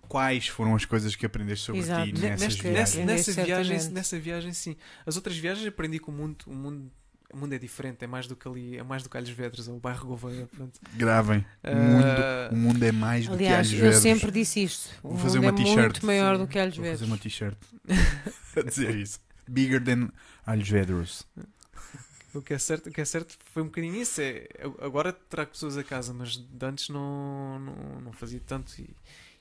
Quais 0.09 0.46
foram 0.46 0.76
as 0.76 0.84
coisas 0.84 1.16
que 1.16 1.26
aprendeste 1.26 1.64
sobre 1.66 1.80
Exato. 1.80 2.04
ti 2.07 2.12
Ne- 2.12 2.20
nessas 2.30 2.40
Nesta- 2.48 2.62
viagens? 2.62 2.94
nessa, 2.96 3.12
nessa 3.14 3.42
viagem, 3.44 3.90
nessa 3.92 4.18
viagem, 4.20 4.52
sim. 4.52 4.76
As 5.04 5.16
outras 5.16 5.36
viagens 5.36 5.66
aprendi 5.66 5.98
que 5.98 6.09
o 6.09 6.12
mundo, 6.12 6.44
o 6.46 6.54
mundo, 6.54 6.92
o 7.32 7.36
mundo 7.36 7.52
é 7.54 7.58
diferente, 7.58 8.04
é 8.04 8.06
mais 8.06 8.26
do 8.26 8.36
que 8.36 8.46
ali, 8.48 8.76
é 8.78 8.82
mais 8.82 9.02
do 9.02 9.08
que 9.10 9.16
Alhos 9.16 9.30
Vedros 9.30 9.68
ou 9.68 9.76
o 9.76 9.80
bairro 9.80 10.06
Gouveia. 10.06 10.46
Pronto. 10.46 10.78
Gravem. 10.94 11.38
O 11.40 11.44
Ah, 11.64 11.74
mundo, 11.74 12.52
o 12.52 12.56
mundo 12.56 12.82
é 12.82 12.92
mais 12.92 13.26
do 13.26 13.34
Aliás, 13.34 13.68
que 13.68 13.74
eu 13.76 13.80
Alhos 13.84 13.94
Vedros. 13.96 14.02
sempre 14.02 14.30
disse 14.30 14.62
isto. 14.62 14.90
O 15.02 15.08
Vou 15.10 15.18
fazer 15.18 15.38
mundo 15.40 15.48
uma 15.50 15.60
é 15.60 15.64
t-shirt. 15.64 15.76
muito 15.92 16.06
maior 16.06 16.36
Sim. 16.36 16.42
do 16.42 16.48
que 16.48 16.58
Alhos 16.58 16.76
Vou 16.76 16.86
fazer 16.86 17.04
uma 17.04 17.18
t-shirt 17.18 17.56
a 18.56 18.62
dizer 18.62 18.94
isso. 18.96 19.18
Bigger 19.48 19.82
than 19.82 20.08
Alhos 20.44 20.68
Vedros. 20.68 21.26
O 22.34 22.42
que 22.42 22.52
é 22.52 22.58
certo, 22.58 22.88
o 22.88 22.92
que 22.92 23.00
é 23.00 23.04
certo 23.04 23.34
foi 23.52 23.62
um 23.62 23.66
bocadinho 23.66 23.96
isso. 23.96 24.20
É, 24.20 24.46
eu 24.58 24.76
agora 24.82 25.12
trago 25.12 25.50
pessoas 25.52 25.76
a 25.78 25.84
casa, 25.84 26.12
mas 26.12 26.36
de 26.36 26.66
antes 26.66 26.88
não, 26.90 27.58
não, 27.58 28.00
não 28.02 28.12
fazia 28.12 28.40
tanto 28.46 28.72
e, 28.78 28.90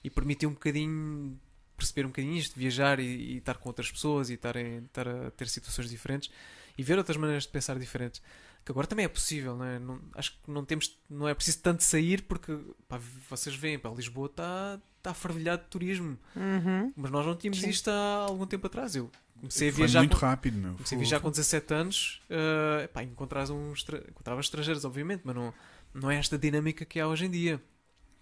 e 0.04 0.10
permitiu 0.10 0.50
um 0.50 0.54
bocadinho 0.54 1.38
perceber 1.76 2.06
um 2.06 2.10
bocadinho 2.10 2.38
isto, 2.38 2.58
viajar 2.58 3.02
e, 3.02 3.04
e 3.34 3.38
estar 3.38 3.56
com 3.58 3.68
outras 3.68 3.92
pessoas 3.92 4.30
e 4.30 4.36
estar, 4.36 4.56
em- 4.56 4.86
estar 4.86 5.06
a 5.06 5.30
ter 5.32 5.50
situações 5.50 5.90
diferentes 5.90 6.30
e 6.78 6.84
ver 6.84 6.98
outras 6.98 7.18
maneiras 7.18 7.44
de 7.44 7.50
pensar 7.50 7.78
diferentes. 7.80 8.22
Que 8.64 8.72
agora 8.72 8.88
também 8.88 9.06
é 9.06 9.08
possível, 9.08 9.56
não 9.56 9.66
é? 9.66 9.78
Não- 9.78 10.02
acho 10.16 10.32
que 10.32 10.50
não 10.50 10.66
temos, 10.66 10.98
não 11.10 11.28
é 11.28 11.34
preciso 11.36 11.60
tanto 11.60 11.84
sair 11.84 12.24
porque 12.24 12.58
pá, 12.88 13.00
vocês 13.30 13.56
veem, 13.56 13.78
pá, 13.78 13.90
Lisboa 13.90 14.26
está 14.28 14.80
tá 15.04 15.14
fervilhado 15.14 15.62
de 15.64 15.70
turismo, 15.70 16.18
Uhum. 16.36 16.92
mas 16.96 17.12
nós 17.12 17.24
não 17.26 17.36
tínhamos 17.36 17.60
Sim. 17.62 17.70
isto 17.70 17.90
há 17.90 18.26
algum 18.28 18.48
tempo 18.48 18.66
atrás. 18.66 18.96
Eu 18.96 19.12
comecei 19.40 19.70
a 19.70 19.72
Foi 19.72 19.78
viajar 19.78 20.00
muito 20.00 20.18
com- 20.18 20.26
rápido, 20.26 20.58
meu. 20.58 20.74
Comecei 20.74 20.96
a 20.98 21.00
viajar 21.00 21.20
com 21.20 21.30
17 21.30 21.74
anos, 21.76 22.22
uh, 22.30 22.84
epá, 22.84 23.04
encontras 23.04 23.52
um 23.52 23.72
estra... 23.72 24.04
encontrava 24.10 24.42
estrangeiros, 24.42 24.84
obviamente, 24.84 25.22
mas 25.24 25.36
não, 25.36 25.54
não 25.94 26.10
é 26.10 26.16
esta 26.18 26.36
dinâmica 26.38 26.84
que 26.86 27.00
há 27.00 27.08
hoje 27.08 27.26
em 27.26 27.30
dia. 27.30 27.62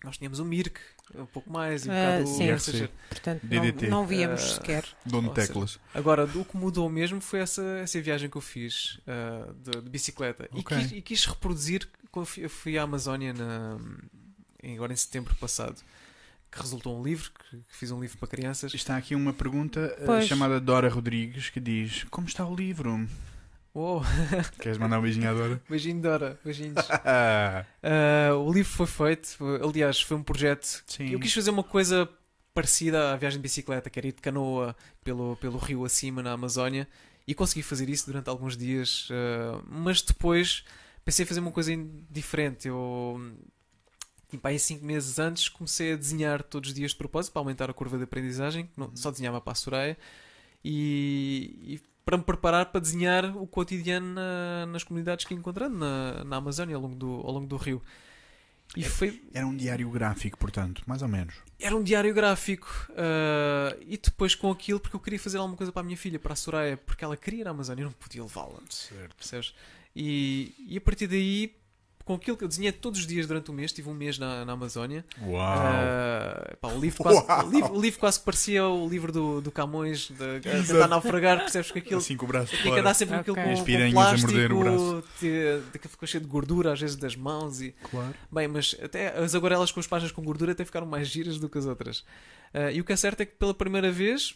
Nós 0.04 0.18
tínhamos 0.18 0.40
o 0.40 0.44
Mirk, 0.46 0.78
um 1.16 1.26
pouco 1.26 1.52
mais, 1.52 1.86
e 1.86 1.90
um 1.90 1.92
Ah, 1.94 1.96
bocado 2.12 2.28
sim. 2.28 2.48
Messenger. 2.48 2.90
Portanto, 3.10 3.42
DDT. 3.44 3.88
não, 3.88 4.02
não 4.02 4.08
víamos 4.08 4.42
Ah, 4.42 4.48
sequer. 4.56 4.86
Dono 5.06 5.30
de 5.30 5.36
teclas. 5.36 5.80
Agora, 5.94 6.26
o 6.26 6.46
que 6.46 6.58
mudou 6.58 6.90
mesmo 6.90 7.20
foi 7.22 7.40
essa, 7.40 7.62
essa 7.82 8.02
viagem 8.02 8.30
que 8.30 8.36
eu 8.38 8.42
fiz 8.42 9.00
uh, 9.08 9.54
de, 9.54 9.82
de 9.82 9.90
bicicleta. 9.90 10.48
E, 10.54 10.60
Ok. 10.60 10.78
quis, 10.78 10.92
e 10.92 11.02
quis 11.02 11.26
reproduzir 11.26 11.88
quando 12.12 12.26
fui, 12.26 12.46
eu 12.46 12.50
fui 12.50 12.78
à 12.78 12.84
Amazónia 12.84 13.34
na, 13.34 13.78
em- 14.62 14.76
agora 14.76 14.94
em 14.94 14.96
setembro 14.96 15.34
passado, 15.36 15.82
que 16.52 16.60
resultou 16.62 17.00
um 17.00 17.04
livro, 17.04 17.32
que, 17.32 17.58
fiz 17.72 17.90
um 17.90 18.00
livro 18.00 18.18
para 18.20 18.28
crianças. 18.28 18.74
Está 18.74 18.96
aqui 18.98 19.16
uma 19.16 19.34
pergunta 19.34 19.96
Pois. 20.06 20.28
chamada 20.28 20.60
Dora 20.60 20.88
Rodrigues 20.90 21.50
que 21.50 21.60
diz: 21.60 22.04
Como 22.12 22.28
está 22.28 22.46
o 22.46 22.56
livro? 22.56 23.08
Uou, 23.74 24.02
Queres 24.62 24.78
mandar 24.78 25.00
um 25.00 25.02
beijinho 25.02 25.30
à 25.30 25.34
Dora? 25.34 25.62
beijinho 25.68 26.02
Dora, 26.02 26.40
beijinhos. 26.44 26.76
Ah, 27.06 28.36
o 28.36 28.52
livro 28.54 28.72
foi 28.72 28.86
feito, 28.88 29.38
aliás, 29.64 30.00
foi 30.02 30.16
um 30.18 30.24
projeto 30.24 30.84
Sim. 30.86 31.10
Eu 31.10 31.20
quis 31.20 31.34
fazer 31.34 31.50
uma 31.50 31.64
coisa 31.64 32.08
parecida 32.54 33.14
à 33.14 33.16
viagem 33.18 33.40
de 33.40 33.44
bicicleta, 33.44 33.90
que 33.90 34.00
era 34.00 34.08
ir 34.08 34.14
de 34.14 34.22
canoa 34.22 34.76
pelo, 35.04 35.36
pelo 35.38 35.58
rio 35.58 35.84
acima 35.86 36.22
na 36.22 36.34
Amazónia 36.34 36.88
e 37.28 37.34
consegui 37.34 37.64
fazer 37.64 37.90
isso 37.90 38.06
durante 38.06 38.30
alguns 38.30 38.56
dias, 38.56 39.08
eh, 39.12 39.62
mas 39.68 40.02
depois 40.04 40.64
pensei 41.04 41.24
em 41.24 41.28
fazer 41.28 41.40
uma 41.40 41.52
coisa 41.52 41.72
diferente. 42.12 42.68
Eu, 42.68 43.20
tipo, 44.30 44.48
aí 44.48 44.60
cinco 44.60 44.86
meses 44.86 45.18
antes, 45.18 45.50
comecei 45.50 45.94
a 45.94 45.96
desenhar 45.96 46.44
todos 46.44 46.70
os 46.70 46.76
dias 46.76 46.92
de 46.92 46.98
propósito 46.98 47.34
para 47.34 47.40
aumentar 47.42 47.70
a 47.72 47.74
curva 47.74 47.98
de 47.98 48.04
aprendizagem, 48.04 48.70
não- 48.78 48.96
só 48.96 49.10
desenhava 49.10 49.42
para 49.42 49.54
a 49.54 49.56
Soraya 49.56 49.98
e, 50.64 51.58
e 51.64 51.82
para 52.06 52.18
me 52.18 52.24
preparar 52.24 52.66
para 52.68 52.82
desenhar 52.82 53.36
o 53.38 53.48
cotidiano 53.48 54.14
na- 54.14 54.66
nas 54.68 54.84
comunidades 54.84 55.26
que 55.26 55.34
encontrando 55.34 55.78
na, 55.78 56.24
na 56.24 56.36
Amazónia 56.38 56.76
ao 56.76 56.82
longo 56.82 56.96
do, 56.96 57.12
ao 57.26 57.32
longo 57.32 57.48
do 57.48 57.56
rio. 57.58 57.82
E 58.76 58.84
foi, 58.84 59.22
Era 59.34 59.46
um 59.46 59.56
diário 59.56 59.88
gráfico, 59.92 60.36
portanto, 60.38 60.82
mais 60.88 61.02
ou 61.04 61.08
menos. 61.08 61.36
era 61.60 61.76
um 61.76 61.84
diário 61.84 62.12
gráfico 62.14 62.68
ah, 62.98 63.76
e 63.82 63.98
depois 63.98 64.34
com 64.34 64.50
aquilo 64.50 64.80
porque 64.80 64.96
eu 64.96 65.00
queria 65.00 65.20
fazer 65.20 65.38
alguma 65.38 65.56
coisa 65.56 65.72
para 65.72 65.82
a 65.82 65.84
minha 65.86 65.98
filha, 65.98 66.18
para 66.18 66.34
a 66.34 66.36
Soraya, 66.36 66.76
porque 66.78 67.04
ela 67.06 67.16
queria 67.16 67.42
ir 67.42 67.48
à 67.48 67.52
Amazónia 67.52 67.82
e 67.82 67.86
eu 67.86 67.90
não 67.90 67.94
podia 67.94 68.24
levá-la, 68.24 68.60
Certo. 68.70 69.16
percebes? 69.16 69.54
E, 69.96 70.56
e 70.68 70.76
a 70.78 70.82
partir 70.82 71.06
daí, 71.06 71.56
com 72.06 72.16
aquilo 72.16 72.36
que 72.36 72.44
eu 72.44 72.48
desenhei 72.48 72.72
todos 72.72 73.00
os 73.00 73.08
dias 73.08 73.26
durante 73.28 73.50
o 73.50 73.54
mês, 73.54 73.72
tive 73.72 73.90
um 73.90 73.94
mês 73.94 74.18
na, 74.20 74.44
na 74.44 74.54
Amazónia. 74.54 75.06
Uau! 75.26 75.40
Pá, 76.60 76.68
o, 76.70 76.80
livro 76.80 77.02
quase, 77.02 77.18
Uau! 77.26 77.46
o, 77.48 77.50
livro, 77.52 77.74
o 77.74 77.82
livro 77.82 78.00
quase 78.00 78.20
que 78.20 78.26
parecia 78.26 78.66
o 78.68 78.88
livro 78.88 79.12
do, 79.12 79.42
do 79.42 79.52
Camões, 79.52 80.10
de, 80.10 80.24
a 80.50 80.54
Exato. 80.58 80.68
tentar 80.74 80.88
naufragar, 80.88 81.40
percebes 81.40 81.72
que 81.72 81.80
aquilo 81.80 82.00
assim 82.00 82.18
com 82.18 82.26
o 82.26 82.28
braço 82.28 82.56
tinha 82.58 82.74
que 82.74 82.80
andar 82.80 82.94
sempre 82.94 83.16
com 83.16 83.22
Ok. 83.22 83.34
aquilo 83.34 83.48
com, 83.48 83.54
As 83.54 83.60
com 83.60 83.66
piranhas 83.66 83.92
a 83.98 84.02
plástico, 84.02 84.32
morder 84.32 84.52
o 84.52 84.60
braço. 84.60 85.04
de- 85.22 85.62
de 85.72 85.80
que 85.80 85.88
ficou 85.88 86.08
cheio 86.08 86.22
de 86.24 86.30
gordura, 86.30 86.74
às 86.74 86.80
vezes 86.82 86.96
das 86.96 87.16
mãos 87.16 87.62
e 87.62 87.74
Claro. 87.90 88.14
Bem, 88.32 88.48
mas 88.48 88.76
até 88.84 89.18
as 89.18 89.34
aguarelas 89.36 89.72
com 89.72 89.80
as 89.80 89.88
páginas 89.88 90.12
com 90.12 90.22
gordura 90.24 90.52
até 90.52 90.66
ficaram 90.66 90.86
mais 90.88 91.08
giras 91.08 91.40
do 91.40 91.48
que 91.50 91.58
as 91.58 91.66
outras. 91.66 92.04
Ah, 92.54 92.72
e 92.72 92.82
o 92.82 92.84
que 92.84 92.94
é 92.94 92.96
certo 92.96 93.22
é 93.22 93.26
que 93.26 93.34
pela 93.36 93.54
primeira 93.54 93.92
vez, 93.92 94.36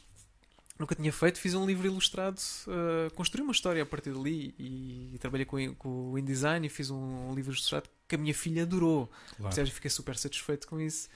nunca 0.80 0.95
tinha 0.95 1.11
feito, 1.11 1.39
fiz 1.39 1.53
um 1.53 1.65
livro 1.65 1.88
ilustrado, 1.88 2.39
ah, 2.67 3.09
construí 3.15 3.41
uma 3.43 3.51
história 3.51 3.82
a 3.84 3.86
partir 3.86 4.11
dali 4.11 4.53
e, 4.57 5.11
e 5.15 5.17
trabalhei 5.19 5.45
com, 5.45 5.75
com 5.75 6.11
o 6.11 6.17
InDesign 6.17 6.65
e 6.65 6.69
fiz 6.69 6.89
um, 6.89 7.34
livro 7.34 7.51
ilustrado 7.51 7.89
que 8.07 8.15
a 8.15 8.17
minha 8.17 8.34
filha 8.34 8.63
adorou. 8.63 9.09
claro. 9.30 9.43
Percebes? 9.43 9.71
Fiquei 9.71 9.89
super 9.89 10.17
satisfeito 10.17 10.67
com 10.67 10.80
isso. 10.80 11.09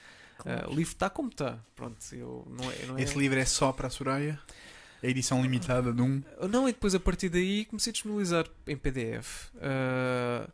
Ah, 0.44 0.66
o 0.68 0.74
livro 0.74 0.92
está 0.92 1.08
como 1.08 1.28
está. 1.28 1.58
Pronto, 1.74 1.96
eu 2.12 2.46
não 2.50 2.70
é, 2.70 2.86
não 2.86 2.98
é- 2.98 3.02
Esse 3.02 3.16
livro 3.18 3.38
é 3.38 3.44
só 3.44 3.72
para 3.72 3.86
a 3.86 3.90
Soraya? 3.90 4.40
A 5.02 5.06
edição 5.06 5.42
limitada 5.42 5.92
de 5.92 6.00
um. 6.00 6.22
Não, 6.48 6.68
e 6.68 6.72
depois 6.72 6.94
a 6.94 7.00
partir 7.00 7.28
daí 7.28 7.64
comecei 7.64 7.90
a 7.90 7.92
disponibilizar 7.92 8.46
em 8.66 8.76
PDF. 8.76 9.50
Ah, 9.60 10.48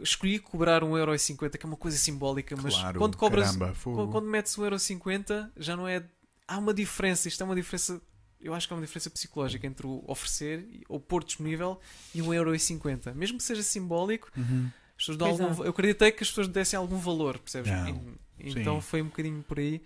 escolhi 0.00 0.38
cobrar 0.38 0.82
1,50€, 0.82 1.58
que 1.58 1.66
é 1.66 1.68
uma 1.68 1.76
coisa 1.76 1.96
simbólica, 1.96 2.56
mas 2.60 2.74
Claro, 2.74 2.98
quando 2.98 3.16
cobras 3.16 3.46
caramba. 3.56 3.74
Quando, 3.82 4.10
quando 4.10 4.26
metes 4.26 4.56
1,50€ 4.56 5.50
já 5.56 5.76
não 5.76 5.86
é. 5.86 6.04
Há 6.46 6.58
uma 6.58 6.74
diferença, 6.74 7.28
isto 7.28 7.42
é 7.42 7.46
uma 7.46 7.54
diferença. 7.54 8.00
Eu 8.44 8.54
acho 8.54 8.66
que 8.68 8.74
há 8.74 8.76
uma 8.76 8.82
diferença 8.82 9.08
psicológica 9.10 9.66
entre 9.66 9.86
o 9.86 10.04
oferecer 10.06 10.66
ou 10.88 11.00
pôr 11.00 11.24
disponível 11.24 11.80
e 12.14 12.20
1,50€. 12.20 13.14
Mesmo 13.14 13.38
que 13.38 13.44
seja 13.44 13.62
simbólico, 13.62 14.30
Uhum. 14.36 14.70
as 14.90 14.96
pessoas 14.96 15.16
dão 15.18 15.28
Pois 15.28 15.40
algum, 15.40 15.62
é. 15.62 15.66
eu 15.66 15.70
acreditei 15.70 16.12
que 16.12 16.22
as 16.22 16.28
pessoas 16.28 16.48
dessem 16.48 16.76
algum 16.76 16.98
valor, 16.98 17.38
percebes? 17.38 17.70
Não, 17.72 18.14
então 18.38 18.76
sim. 18.76 18.86
foi 18.86 19.02
um 19.02 19.06
bocadinho 19.06 19.42
por 19.42 19.58
aí. 19.58 19.80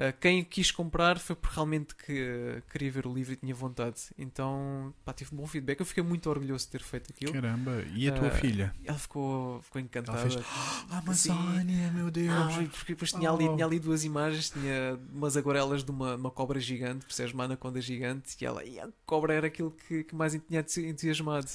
Ah, 0.00 0.12
quem 0.12 0.44
quis 0.44 0.70
comprar 0.70 1.18
foi 1.18 1.34
porque 1.34 1.56
realmente 1.56 1.92
que 1.96 2.62
queria 2.70 2.88
ver 2.88 3.04
o 3.04 3.12
livro 3.12 3.32
e 3.32 3.36
tinha 3.36 3.52
vontade. 3.52 3.96
Então, 4.16 4.94
pá, 5.04 5.12
tive 5.12 5.34
bom 5.34 5.44
feedback. 5.44 5.80
Eu 5.80 5.86
fiquei 5.86 6.04
muito 6.04 6.30
orgulhoso 6.30 6.66
de 6.66 6.70
ter 6.70 6.82
feito 6.82 7.10
aquilo. 7.10 7.32
Caramba. 7.32 7.82
E 7.92 8.08
a 8.08 8.12
tua 8.12 8.28
Ah, 8.28 8.30
filha? 8.30 8.72
Ela 8.84 8.96
ficou, 8.96 9.60
ficou 9.62 9.80
encantada. 9.80 10.20
Ela 10.20 10.30
fez, 10.30 10.46
Amazónia, 10.88 11.90
meu 11.92 12.10
Deus. 12.12 12.32
Ai, 12.32 12.68
porque 12.72 12.92
depois 12.92 13.12
tinha 13.12 13.28
ali, 13.30 13.48
Oh. 13.48 13.54
tinha 13.54 13.66
ali 13.66 13.78
duas 13.80 14.04
imagens, 14.04 14.50
tinha 14.50 14.98
umas 15.12 15.36
aguarelas 15.36 15.82
de 15.82 15.90
uma, 15.90 16.14
uma 16.14 16.30
cobra 16.30 16.60
gigante, 16.60 17.04
percebes? 17.04 17.32
Uma 17.32 17.44
anaconda 17.44 17.80
gigante, 17.80 18.36
e 18.40 18.44
ela, 18.46 18.64
e 18.64 18.78
a 18.78 18.88
cobra 19.04 19.34
era 19.34 19.46
aquilo 19.48 19.70
que, 19.72 20.04
que 20.04 20.14
mais 20.14 20.32
tinha 20.48 20.64
entusiasmado. 20.88 21.48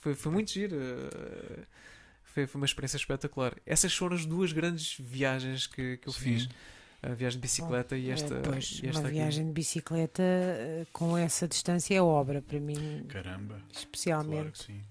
Foi, 0.00 0.14
foi 0.14 0.30
muito 0.32 0.52
giro. 0.52 0.76
eh, 0.76 1.64
Foi, 2.24 2.46
foi 2.46 2.58
uma 2.60 2.64
experiência 2.66 2.96
espetacular. 2.96 3.54
Essas 3.66 3.92
foram 3.94 4.16
as 4.16 4.24
duas 4.24 4.52
grandes 4.52 4.96
viagens 4.98 5.66
que, 5.66 5.96
que 5.98 6.08
eu 6.08 6.12
Sim. 6.12 6.20
fiz. 6.38 6.48
A 7.02 7.14
viagem 7.14 7.38
de 7.40 7.42
bicicleta 7.42 7.96
e 7.96 8.10
esta. 8.10 8.34
É, 8.36 8.40
pois, 8.40 8.80
e 8.82 8.86
esta 8.86 9.00
uma 9.00 9.08
aqui. 9.08 9.18
viagem 9.18 9.46
de 9.46 9.52
bicicleta 9.52 10.22
eh, 10.22 10.86
com 10.92 11.16
essa 11.18 11.48
distância 11.48 11.94
é 11.96 12.00
obra 12.00 12.40
para 12.40 12.60
mim, 12.60 13.04
Caramba. 13.08 13.54
Claro 13.54 13.72
especialmente. 13.72 14.52
que 14.52 14.58
sim. 14.66 14.84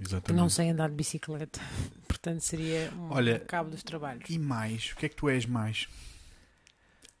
Exatamente. 0.00 0.40
Não 0.40 0.48
sei 0.48 0.70
andar 0.70 0.88
de 0.88 0.96
bicicleta, 0.96 1.60
portanto 2.08 2.40
seria 2.40 2.92
um 2.96 3.12
Olha, 3.12 3.38
cabo 3.38 3.70
dos 3.70 3.84
trabalhos. 3.84 4.28
E 4.28 4.38
mais? 4.40 4.90
O 4.90 4.96
que 4.96 5.06
é 5.06 5.08
que 5.08 5.14
tu 5.14 5.28
és 5.28 5.46
mais? 5.46 5.86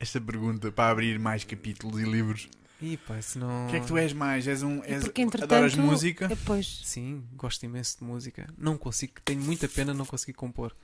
Esta 0.00 0.20
pergunta 0.20 0.72
para 0.72 0.90
abrir 0.90 1.16
mais 1.20 1.44
capítulos 1.44 2.00
e 2.00 2.04
livros. 2.04 2.48
Ih, 2.82 2.96
pá, 2.96 3.16
isso 3.16 3.38
não... 3.38 3.66
O 3.66 3.70
que 3.70 3.76
é 3.76 3.80
que 3.80 3.86
tu 3.86 3.96
és 3.96 4.12
mais? 4.12 4.46
És 4.48 4.64
um. 4.64 4.82
És, 4.82 5.04
porque, 5.04 5.22
entretanto, 5.22 5.52
adoras 5.54 5.76
música? 5.76 6.26
É, 6.26 6.36
pois, 6.44 6.80
Sim, 6.84 7.24
gosto 7.34 7.62
imenso 7.64 7.98
de 7.98 8.04
música. 8.04 8.52
Não 8.58 8.76
consigo, 8.76 9.14
tenho 9.24 9.40
muita 9.40 9.68
pena 9.68 9.94
não 9.94 10.04
conseguir 10.04 10.32
compor. 10.32 10.74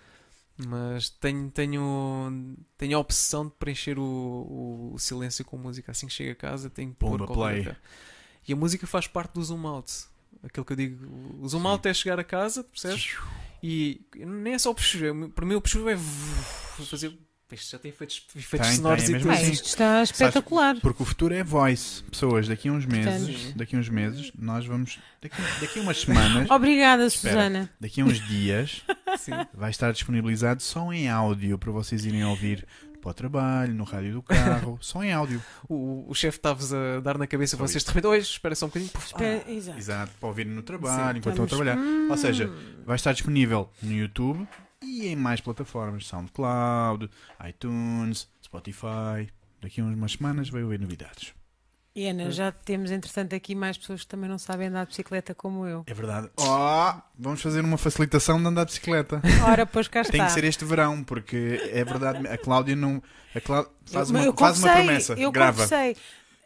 Mas 0.67 1.09
tenho, 1.09 1.51
tenho, 1.51 2.57
tenho 2.77 2.97
a 2.97 3.01
obsessão 3.01 3.47
de 3.47 3.53
preencher 3.53 3.99
o, 3.99 4.93
o, 4.95 4.99
silêncio 4.99 5.45
com 5.45 5.57
música. 5.57 5.93
Assim 5.93 6.07
que 6.07 6.13
chego 6.13 6.33
a 6.33 6.35
casa, 6.35 6.69
tenho 6.69 6.91
que 6.91 6.97
pôr 6.97 7.19
play. 7.27 7.65
coisa. 7.65 7.77
E 8.47 8.53
a 8.53 8.57
música 8.57 8.87
faz 8.87 9.07
parte 9.07 9.35
do 9.35 9.43
zoom 9.43 9.67
out. 9.67 9.93
Aquilo 10.43 10.65
que 10.65 10.73
eu 10.73 10.77
digo, 10.77 11.07
o 11.41 11.49
zoom 11.49 11.63
Sim. 11.63 11.67
out 11.69 11.89
é 11.89 11.95
chegar 11.95 12.19
a 12.19 12.25
casa, 12.25 12.65
percebes? 12.65 13.17
E 13.63 14.01
nem 14.15 14.55
é 14.55 14.59
só 14.59 14.71
o 14.71 14.75
puxo, 14.75 14.99
para 15.35 15.45
mim 15.45 15.55
o 15.55 15.61
puxo 15.61 15.87
é 15.89 15.97
fazer. 15.97 17.17
Isto 17.53 17.73
já 17.73 17.79
tem 17.79 17.91
efeitos, 17.91 18.23
efeitos 18.37 18.69
Tem, 18.69 18.77
sonoros 18.77 19.05
tem, 19.05 19.15
é 19.15 19.19
e 19.19 19.21
tudo. 19.23 19.31
assim. 19.33 19.51
isto 19.53 19.67
está 19.67 20.03
espetacular. 20.03 20.77
Porque 20.81 21.03
o 21.03 21.07
futuro 21.07 21.35
é 21.35 21.43
voice. 21.43 22.03
Pessoas, 22.05 22.47
daqui 22.49 22.69
a 22.69 22.73
uns 22.73 22.87
meses, 22.87 23.37
Portanto- 23.37 23.57
daqui 23.59 23.77
a 23.77 23.79
uns 23.79 23.89
meses, 23.89 24.33
nós 24.39 24.65
vamos. 24.67 24.99
Daqui, 25.23 25.37
daqui 25.61 25.79
a 25.79 25.83
umas 25.83 26.01
semanas, 26.01 26.49
Obrigada, 26.51 27.07
Espera. 27.07 27.35
Susana. 27.35 27.71
daqui 27.81 28.01
a 28.01 28.05
uns 28.05 28.27
dias, 28.29 28.83
Sim. 29.19 29.33
vai 29.55 29.71
estar 29.71 29.93
disponibilizado 29.93 30.63
só 30.63 30.93
em 30.93 31.09
áudio 31.09 31.59
para 31.59 31.71
vocês 31.73 32.05
irem 32.05 32.25
ouvir 32.25 32.67
para 33.03 33.11
o 33.11 33.15
trabalho, 33.15 33.73
no 33.75 33.85
rádio 33.85 34.13
do 34.13 34.23
carro, 34.23 34.77
só 34.83 35.03
em 35.03 35.11
áudio. 35.11 35.43
O, 35.67 36.05
o 36.07 36.15
chefe 36.15 36.37
estava-vos 36.37 36.73
a 36.75 37.01
dar 37.01 37.17
na 37.17 37.27
cabeça, 37.27 37.57
Só 37.57 37.67
vocês 37.67 37.83
de 37.83 37.89
repente, 37.89 38.07
hoje, 38.07 38.31
espera 38.31 38.55
só 38.55 38.67
um 38.67 38.69
bocadinho. 38.69 38.91
Puf, 38.93 39.07
Espera, 39.07 39.43
ah, 39.47 39.51
exato. 39.51 39.79
Exato, 39.79 40.13
para 40.21 40.29
ouvirem 40.29 40.53
no 40.53 40.63
trabalho, 40.63 41.15
Sim, 41.15 41.19
enquanto 41.19 41.43
estão 41.43 41.45
a 41.45 41.47
Estamos- 41.65 41.75
trabalhar. 41.75 42.11
Ou 42.11 42.17
seja, 42.19 42.47
Hum, 42.49 42.83
vai 42.85 42.97
estar 42.97 43.13
disponível 43.15 43.71
no 43.83 43.93
YouTube 43.93 44.47
e 44.83 45.09
em 45.09 45.16
mais 45.16 45.41
plataformas, 45.41 46.07
SoundCloud, 46.07 47.11
iTunes, 47.49 48.28
Spotify. 48.43 49.28
Daqui 49.61 49.81
a 49.81 49.85
umas 49.85 50.12
semanas 50.12 50.49
vai 50.49 50.62
haver 50.62 50.81
novidades. 50.81 51.35
E 51.95 52.07
Ana, 52.07 52.31
já 52.31 52.51
temos 52.53 52.91
entretanto 52.91 53.35
aqui 53.35 53.55
mais 53.55 53.76
pessoas 53.76 54.03
que 54.03 54.07
também 54.07 54.31
não 54.31 54.39
sabem 54.39 54.68
andar 54.68 54.85
de 54.85 54.91
bicicleta 54.91 55.35
como 55.35 55.66
eu. 55.66 55.83
É 55.87 55.93
verdade. 55.93 56.31
Oh, 56.39 56.93
vamos 57.18 57.43
fazer 57.43 57.62
uma 57.62 57.76
facilitação 57.76 58.41
de 58.41 58.47
andar 58.47 58.64
de 58.64 58.68
bicicleta. 58.72 59.20
Ora, 59.47 59.66
pois 59.66 59.89
cá 59.89 60.01
está. 60.01 60.12
Tem 60.12 60.24
que 60.24 60.31
ser 60.33 60.45
este 60.45 60.64
verão, 60.64 61.03
porque 61.05 61.61
é 61.72 61.85
verdade, 61.85 62.26
a 62.28 62.39
Cláudia 62.39 62.76
não. 62.76 63.03
A 63.35 63.41
Cláudia 63.41 63.70
faz 63.87 64.09
eu, 64.09 64.16
uma, 64.16 64.24
eu 64.24 64.35
faz 64.35 64.62
uma 64.62 64.72
promessa. 64.72 65.12
Eu 65.14 65.33
grava. 65.33 65.62
confessei. 65.64 65.97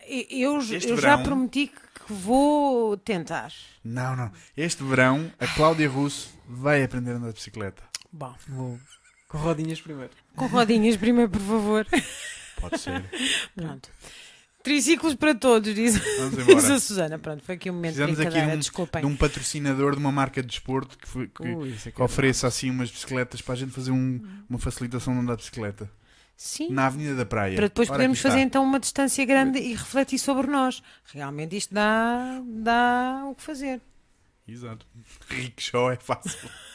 Eu, 0.08 0.54
eu 0.54 0.58
Este 0.58 0.88
eu 0.88 0.96
já 0.96 1.10
verão- 1.16 1.22
prometi 1.22 1.66
que 1.68 2.12
vou 2.12 2.96
tentar. 2.96 3.52
Não, 3.84 4.16
não. 4.16 4.32
Este 4.56 4.82
verão 4.82 5.30
a 5.38 5.46
Cláudia 5.46 5.88
Russo 5.88 6.30
vai 6.48 6.82
aprender 6.82 7.12
a 7.12 7.16
andar 7.16 7.28
de 7.28 7.34
bicicleta. 7.34 7.82
Bom, 8.16 8.34
vou 8.48 8.78
com 9.28 9.38
rodinhas 9.38 9.80
primeiro. 9.80 10.10
com 10.36 10.46
rodinhas 10.46 10.96
primeiro, 10.96 11.30
por 11.30 11.40
favor. 11.40 11.86
Pode 12.60 12.78
ser. 12.78 13.04
Pronto. 13.56 13.90
Triciclos 14.62 15.14
para 15.14 15.34
todos, 15.34 15.74
diz, 15.74 15.98
Vamos 16.18 16.46
diz 16.46 16.70
a 16.70 16.78
Susana. 16.80 17.18
Pronto, 17.18 17.42
foi 17.42 17.56
aqui 17.56 17.68
um 17.68 17.74
momento 17.74 17.96
Precisamos 17.96 18.16
de 18.16 18.22
aqui 18.22 18.30
brincadeira, 18.30 18.52
de 18.52 18.56
um- 18.56 18.60
desculpem. 18.60 19.00
De 19.02 19.06
um 19.08 19.16
patrocinador 19.16 19.92
de 19.92 19.98
uma 19.98 20.12
marca 20.12 20.40
de 20.40 20.48
desporto 20.48 20.96
que, 20.96 21.06
foi- 21.08 21.28
que, 21.28 21.42
Ui, 21.42 21.72
que 21.72 22.00
é 22.00 22.04
ofereça 22.04 22.46
assim 22.46 22.70
umas 22.70 22.90
bicicletas 22.90 23.42
para 23.42 23.54
a 23.54 23.56
gente 23.56 23.72
fazer 23.72 23.90
um- 23.90 24.22
uma 24.48 24.58
facilitação 24.58 25.12
de 25.12 25.20
andar 25.20 25.34
de 25.34 25.40
bicicleta. 25.42 25.90
Sim. 26.36 26.70
Na 26.70 26.86
Avenida 26.86 27.14
da 27.16 27.26
Praia. 27.26 27.56
Para 27.56 27.66
depois 27.68 27.88
Ora, 27.90 27.96
podermos 27.98 28.18
aqui 28.18 28.22
fazer 28.28 28.40
então 28.40 28.62
uma 28.64 28.80
distância 28.80 29.24
grande 29.26 29.58
e 29.58 29.72
refletir 29.74 30.18
sobre 30.18 30.46
nós. 30.46 30.82
Realmente 31.12 31.56
isto 31.56 31.74
dá, 31.74 32.40
dá 32.46 33.24
o 33.26 33.34
que 33.34 33.42
fazer. 33.42 33.80
Exato. 34.48 34.86
Rickshaw 35.28 35.90
é 35.92 35.96
fácil. 35.96 36.48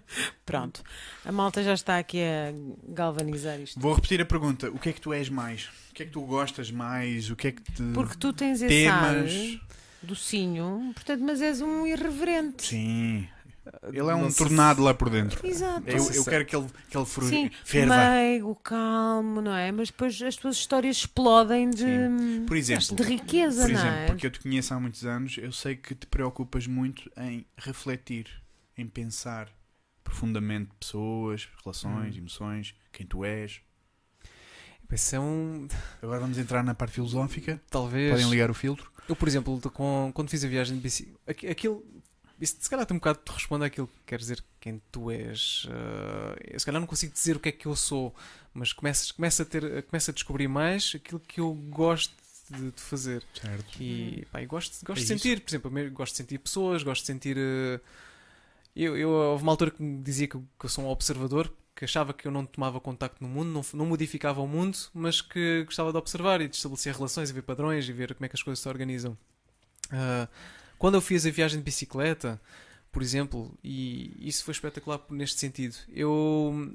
Pronto. 0.46 0.82
A 1.24 1.32
malta 1.32 1.62
já 1.62 1.74
está 1.74 1.98
aqui 1.98 2.18
a 2.22 2.52
galvanizar 2.88 3.60
isto. 3.60 3.78
Vou 3.80 3.94
repetir 3.94 4.20
a 4.20 4.24
pergunta. 4.24 4.70
O 4.70 4.78
que 4.78 4.88
é 4.90 4.92
que 4.92 5.00
tu 5.00 5.12
és 5.12 5.28
mais? 5.28 5.64
O 5.90 5.94
que 5.94 6.02
é 6.02 6.06
que 6.06 6.12
tu 6.12 6.20
gostas 6.22 6.70
mais? 6.70 7.30
O 7.30 7.36
que 7.36 7.48
é 7.48 7.52
que 7.52 7.62
te... 7.62 7.82
Porque 7.94 8.16
tu 8.16 8.32
tens 8.32 8.62
esse 8.62 8.86
ar 8.86 9.14
temas? 9.14 9.60
docinho, 10.02 10.90
portanto, 10.94 11.20
mas 11.22 11.40
és 11.40 11.60
um 11.60 11.86
irreverente. 11.86 12.66
Sim. 12.66 13.28
Ele 13.84 13.98
é 14.00 14.14
um 14.16 14.22
não 14.22 14.30
se- 14.30 14.38
tornado 14.38 14.82
lá 14.82 14.92
por 14.92 15.08
dentro. 15.08 15.46
Exato. 15.46 15.88
Eu, 15.88 16.10
eu 16.10 16.24
quero 16.24 16.44
que 16.44 16.56
ele, 16.56 16.66
que 16.90 16.96
ele 16.96 17.06
fer- 17.06 17.24
Sim, 17.24 17.50
ferva. 17.64 17.96
meigo, 18.10 18.56
calmo, 18.56 19.40
não 19.40 19.54
é? 19.54 19.70
Mas 19.70 19.88
depois 19.88 20.20
as 20.20 20.34
tuas 20.34 20.56
histórias 20.56 20.96
explodem 20.96 21.70
de, 21.70 21.84
Por 22.44 22.56
exemplo, 22.56 22.96
de 22.96 23.02
riqueza, 23.04 23.62
Por 23.62 23.70
não 23.72 23.78
exemplo, 23.78 23.98
é? 24.00 24.06
porque 24.06 24.26
eu 24.26 24.30
te 24.32 24.40
conheço 24.40 24.74
há 24.74 24.80
muitos 24.80 25.06
anos, 25.06 25.36
eu 25.38 25.52
sei 25.52 25.76
que 25.76 25.94
te 25.94 26.08
preocupas 26.08 26.66
muito 26.66 27.08
em 27.16 27.46
refletir, 27.56 28.26
em 28.76 28.88
pensar 28.88 29.48
profundamente 30.04 30.70
pessoas, 30.78 31.48
relações, 31.64 32.14
Hum. 32.14 32.18
emoções, 32.18 32.74
quem 32.92 33.06
tu 33.06 33.24
és. 33.24 33.60
Isso 34.92 35.16
é. 35.16 35.18
Agora 36.02 36.20
vamos 36.20 36.36
entrar 36.36 36.62
na 36.62 36.74
parte 36.74 36.92
filosófica. 36.94 37.60
Talvez. 37.70 38.10
Podem 38.12 38.28
ligar 38.28 38.50
o 38.50 38.54
filtro. 38.54 38.92
Eu, 39.08 39.16
por 39.16 39.26
exemplo, 39.26 39.58
com- 39.70 40.10
quando 40.14 40.28
fiz 40.28 40.44
a 40.44 40.48
viagem 40.48 40.76
de 40.76 40.82
bici, 40.82 41.14
aqui- 41.26 41.46
aquilo. 41.46 41.82
Isso, 42.38 42.56
se 42.60 42.68
calhar, 42.68 42.84
tem 42.84 42.94
um 42.94 42.98
bocado 42.98 43.20
te 43.24 43.30
responde 43.32 43.64
àquilo 43.64 43.86
que 43.86 43.94
quer 44.04 44.18
dizer 44.18 44.44
quem 44.60 44.82
tu 44.90 45.10
és. 45.10 45.66
Eu, 46.44 46.58
se 46.60 46.66
calhar, 46.66 46.80
não 46.80 46.86
consigo 46.86 47.12
dizer 47.12 47.36
o 47.36 47.40
que 47.40 47.48
é 47.48 47.52
que 47.52 47.66
eu 47.66 47.74
sou, 47.76 48.14
mas 48.52 48.72
começas, 48.72 49.10
começa, 49.12 49.44
a 49.44 49.46
ter, 49.46 49.82
começa 49.84 50.10
a 50.10 50.14
descobrir 50.14 50.48
mais 50.48 50.92
aquilo 50.94 51.20
que 51.20 51.40
eu 51.40 51.54
gosto 51.54 52.12
de, 52.50 52.70
de 52.72 52.80
fazer. 52.82 53.24
Certo. 53.40 53.80
E 53.82 54.26
pá, 54.30 54.44
gosto, 54.44 54.84
gosto 54.84 54.98
É 55.00 55.02
de 55.02 55.06
sentir, 55.06 55.40
por 55.40 55.50
exemplo, 55.50 55.90
gosto 55.92 56.12
de 56.12 56.16
sentir 56.18 56.38
pessoas, 56.38 56.82
gosto 56.82 57.02
de 57.02 57.06
sentir. 57.06 57.36
eh, 57.38 57.80
Eu, 58.74 58.96
eu, 58.96 59.10
houve 59.10 59.42
uma 59.42 59.52
altura 59.52 59.70
que 59.70 59.82
me 59.82 60.02
dizia 60.02 60.26
que 60.26 60.38
que 60.38 60.64
eu 60.64 60.68
sou 60.68 60.84
um 60.84 60.88
observador, 60.88 61.52
que 61.74 61.84
achava 61.84 62.12
que 62.12 62.26
eu 62.26 62.32
não 62.32 62.46
tomava 62.46 62.80
contacto 62.80 63.22
no 63.22 63.28
mundo, 63.28 63.50
não, 63.50 63.64
não 63.74 63.86
modificava 63.86 64.40
o 64.40 64.46
mundo, 64.46 64.78
mas 64.94 65.20
que 65.20 65.64
gostava 65.64 65.92
de 65.92 65.98
observar 65.98 66.40
e 66.40 66.48
de 66.48 66.56
estabelecer 66.56 66.94
relações 66.94 67.30
e 67.30 67.32
ver 67.32 67.42
padrões 67.42 67.88
e 67.88 67.92
ver 67.92 68.14
como 68.14 68.24
é 68.24 68.28
que 68.28 68.36
as 68.36 68.42
coisas 68.42 68.60
se 68.60 68.68
organizam. 68.68 69.16
Ah, 69.90 70.28
quando 70.78 70.94
eu 70.94 71.00
fiz 71.00 71.26
a 71.26 71.30
viagem 71.30 71.58
de 71.58 71.64
bicicleta, 71.64 72.40
por 72.90 73.02
exemplo, 73.02 73.56
e 73.62 74.16
isso 74.20 74.44
foi 74.44 74.52
espetacular 74.52 75.00
neste 75.10 75.38
sentido, 75.38 75.76
eu 75.88 76.72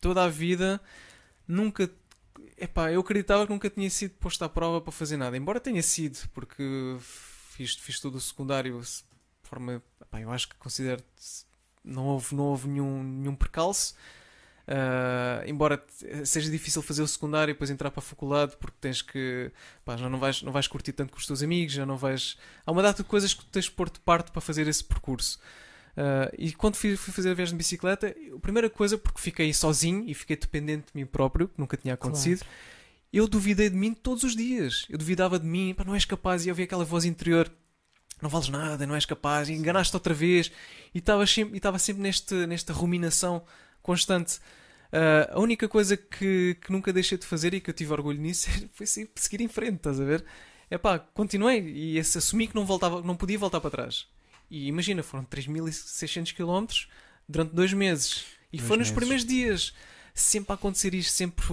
toda 0.00 0.24
a 0.24 0.28
vida 0.28 0.80
nunca 1.46 1.90
Epá, 2.56 2.92
eu 2.92 3.00
acreditava 3.00 3.46
que 3.46 3.52
nunca 3.52 3.70
tinha 3.70 3.88
sido 3.88 4.12
posto 4.12 4.44
à 4.44 4.48
prova 4.48 4.80
para 4.80 4.92
fazer 4.92 5.16
nada, 5.16 5.36
embora 5.36 5.58
tenha 5.58 5.82
sido, 5.82 6.28
porque 6.34 6.62
fiz, 7.00 7.74
fiz 7.74 8.04
o 8.04 8.20
secundário 8.20 8.80
de 8.80 9.02
forma. 9.48 9.82
Epá, 10.10 10.20
eu 10.20 10.30
acho 10.30 10.48
que 10.48 10.56
considero 10.56 11.02
não 11.84 12.06
houve, 12.06 12.34
não 12.34 12.44
houve 12.44 12.68
nenhum, 12.68 13.02
nenhum 13.02 13.34
percalço. 13.34 13.94
Ah, 14.66 15.42
embora 15.46 15.82
seja 16.24 16.50
difícil 16.50 16.82
fazer 16.82 17.02
o 17.02 17.08
secundário 17.08 17.50
e 17.50 17.54
depois 17.54 17.70
entrar 17.70 17.90
para 17.90 18.00
a 18.00 18.02
faculdade, 18.02 18.56
porque 18.58 18.76
tens 18.80 19.02
que. 19.02 19.50
Pá, 19.84 19.96
já 19.96 20.08
não 20.08 20.18
vais, 20.18 20.42
não 20.42 20.52
vais 20.52 20.68
curtir 20.68 20.92
tanto 20.92 21.12
com 21.12 21.18
os 21.18 21.26
teus 21.26 21.42
amigos, 21.42 21.74
já 21.74 21.86
não 21.86 21.96
vais. 21.96 22.36
Há 22.66 22.72
uma 22.72 22.82
data 22.82 23.02
de 23.02 23.08
coisas 23.08 23.34
que 23.34 23.44
tens 23.46 23.64
de 23.66 23.70
pôr 23.72 23.90
de 23.90 24.00
parte 24.00 24.30
para 24.30 24.40
fazer 24.40 24.66
esse 24.68 24.84
percurso. 24.84 25.40
Ah, 25.96 26.30
e 26.38 26.52
quando 26.52 26.76
fui, 26.76 26.96
fui 26.96 27.12
fazer 27.12 27.30
a 27.30 27.34
viagem 27.34 27.54
de 27.54 27.58
bicicleta, 27.58 28.14
a 28.36 28.40
primeira 28.40 28.70
coisa, 28.70 28.96
porque 28.98 29.20
fiquei 29.20 29.52
sozinho 29.52 30.04
e 30.06 30.14
fiquei 30.14 30.36
dependente 30.36 30.92
de 30.92 31.00
mim 31.00 31.06
próprio, 31.06 31.48
que 31.48 31.58
nunca 31.58 31.76
tinha 31.76 31.94
acontecido, 31.94 32.44
eu 33.12 33.26
duvidei 33.26 33.68
de 33.68 33.76
mim 33.76 33.92
todos 33.92 34.22
os 34.22 34.36
dias. 34.36 34.86
Eu 34.88 34.98
duvidava 34.98 35.38
de 35.38 35.46
mim, 35.46 35.74
pá, 35.74 35.84
não 35.84 35.94
és 35.94 36.04
capaz, 36.04 36.44
e 36.44 36.48
eu 36.48 36.52
ouvia 36.52 36.64
aquela 36.64 36.84
voz 36.84 37.04
interior. 37.04 37.50
Não 38.20 38.28
vales 38.28 38.48
nada, 38.48 38.86
não 38.86 38.94
és 38.94 39.06
capaz, 39.06 39.48
e 39.48 39.52
enganaste 39.52 39.94
outra 39.96 40.12
vez, 40.12 40.50
e 40.94 40.98
estava 40.98 41.26
sempre, 41.26 41.54
e 41.54 41.56
estava 41.56 41.78
sempre 41.78 42.02
neste, 42.02 42.34
nesta 42.46 42.72
ruminação 42.72 43.42
constante. 43.82 44.38
Ah, 44.92 45.30
a 45.34 45.40
única 45.40 45.68
coisa 45.68 45.96
que, 45.96 46.56
que 46.60 46.72
nunca 46.72 46.92
deixei 46.92 47.16
de 47.16 47.26
fazer 47.26 47.54
e 47.54 47.60
que 47.60 47.70
eu 47.70 47.74
tive 47.74 47.92
orgulho 47.92 48.20
nisso 48.20 48.48
foi 48.72 48.86
sempre 48.86 49.22
seguir 49.22 49.40
em 49.40 49.48
frente, 49.48 49.76
estás 49.76 50.00
a 50.00 50.04
ver? 50.04 50.24
É 50.68 50.78
pá, 50.78 50.98
continuei 50.98 51.60
e 51.60 51.98
esse, 51.98 52.18
assumi 52.18 52.46
que 52.46 52.54
não, 52.54 52.64
voltava, 52.64 53.00
não 53.02 53.16
podia 53.16 53.38
voltar 53.38 53.60
para 53.60 53.70
trás. 53.70 54.06
E 54.50 54.66
imagina, 54.66 55.02
foram 55.02 55.24
3.600 55.24 56.34
km 56.34 56.88
durante 57.28 57.54
dois 57.54 57.72
meses. 57.72 58.24
E 58.52 58.56
Dois 58.56 58.68
foi 58.68 58.76
nos 58.76 58.88
meses. 58.88 58.96
primeiros 58.96 59.24
dias. 59.24 59.74
Sempre 60.12 60.52
a 60.52 60.54
acontecer 60.54 60.92
isto, 60.92 61.12
sempre, 61.12 61.44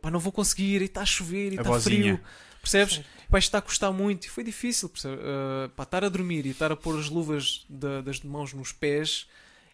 pá, 0.00 0.10
não 0.10 0.18
vou 0.18 0.32
conseguir, 0.32 0.80
e 0.80 0.86
está 0.86 1.02
a 1.02 1.06
chover, 1.06 1.52
e 1.52 1.56
está 1.56 1.80
frio. 1.80 2.18
Percebes? 2.62 3.02
Isto 3.28 3.36
está 3.38 3.58
a 3.58 3.62
custar 3.62 3.92
muito. 3.92 4.24
E 4.26 4.28
foi 4.30 4.44
difícil? 4.44 4.90
Ah, 5.04 5.68
pá, 5.76 5.82
estar 5.82 6.04
a 6.04 6.08
dormir 6.08 6.46
e 6.46 6.50
estar 6.50 6.70
a 6.72 6.76
pôr 6.76 6.98
as 6.98 7.08
luvas 7.08 7.64
da- 7.68 8.00
das 8.00 8.20
mãos 8.22 8.52
nos 8.52 8.72
pés 8.72 9.28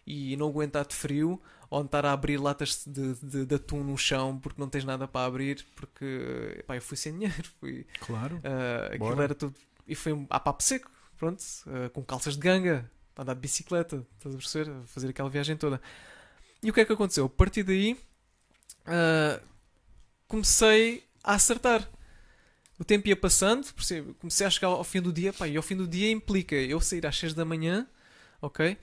e 0.05 0.35
não 0.37 0.47
aguentar 0.49 0.85
de 0.85 0.93
frio, 0.95 1.41
ou 1.69 1.81
estar 1.83 2.05
a 2.05 2.11
abrir 2.11 2.37
latas 2.37 2.83
de, 2.85 3.13
de, 3.15 3.45
de 3.45 3.55
atum 3.55 3.83
no 3.83 3.97
chão 3.97 4.37
porque 4.39 4.59
não 4.59 4.67
tens 4.69 4.83
nada 4.83 5.07
para 5.07 5.25
abrir, 5.25 5.65
porque 5.75 6.63
pá, 6.67 6.75
eu 6.75 6.81
fui 6.81 6.97
sem 6.97 7.13
dinheiro. 7.13 7.49
Fui, 7.59 7.85
Claro. 8.01 8.41
ah, 8.43 8.87
aquilo 8.87 8.99
Bora. 9.09 9.23
era 9.23 9.35
tudo. 9.35 9.55
E 9.87 9.95
foi 9.95 10.25
a 10.29 10.39
papo 10.39 10.61
seco, 10.63 10.89
pronto, 11.17 11.41
ah, 11.67 11.89
com 11.89 12.03
calças 12.03 12.33
de 12.35 12.39
ganga, 12.41 12.89
andar 13.17 13.33
de 13.33 13.39
bicicleta, 13.39 14.05
estás 14.17 14.35
a 14.35 14.37
perceber? 14.37 14.71
Fazer 14.87 15.09
aquela 15.09 15.29
viagem 15.29 15.55
toda. 15.55 15.79
E 16.61 16.69
o 16.69 16.73
que 16.73 16.81
é 16.81 16.85
que 16.85 16.93
aconteceu? 16.93 17.25
A 17.25 17.29
partir 17.29 17.63
daí 17.63 17.97
ah, 18.85 19.39
comecei 20.27 21.03
a 21.23 21.35
acertar. 21.35 21.87
O 22.83 22.85
tempo 22.85 23.07
ia 23.07 23.15
passando, 23.15 23.73
percebe? 23.73 24.13
comecei 24.19 24.45
a 24.45 24.49
chegar 24.49 24.67
ao 24.67 24.83
fim 24.83 25.01
do 25.01 25.13
dia, 25.13 25.31
pá, 25.31 25.47
e 25.47 25.55
ao 25.55 25.63
fim 25.63 25.73
do 25.73 25.87
dia 25.87 26.11
implica 26.11 26.53
eu 26.53 26.81
sair 26.81 27.05
às 27.07 27.17
6 27.17 27.33
da 27.33 27.45
manhã, 27.45 27.87
ok? 28.41 28.75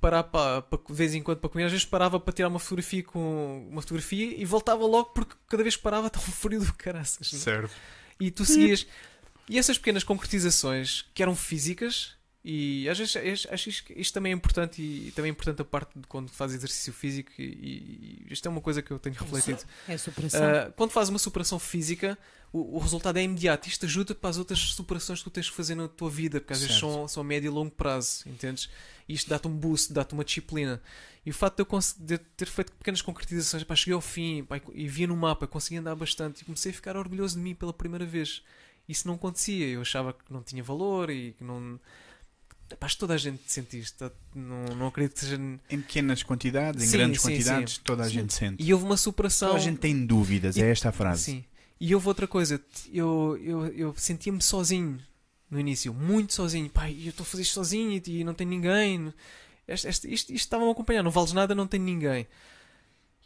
Parar 0.00 0.22
para, 0.22 0.62
para 0.62 0.78
de 0.86 0.92
vez 0.94 1.16
em 1.16 1.20
quando 1.20 1.38
para 1.38 1.50
comer, 1.50 1.64
às 1.64 1.72
vezes 1.72 1.84
parava 1.84 2.20
para 2.20 2.32
tirar 2.32 2.46
uma 2.46 2.60
fotografia 2.60 3.02
com 3.02 3.66
uma 3.68 3.82
fotografia 3.82 4.40
e 4.40 4.44
voltava 4.44 4.86
logo 4.86 5.06
porque 5.06 5.34
cada 5.48 5.64
vez 5.64 5.74
que 5.74 5.82
parava 5.82 6.06
estava 6.06 6.24
frio 6.26 6.60
do 6.64 6.72
caraças. 6.74 7.32
não 7.32 7.40
é? 7.40 7.42
Certo. 7.42 7.74
E 8.20 8.30
tu 8.30 8.44
seguias. 8.44 8.86
E 9.48 9.58
essas 9.58 9.76
pequenas 9.76 10.04
concretizações 10.04 11.04
que 11.12 11.20
eram 11.20 11.34
físicas, 11.34 12.12
e 12.44 12.88
às 12.88 12.96
vezes 12.96 13.16
acho- 13.16 13.52
acho 13.52 13.68
isto, 13.68 13.92
isto 13.96 14.14
também 14.14 14.30
é 14.30 14.34
importante, 14.36 14.80
e, 14.80 15.10
também 15.10 15.30
é 15.30 15.32
importante 15.32 15.60
a 15.60 15.64
parte 15.64 15.98
de 15.98 16.06
quando 16.06 16.30
fazes 16.30 16.56
exercício 16.58 16.92
físico, 16.92 17.32
e, 17.36 17.42
e 18.28 18.32
isto 18.32 18.46
é 18.46 18.48
uma 18.48 18.60
coisa 18.60 18.80
que 18.80 18.92
eu 18.92 18.98
tenho 19.00 19.16
refletido. 19.16 19.60
É 19.88 19.94
a 19.94 19.98
superação. 19.98 20.40
Ah, 20.40 20.72
quando 20.76 20.92
fazes 20.92 21.10
uma 21.10 21.18
superação 21.18 21.58
física, 21.58 22.16
o, 22.52 22.76
o 22.76 22.78
resultado 22.78 23.16
é 23.18 23.22
imediato. 23.22 23.68
Isto 23.68 23.86
ajuda 23.86 24.14
para 24.14 24.30
as 24.30 24.38
outras 24.38 24.58
superações 24.58 25.18
que 25.20 25.24
tu 25.24 25.30
tens 25.30 25.48
que 25.48 25.56
fazer 25.56 25.74
na 25.74 25.88
tua 25.88 26.10
vida, 26.10 26.40
porque 26.40 26.52
às 26.52 26.60
vezes 26.60 26.76
Certo. 26.78 26.92
são, 26.92 27.08
são 27.08 27.20
a 27.22 27.24
médio 27.24 27.48
e 27.48 27.50
longo 27.50 27.70
prazo, 27.70 28.24
entendes? 28.28 28.68
E 29.08 29.14
isto 29.14 29.28
dá-te 29.30 29.46
um 29.48 29.56
boost, 29.56 29.92
dá-te 29.92 30.14
uma 30.14 30.24
disciplina. 30.24 30.80
E 31.24 31.30
o 31.30 31.34
facto 31.34 31.64
de 31.98 32.14
eu 32.14 32.18
ter 32.36 32.46
feito 32.46 32.72
pequenas 32.72 33.02
concretizações, 33.02 33.62
pá, 33.62 33.76
cheguei 33.76 33.94
ao 33.94 34.00
fim 34.00 34.42
pá, 34.44 34.60
e 34.72 34.88
via 34.88 35.06
no 35.06 35.16
mapa, 35.16 35.46
consegui 35.46 35.76
andar 35.78 35.94
bastante 35.94 36.40
e 36.40 36.44
comecei 36.44 36.70
a 36.72 36.74
ficar 36.74 36.96
orgulhoso 36.96 37.36
de 37.36 37.42
mim 37.42 37.54
pela 37.54 37.72
primeira 37.72 38.06
vez. 38.06 38.42
Isso 38.88 39.06
não 39.06 39.14
acontecia, 39.14 39.66
eu 39.68 39.82
achava 39.82 40.12
que 40.12 40.32
não 40.32 40.42
tinha 40.42 40.62
valor 40.62 41.10
e 41.10 41.32
que 41.32 41.44
não. 41.44 41.78
Que 42.68 42.96
toda 42.96 43.14
a 43.14 43.16
gente 43.16 43.42
sente 43.46 43.78
isto, 43.80 44.10
não, 44.34 44.64
não 44.76 44.86
acredito 44.86 45.14
que 45.14 45.20
seja. 45.20 45.36
Em 45.36 45.80
pequenas 45.80 46.22
quantidades, 46.22 46.84
em 46.84 46.86
Sim, 46.86 46.92
grandes 46.98 47.20
sim, 47.20 47.28
quantidades, 47.28 47.74
sim. 47.74 47.80
toda 47.82 48.04
a 48.04 48.08
gente 48.08 48.32
sente. 48.32 48.62
E 48.62 48.72
houve 48.72 48.84
uma 48.86 48.96
superação. 48.96 49.48
Toda 49.48 49.60
a 49.60 49.62
gente 49.62 49.78
tem 49.78 50.06
dúvidas, 50.06 50.56
E- 50.56 50.62
é 50.62 50.70
esta 50.70 50.88
a 50.88 50.92
frase. 50.92 51.22
Sim. 51.24 51.44
E 51.80 51.94
houve 51.94 52.08
outra 52.08 52.26
coisa, 52.28 52.62
eu, 52.92 53.38
eu, 53.42 53.66
eu 53.68 53.94
sentia-me 53.96 54.42
sozinho 54.42 55.00
no 55.50 55.58
início, 55.58 55.94
muito 55.94 56.34
sozinho. 56.34 56.68
Pai, 56.68 56.94
eu 57.02 57.08
estou 57.08 57.24
a 57.24 57.26
fazer 57.26 57.42
isto 57.42 57.54
sozinho 57.54 58.00
e, 58.06 58.22
não 58.22 58.34
tenho 58.34 58.50
ninguém. 58.50 59.12
Este, 59.66 59.88
este, 59.88 60.12
isto, 60.12 60.30
isto 60.30 60.44
estava 60.44 60.66
a 60.66 60.70
acompanhar, 60.70 61.02
não 61.02 61.10
vales 61.10 61.32
nada, 61.32 61.54
não 61.54 61.66
tenho 61.66 61.82
ninguém. 61.84 62.26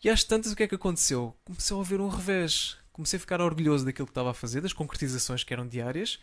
E 0.03 0.09
às 0.09 0.23
tantas, 0.23 0.53
o 0.53 0.57
que 0.57 0.63
é 0.63 0.69
que 0.69 0.75
aconteceu? 0.75 1.35
Comecei 1.45 1.77
a 1.77 1.81
haver 1.81 2.01
um 2.01 2.09
revés. 2.09 2.77
Comecei 2.93 3.17
a 3.17 3.21
ficar 3.21 3.41
orgulhoso 3.41 3.85
daquilo 3.85 4.07
que 4.07 4.13
estava 4.13 4.31
a 4.31 4.35
fazer, 4.35 4.61
das 4.61 4.73
concretizações 4.73 5.43
que 5.43 5.53
eram 5.53 5.67
diárias, 5.67 6.21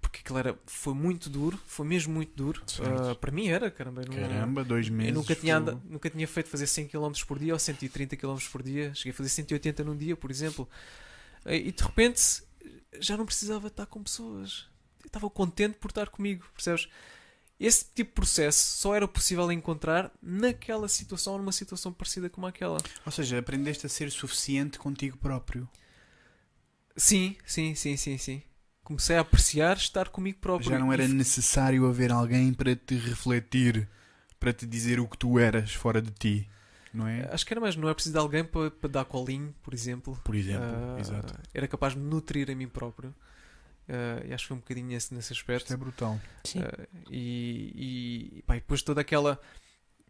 porque 0.00 0.20
aquilo 0.20 0.38
era, 0.38 0.56
foi 0.66 0.94
muito 0.94 1.28
duro, 1.28 1.58
foi 1.66 1.84
mesmo 1.84 2.14
muito 2.14 2.36
duro. 2.36 2.62
Ah, 3.10 3.16
para 3.16 3.32
mim 3.32 3.48
era, 3.48 3.68
caramba. 3.68 4.04
não- 4.06 4.14
Caramba, 4.14 4.62
dois 4.62 4.88
meses. 4.88 5.08
eu 5.12 5.14
nunca 5.16 5.34
tinha, 5.34 5.58
nunca 5.58 6.08
tinha 6.08 6.28
feito 6.28 6.48
fazer 6.48 6.68
100 6.68 6.86
km 6.86 7.10
por 7.26 7.36
dia 7.38 7.52
ou 7.52 7.58
130 7.58 8.16
km 8.16 8.36
por 8.52 8.62
dia. 8.62 8.94
Cheguei 8.94 9.10
a 9.10 9.14
fazer 9.14 9.28
180 9.30 9.82
num 9.82 9.96
dia, 9.96 10.14
por 10.14 10.30
exemplo. 10.30 10.68
E 11.46 11.70
de 11.70 11.82
repente 11.82 12.42
já 13.00 13.16
não 13.16 13.26
precisava 13.26 13.68
estar 13.68 13.86
com 13.86 14.02
pessoas. 14.02 14.66
Eu 15.02 15.06
estava 15.06 15.28
contente 15.28 15.76
por 15.78 15.90
estar 15.90 16.08
comigo, 16.08 16.46
percebes? 16.54 16.88
Esse 17.58 17.84
tipo 17.84 18.10
de 18.10 18.14
processo 18.14 18.78
só 18.78 18.94
era 18.94 19.06
possível 19.06 19.50
encontrar 19.52 20.10
naquela 20.20 20.88
situação, 20.88 21.38
numa 21.38 21.52
situação 21.52 21.92
parecida 21.92 22.28
como 22.28 22.46
aquela. 22.46 22.78
Ou 23.06 23.12
seja, 23.12 23.38
aprendeste 23.38 23.86
a 23.86 23.88
ser 23.88 24.10
suficiente 24.10 24.78
contigo 24.78 25.16
próprio. 25.16 25.68
Sim, 26.96 27.36
sim, 27.46 27.74
sim, 27.74 27.96
sim, 27.96 28.18
sim. 28.18 28.42
Comecei 28.82 29.16
a 29.16 29.20
apreciar 29.20 29.76
estar 29.76 30.08
comigo 30.08 30.38
próprio. 30.40 30.70
Já 30.70 30.78
não 30.78 30.92
era 30.92 31.06
necessário 31.08 31.86
haver 31.86 32.12
alguém 32.12 32.52
para 32.52 32.74
te 32.76 32.96
refletir, 32.96 33.88
para 34.38 34.52
te 34.52 34.66
dizer 34.66 35.00
o 35.00 35.08
que 35.08 35.16
tu 35.16 35.38
eras 35.38 35.72
fora 35.72 36.02
de 36.02 36.10
ti, 36.10 36.48
não 36.94 37.06
é? 37.06 37.28
Acho 37.32 37.44
que 37.44 37.52
era 37.52 37.60
mais, 37.60 37.76
não 37.76 37.88
é 37.88 37.94
preciso 37.94 38.12
de 38.14 38.18
alguém 38.18 38.44
para, 38.44 38.70
para 38.70 38.88
dar 38.88 39.04
colinho, 39.04 39.54
por 39.62 39.74
exemplo. 39.74 40.18
Por 40.24 40.34
exemplo, 40.34 40.64
Ah, 40.64 41.00
exato. 41.00 41.34
Era 41.52 41.66
capaz 41.68 41.92
de 41.94 41.98
me 41.98 42.08
nutrir 42.08 42.50
a 42.50 42.54
mim 42.54 42.68
próprio. 42.68 43.14
Ah, 43.88 44.22
e 44.24 44.32
acho 44.32 44.44
que 44.44 44.48
foi 44.48 44.56
um 44.56 44.60
bocadinho 44.60 44.86
nesse, 44.88 45.12
nesse 45.12 45.32
aspecto. 45.32 45.64
Isto 45.64 45.74
é 45.74 45.76
brutal. 45.76 46.20
Sim. 46.44 46.60
Ah, 46.62 46.86
e, 47.10 48.36
e, 48.38 48.42
pá, 48.42 48.56
e 48.56 48.60
depois 48.60 48.80
toda 48.82 49.00
aquela. 49.00 49.40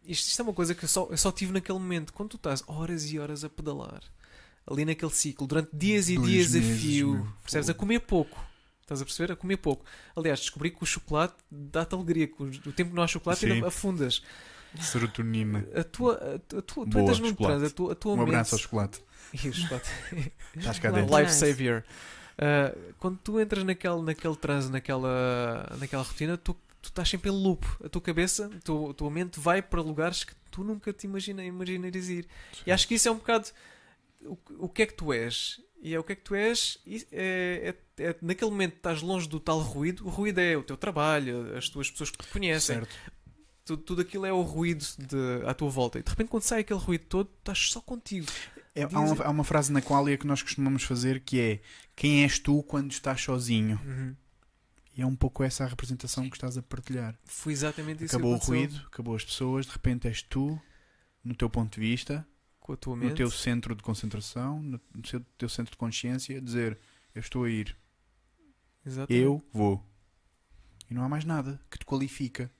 Isto, 0.05 0.27
isto 0.27 0.39
é 0.39 0.43
uma 0.43 0.53
coisa 0.53 0.75
que 0.75 0.85
eu 0.85 0.89
só, 0.89 1.07
eu 1.09 1.17
só 1.17 1.31
tive 1.31 1.51
naquele 1.51 1.79
momento. 1.79 2.13
Quando 2.13 2.29
tu 2.29 2.37
estás 2.37 2.63
horas 2.67 3.11
e 3.11 3.17
horas 3.19 3.43
a 3.43 3.49
pedalar, 3.49 4.03
ali 4.69 4.85
naquele 4.85 5.11
ciclo, 5.11 5.47
durante 5.47 5.75
dias 5.75 6.09
e 6.09 6.15
Dois 6.15 6.29
dias 6.29 6.55
a 6.55 6.61
fio, 6.61 7.33
percebes? 7.41 7.69
A 7.69 7.73
comer 7.73 7.99
pouco. 8.01 8.39
Estás 8.81 9.01
a 9.01 9.05
perceber? 9.05 9.33
A 9.33 9.35
comer 9.35 9.57
pouco. 9.57 9.83
Aliás, 10.15 10.39
descobri 10.41 10.69
que 10.69 10.83
o 10.83 10.85
chocolate 10.85 11.33
dá-te 11.49 11.95
alegria. 11.95 12.27
que 12.27 12.41
O 12.41 12.45
o 12.45 12.71
tempo 12.71 12.91
que 12.91 12.95
não 12.95 13.01
há 13.01 13.07
chocolate 13.07 13.43
ainda 13.47 13.67
afundas. 13.67 14.21
Serotonina. 14.83 15.67
A 15.75 15.83
tua, 15.83 16.13
a 16.13 16.39
tua, 16.39 16.59
a 16.59 16.61
tua- 16.61 16.61
tu 16.63 16.85
Boa, 16.85 17.01
entras 17.03 17.19
num 17.19 17.33
transe, 17.33 17.65
a 17.65 17.69
tua, 17.69 17.91
a 17.91 17.95
tua 17.95 18.13
Um 18.13 18.17
mente. 18.17 18.27
abraço 18.29 18.55
ao 18.55 18.59
chocolate. 18.59 19.01
Ih, 19.33 19.47
o 19.49 19.53
chocolate. 19.53 19.89
Estás 20.55 20.79
cá 20.79 20.91
dentro. 20.91 21.17
Life 21.17 21.31
savior. 21.33 21.83
Uh, 22.37 22.93
quando 22.99 23.17
tu 23.19 23.39
entras 23.39 23.63
naquele, 23.63 24.01
naquele 24.01 24.35
transe, 24.35 24.69
naquela, 24.71 25.75
naquela 25.79 26.03
rotina, 26.03 26.37
tu, 26.37 26.53
tu 26.81 26.89
estás 26.89 27.07
sempre 27.09 27.29
em 27.29 27.33
loop. 27.33 27.65
A 27.83 27.87
tua 27.89 28.01
cabeça, 28.01 28.47
a 28.53 28.59
tua, 28.61 28.91
a 28.91 28.93
tua 28.93 29.09
mente 29.09 29.39
vai 29.39 29.61
para 29.61 29.81
lugares 29.81 30.23
que 30.23 30.33
tu 30.51 30.63
nunca 30.63 30.91
te 30.91 31.05
imagina, 31.07 31.43
imaginarias 31.43 32.09
ir. 32.09 32.27
E 32.65 32.71
acho 32.71 32.87
que 32.87 32.95
isso 32.95 33.07
é 33.07 33.11
um 33.11 33.15
bocado 33.15 33.47
o, 34.21 34.37
o 34.59 34.69
que 34.69 34.81
é 34.81 34.85
que 34.85 34.93
tu 34.93 35.13
és. 35.13 35.61
E 35.81 35.93
é 35.93 35.99
o 35.99 36.03
que 36.03 36.13
é 36.13 36.15
que 36.15 36.23
tu 36.23 36.33
és, 36.33 36.79
e 36.83 37.05
é, 37.11 37.75
é- 37.99 38.03
é- 38.05 38.15
naquele 38.19 38.49
momento 38.49 38.73
estás 38.77 39.03
longe 39.03 39.29
do 39.29 39.39
tal 39.39 39.59
ruído. 39.59 40.03
O 40.07 40.09
ruído 40.09 40.39
é 40.39 40.57
o 40.57 40.63
teu 40.63 40.75
trabalho, 40.75 41.55
as 41.55 41.69
tuas 41.69 41.91
pessoas 41.91 42.09
que 42.09 42.17
te 42.25 42.27
conhecem, 42.31 42.77
Certo. 42.77 42.95
Tudo, 43.65 43.81
tudo 43.81 44.01
aquilo 44.03 44.25
é 44.25 44.31
o 44.31 44.41
ruído 44.43 44.85
de, 44.99 45.45
à 45.45 45.53
tua 45.53 45.69
volta. 45.69 45.99
E 45.99 46.03
de 46.03 46.09
repente, 46.09 46.29
quando 46.29 46.43
sai 46.43 46.61
aquele 46.61 46.79
ruído 46.79 47.05
todo, 47.05 47.29
estás 47.39 47.57
só 47.69 47.81
contigo. 47.81 48.27
É, 48.75 48.83
há, 48.83 48.99
uma, 48.99 49.23
há 49.23 49.29
uma 49.29 49.43
frase 49.43 49.71
na 49.71 49.81
qualia 49.81 50.17
que 50.17 50.27
nós 50.27 50.43
costumamos 50.43 50.83
fazer 50.83 51.21
que 51.21 51.39
é 51.39 51.61
quem 51.95 52.23
és 52.23 52.37
tu 52.37 52.61
quando 52.63 52.91
estás 52.91 53.21
sozinho? 53.21 53.79
E 54.95 55.01
é 55.01 55.05
um 55.05 55.15
pouco 55.15 55.43
essa 55.43 55.63
a 55.63 55.67
representação 55.67 56.29
que 56.29 56.37
estás 56.37 56.57
a 56.57 56.61
partilhar. 56.61 57.17
Foi 57.25 57.51
exatamente 57.51 58.03
isso 58.03 58.15
acabou 58.15 58.35
o 58.35 58.39
que 58.39 58.45
aconteceu 58.45 58.69
ruído, 58.69 58.87
acabou 58.87 59.15
as 59.15 59.25
pessoas, 59.25 59.65
de 59.65 59.71
repente 59.71 60.07
és 60.07 60.21
tu, 60.21 60.61
no 61.23 61.33
teu 61.33 61.49
ponto 61.49 61.73
de 61.73 61.79
vista, 61.79 62.25
no 62.67 63.15
teu 63.15 63.31
centro 63.31 63.75
de 63.75 63.81
concentração, 63.81 64.61
no 64.61 64.79
teu 65.37 65.49
centro 65.49 65.71
de 65.71 65.77
consciência, 65.77 66.39
dizer 66.39 66.77
eu 67.13 67.21
estou 67.21 67.45
a 67.45 67.49
ir, 67.49 67.75
Exatamente. 68.85 69.23
eu 69.23 69.43
vou. 69.51 69.83
E 70.89 70.93
não 70.93 71.03
há 71.03 71.09
mais 71.09 71.25
nada 71.25 71.59
que 71.71 71.79
te 71.79 71.85
qualifica, 71.85 72.51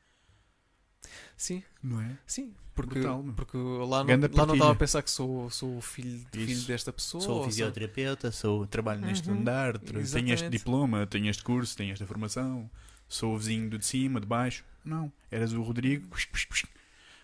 Sim, 1.38 1.64
não 1.82 2.02
é? 2.02 2.18
sim. 2.26 2.54
Porque, 2.74 3.00
Brutal, 3.00 3.24
porque 3.38 3.58
lá 3.58 4.04
não, 4.04 4.14
lá 4.34 4.46
não 4.46 4.54
estava 4.54 4.72
a 4.72 4.76
pensar 4.76 5.02
que 5.02 5.10
sou, 5.10 5.50
sou 5.50 5.78
o 5.78 5.82
filho, 5.82 6.28
filho 6.34 6.62
desta 6.64 6.92
pessoa. 6.92 7.24
Sou 7.24 7.38
ou 7.38 7.44
fisioterapeuta, 7.46 8.32
sou, 8.34 8.68
trabalho 8.68 9.00
neste 9.00 9.30
Uhum. 9.30 9.40
andar, 9.40 9.78
tra- 9.78 9.94
tenho 9.94 10.02
este 10.04 10.20
Exatamente. 10.20 10.50
diploma, 10.50 11.08
tenho 11.08 11.30
este 11.30 11.42
curso, 11.42 11.78
tenho 11.78 11.94
esta 11.94 12.06
formação, 12.06 12.70
sou 13.08 13.34
o 13.34 13.38
vizinho 13.38 13.70
do 13.70 13.78
de 13.80 13.86
cima, 13.86 14.20
de 14.20 14.28
baixo. 14.28 14.66
Não, 14.84 15.10
eras 15.32 15.54
o 15.54 15.62
Rodrigo 15.62 16.06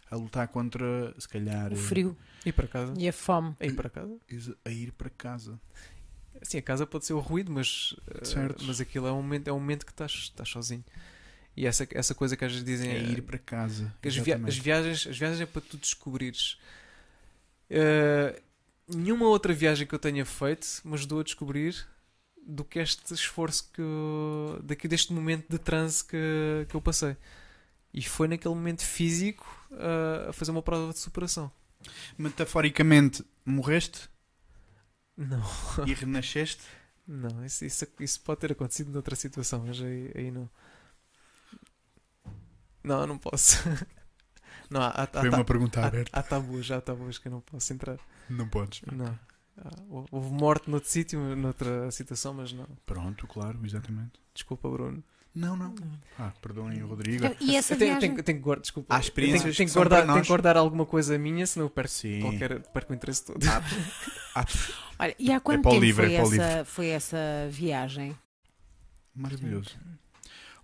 a 0.10 0.16
lutar 0.16 0.48
contra, 0.48 1.14
se 1.20 1.28
calhar, 1.28 1.72
O 1.74 1.76
frio 1.76 2.18
Ir 2.46 2.54
para 2.54 2.68
casa. 2.68 2.94
e 2.98 3.08
a 3.10 3.14
fome. 3.14 3.54
Ir 3.60 3.76
para 3.76 3.90
casa. 3.90 4.18
a 4.66 4.70
ir 4.70 4.92
para 4.94 5.10
casa. 5.10 5.60
Sim, 6.44 6.58
a 6.60 6.62
casa 6.62 6.88
pode 6.88 7.06
ser 7.06 7.14
o 7.14 7.20
ruído, 7.20 7.52
mas, 7.52 7.94
eh, 8.08 8.26
Certo. 8.26 8.64
mas 8.64 8.80
aquilo 8.80 9.06
é 9.06 9.12
um 9.12 9.18
momento, 9.22 9.48
é 9.50 9.52
um 9.54 9.60
momento 9.60 9.86
que 9.86 9.92
estás, 9.92 10.12
estás 10.14 10.48
sozinho. 10.50 10.84
E 11.56 11.66
essa, 11.68 11.88
essa 11.92 12.16
coisa 12.16 12.38
que 12.38 12.46
às 12.46 12.52
vezes 12.52 12.66
dizem 12.66 12.92
É 12.92 12.98
eh, 12.98 13.02
ir 13.04 13.22
para 13.24 13.38
casa. 13.38 13.94
que 14.02 14.08
as, 14.08 14.16
via- 14.16 14.42
as 14.46 14.58
viagens, 14.58 15.08
as 15.08 15.18
viagens 15.18 15.42
é 15.42 15.46
para 15.46 15.62
tu 15.62 15.78
descobrires. 15.78 16.58
Eh, 17.70 18.42
nenhuma 18.88 19.28
outra 19.28 19.54
viagem 19.54 19.88
que 19.88 19.96
eu 19.96 20.00
tenha 20.00 20.26
feito 20.26 20.68
me 20.84 20.94
ajudou 20.94 21.20
a 21.20 21.24
descobrir 21.24 21.86
do 22.46 22.64
que 22.64 22.80
este 22.80 23.14
esforço 23.14 23.70
que 23.74 23.82
eu- 23.82 24.60
daqui 24.64 24.88
deste 24.88 25.14
momento 25.14 25.46
de 25.50 25.58
transe 25.60 26.04
que, 26.04 26.66
que 26.70 26.76
eu 26.76 26.82
passei. 26.82 27.16
E 27.94 28.02
foi 28.02 28.28
naquele 28.28 28.56
momento 28.56 28.84
físico 28.86 29.46
eh, 29.72 30.30
a 30.30 30.34
fazer 30.34 30.52
uma 30.52 30.62
prova 30.62 30.92
de 30.94 31.00
superação. 31.00 31.52
Metaforicamente, 32.18 33.24
morreste 33.46 34.10
Não, 35.18 35.42
e 35.86 35.94
renasceste. 35.94 36.64
não, 37.08 37.46
isso, 37.46 37.66
isso, 37.66 37.88
isso 38.00 38.22
pode 38.22 38.40
ter 38.42 38.52
acontecido 38.52 38.92
noutra 38.92 39.16
situação, 39.16 39.64
mas 39.66 39.82
aí, 39.82 40.12
aí 40.16 40.32
não. 40.32 40.50
Não, 42.84 43.06
não 43.08 43.18
posso. 43.18 43.58
Não, 44.70 44.82
há, 44.82 44.88
há, 44.88 45.04
há, 45.04 45.08
Foi 45.08 45.28
uma 45.30 45.44
pergunta 45.44 45.82
há, 45.82 45.88
aberta. 45.88 46.18
há 46.18 46.24
tabus, 46.24 46.72
há 46.72 46.80
tabus 46.80 47.18
que 47.18 47.28
eu 47.28 47.32
não 47.34 47.42
posso 47.42 47.74
entrar. 47.74 47.98
Não 48.30 48.48
podes. 48.48 48.82
Não. 48.90 49.20
Ah, 49.58 49.70
hou- 49.90 50.08
Houve 50.10 50.30
morte 50.32 50.70
noutro 50.70 50.90
sítio, 50.90 51.20
noutra 51.36 51.92
situação, 51.92 52.34
mas 52.34 52.54
não. 52.54 52.66
Pronto, 52.86 53.28
claro, 53.28 53.60
exatamente. 53.66 54.14
Desculpa, 54.34 54.70
Bruno. 54.70 55.04
Não, 55.36 55.58
não. 55.58 55.76
Ah, 56.18 56.32
perdoem 56.42 56.82
o 56.84 56.88
Rodrigo. 56.88 57.26
E 57.42 57.58
essa 57.58 57.74
eu 57.74 57.78
tenho, 57.80 57.92
viagem? 57.92 58.12
tenho, 58.12 58.24
tenho 58.24 58.38
que 58.38 58.44
guardar, 58.46 58.62
desculpa. 58.62 58.96
Há 58.96 59.00
experiências 59.02 59.44
tenho, 59.44 59.56
tenho 59.56 59.68
que 59.70 59.76
guardar, 59.76 60.06
tenho 60.06 60.22
que 60.22 60.28
guardar 60.30 60.56
alguma 60.56 60.86
coisa 60.86 61.18
minha, 61.18 61.46
senão 61.46 61.66
eu 61.66 61.70
perco, 61.70 61.92
Sim. 61.92 62.22
qualquer, 62.22 62.60
perco 62.70 62.94
o 62.94 62.96
interesse 62.96 63.26
todo. 63.26 63.44
Há- 63.46 63.62
há- 64.40 64.46
Olha, 65.00 65.16
e 65.20 65.34
há 65.34 65.40
quanto 65.42 65.64
para 65.64 65.70
o 65.70 65.74
tempo 65.74 65.84
livre, 65.86 66.06
foi, 66.06 66.14
é 66.16 66.18
essa, 66.48 66.66
foi 66.66 66.88
essa 66.88 67.18
viagem? 67.50 68.18
Maravilhoso. 69.14 69.78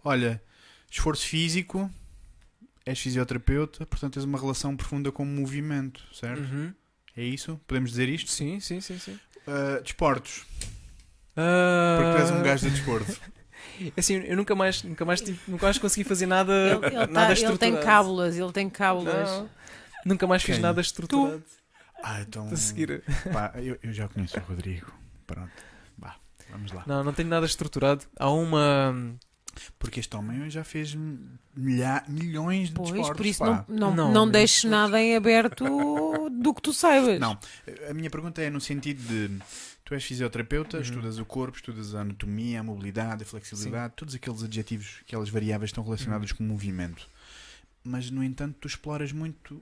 Olha, 0.04 0.42
esforço 0.90 1.26
físico, 1.28 1.90
és 2.88 3.00
fisioterapeuta, 3.00 3.86
portanto 3.86 4.14
tens 4.14 4.24
uma 4.24 4.40
relação 4.40 4.76
profunda 4.76 5.12
com 5.12 5.24
o 5.24 5.26
movimento, 5.26 6.02
certo? 6.14 6.40
Uhum. 6.42 6.74
É 7.16 7.24
isso? 7.24 7.60
Podemos 7.68 7.90
dizer 7.92 8.08
isto? 8.10 8.32
Sim, 8.32 8.60
sim, 8.60 8.80
sim, 8.80 8.98
sim. 9.00 9.20
Uh, 9.48 9.82
desportos, 9.82 10.46
Ah, 11.36 11.98
porque 12.00 12.12
tu 12.18 12.22
és 12.22 12.32
um 12.32 12.44
gajo 12.44 12.66
de 12.70 12.76
desporto. 12.76 13.20
Assim, 13.98 14.16
eu 14.16 14.36
nunca 14.36 14.56
mais, 14.56 14.82
nunca 14.84 15.06
mais, 15.06 15.22
tive- 15.22 15.40
nunca 15.48 15.66
mais 15.68 15.78
consegui 15.78 16.04
fazer 16.08 16.26
nada, 16.26 16.52
Ele, 16.54 16.86
ele, 16.86 16.96
nada 16.96 17.12
tá- 17.14 17.22
ele 17.32 17.36
tem 17.36 17.44
estruturado. 17.52 17.86
cábulas, 17.86 18.38
ele 18.38 18.52
tem 18.52 18.70
cábulas. 18.70 19.30
Não, 19.30 19.50
nunca 20.06 20.26
mais 20.26 20.42
fiz 20.44 20.56
Quem? 20.56 20.62
nada 20.64 20.82
estruturado 20.82 21.44
Ah, 22.04 22.22
então. 22.22 22.48
a 22.48 22.56
seguir. 22.56 23.04
Pá, 23.32 23.52
eu, 23.58 23.78
eu 23.84 23.94
já 23.94 24.08
conheço 24.08 24.38
o 24.38 24.42
Rodrigo. 24.44 24.92
Pronto. 25.28 25.52
Vá, 25.98 26.16
vamos 26.50 26.72
lá. 26.72 26.84
Não, 26.88 27.04
não 27.04 27.14
tenho 27.14 27.30
nada 27.30 27.46
estruturado. 27.46 28.06
Há 28.18 28.30
uma. 28.32 28.96
Porque 29.80 30.00
este 30.00 30.16
homem 30.16 30.50
já 30.50 30.64
fez 30.64 30.96
milha, 31.56 32.04
milhões 32.08 32.70
de 32.70 32.76
Pois, 32.76 32.92
desportos. 32.92 33.18
por 33.18 33.26
isso 33.26 33.40
pá. 33.40 33.66
não, 33.68 33.76
não, 33.92 33.96
Não, 33.96 34.12
não, 34.14 34.30
deixes 34.32 34.64
nada 34.64 35.02
em 35.02 35.16
aberto 35.16 35.64
do 36.42 36.54
que 36.54 36.62
tu 36.62 36.74
saibas. 36.74 37.20
Não, 37.20 37.38
a 37.90 37.94
minha 37.94 38.10
pergunta 38.10 38.42
é 38.42 38.50
no 38.50 38.60
sentido 38.62 39.02
de 39.08 39.40
tu 39.86 39.94
és 39.94 40.04
fisioterapeuta, 40.04 40.78
Uhum. 40.78 40.84
estudas 40.84 41.18
o 41.18 41.26
corpo, 41.26 41.58
estudas 41.58 41.96
a 41.96 42.02
anatomia, 42.02 42.60
a 42.60 42.64
mobilidade, 42.64 43.24
a 43.24 43.26
flexibilidade, 43.26 43.94
todos 43.96 44.14
aqueles 44.16 44.44
adjetivos, 44.44 44.98
aquelas 45.02 45.30
variáveis 45.30 45.70
estão 45.70 45.84
relacionadas 45.84 46.32
Uhum. 46.32 46.38
com 46.38 46.44
o 46.44 46.48
movimento. 46.48 47.08
Mas 47.84 48.12
no 48.12 48.22
entanto, 48.24 48.58
tu 48.60 48.68
exploras 48.68 49.12
muito 49.14 49.62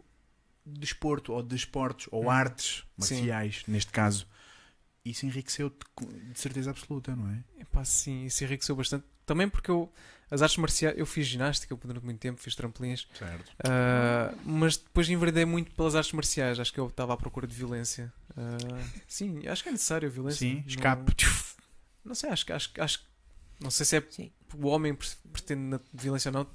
desporto 0.66 1.32
ou 1.34 1.44
desportos 1.44 2.08
ou 2.12 2.24
Uhum. 2.24 2.30
artes 2.32 2.84
Sim. 3.00 3.16
marciais, 3.16 3.64
neste 3.68 3.92
caso. 3.92 4.28
Isso 5.06 5.28
enriqueceu-te 5.28 5.78
de 6.34 6.40
certeza 6.40 6.72
absoluta, 6.72 7.16
não 7.16 7.30
é? 7.30 7.44
Epá, 7.62 7.86
sim, 7.86 8.26
isso 8.26 8.44
enriqueceu 8.44 8.76
bastante. 8.76 9.06
Também 9.26 9.50
porque 9.50 9.70
eu. 9.72 9.92
As 10.30 10.42
artes 10.42 10.58
marciais. 10.58 10.98
Eu 10.98 11.06
fiz 11.06 11.28
ginástica 11.28 11.76
durante 11.76 12.04
muito 12.04 12.20
tempo, 12.20 12.42
fiz 12.42 12.56
trampolins. 12.56 13.08
Certo. 13.18 13.52
ah, 13.64 14.34
mas 14.44 14.76
depois 14.76 15.08
enveredei 15.08 15.46
muito 15.46 15.72
pelas 15.72 15.96
artes 15.96 16.12
marciais. 16.14 16.60
Acho 16.60 16.74
que 16.74 16.80
eu 16.80 16.88
estava 16.88 17.14
à 17.14 17.18
procura 17.18 17.46
de 17.46 17.56
violência. 17.56 18.12
Ah, 18.36 18.58
sim, 19.08 19.48
acho 19.48 19.62
que 19.62 19.70
é 19.70 19.72
necessário 19.72 20.08
a 20.08 20.12
violência. 20.12 20.40
Sim, 20.40 20.56
Não- 20.62 20.68
escape. 20.68 21.14
Não, 22.04 22.16
sei, 22.16 22.30
acho 22.32 22.46
que. 22.46 22.52
Acho, 22.52 22.72
acho, 22.80 23.04
não 23.60 23.70
sei 23.72 23.86
se 23.86 23.98
é 23.98 24.04
Sim. 24.10 24.32
o 24.56 24.68
homem 24.68 24.94
pre- 24.96 25.08
pretende 25.32 25.62
na 25.62 25.80
violência 25.94 26.30
ou 26.30 26.34
não. 26.34 26.48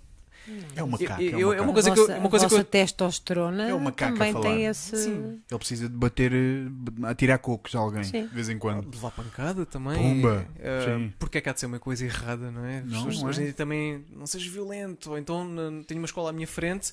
É 0.74 0.82
uma 0.82 0.98
caca. 0.98 1.22
eu- 1.22 1.38
é 1.38 1.42
eu- 1.42 1.52
é 1.52 1.60
uma 1.60 1.60
caca. 1.60 1.72
coisa 1.72 1.90
que 1.92 1.98
eu- 2.00 2.18
uma 2.18 2.28
coisa 2.30 2.46
a 2.46 2.48
que 2.48 2.54
eu- 2.54 2.64
testosterona 2.64 3.68
É 3.68 3.74
uma 3.74 3.92
caca 3.92 4.12
também 4.14 4.32
falar. 4.32 4.44
tem 4.44 4.66
esse. 4.66 4.96
Sim. 4.96 5.40
Ele 5.50 5.58
precisa 5.58 5.88
de 5.88 5.94
bater, 5.96 6.32
eh, 6.32 6.66
atirar 7.04 7.38
cocos 7.38 7.74
a 7.74 7.78
alguém, 7.78 8.04
Sim. 8.04 8.22
de 8.26 8.34
vez 8.34 8.48
em 8.48 8.58
quando. 8.58 8.86
Levar 8.92 9.10
pancada 9.12 9.64
também. 9.66 9.96
Pumba, 9.96 10.46
sim. 10.84 11.12
porque 11.18 11.38
é 11.38 11.40
que 11.40 11.48
há 11.48 11.52
de 11.52 11.60
ser 11.60 11.66
uma 11.66 11.78
coisa 11.78 12.04
errada, 12.04 12.50
não 12.50 12.64
é? 12.64 12.78
As 12.78 12.84
Não, 12.84 12.90
pessoas 13.04 13.18
não 13.20 13.26
é. 13.26 13.30
hoje 13.30 13.40
em 13.40 13.44
dia 13.44 13.52
também 13.54 14.04
não 14.12 14.26
sejas 14.26 14.48
violento, 14.48 15.10
ou 15.10 15.18
então 15.18 15.46
tenho 15.86 16.00
uma 16.00 16.06
escola 16.06 16.30
à 16.30 16.32
minha 16.32 16.46
frente, 16.46 16.92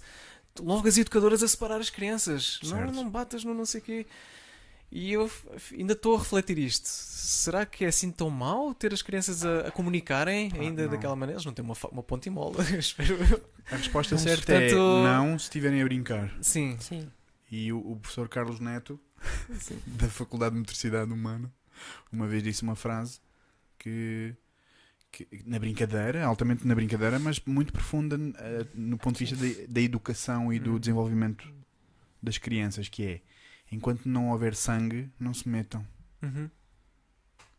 logo 0.60 0.88
as 0.88 0.98
educadoras 0.98 1.42
a 1.44 1.48
separar 1.48 1.78
as 1.80 1.90
crianças. 1.90 2.60
Não, 2.64 2.70
Certo. 2.72 2.94
não 2.94 3.10
batas 3.10 3.44
no 3.44 3.54
não 3.54 3.66
sei 3.66 3.82
quê. 3.82 4.06
E 4.92 5.12
eu 5.12 5.30
ainda 5.74 5.94
estou 5.94 6.16
a 6.16 6.20
refletir 6.20 6.58
isto. 6.58 6.86
Será 6.88 7.66
que 7.66 7.84
é 7.84 7.90
assim 7.90 8.10
tão 8.10 8.30
mal 8.30 8.74
ter 8.74 8.94
as 8.94 9.02
crianças 9.02 9.44
a, 9.46 9.68
a 9.68 9.72
comunicarem 9.72 10.50
Pá, 10.50 10.58
ainda 10.60 10.84
não. 10.84 10.92
daquela 10.92 11.16
maneira? 11.16 11.36
Eles 11.38 11.46
não 11.46 11.54
têm 11.54 11.64
uma, 11.66 11.76
uma 11.92 12.02
ponte 12.04 12.28
e 12.28 12.30
mola, 12.30 12.64
espero 12.78 13.16
eu. 13.16 13.50
A 13.70 13.76
resposta 13.76 14.16
Mas, 14.16 14.24
certa 14.24 14.54
é 14.54 14.70
portanto- 14.70 15.04
não 15.04 15.38
se 15.38 15.46
estiverem 15.46 15.82
a 15.82 15.84
brincar. 15.86 16.34
Sim, 16.42 16.78
Sim. 16.80 17.12
E 17.52 17.72
o, 17.74 17.80
o 17.80 17.96
professor 17.98 18.28
Carlos 18.30 18.60
Neto, 18.62 18.98
sim. 19.60 19.78
da 19.88 20.08
Faculdade 20.08 20.54
de 20.54 20.60
Motricidade 20.60 21.12
Humana, 21.12 21.52
uma 22.12 22.28
vez 22.28 22.42
disse 22.44 22.64
uma 22.64 22.76
frase 22.76 23.20
que, 23.78 24.34
que- 25.12 25.28
na 25.46 25.60
brincadeira, 25.60 26.26
altamente 26.26 26.66
na 26.66 26.74
brincadeira, 26.76 27.20
mas 27.20 27.42
muito 27.46 27.74
profunda 27.74 28.18
eh, 28.38 28.66
no 28.74 28.98
ponto 28.98 29.18
de 29.18 29.26
vista 29.26 29.36
da, 29.46 29.68
da 29.68 29.82
educação 29.82 30.52
e 30.54 30.60
do 30.60 30.74
Hum. 30.76 30.80
desenvolvimento 30.80 31.54
das 32.24 32.38
crianças, 32.38 32.88
que 32.90 33.04
é 33.06 33.22
enquanto 33.72 34.06
não 34.08 34.30
houver 34.30 34.56
sangue, 34.56 35.10
não 35.20 35.34
se 35.34 35.48
metam. 35.48 35.86
Uhum. 36.22 36.50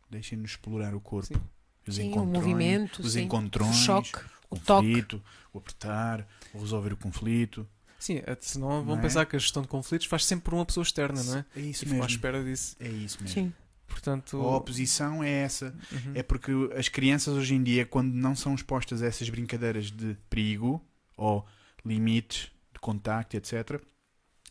Deixem-nos 0.09 0.51
explorar 0.51 0.95
o 0.95 0.99
corpo. 1.01 1.27
Sim. 1.33 1.41
Os 1.87 1.95
Sim, 1.95 2.03
o 2.03 2.05
encontrões, 2.11 2.33
movimento, 2.45 3.01
os 3.01 3.13
sim. 3.13 3.21
encontrões, 3.21 3.75
o 3.75 3.79
choque, 3.85 4.15
o 4.49 4.55
o 4.55 4.59
toque. 4.59 4.87
conflito, 4.87 5.23
o 5.53 5.57
apertar, 5.57 6.27
o 6.53 6.59
resolver 6.59 6.93
o 6.93 6.97
conflito. 6.97 7.67
Sim, 7.97 8.21
eh, 8.25 8.37
senão 8.41 8.69
Não 8.69 8.83
vão 8.85 8.97
é? 8.97 9.01
pensar 9.01 9.25
que 9.25 9.35
a 9.35 9.39
gestão 9.39 9.61
de 9.61 9.67
conflitos 9.67 10.07
faz 10.07 10.23
sempre 10.25 10.45
por 10.45 10.53
uma 10.53 10.65
pessoa 10.65 10.83
externa, 10.83 11.21
não 11.23 11.37
é? 11.37 11.45
É 11.55 11.59
isso 11.61 11.83
E 11.83 11.87
ficam 11.87 11.97
à 11.99 12.01
mesmo. 12.05 12.15
espera 12.15 12.43
disso. 12.43 12.75
É 12.79 12.87
isso 12.87 13.17
mesmo. 13.21 13.33
Sim. 13.33 13.53
Portanto, 13.87 14.37
A 14.39 14.55
oposição 14.57 15.23
é 15.23 15.29
essa. 15.29 15.73
Uhum. 15.91 16.11
É 16.13 16.21
porque 16.23 16.51
as 16.77 16.87
crianças 16.87 17.33
hoje 17.33 17.55
em 17.55 17.63
dia, 17.63 17.85
quando 17.85 18.13
não 18.13 18.35
são 18.35 18.53
expostas 18.53 19.01
a 19.01 19.07
essas 19.07 19.27
brincadeiras 19.29 19.89
de 19.91 20.15
perigo 20.29 20.79
ou 21.17 21.45
limites 21.83 22.51
de 22.71 22.79
contacto, 22.79 23.35
etc. 23.35 23.81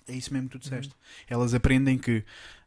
É 0.09 0.13
isso 0.13 0.33
mesmo 0.33 0.49
que 0.49 0.57
Uhum. 0.57 0.61
tu 0.61 0.63
disseste. 0.65 0.93
Elas 1.29 1.53
aprendem 1.55 1.99
que, 1.99 2.25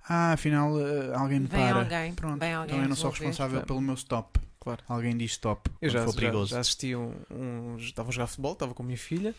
ah, 0.07 0.33
afinal, 0.33 0.79
eh, 0.79 1.11
alguém 1.15 1.39
me 1.39 1.47
Vem 1.47 1.59
para. 1.67 1.79
alguém, 1.79 2.13
Pronto, 2.13 2.39
vem 2.39 2.53
alguém 2.53 2.75
então 2.75 2.83
eu 2.83 2.89
não 2.89 2.95
sou 2.95 3.09
responsável 3.09 3.61
pelo 3.63 3.81
meu 3.81 3.95
stop. 3.95 4.39
Claro. 4.59 4.83
Alguém 4.87 5.17
diz 5.17 5.31
stop 5.31 5.71
Eu 5.81 5.89
já, 5.89 6.03
for 6.05 6.11
já, 6.13 6.19
perigoso. 6.19 6.51
já 6.51 6.59
assisti 6.59 6.95
um, 6.95 7.13
um. 7.31 7.77
Estava 7.79 8.09
a 8.09 8.11
jogar 8.11 8.27
futebol, 8.27 8.53
estava 8.53 8.73
com 8.75 8.83
a 8.83 8.85
minha 8.85 8.97
filha. 8.97 9.33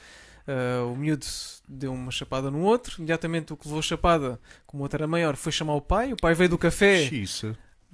ah, 0.48 0.84
o 0.86 0.96
miúdo 0.96 1.24
deu 1.68 1.92
uma 1.94 2.10
chapada 2.10 2.50
no 2.50 2.60
outro. 2.62 2.96
Imediatamente 2.98 3.52
o 3.52 3.56
que 3.56 3.66
levou 3.66 3.78
a 3.78 3.82
chapada, 3.82 4.40
como 4.66 4.82
o 4.82 4.84
outro 4.84 4.96
era 4.98 5.06
maior, 5.06 5.36
foi 5.36 5.52
chamar 5.52 5.74
o 5.74 5.80
pai. 5.80 6.12
O 6.12 6.16
pai 6.16 6.34
veio 6.34 6.50
do 6.50 6.58
café. 6.58 7.04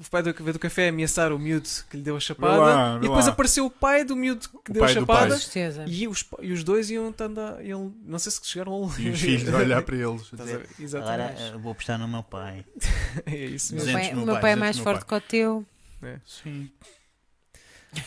O 0.00 0.08
pai 0.10 0.22
do, 0.22 0.32
do 0.32 0.58
café 0.60 0.88
ameaçar 0.90 1.32
o 1.32 1.38
miúdo 1.40 1.68
que 1.90 1.96
lhe 1.96 2.02
deu 2.04 2.16
a 2.16 2.20
chapada. 2.20 2.56
lá, 2.56 2.96
e 2.98 3.00
depois 3.00 3.26
lá. 3.26 3.32
apareceu 3.32 3.66
o 3.66 3.70
pai 3.70 4.04
do 4.04 4.14
miúdo 4.14 4.48
que 4.64 4.70
O 4.70 4.74
deu 4.74 4.84
a 4.84 4.86
pai 4.86 4.94
chapada. 4.94 5.22
Com 5.24 5.28
pai. 5.30 5.38
certeza. 5.40 5.84
E 5.88 6.06
os, 6.06 6.24
e 6.40 6.52
os 6.52 6.62
dois 6.62 6.88
iam 6.88 7.10
estando 7.10 7.40
a. 7.40 7.60
iam- 7.64 7.92
não 8.04 8.18
sei 8.18 8.30
se 8.30 8.40
chegaram 8.44 8.84
a. 8.88 9.00
E 9.00 9.10
os 9.10 9.20
filhos 9.20 9.52
a 9.52 9.56
olhar 9.58 9.82
para 9.82 9.96
eles. 9.96 10.28
ver? 10.30 10.42
Agora 10.44 10.66
Exatamente. 10.78 11.42
eh, 11.42 11.58
vou 11.58 11.72
apostar 11.72 11.98
no 11.98 12.06
meu 12.06 12.22
pai. 12.22 12.64
é 13.26 13.34
isso 13.36 13.74
mesmo. 13.74 13.86
meu 13.90 13.94
200 13.96 14.08
pai, 14.08 14.14
meu 14.24 14.26
pai, 14.34 14.40
pai 14.42 14.52
é 14.52 14.54
200 14.54 14.58
mais 14.60 14.78
forte 14.78 15.04
que 15.04 15.14
o 15.14 15.20
teu. 15.20 15.66
Sim. 16.24 16.70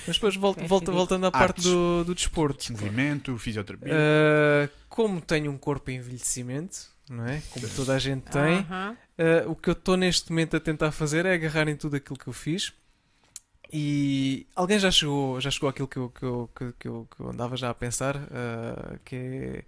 Mas 0.07 0.15
depois 0.15 0.35
volta, 0.35 0.61
É 0.63 0.67
volta, 0.67 0.91
voltando 0.91 1.25
à 1.25 1.31
parte 1.31 1.43
Artes. 1.57 1.63
do, 1.65 2.03
do 2.05 2.15
desporto. 2.15 2.71
Movimento, 2.71 3.37
fisioterapia. 3.37 3.91
Uh, 3.93 4.69
como 4.87 5.19
tenho 5.19 5.51
um 5.51 5.57
corpo 5.57 5.89
em 5.91 5.97
envelhecimento, 5.97 6.77
não 7.09 7.25
é? 7.25 7.41
Como 7.49 7.67
toda 7.69 7.95
a 7.95 7.99
gente 7.99 8.21
tem, 8.31 8.59
Aham. 8.59 8.95
Uh, 9.21 9.51
o 9.51 9.55
que 9.55 9.69
eu 9.69 9.73
estou 9.73 9.95
neste 9.95 10.31
momento 10.31 10.57
a 10.57 10.59
tentar 10.59 10.91
fazer 10.91 11.25
é 11.25 11.33
agarrar 11.33 11.67
em 11.67 11.75
tudo 11.75 11.95
aquilo 11.95 12.17
que 12.17 12.27
eu 12.27 12.33
fiz. 12.33 12.73
E 13.71 14.45
alguém 14.53 14.77
já 14.77 14.91
chegou, 14.91 15.39
já 15.39 15.49
chegou 15.49 15.69
àquilo 15.69 15.87
que 15.87 15.97
eu, 15.97 16.09
que 16.09 16.23
eu, 16.23 16.49
que, 16.55 16.87
eu, 16.87 17.07
que 17.09 17.21
eu 17.21 17.29
andava 17.29 17.55
já 17.55 17.69
a 17.69 17.73
pensar, 17.73 18.17
uh, 18.17 18.99
que, 19.05 19.15
é, 19.15 19.63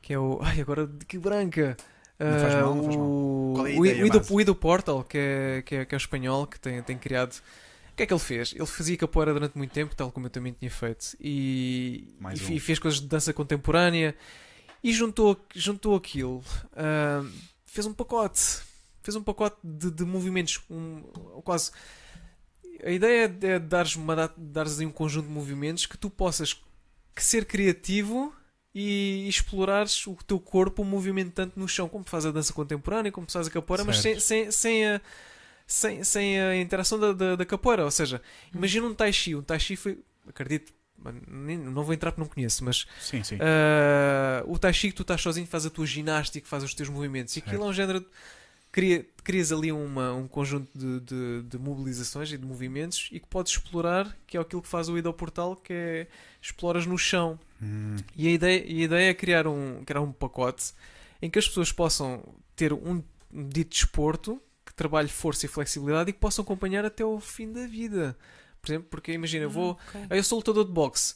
que 0.00 0.12
é 0.12 0.18
o. 0.18 0.38
Ai, 0.44 0.60
agora 0.60 0.88
que 1.06 1.18
branca! 1.18 1.76
Não 2.18 2.40
faz 2.40 2.54
Uh, 2.54 2.60
mal, 2.60 2.74
não 2.74 2.84
faz 2.84 2.96
mal. 2.96 3.06
Qual 3.54 3.66
é 3.66 3.74
a 3.74 3.78
o, 3.78 3.86
ideia 3.86 4.22
o, 4.30 4.40
Ido, 4.40 4.54
Portal, 4.54 5.04
que 5.04 5.18
é, 5.18 5.62
que, 5.62 5.74
é, 5.74 5.84
que 5.84 5.94
é 5.94 5.96
o 5.96 5.98
espanhol, 5.98 6.46
que 6.46 6.60
tem, 6.60 6.82
tem 6.82 6.96
criado. 6.96 7.34
O 7.92 7.96
que 7.98 8.04
é 8.04 8.06
que 8.06 8.12
ele 8.12 8.20
fez? 8.20 8.54
Ele 8.54 8.66
fazia 8.66 8.96
capoeira 8.96 9.32
durante 9.32 9.58
muito 9.58 9.72
tempo, 9.72 9.94
tal 9.96 10.12
como 10.12 10.26
eu 10.26 10.30
também 10.30 10.52
tinha 10.52 10.70
feito, 10.70 11.16
e, 11.20 12.14
e, 12.20 12.54
um. 12.54 12.60
fez 12.60 12.78
coisas 12.78 13.00
de 13.00 13.08
dança 13.08 13.32
contemporânea 13.32 14.14
e 14.82 14.92
juntou, 14.92 15.36
juntou 15.52 15.96
aquilo. 15.96 16.42
ah, 16.76 17.24
fez 17.68 17.86
um 17.86 17.94
pacote. 17.94 18.40
Fez 19.02 19.14
um 19.14 19.22
pacote 19.22 19.56
de, 19.62 19.90
de 19.90 20.04
movimentos. 20.04 20.60
Um, 20.68 21.02
quase. 21.44 21.70
A 22.82 22.90
ideia 22.90 23.32
é 23.42 23.58
dares, 23.58 23.96
uma, 23.96 24.32
dares 24.36 24.78
um 24.80 24.90
conjunto 24.90 25.26
de 25.26 25.32
movimentos 25.32 25.86
que 25.86 25.98
tu 25.98 26.08
possas 26.08 26.60
que 27.14 27.24
ser 27.24 27.44
criativo 27.44 28.32
e 28.74 29.26
explorares 29.28 30.06
o 30.06 30.14
teu 30.26 30.38
corpo 30.38 30.84
movimentando 30.84 31.52
no 31.56 31.66
chão, 31.66 31.88
como 31.88 32.04
faz 32.04 32.24
a 32.24 32.30
dança 32.30 32.52
contemporânea, 32.52 33.10
como 33.10 33.28
faz 33.28 33.48
a 33.48 33.50
capoeira, 33.50 33.84
mas 33.84 33.98
sem, 33.98 34.20
sem, 34.20 34.50
sem, 34.52 34.86
a, 34.86 35.00
sem, 35.66 36.04
sem 36.04 36.40
a 36.40 36.56
interação 36.56 36.98
da, 36.98 37.12
da, 37.12 37.36
da 37.36 37.44
capoeira. 37.44 37.84
Ou 37.84 37.90
seja, 37.90 38.22
imagina 38.54 38.86
um 38.86 38.94
tai 38.94 39.12
chi. 39.12 39.34
Um 39.34 39.42
tai 39.42 39.58
chi 39.58 39.74
foi, 39.74 39.98
acredito, 40.28 40.72
não 41.28 41.84
vou 41.84 41.94
entrar 41.94 42.12
porque 42.12 42.20
não 42.22 42.28
conheço, 42.28 42.64
mas 42.64 42.86
Sim, 43.00 43.22
sim. 43.22 43.38
ah, 43.40 44.42
o 44.46 44.58
Tai 44.58 44.72
Chi 44.72 44.88
que 44.90 44.94
tu 44.96 45.02
estás 45.02 45.20
sozinho 45.20 45.46
faz 45.46 45.64
a 45.66 45.70
tua 45.70 45.86
ginástica, 45.86 46.46
faz 46.48 46.62
os 46.64 46.74
teus 46.74 46.88
movimentos. 46.88 47.36
E 47.36 47.38
aquilo 47.40 47.52
Certo. 47.56 47.66
é 47.66 47.70
um 47.70 47.72
género. 47.72 48.00
de- 48.00 48.06
Cria, 48.70 49.04
crias 49.24 49.50
ali 49.50 49.72
uma, 49.72 50.12
um 50.12 50.28
conjunto 50.28 50.68
de, 50.78 51.00
de, 51.00 51.42
de 51.48 51.58
mobilizações 51.58 52.30
e 52.30 52.36
de 52.36 52.44
movimentos 52.44 53.08
e 53.10 53.18
que 53.18 53.26
podes 53.26 53.52
explorar, 53.52 54.14
que 54.26 54.36
é 54.36 54.40
aquilo 54.40 54.60
que 54.60 54.68
faz 54.68 54.90
o 54.90 54.98
Ida 54.98 55.08
ao 55.08 55.14
Portal, 55.14 55.56
que 55.56 55.72
é 55.72 56.06
exploras 56.40 56.84
no 56.84 56.98
chão. 56.98 57.40
Hum, 57.62 57.96
E 58.14 58.28
a 58.28 58.30
ideia, 58.30 58.62
e 58.66 58.82
a 58.82 58.84
ideia 58.84 59.10
é 59.10 59.14
criar 59.14 59.46
um, 59.46 59.82
criar 59.86 60.02
um 60.02 60.12
pacote 60.12 60.74
em 61.22 61.30
que 61.30 61.38
as 61.38 61.48
pessoas 61.48 61.72
possam 61.72 62.22
ter 62.54 62.74
um, 62.74 63.02
um 63.32 63.48
dito 63.48 63.70
desporto 63.70 64.40
que 64.66 64.74
trabalhe 64.74 65.08
força 65.08 65.46
e 65.46 65.48
flexibilidade 65.48 66.10
e 66.10 66.12
que 66.12 66.20
possam 66.20 66.42
acompanhar 66.42 66.84
até 66.84 67.02
ao 67.02 67.18
fim 67.18 67.50
da 67.50 67.66
vida. 67.66 68.14
Por 68.68 68.72
exemplo, 68.72 68.88
porque 68.90 69.12
imagina, 69.12 69.44
eu 69.44 69.50
vou. 69.50 69.78
Ok. 69.88 70.00
Ah, 70.10 70.16
eu 70.16 70.22
sou 70.22 70.38
lutador 70.38 70.64
de 70.64 70.72
boxe. 70.72 71.14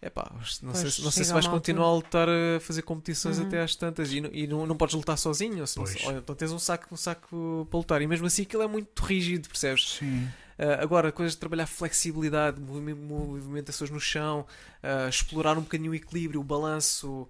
Epá, 0.00 0.30
não, 0.62 0.74
sei, 0.74 0.90
Pois, 0.90 0.98
não 1.00 1.10
sei 1.10 1.24
se 1.24 1.32
vais 1.32 1.46
continuar 1.48 1.86
a 1.88 1.92
lutar 1.94 2.28
a 2.28 2.60
fazer 2.60 2.82
competições 2.82 3.36
Uhum. 3.36 3.42
até 3.42 3.60
às 3.62 3.74
tantas 3.74 4.12
e, 4.12 4.20
não- 4.20 4.30
e 4.32 4.46
não, 4.46 4.64
não 4.66 4.76
podes 4.76 4.94
lutar 4.94 5.18
sozinho. 5.18 5.64
Ou, 5.76 5.84
ou 6.00 6.12
então 6.18 6.34
tens 6.36 6.52
um 6.52 6.58
saco, 6.58 6.86
um 6.92 6.96
saco 6.96 7.66
para 7.70 7.78
lutar 7.78 8.02
e 8.02 8.06
mesmo 8.06 8.26
assim 8.26 8.42
aquilo 8.42 8.62
é 8.62 8.68
muito 8.68 9.00
rígido, 9.04 9.48
percebes? 9.48 9.90
sim. 9.98 10.34
Ah, 10.58 10.82
agora, 10.82 11.12
coisas 11.12 11.34
de 11.34 11.38
trabalhar 11.40 11.66
flexibilidade, 11.66 12.60
movi- 12.60 12.94
movimentações 12.94 13.90
no 13.90 14.00
chão, 14.00 14.46
ah, 14.82 15.08
explorar 15.08 15.58
um 15.58 15.62
bocadinho 15.62 15.92
o 15.92 15.94
equilíbrio, 15.94 16.40
o 16.40 16.44
balanço, 16.44 17.28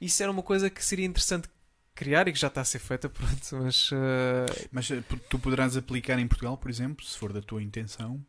isso 0.00 0.22
era 0.22 0.32
uma 0.32 0.42
coisa 0.42 0.70
que 0.70 0.84
seria 0.84 1.06
interessante 1.06 1.48
criar 1.94 2.28
e 2.28 2.32
que 2.32 2.38
já 2.38 2.48
está 2.48 2.60
a 2.62 2.64
ser 2.64 2.78
feita, 2.78 3.08
pronto, 3.10 3.56
mas 3.62 3.90
ah, 3.92 4.68
Mas 4.70 4.90
eh, 4.90 5.02
tu 5.28 5.38
poderás 5.38 5.76
aplicar 5.76 6.18
em 6.18 6.26
Portugal, 6.28 6.56
por 6.56 6.70
exemplo, 6.70 7.04
se 7.04 7.16
for 7.18 7.32
da 7.32 7.40
tua 7.42 7.62
intenção. 7.62 8.24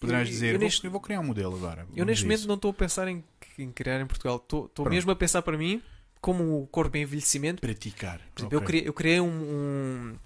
Poderás 0.00 0.28
Eu- 0.28 0.32
dizer, 0.32 0.46
eu 0.54 0.58
vou, 0.58 0.60
neste- 0.66 0.84
eu 0.84 0.90
vou 0.90 1.00
criar 1.00 1.20
um 1.20 1.24
modelo 1.24 1.56
agora. 1.56 1.86
Eu 1.96 2.04
neste 2.04 2.24
momento 2.24 2.38
isso. 2.40 2.48
não 2.48 2.54
estou 2.54 2.70
a 2.70 2.74
pensar 2.74 3.08
em, 3.08 3.24
em 3.58 3.70
criar 3.72 4.00
em 4.00 4.06
Portugal. 4.06 4.36
Estou 4.36 4.70
mesmo 4.88 5.10
a 5.10 5.16
pensar 5.16 5.42
para 5.42 5.56
mim 5.58 5.82
como 6.20 6.62
o 6.62 6.66
corpo 6.68 6.96
em 6.96 7.02
envelhecimento. 7.02 7.60
Praticar. 7.60 8.20
Por 8.34 8.40
exemplo, 8.42 8.54
eu 8.56 8.58
Ok. 8.60 8.66
criei, 8.68 8.88
eu 8.88 8.92
criei 8.92 9.20
um, 9.20 9.26
um- 9.28 10.16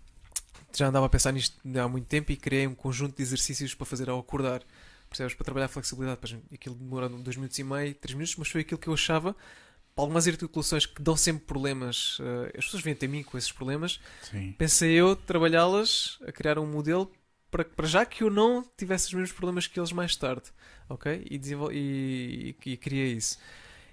Já 0.74 0.86
andava 0.88 1.04
a 1.04 1.08
pensar 1.08 1.32
nisto 1.32 1.58
há 1.78 1.86
muito 1.88 2.06
tempo 2.06 2.32
e 2.32 2.36
criei 2.36 2.66
um 2.66 2.74
conjunto 2.74 3.14
de 3.16 3.22
exercícios 3.22 3.74
para 3.74 3.84
fazer 3.86 4.08
ao 4.08 4.18
acordar. 4.18 4.62
Percebes? 5.08 5.34
Para 5.34 5.44
trabalhar 5.44 5.66
a 5.66 5.68
flexibilidade. 5.68 6.18
Exemplo, 6.24 6.46
Aquilo 6.52 6.74
demora 6.74 7.08
dois 7.10 7.36
minutos 7.36 7.58
e 7.58 7.64
meio, 7.64 7.94
três 7.94 8.14
minutos, 8.14 8.36
mas 8.36 8.48
foi 8.48 8.62
aquilo 8.62 8.78
que 8.80 8.88
eu 8.88 8.94
achava. 8.94 9.34
Para 9.94 10.02
algumas 10.04 10.26
articulações 10.26 10.86
que 10.86 11.02
dão 11.02 11.14
sempre 11.14 11.44
problemas, 11.44 12.16
eh, 12.22 12.54
as 12.58 12.64
pessoas 12.64 12.82
vêm 12.82 12.94
até 12.94 13.06
mim 13.06 13.22
com 13.22 13.36
esses 13.36 13.52
problemas. 13.52 14.00
Sim. 14.22 14.52
Pensei 14.56 14.92
eu 14.92 15.14
trabalhá-las, 15.14 16.18
a 16.26 16.32
criar 16.32 16.58
um 16.58 16.66
modelo 16.66 17.12
para, 17.52 17.64
para 17.64 17.86
já 17.86 18.04
que 18.04 18.24
eu 18.24 18.30
não 18.30 18.64
tivesse 18.76 19.06
os 19.06 19.12
mesmos 19.14 19.30
problemas 19.32 19.68
que 19.68 19.78
eles 19.78 19.92
mais 19.92 20.16
tarde, 20.16 20.50
ok? 20.88 21.24
E, 21.30 21.38
desenvol- 21.38 21.70
e, 21.72 22.56
e, 22.66 22.70
e 22.72 22.76
criei 22.76 23.12
isso. 23.12 23.38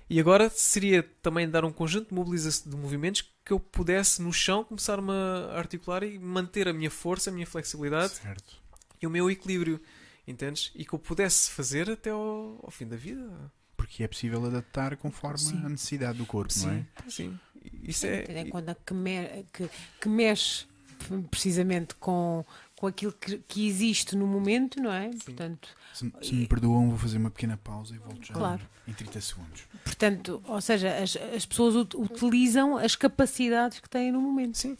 E 0.09 0.19
agora 0.19 0.49
seria 0.49 1.03
também 1.21 1.47
dar 1.47 1.63
um 1.63 1.71
conjunto 1.71 2.09
de 2.09 2.15
mobilização 2.15 2.71
de 2.71 2.75
movimentos 2.75 3.21
que 3.45 3.53
eu 3.53 3.59
pudesse 3.59 4.21
no 4.23 4.33
chão 4.33 4.63
começar-me 4.63 5.11
a 5.11 5.55
articular 5.57 6.01
e 6.03 6.17
manter 6.17 6.67
a 6.67 6.73
minha 6.73 6.89
força, 6.89 7.29
a 7.29 7.33
minha 7.33 7.45
flexibilidade 7.45 8.13
Certo. 8.13 8.59
e 8.99 9.05
o 9.05 9.09
meu 9.09 9.29
equilíbrio, 9.29 9.79
entendes? 10.27 10.71
E 10.73 10.83
que 10.83 10.93
eu 10.93 10.99
pudesse 10.99 11.51
fazer 11.51 11.89
até 11.91 12.09
ao, 12.09 12.59
ao 12.63 12.71
fim 12.71 12.87
da 12.87 12.95
vida. 12.95 13.29
Porque 13.77 14.03
é 14.03 14.07
possível 14.07 14.43
adaptar 14.45 14.97
conforme 14.97 15.37
Sim. 15.37 15.61
a 15.65 15.69
necessidade 15.69 16.17
do 16.17 16.25
corpo, 16.25 16.53
não 16.59 16.71
é? 16.71 16.85
Sim, 17.07 17.09
sim. 17.09 17.39
Isso 17.83 18.01
Tendo 18.07 18.31
é. 18.31 18.41
em 18.41 18.49
conta 18.49 18.75
que, 18.85 18.93
me- 18.93 19.45
que- 19.53 19.69
que 20.01 20.09
mexe 20.09 20.65
precisamente 21.29 21.95
com, 21.95 22.45
com 22.79 22.87
aquilo 22.87 23.11
que, 23.11 23.39
que 23.39 23.67
existe 23.67 24.15
no 24.15 24.25
momento, 24.25 24.81
não 24.81 24.89
é? 24.89 25.09
Portanto, 25.25 25.67
Se, 25.93 26.09
se 26.21 26.33
me 26.33 26.47
perdoam, 26.47 26.87
vou 26.87 26.97
fazer 26.97 27.17
uma 27.17 27.29
pequena 27.29 27.57
pausa 27.57 27.93
e 27.93 27.97
volto 27.97 28.23
já 28.25 28.33
Claro. 28.33 28.61
em 28.87 28.93
30 28.93 29.19
segundos. 29.19 29.63
portanto 29.83 30.41
ou 30.47 30.61
seja, 30.61 30.95
as, 30.97 31.17
as 31.35 31.45
pessoas 31.45 31.75
ut- 31.75 31.97
utilizam 31.97 32.77
as 32.77 32.95
capacidades 32.95 33.81
que 33.81 33.89
têm 33.89 34.13
no 34.13 34.21
momento. 34.21 34.57
Sim. 34.57 34.77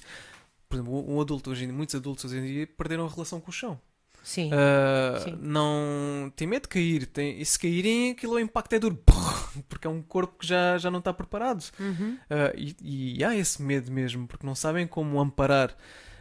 Por 0.70 0.76
exemplo, 0.78 1.12
um 1.14 1.20
adulto 1.20 1.50
hoje 1.52 1.66
em 1.66 1.68
dia, 1.68 1.76
muitos 1.76 1.94
adultos 1.94 2.24
hoje 2.24 2.38
em 2.38 2.46
dia 2.46 2.68
perderam 2.68 3.06
a 3.06 3.10
relação 3.10 3.42
com 3.42 3.50
o 3.50 3.54
chão. 3.54 3.78
Sim. 4.24 4.50
Ah, 4.54 5.20
Sim. 5.22 5.38
não 5.42 6.32
tem 6.38 6.48
medo 6.48 6.64
de 6.64 6.68
cair 6.70 7.06
tem, 7.06 7.42
e 7.42 7.46
se 7.46 7.60
caírem 7.60 8.12
aquilo 8.12 8.36
o 8.36 8.40
impacto 8.40 8.72
é 8.74 8.80
duro 8.80 8.98
porque 9.68 9.88
é 9.88 9.90
um 9.90 10.02
corpo 10.02 10.38
que 10.40 10.48
já, 10.48 10.78
já 10.78 10.90
não 10.90 11.00
está 11.00 11.12
preparado 11.14 11.66
Uhum. 11.80 12.18
Ah, 12.30 12.54
e, 12.56 13.18
e 13.18 13.24
há 13.26 13.36
esse 13.36 13.62
medo 13.62 13.92
mesmo 13.92 14.26
porque 14.26 14.46
não 14.46 14.56
sabem 14.56 14.88
como 14.88 15.20
amparar 15.20 15.76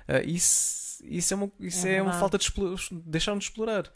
Ah, 0.09 0.21
isso, 0.25 0.88
isso 1.05 1.35
é 1.35 1.37
uma, 1.37 1.51
isso 1.61 1.87
É 1.87 1.97
é 1.97 2.03
uma 2.03 2.13
falta 2.13 2.37
de 2.39 2.45
explo- 2.45 2.77
deixar-nos 3.05 3.45
explorar 3.45 3.93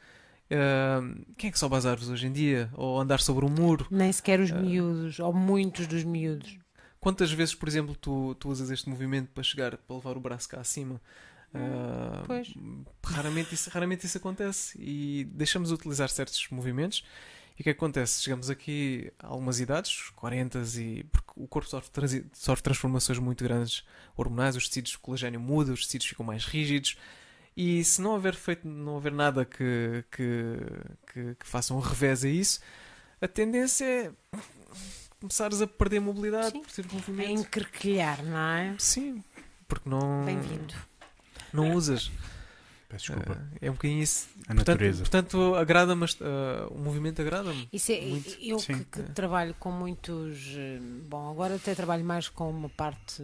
Ah, 0.51 1.01
quem 1.39 1.49
é 1.49 1.53
que 1.53 1.59
sobe 1.59 1.77
as 1.77 1.87
árvores 1.87 2.11
hoje 2.11 2.27
em 2.27 2.33
dia 2.33 2.69
ou 2.75 3.01
andar 3.01 3.21
sobre 3.21 3.45
um 3.47 3.49
muro 3.49 3.87
Nem 3.91 4.13
sequer 4.13 4.39
os 4.41 4.51
Ah. 4.53 4.61
miúdos, 4.61 5.19
ou 5.19 5.33
muitos 5.33 5.87
dos 5.87 6.05
miúdos. 6.05 6.59
Quantas 7.01 7.33
vezes, 7.33 7.55
por 7.55 7.69
exemplo, 7.69 7.97
tu, 7.97 8.35
tu 8.37 8.49
usas 8.51 8.71
este 8.71 8.89
movimento 8.89 9.29
para 9.31 9.43
chegar, 9.43 9.77
para 9.77 9.97
levar 9.97 10.17
o 10.17 10.21
braço 10.21 10.49
cá 10.49 10.61
acima? 10.61 11.01
Ah, 11.55 12.23
pois. 12.27 12.53
Raramente 13.05 13.55
isso, 13.55 13.69
raramente 13.71 14.07
isso 14.07 14.19
acontece 14.19 14.79
e 14.81 15.25
deixamos 15.33 15.69
de 15.69 15.75
utilizar 15.75 16.09
certos 16.11 16.47
movimentos. 16.51 17.05
E 17.59 17.61
o 17.61 17.65
que 17.65 17.71
é 17.71 17.73
que 17.75 17.79
acontece? 17.79 18.23
Chegamos 18.23 18.49
aqui 18.51 19.13
a 19.19 19.27
algumas 19.29 19.61
idades, 19.61 20.11
40 20.17 20.59
e. 20.79 21.05
porque 21.05 21.33
o 21.37 21.47
corpo 21.47 21.69
sofre, 21.69 22.25
sofre 22.33 22.63
transformações 22.63 23.19
muito 23.19 23.45
grandes 23.45 23.85
hormonais, 24.17 24.57
os 24.57 24.69
tecidos 24.69 24.93
de 24.93 24.99
colagênio 24.99 25.39
mudam, 25.41 25.75
os 25.75 25.85
tecidos 25.87 26.07
ficam 26.07 26.25
mais 26.25 26.45
rígidos. 26.45 26.97
E 27.57 27.85
se 27.85 28.01
não 28.01 28.13
houver 28.13 28.35
feito, 28.35 28.67
não 28.67 28.95
houver 28.95 29.13
nada 29.13 29.45
que, 29.45 30.03
que, 30.11 30.57
que, 31.13 31.35
que 31.35 31.47
faça 31.47 31.75
um 31.75 31.79
revés 31.81 32.25
a 32.25 32.29
isso, 32.29 32.61
a 33.21 33.29
tendência 33.29 33.85
é 33.85 34.11
começares 35.21 35.61
a 35.61 35.67
perder 35.67 36.01
mobilidade 36.01 36.51
Sim. 36.53 36.63
por 36.63 36.73
ter 36.73 36.87
A 36.89 36.93
movimento. 36.95 37.31
encrequilhar, 37.43 38.25
não 38.25 38.39
é? 38.39 38.75
Sim, 38.79 39.23
porque 39.69 39.89
não, 39.89 40.25
Bem-vindo. 40.25 40.75
não 41.53 41.75
usas. 41.75 42.11
Peço 42.93 43.07
desculpa. 43.07 43.43
Eh, 43.61 43.67
é 43.67 43.71
um 43.71 43.73
bocadinho 43.73 44.03
isso. 44.03 44.29
a 44.43 44.55
Portanto, 44.55 44.69
natureza. 44.69 45.01
portanto 45.03 45.55
agrada-me, 45.55 46.05
eh, 46.05 46.67
o 46.71 46.79
movimento 46.79 47.23
agrada-me. 47.23 47.67
Isso 47.73 47.91
é, 47.91 48.01
Muito. 48.03 48.37
eu 48.41 48.59
que, 48.59 48.85
que 48.85 49.03
trabalho 49.15 49.55
com 49.59 49.73
muitos. 49.73 50.55
eh, 50.57 50.79
Bom, 51.09 51.31
agora 51.31 51.55
até 51.57 51.75
trabalho 51.75 52.05
mais 52.05 52.29
com 52.29 52.51
uma 52.51 52.69
parte 52.69 53.23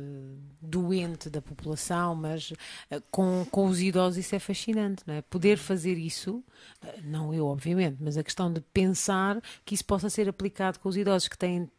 doente 0.60 1.28
da 1.30 1.40
população, 1.42 2.14
mas 2.14 2.52
eh, 2.90 3.00
com, 3.10 3.46
com 3.50 3.66
os 3.66 3.80
idosos 3.80 4.18
isso 4.18 4.34
é 4.34 4.38
fascinante, 4.38 5.02
não 5.06 5.14
é? 5.14 5.22
Poder 5.22 5.58
fazer 5.58 5.98
isso, 5.98 6.42
eh, 6.82 7.00
não 7.04 7.34
eu, 7.34 7.46
obviamente, 7.46 7.98
mas 8.00 8.16
a 8.16 8.22
questão 8.24 8.50
de 8.52 8.60
pensar 8.60 9.40
que 9.64 9.74
isso 9.74 9.84
possa 9.84 10.08
ser 10.08 10.28
aplicado 10.28 10.78
com 10.78 10.88
os 10.88 10.96
idosos 10.96 11.28
que 11.28 11.36
têm 11.38 11.70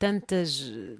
tantas. 0.00 0.72
eh, 0.74 0.96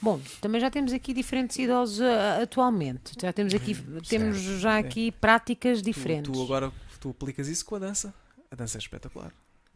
Bom, 0.00 0.18
também 0.40 0.60
já 0.60 0.70
temos 0.70 0.92
aqui 0.92 1.12
diferentes 1.12 1.58
idosos 1.58 2.00
eh, 2.00 2.42
atualmente. 2.42 3.12
Já 3.20 3.32
temos 3.32 3.52
aqui, 3.52 3.74
temos 4.08 4.38
já 4.38 4.76
É. 4.76 4.78
aqui 4.78 5.10
práticas 5.12 5.82
Tu, 5.82 5.84
diferentes. 5.84 6.32
tu 6.32 6.42
agora 6.42 6.72
tu 7.00 7.10
aplicas 7.10 7.48
isso 7.48 7.66
com 7.66 7.74
a 7.74 7.78
dança. 7.80 8.14
A 8.50 8.54
dança 8.56 8.78
é 8.78 8.80
espetacular. 8.80 9.32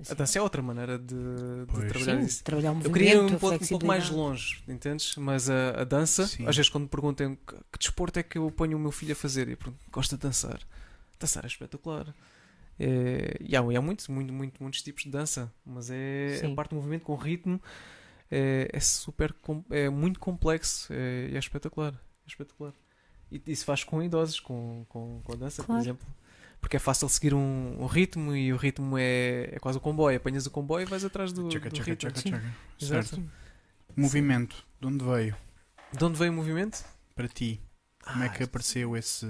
A 0.08 0.14
dança 0.14 0.38
é 0.38 0.42
outra 0.42 0.62
maneira 0.62 0.98
de, 0.98 1.14
de 1.14 1.86
trabalhar 1.88 2.20
Sim, 2.20 2.26
isso. 2.26 2.42
trabalhar 2.42 2.72
o 2.72 2.80
Eu 2.82 2.90
queria 2.90 3.14
ir 3.14 3.20
um 3.20 3.26
um 3.26 3.38
pouco 3.38 3.86
mais 3.86 4.08
longe, 4.10 4.62
entendes? 4.66 5.14
Mas 5.16 5.48
a, 5.50 5.82
a 5.82 5.84
dança, 5.84 6.26
Sim. 6.26 6.46
às 6.48 6.56
vezes 6.56 6.68
quando 6.70 6.84
me 6.84 6.88
perguntam 6.88 7.36
que, 7.36 7.54
que 7.72 7.78
desporto 7.78 8.18
é 8.18 8.22
que 8.22 8.38
eu 8.38 8.50
ponho 8.50 8.76
o 8.76 8.80
meu 8.80 8.90
filho 8.90 9.12
a 9.12 9.14
fazer, 9.16 9.48
eu 9.48 9.56
pergunto, 9.56 9.78
gosta 9.92 10.16
de 10.16 10.22
dançar. 10.22 10.58
Dançar 11.20 11.44
é 11.44 11.46
espetacular. 11.46 12.12
É, 12.80 13.36
e 13.40 13.54
há, 13.54 13.62
e 13.70 13.76
há 13.76 13.80
muitos, 13.82 14.08
muito, 14.08 14.32
muito, 14.32 14.60
muitos 14.60 14.82
tipos 14.82 15.04
de 15.04 15.10
dança, 15.10 15.52
mas 15.64 15.88
é 15.90 16.38
Sim. 16.40 16.52
a 16.52 16.54
parte 16.56 16.70
do 16.70 16.76
movimento 16.76 17.02
com 17.02 17.14
ritmo 17.14 17.60
é, 18.34 18.68
é 18.72 18.80
super, 18.80 19.34
é 19.70 19.90
muito 19.90 20.18
complexo 20.18 20.90
é, 20.92 21.28
e 21.30 21.36
é 21.36 21.38
espetacular. 21.38 21.92
É 21.92 22.28
espetacular. 22.28 22.72
E 23.30 23.42
isso 23.46 23.64
faz 23.64 23.84
com 23.84 24.02
idosos, 24.02 24.40
com, 24.40 24.84
com, 24.88 25.20
com 25.22 25.32
a 25.32 25.36
dança, 25.36 25.62
Claro. 25.62 25.80
por 25.80 25.84
exemplo. 25.86 26.06
Porque 26.60 26.76
é 26.76 26.78
fácil 26.78 27.08
seguir 27.08 27.34
um, 27.34 27.76
um 27.82 27.86
ritmo 27.86 28.34
e 28.36 28.52
o 28.52 28.56
ritmo 28.56 28.96
é, 28.96 29.50
é 29.52 29.58
quase 29.58 29.78
o 29.78 29.80
comboio. 29.80 30.16
Apanhas 30.16 30.46
o 30.46 30.50
comboio 30.50 30.84
e 30.86 30.88
vais 30.88 31.04
atrás 31.04 31.32
do, 31.32 31.48
Tchaca, 31.48 31.68
do 31.68 31.74
tchaca, 31.74 31.90
ritmo. 31.90 32.10
tchaca, 32.10 32.20
Sim. 32.20 32.30
tchaca. 32.30 32.54
Exato. 32.80 33.08
Certo. 33.16 33.30
Movimento. 33.96 34.64
De 34.80 34.86
onde 34.86 35.04
veio? 35.04 35.36
De 35.92 36.04
onde 36.04 36.18
veio 36.18 36.32
o 36.32 36.34
movimento? 36.34 36.84
Para 37.14 37.28
ti. 37.28 37.60
Como 38.04 38.22
é 38.22 38.26
Ah, 38.26 38.30
que 38.30 38.42
apareceu 38.44 38.96
esse, 38.96 39.26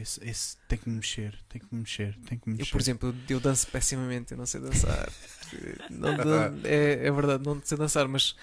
esse, 0.00 0.22
esse. 0.28 0.56
Tem 0.68 0.78
que 0.78 0.88
me 0.88 0.96
mexer, 0.96 1.38
tem 1.48 1.60
que 1.60 1.66
me 1.72 1.80
mexer, 1.80 2.16
tem 2.26 2.38
que 2.38 2.48
me 2.48 2.54
Eu, 2.54 2.58
mexer. 2.58 2.70
por 2.72 2.80
exemplo, 2.80 3.14
eu, 3.28 3.40
danço 3.40 3.66
pessimamente, 3.68 4.32
eu 4.32 4.38
não 4.38 4.46
sei 4.46 4.60
dançar. 4.60 5.08
Não- 5.90 6.16
não- 6.16 6.60
é, 6.64 7.06
é 7.06 7.10
verdade, 7.10 7.42
não 7.44 7.60
sei 7.64 7.78
dançar, 7.78 8.06
mas 8.06 8.36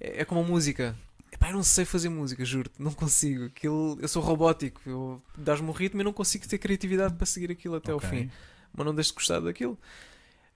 é, 0.00 0.22
é 0.22 0.24
como 0.24 0.40
a 0.40 0.44
música. 0.44 0.96
Epá, 1.30 1.50
eu 1.50 1.54
não 1.54 1.62
sei 1.62 1.84
fazer 1.84 2.08
música, 2.08 2.44
juro-te, 2.44 2.80
não 2.82 2.90
consigo. 2.92 3.44
Aquilo, 3.44 3.96
eu 4.00 4.08
sou 4.08 4.22
robótico, 4.22 4.80
eu 4.86 5.22
dás-me 5.36 5.68
um 5.68 5.72
ritmo 5.72 6.00
e 6.00 6.04
não 6.04 6.12
consigo 6.12 6.48
ter 6.48 6.58
criatividade 6.58 7.14
para 7.14 7.26
seguir 7.26 7.50
aquilo 7.52 7.76
até 7.76 7.92
ao 7.92 7.98
Ok. 7.98 8.08
fim. 8.08 8.30
Mas 8.72 8.84
não 8.86 8.94
deixo 8.94 9.10
de 9.10 9.14
gostar 9.16 9.38
daquilo. 9.40 9.78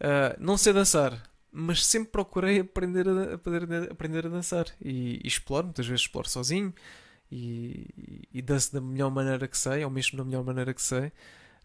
Ah, 0.00 0.34
não 0.40 0.56
sei 0.56 0.72
dançar, 0.72 1.22
mas 1.52 1.84
sempre 1.86 2.10
procurei 2.10 2.60
aprender 2.60 3.06
a, 3.08 3.34
aprender, 3.34 3.74
a- 3.88 3.92
aprender 3.92 4.26
a 4.26 4.28
dançar. 4.30 4.66
E, 4.80 5.20
e 5.22 5.26
exploro, 5.28 5.66
muitas 5.66 5.86
vezes 5.86 6.02
exploro 6.02 6.28
sozinho 6.28 6.74
e, 7.34 8.26
e, 8.32 8.42
danço 8.42 8.72
da 8.72 8.80
melhor 8.80 9.10
maneira 9.10 9.48
que 9.48 9.56
sei, 9.56 9.82
ou 9.84 9.90
mesmo 9.90 10.18
da 10.18 10.24
melhor 10.24 10.44
maneira 10.44 10.74
que 10.74 10.82
sei. 10.82 11.10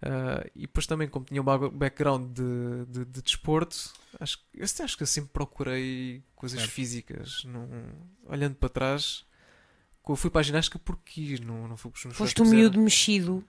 Ah, 0.02 0.46
e 0.56 0.62
depois 0.62 0.88
também, 0.88 1.08
como 1.10 1.26
tinha 1.26 1.42
um 1.42 1.46
background 1.72 2.32
de, 2.32 2.86
de, 2.88 3.06
de 3.06 3.22
desporto, 3.22 3.92
acho, 4.20 4.38
que- 4.38 4.44
eu 4.62 4.66
até 4.66 4.84
acho 4.84 4.96
que 4.96 5.04
eu 5.04 5.08
sempre 5.08 5.32
procurei 5.34 6.24
coisas 6.36 6.60
Certo. 6.60 6.72
físicas. 6.72 7.44
Não, 7.46 7.68
olhando 8.26 8.56
para 8.56 8.70
trás, 8.70 9.26
eu 10.08 10.16
fui 10.16 10.30
para 10.30 10.40
a 10.40 10.44
ginástica 10.44 10.80
porque 10.80 11.12
quis, 11.26 11.40
não, 11.40 11.68
não 11.68 11.76
fui 11.76 11.92
porque 11.92 12.00
os 12.00 12.06
meus 12.06 12.18
Foste 12.18 12.42
um 12.42 12.46
miúdo 12.46 12.80
mexido. 12.80 13.44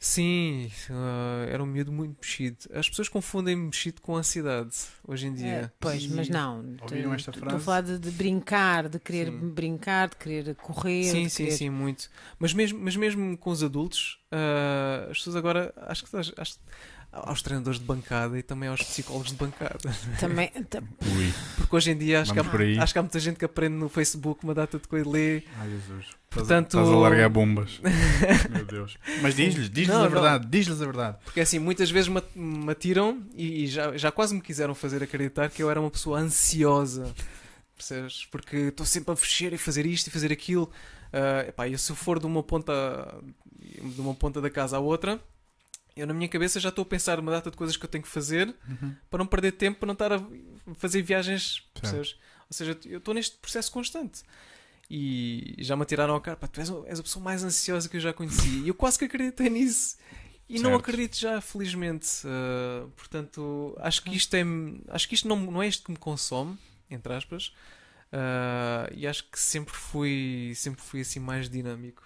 Sim, 0.00 0.70
ah, 0.90 1.46
era 1.48 1.60
um 1.62 1.66
miúdo 1.66 1.90
muito 1.90 2.16
mexido. 2.20 2.58
As 2.72 2.88
pessoas 2.88 3.08
confundem 3.08 3.56
mexido 3.56 4.00
com 4.00 4.14
ansiedade 4.16 4.76
hoje 5.06 5.26
em 5.26 5.34
dia. 5.34 5.46
É, 5.48 5.70
pois, 5.80 6.04
E- 6.04 6.08
mas 6.10 6.28
não. 6.28 6.76
Ouviram 6.80 7.12
esta 7.14 7.32
tu- 7.32 7.36
Estou 7.38 7.48
a 7.48 7.50
frase? 7.50 7.64
falar 7.64 7.80
de, 7.80 7.98
de 7.98 8.10
brincar, 8.12 8.88
de 8.88 8.98
querer 9.00 9.26
Sim. 9.26 9.50
brincar, 9.50 10.08
de 10.08 10.16
querer 10.16 10.54
correr. 10.54 11.02
Sim, 11.10 11.28
sim, 11.28 11.44
querer- 11.44 11.56
sim, 11.56 11.70
muito. 11.70 12.08
Mas 12.38 12.54
mesmo, 12.54 12.78
mas 12.78 12.94
mesmo 12.94 13.36
com 13.36 13.50
os 13.50 13.62
adultos, 13.62 14.20
ah, 14.30 15.08
as 15.10 15.18
pessoas 15.18 15.34
agora, 15.34 15.74
acho 15.76 16.04
que 16.04 16.16
acho- 16.16 16.60
aos 17.24 17.42
treinadores 17.42 17.78
de 17.78 17.84
bancada 17.84 18.38
e 18.38 18.42
também 18.42 18.68
aos 18.68 18.82
psicólogos 18.82 19.30
de 19.30 19.36
bancada. 19.36 19.78
Também, 20.20 20.48
ta- 20.68 20.80
Ui. 20.80 21.32
Porque 21.56 21.76
hoje 21.76 21.90
em 21.90 21.96
dia 21.98 22.20
acho 22.22 22.32
que, 22.32 22.38
Vamos 22.38 22.50
por 22.52 22.60
aí. 22.60 22.78
há, 22.78 22.82
acho 22.82 22.92
que 22.92 22.98
há 22.98 23.02
muita 23.02 23.18
gente 23.20 23.36
que 23.36 23.44
aprende 23.44 23.74
no 23.76 23.88
Facebook 23.88 24.42
uma 24.44 24.54
data 24.54 24.78
de 24.78 24.86
coisa 24.88 25.08
e 25.08 25.12
lê. 25.12 25.42
Ai 25.58 25.68
Jesus. 25.70 26.06
Portanto- 26.30 26.76
Estás 26.78 26.88
a 26.88 26.96
largar 26.96 27.28
bombas. 27.28 27.80
Meu 28.50 28.64
Deus. 28.64 28.96
Mas 29.22 29.34
diz-lhes, 29.34 29.70
diz-lhes 29.70 29.96
a 29.96 30.08
verdade, 30.08 30.46
diz-lhes 30.48 30.80
a 30.82 30.84
verdade. 30.84 31.16
Porque 31.24 31.40
assim, 31.40 31.58
muitas 31.58 31.90
vezes 31.90 32.08
me, 32.08 32.70
atiram 32.70 33.22
e, 33.34 33.64
e 33.64 33.66
já, 33.66 33.96
já 33.96 34.12
quase 34.12 34.34
me 34.34 34.40
quiseram 34.40 34.74
fazer 34.74 35.02
acreditar 35.02 35.48
que 35.50 35.62
eu 35.62 35.70
era 35.70 35.80
uma 35.80 35.90
pessoa 35.90 36.18
ansiosa. 36.20 37.12
Percebes? 37.76 38.26
Porque 38.30 38.56
estou 38.56 38.84
sempre 38.84 39.12
a 39.12 39.16
fechar 39.16 39.52
e 39.52 39.58
fazer 39.58 39.86
isto 39.86 40.08
e 40.08 40.10
fazer 40.10 40.32
aquilo. 40.32 40.70
Ah, 41.12 41.44
epá, 41.48 41.68
eu 41.68 41.78
se 41.78 41.90
eu 41.92 41.96
for 41.96 42.18
de 42.18 42.26
uma 42.26 42.42
ponta 42.42 42.72
de 43.82 44.00
uma 44.00 44.14
ponta 44.14 44.40
da 44.40 44.50
casa 44.50 44.76
à 44.76 44.80
outra, 44.80 45.20
eu 45.98 46.06
na 46.06 46.14
minha 46.14 46.28
cabeça 46.28 46.58
já 46.60 46.68
estou 46.70 46.82
a 46.82 46.86
pensar 46.86 47.18
uma 47.20 47.30
data 47.32 47.50
de 47.50 47.56
coisas 47.56 47.76
que 47.76 47.84
eu 47.84 47.88
tenho 47.88 48.02
que 48.04 48.08
fazer 48.10 48.54
Uhum. 48.68 48.94
para 49.10 49.18
não 49.18 49.26
perder 49.26 49.52
tempo, 49.52 49.78
para 49.80 49.86
não 49.86 49.92
estar 49.94 50.12
a 50.12 50.22
fazer 50.76 51.02
viagens. 51.02 51.62
Percebes? 51.74 52.12
Ou 52.50 52.52
seja, 52.56 52.78
eu 52.86 52.98
estou 52.98 53.12
neste 53.14 53.36
processo 53.36 53.70
constante. 53.72 54.22
E 54.90 55.54
já 55.58 55.76
me 55.76 55.82
atiraram 55.82 56.14
ao 56.14 56.20
cara, 56.20 56.36
pá, 56.36 56.46
tu 56.46 56.60
és, 56.60 56.70
a- 56.70 56.82
és 56.86 56.98
a 56.98 57.02
pessoa 57.02 57.22
mais 57.22 57.44
ansiosa 57.44 57.88
que 57.88 57.96
eu 57.96 58.00
já 58.00 58.12
conheci. 58.12 58.62
E 58.64 58.68
eu 58.68 58.74
quase 58.74 58.98
que 58.98 59.04
acreditei 59.04 59.50
nisso. 59.50 59.96
E 60.48 60.54
não 60.60 60.70
Certo. 60.70 60.80
acredito 60.80 61.16
já, 61.18 61.40
felizmente. 61.42 62.08
Uh, 62.26 62.88
portanto, 62.96 63.76
acho 63.80 64.02
que 64.02 64.16
isto 64.16 64.32
é. 64.34 64.42
Acho 64.88 65.06
que 65.06 65.14
isto 65.14 65.28
não, 65.28 65.36
não 65.36 65.62
é 65.62 65.68
isto 65.68 65.84
que 65.84 65.90
me 65.90 65.98
consome, 65.98 66.56
entre 66.90 67.12
aspas. 67.12 67.48
Uh, 68.10 68.88
e 68.94 69.06
acho 69.06 69.24
que 69.30 69.38
sempre 69.38 69.74
fui, 69.74 70.54
sempre 70.56 70.80
fui 70.80 71.02
assim 71.02 71.20
mais 71.20 71.50
dinâmico. 71.50 72.02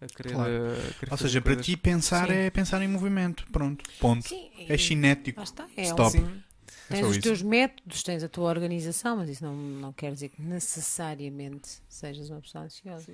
A 0.00 0.06
querer, 0.06 0.32
Claro. 0.34 0.50
uh, 0.50 0.94
querer 0.98 1.12
Ou 1.12 1.16
seja, 1.18 1.40
para 1.40 1.50
coisas. 1.54 1.66
ti 1.66 1.76
pensar 1.76 2.28
Sim. 2.28 2.34
é 2.34 2.50
pensar 2.50 2.82
em 2.82 2.88
movimento. 2.88 3.46
Pronto. 3.50 3.82
Ponto. 3.98 4.28
sim, 4.28 4.50
É 4.68 4.76
cinético. 4.76 5.38
lá 5.40 5.44
está. 5.44 5.66
É 5.76 5.82
Stop. 5.84 6.10
Sim. 6.12 6.42
É 6.88 6.94
tens 6.94 7.00
só 7.00 7.06
os 7.06 7.12
isso. 7.16 7.22
teus 7.22 7.42
métodos, 7.42 8.02
tens 8.02 8.22
a 8.22 8.28
tua 8.28 8.48
organização, 8.50 9.16
mas 9.16 9.28
isso 9.30 9.42
não, 9.44 9.54
não 9.56 9.92
quer 9.92 10.12
dizer 10.12 10.28
que 10.28 10.40
necessariamente 10.42 11.68
sejas 11.88 12.30
uma 12.30 12.40
pessoa 12.40 12.64
ansiosa. 12.64 13.12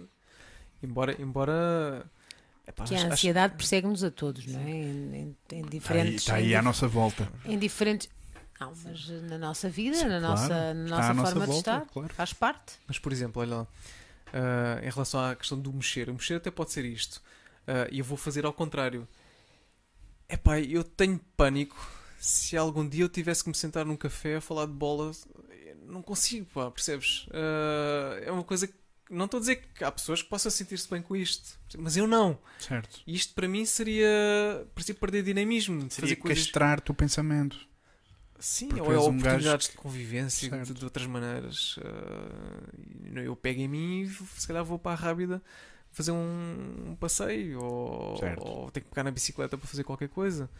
Embora. 0.83 1.17
embora 1.23 2.05
epá, 2.67 2.85
Que 2.85 2.95
a 2.95 2.97
acho- 2.99 3.07
acho- 3.07 3.13
ansiedade 3.15 3.55
persegue-nos 3.57 4.03
a 4.03 4.11
todos, 4.11 4.45
não 4.47 4.61
é? 4.61 4.71
Em, 4.71 4.75
em- 4.75 5.15
em 5.21 5.31
Está 5.31 5.55
aí, 5.57 5.69
diferentes. 5.71 6.15
está 6.23 6.35
aí 6.35 6.51
em 6.53 6.55
à 6.55 6.59
dif- 6.59 6.65
nossa 6.65 6.89
volta. 6.89 7.29
Em 7.45 7.59
diferentes. 7.59 8.09
Não, 8.61 8.73
mas 8.85 9.09
eh, 9.11 9.21
na 9.29 9.39
nossa 9.39 9.69
vida, 9.69 9.97
Sim, 9.97 10.05
na 10.07 10.19
claro. 10.21 10.23
nossa, 10.23 10.75
na 10.75 10.85
Está 10.85 10.97
nossa 10.97 11.11
à 11.11 11.15
nossa 11.15 11.31
forma 11.31 11.47
de 11.47 11.53
volta, 11.53 11.71
estar, 11.77 11.87
claro. 11.93 12.15
faz 12.15 12.33
parte. 12.33 12.73
Mas, 12.87 12.99
por 12.99 13.13
exemplo, 13.13 13.41
olha 13.43 13.57
lá, 13.57 13.67
ah, 14.33 14.81
em 14.83 14.91
relação 14.91 15.21
à 15.21 15.35
questão 15.35 15.59
do 15.59 15.73
mexer, 15.73 16.09
o 16.09 16.15
mexer 16.15 16.35
até 16.35 16.51
pode 16.51 16.73
ser 16.73 16.85
isto, 16.85 17.23
Ah, 17.67 17.87
e 17.91 17.99
eu 18.01 18.05
vou 18.05 18.17
fazer 18.17 18.45
ao 18.45 18.53
contrário. 18.53 19.07
Epá, 20.29 20.59
eu 20.61 20.83
tenho 20.83 21.21
pânico 21.37 21.77
se 22.23 22.57
algum 22.57 22.89
dia 22.89 23.03
eu 23.03 23.09
tivesse 23.09 23.43
que 23.43 23.51
me 23.51 23.55
sentar 23.57 23.85
num 23.85 23.97
café 23.97 24.37
a 24.37 24.41
falar 24.41 24.67
de 24.67 24.73
bola, 24.73 25.11
não 25.87 26.01
consigo, 26.01 26.47
pá, 26.55 26.71
percebes? 26.71 27.27
Ah, 27.33 28.21
é 28.23 28.31
uma 28.31 28.45
coisa 28.45 28.67
que. 28.67 28.75
Não 29.11 29.27
estou 29.27 29.39
a 29.39 29.41
dizer 29.41 29.57
que 29.75 29.85
há 29.85 29.93
pessoas 29.93 30.23
que 30.23 30.29
possam 30.31 30.51
sentir-se 30.51 30.89
bem 30.89 31.03
com 31.03 31.15
isto, 31.15 31.59
mas 31.77 31.99
eu 31.99 32.07
não. 32.07 32.39
Certo. 32.59 33.03
Isto 33.07 33.35
para 33.35 33.47
mim 33.47 33.67
seria. 33.67 34.67
parecia 34.75 34.95
perder 34.95 35.23
dinamismo. 35.23 35.81
Seria 35.91 35.91
fazer 35.91 36.17
coisas. 36.17 36.45
castrar-te 36.45 36.91
o 36.91 36.95
pensamento. 36.95 37.59
Sim, 38.43 38.67
Porque 38.69 38.81
ou 38.83 38.93
é 38.93 38.99
um 38.99 39.03
oportunidades 39.17 39.69
de 39.69 39.77
convivência 39.77 40.51
de, 40.65 40.75
de 40.75 40.85
outras 40.85 41.07
maneiras. 41.07 41.77
E 43.15 43.19
eu 43.21 43.37
pego 43.37 43.61
em 43.61 43.69
mim 43.69 44.01
e 44.03 44.09
se 44.41 44.47
calhar 44.47 44.65
vou 44.65 44.79
para 44.79 44.93
a 44.93 44.95
Rábida 44.97 45.41
fazer 45.93 46.11
um, 46.11 46.91
um 46.91 46.97
passeio 46.97 47.61
ou, 47.63 48.19
ou 48.39 48.71
tenho 48.71 48.85
que 48.85 48.91
pegar 48.91 49.05
na 49.05 49.11
bicicleta 49.11 49.57
para 49.57 49.67
fazer 49.69 49.85
qualquer 49.85 50.09
coisa. 50.09 50.51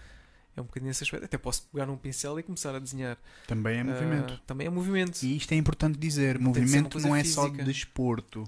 É 0.55 0.61
um 0.61 0.65
bocadinho 0.65 0.91
esse 0.91 1.03
aspecto. 1.03 1.25
Até 1.25 1.39
posso 1.39 1.67
pegar 1.73 1.87
num 1.87 1.97
pincel 1.97 2.39
e 2.39 2.43
começar 2.43 2.75
a 2.75 2.79
desenhar. 2.79 3.17
Também 3.47 3.79
é 3.79 3.81
Ah, 3.81 3.85
movimento. 3.85 4.41
também 4.47 4.67
é 4.67 4.71
movimento. 4.71 5.23
E 5.23 5.37
isto 5.37 5.51
é 5.53 5.57
importante 5.57 5.99
dizer. 5.99 6.37
Tem 6.37 6.45
movimento 6.45 7.01
não 7.01 7.17
é 7.17 7.25
só 7.25 7.45
física. 7.47 7.65
desporto. 7.65 8.45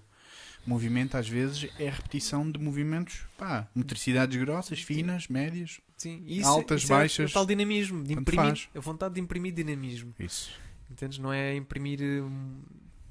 Movimento 0.67 1.17
às 1.17 1.29
vezes 1.29 1.69
é 1.79 1.91
repetição 1.91 2.51
de 2.51 2.59
movimentos, 2.59 3.21
pá, 3.37 3.69
motricidades 3.75 4.39
grossas, 4.39 4.81
finas, 4.81 5.29
médias. 5.29 5.81
Sim, 6.05 6.23
e 6.27 6.43
Altas, 6.43 6.83
isso 6.83 6.93
é- 6.93 6.97
baixas, 6.97 7.31
É, 7.31 7.31
o 7.31 7.33
tal 7.35 7.47
dinamismo, 7.47 8.05
de 8.05 8.13
imprimir, 8.13 8.69
a 8.75 8.81
vontade 8.81 9.15
de 9.15 9.21
imprimir 9.21 9.53
dinamismo. 9.55 10.15
Isso. 10.19 10.53
Entendes? 10.91 11.19
Não 11.19 11.33
é 11.33 11.55
imprimir. 11.57 12.01
hum, 12.03 12.63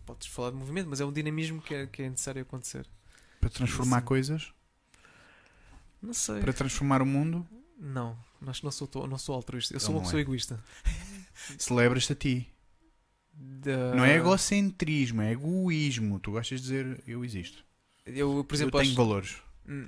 Podes 0.05 0.27
falar 0.27 0.51
de 0.51 0.57
movimento, 0.57 0.89
mas 0.89 0.99
é 0.99 1.05
o 1.05 1.11
dinamismo 1.11 1.61
que 1.61 1.73
é, 1.73 1.87
que 1.87 2.01
é 2.03 2.09
necessário 2.09 2.41
acontecer. 2.41 2.85
Para 3.39 3.49
transformar 3.49 3.99
Sim. 4.01 4.05
coisas, 4.05 4.53
Não 6.01 6.13
sei. 6.13 6.39
para 6.41 6.51
transformar 6.53 7.01
o 7.01 7.05
mundo, 7.05 7.47
Não, 7.79 8.15
que 8.53 8.63
não 8.63 8.71
sou, 8.71 8.89
não 9.07 9.17
sou 9.17 9.33
altruísta. 9.35 9.73
Eu 9.73 9.77
Ele 9.77 9.83
sou 9.85 9.95
uma 9.95 10.01
pessoa 10.01 10.19
é. 10.19 10.21
egoísta. 10.21 10.63
celebras-te 11.57 12.11
a 12.13 12.15
ti. 12.15 12.49
Da- 13.33 13.95
Não 13.95 14.03
é 14.05 14.15
egocentrismo, 14.15 15.21
é 15.21 15.31
egoísmo. 15.31 16.19
Tu 16.19 16.31
gostas 16.31 16.59
de 16.61 16.67
dizer 16.67 17.03
eu 17.07 17.23
existo. 17.25 17.63
Eu, 18.05 18.43
por 18.43 18.53
exemplo, 18.55 18.77
eu 18.77 18.81
tenho 18.81 18.91
acho- 18.93 18.97
valores. 19.01 19.37
Hum. 19.67 19.87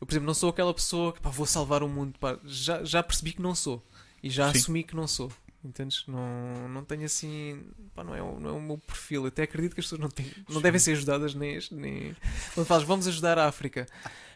Eu, 0.00 0.06
por 0.06 0.12
exemplo, 0.12 0.26
não 0.26 0.34
sou 0.34 0.50
aquela 0.50 0.72
pessoa 0.74 1.12
que 1.12 1.20
pá, 1.20 1.30
vou 1.30 1.46
salvar 1.46 1.82
o 1.82 1.88
mundo. 1.88 2.18
pá. 2.18 2.38
já, 2.44 2.84
já 2.84 3.02
percebi 3.02 3.32
que 3.32 3.42
não 3.42 3.54
sou. 3.54 3.82
E 4.22 4.28
já 4.30 4.52
Sim. 4.52 4.58
assumi 4.58 4.82
que 4.82 4.94
não 4.96 5.06
sou. 5.06 5.30
Entendes? 5.64 6.04
Não, 6.06 6.68
não 6.68 6.84
tenho 6.84 7.04
assim. 7.04 7.60
Pá, 7.94 8.04
não, 8.04 8.14
é, 8.14 8.22
o- 8.22 8.38
não 8.38 8.50
é 8.50 8.52
o 8.52 8.60
meu 8.60 8.78
perfil. 8.78 9.22
Eu 9.22 9.28
até 9.28 9.42
acredito 9.42 9.74
que 9.74 9.80
as 9.80 9.86
pessoas 9.86 10.00
não, 10.00 10.08
têm, 10.08 10.26
não 10.48 10.56
Sim. 10.56 10.62
devem 10.62 10.78
ser 10.78 10.92
ajudadas 10.92 11.34
nem, 11.34 11.58
nem. 11.72 12.16
Quando 12.54 12.66
falas, 12.66 12.84
vamos 12.84 13.06
ajudar 13.08 13.38
a 13.38 13.46
África. 13.48 13.86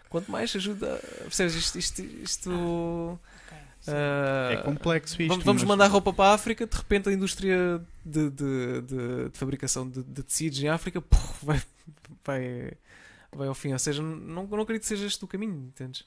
Quanto 0.08 0.30
mais 0.30 0.54
ajuda. 0.56 0.96
Percebes? 1.22 1.54
Isto. 1.54 1.78
isto, 1.78 2.02
isto 2.02 3.20
ah, 3.86 4.50
É 4.52 4.56
complexo 4.58 5.20
isto. 5.22 5.28
Vamos, 5.28 5.44
vamos 5.44 5.62
mandar 5.64 5.86
roupa 5.86 6.12
para 6.12 6.30
a 6.30 6.34
África, 6.34 6.66
de 6.66 6.76
repente 6.76 7.08
a 7.08 7.12
indústria 7.12 7.80
de, 8.04 8.30
de, 8.30 8.80
de- 8.82 9.28
de 9.30 9.38
fabricação 9.38 9.88
de, 9.88 10.02
de 10.02 10.22
tecidos 10.22 10.60
em 10.62 10.68
África 10.68 11.00
puf, 11.00 11.44
vai, 11.46 11.62
vai, 12.24 12.72
vai 13.32 13.48
ao 13.48 13.54
fim. 13.54 13.72
Ou 13.72 13.78
seja, 13.78 14.02
não, 14.02 14.46
não 14.46 14.60
acredito 14.60 14.82
que 14.82 14.88
seja 14.88 15.06
este 15.06 15.24
o 15.24 15.28
caminho, 15.28 15.66
entendes? 15.68 16.04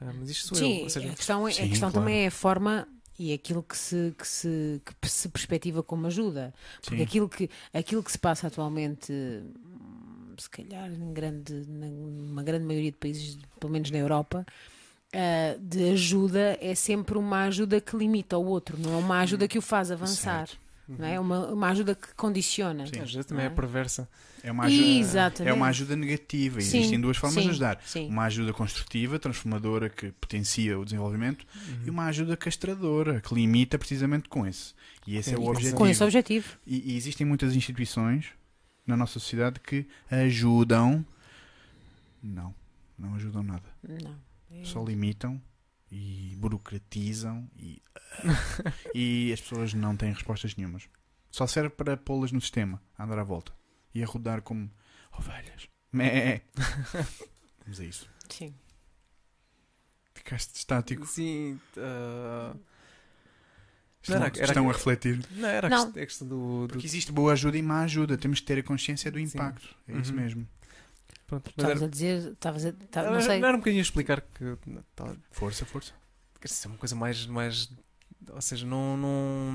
Ah, 0.00 0.12
mas 0.18 0.30
isto 0.30 0.48
sou 0.48 0.58
Sim, 0.58 0.78
eu. 0.78 0.82
Ou 0.84 0.90
seja, 0.90 1.10
a 1.10 1.14
questão, 1.14 1.48
é- 1.48 1.52
Sim, 1.52 1.64
a 1.64 1.68
questão 1.68 1.90
claro. 1.90 2.06
também 2.06 2.24
é 2.24 2.26
a 2.26 2.30
forma 2.30 2.88
e 3.18 3.32
aquilo 3.32 3.62
que 3.62 3.76
se, 3.76 4.14
que 4.18 4.26
se, 4.26 4.82
que 4.84 5.08
se 5.08 5.28
perspectiva 5.28 5.82
como 5.82 6.06
ajuda. 6.06 6.52
Porque 6.82 6.96
Sim. 6.96 7.02
aquilo 7.02 7.28
que, 7.28 7.50
aquilo 7.72 8.02
que 8.02 8.10
se 8.10 8.18
passa 8.18 8.48
atualmente, 8.48 9.12
hum, 9.12 10.34
se 10.36 10.50
calhar 10.50 10.90
em 10.92 11.12
grande, 11.12 11.52
numa 11.68 12.42
grande 12.42 12.64
maioria 12.64 12.90
de 12.90 12.96
países, 12.98 13.38
pelo 13.60 13.72
menos 13.72 13.90
na 13.90 13.98
Europa, 13.98 14.44
ah, 15.12 15.56
de 15.60 15.90
ajuda 15.90 16.58
é 16.60 16.74
sempre 16.74 17.16
uma 17.16 17.44
ajuda 17.44 17.80
que 17.80 17.96
limita 17.96 18.36
o 18.36 18.46
outro, 18.46 18.76
não 18.78 18.94
é 18.94 18.96
uma 18.96 19.20
ajuda 19.20 19.46
que 19.46 19.58
o 19.58 19.62
faz 19.62 19.90
avançar. 19.90 20.48
Certo. 20.48 20.63
Não 20.88 21.06
é? 21.06 21.18
uma, 21.18 21.46
uma 21.48 21.68
ajuda 21.70 21.94
que 21.94 22.14
condiciona. 22.14 22.86
Sim. 22.86 23.00
às 23.00 23.10
vezes 23.12 23.26
também 23.26 23.44
é 23.44 23.48
Ah. 23.48 23.50
perversa. 23.50 24.08
É 24.42 24.52
uma 24.52 24.64
ajuda, 24.64 24.86
Exatamente. 24.86 25.50
é 25.50 25.54
uma 25.54 25.66
ajuda 25.68 25.96
negativa. 25.96 26.60
Sim, 26.60 26.76
Existem 26.78 27.00
duas 27.00 27.16
formas 27.16 27.34
sim, 27.36 27.44
de 27.44 27.50
ajudar. 27.50 27.80
Sim. 27.86 28.08
Uma 28.08 28.24
ajuda 28.24 28.52
construtiva, 28.52 29.18
transformadora, 29.18 29.88
que 29.88 30.12
potencia 30.12 30.78
o 30.78 30.84
desenvolvimento, 30.84 31.46
e 31.86 31.88
uma 31.88 32.04
ajuda 32.06 32.36
castradora, 32.36 33.22
que 33.22 33.34
limita 33.34 33.78
precisamente 33.78 34.28
com 34.28 34.46
esse. 34.46 34.74
E 35.06 35.16
esse 35.16 35.30
é 35.32 35.36
Sim, 35.36 35.42
o 35.42 35.46
objetivo. 35.48 35.76
Com 35.76 35.86
esse 35.86 36.04
objetivo. 36.04 36.58
E, 36.66 36.92
e 36.92 36.96
existem 36.96 37.26
muitas 37.26 37.56
instituições 37.56 38.26
na 38.86 38.96
nossa 38.98 39.14
sociedade 39.14 39.60
que 39.60 39.86
ajudam. 40.10 41.02
Não, 42.22 42.54
não 42.98 43.14
ajudam 43.14 43.42
nada. 43.42 43.64
Não. 43.82 44.14
É- 44.60 44.64
Só 44.64 44.84
limitam 44.84 45.40
e 45.96 46.34
burocratizam 46.36 47.48
e, 47.56 47.80
e 48.94 49.32
as 49.32 49.40
pessoas 49.40 49.72
não 49.74 49.96
têm 49.96 50.12
respostas 50.12 50.56
nenhumas. 50.56 50.88
Só 51.30 51.46
serve 51.46 51.70
para 51.70 51.96
pô-las 51.96 52.32
no 52.32 52.40
sistema, 52.40 52.82
a 52.98 53.04
andar 53.04 53.18
à 53.20 53.24
volta 53.24 53.52
e 53.94 54.02
a 54.02 54.06
rodar 54.06 54.42
como 54.42 54.68
ovelhas. 55.16 55.68
Mé. 55.92 56.42
Vamos 57.64 57.78
a 57.80 57.84
isso. 57.84 58.08
Sim. 58.28 58.52
Ficaste 60.14 60.54
estático. 60.56 61.06
Sim. 61.06 61.60
ah, 61.78 62.54
Estão, 64.02 64.18
Não, 64.20 64.26
era- 64.26 64.36
era- 64.36 64.44
estão 64.44 64.68
a 64.68 64.72
refletir. 64.72 65.26
não, 65.30 65.48
era 65.48 65.68
Não. 65.70 65.88
a 65.88 65.92
questão 65.92 66.28
do. 66.28 66.66
do 66.66 66.72
Porque 66.72 66.86
existe 66.86 67.10
boa 67.10 67.32
ajuda 67.32 67.56
e 67.56 67.62
má 67.62 67.82
ajuda. 67.84 68.18
Temos 68.18 68.38
que 68.40 68.44
ter 68.46 68.58
a 68.58 68.62
consciência 68.62 69.10
do 69.10 69.16
Sim. 69.18 69.24
impacto. 69.24 69.74
É 69.88 69.96
isso 69.96 70.12
Uhum. 70.12 70.20
mesmo. 70.20 70.48
Pronto, 71.26 71.50
Estavas 71.50 71.76
era, 71.76 71.84
a 71.86 71.88
dizer, 71.88 72.32
estavas 72.32 72.64
a. 72.66 72.72
tá- 72.72 73.10
não 73.10 73.20
sei. 73.20 73.40
não 73.40 73.48
era 73.48 73.56
um 73.56 73.60
bocadinho 73.60 73.80
a 73.80 73.82
explicar 73.82 74.20
que. 74.20 74.56
tá- 74.94 75.14
Força, 75.30 75.64
força. 75.64 75.92
Quer 76.40 76.48
dizer, 76.48 76.66
é 76.66 76.68
uma 76.70 76.78
coisa 76.78 76.94
mais, 76.94 77.26
mais 77.26 77.70
ou 78.32 78.40
seja, 78.40 78.66
não, 78.66 78.96
não, 78.96 79.52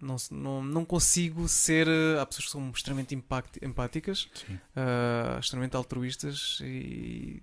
não, 0.00 0.16
não, 0.30 0.62
não 0.62 0.84
consigo 0.84 1.48
ser. 1.48 1.88
Há 2.20 2.24
pessoas 2.26 2.46
que 2.46 2.52
são 2.52 2.70
extremamente 2.70 3.14
impact, 3.14 3.58
empáticas, 3.64 4.28
ah, 4.76 5.38
extremamente 5.40 5.76
altruístas 5.76 6.58
e. 6.62 7.42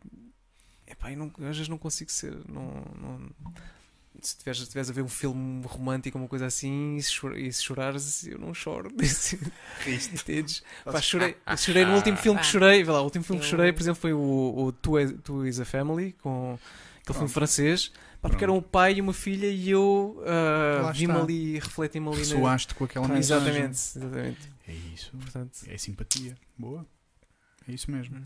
Epá, 0.87 1.11
eu 1.11 1.17
não, 1.17 1.27
às 1.49 1.57
vezes 1.57 1.67
não 1.67 1.77
consigo 1.77 2.11
ser. 2.11 2.33
Não, 2.47 2.85
não- 3.01 3.29
se 4.21 4.37
tiveres, 4.37 4.59
se 4.61 4.67
tiveres 4.67 4.89
a 4.89 4.93
ver 4.93 5.01
um 5.01 5.07
filme 5.07 5.63
romântico, 5.65 6.17
uma 6.17 6.27
coisa 6.27 6.45
assim, 6.45 6.95
e 6.97 7.03
se, 7.03 7.11
chor- 7.13 7.37
e 7.37 7.51
se 7.51 7.63
chorares, 7.63 8.25
eu 8.27 8.37
não 8.39 8.53
choro. 8.53 8.89
Entendes? 10.13 10.63
Pá, 10.83 11.01
chorei, 11.01 11.35
eu 11.45 11.57
chorei 11.57 11.85
no 11.85 11.95
último 11.95 12.17
filme 12.17 12.39
que 12.39 12.45
Ah. 12.45 12.49
chorei. 12.49 12.83
Vê 12.83 12.91
lá, 12.91 13.01
o 13.01 13.03
último 13.05 13.23
filme 13.23 13.41
que 13.41 13.47
chorei, 13.47 13.71
por 13.73 13.81
exemplo, 13.81 14.01
foi 14.01 14.13
o, 14.13 14.19
o 14.57 14.71
Two, 14.71 14.99
is, 14.99 15.13
Two 15.23 15.47
is 15.47 15.59
a 15.59 15.65
Family, 15.65 16.13
com 16.21 16.53
aquele 16.53 16.59
filme 17.05 17.13
Pronto. 17.19 17.29
francês. 17.31 17.91
Pá, 18.21 18.29
porque 18.29 18.43
era 18.43 18.51
um 18.51 18.61
pai 18.61 18.95
e 18.95 19.01
uma 19.01 19.13
filha 19.13 19.45
e 19.47 19.69
eu 19.69 20.23
ah, 20.25 20.91
vi-me 20.91 21.13
está. 21.13 21.23
ali, 21.23 21.59
refleti-me 21.59 22.07
ali. 22.07 22.15
na- 22.17 22.21
Ressoaste 22.23 22.73
com 22.75 22.83
aquela 22.85 23.07
mensagem. 23.07 23.47
Exatamente, 23.47 23.77
exatamente. 23.97 24.53
É 24.67 24.73
isso. 24.93 25.11
Portanto, 25.17 25.59
É 25.67 25.77
simpatia. 25.77 26.35
Boa. 26.57 26.85
É 27.67 27.71
isso 27.71 27.89
mesmo. 27.91 28.17
Hum. 28.17 28.23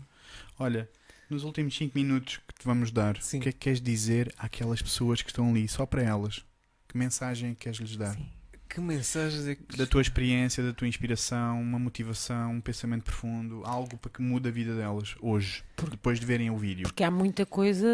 Olha, 0.58 0.88
nos 1.28 1.44
últimos 1.44 1.76
5 1.76 1.96
minutos 1.96 2.38
que 2.46 2.54
te 2.54 2.64
vamos 2.64 2.90
dar, 2.90 3.20
Sim. 3.22 3.38
o 3.38 3.42
que 3.42 3.48
é 3.48 3.52
que 3.52 3.58
queres 3.58 3.80
dizer 3.80 4.32
àquelas 4.38 4.82
pessoas 4.82 5.22
que 5.22 5.30
estão 5.30 5.48
ali, 5.50 5.66
só 5.68 5.86
para 5.86 6.02
elas? 6.02 6.44
Que 6.88 6.98
mensagem 6.98 7.54
queres-lhes 7.54 7.96
dar? 7.96 8.14
Sim. 8.14 8.26
que 8.68 8.80
mensagens 8.80 9.46
é 9.48 9.54
que. 9.56 9.76
Da 9.76 9.84
tua 9.86 10.00
experiência, 10.00 10.62
da 10.62 10.72
tua 10.72 10.86
inspiração, 10.86 11.60
uma 11.60 11.78
motivação, 11.78 12.52
um 12.52 12.60
pensamento 12.60 13.02
profundo, 13.04 13.62
algo 13.64 13.96
para 13.98 14.10
que 14.12 14.22
mude 14.22 14.48
a 14.48 14.52
vida 14.52 14.76
delas 14.76 15.16
hoje, 15.20 15.64
depois 15.90 16.20
de 16.20 16.26
verem 16.26 16.50
o 16.50 16.56
vídeo. 16.56 16.84
Porque 16.84 17.02
há 17.02 17.10
muita 17.10 17.44
coisa 17.44 17.88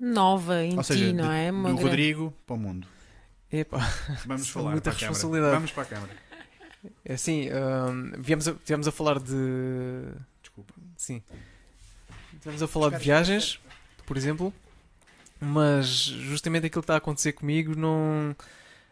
nova 0.00 0.62
em 0.64 0.76
Ou 0.76 0.82
ti, 0.82 0.86
seja, 0.88 1.12
não 1.14 1.24
de- 1.28 1.34
é? 1.34 1.50
Uma 1.50 1.68
do 1.70 1.76
grande- 1.76 1.82
Rodrigo 1.82 2.34
para 2.46 2.56
o 2.56 2.58
mundo. 2.58 2.86
Epá, 3.50 3.78
Vamos 4.26 4.48
falar 4.50 4.72
muita 4.72 4.90
para 4.90 4.98
responsabilidade. 4.98 5.54
Vamos 5.54 5.70
para 5.72 5.82
a 5.82 5.86
câmara. 5.86 6.12
é 7.04 7.14
assim, 7.14 7.48
ahm, 7.48 8.12
viemos, 8.18 8.46
a, 8.48 8.52
viemos 8.66 8.86
a 8.86 8.92
falar 8.92 9.18
de. 9.20 9.32
Desculpa. 10.42 10.74
Sim. 11.08 11.22
Estamos 12.34 12.62
a 12.62 12.68
falar 12.68 12.90
de 12.90 12.98
viagens, 13.02 13.58
por 14.04 14.14
exemplo, 14.18 14.52
mas 15.40 15.86
justamente 15.88 16.66
aquilo 16.66 16.82
que 16.82 16.84
está 16.84 16.94
a 16.94 16.98
acontecer 16.98 17.32
comigo 17.32 17.74
não 17.74 18.36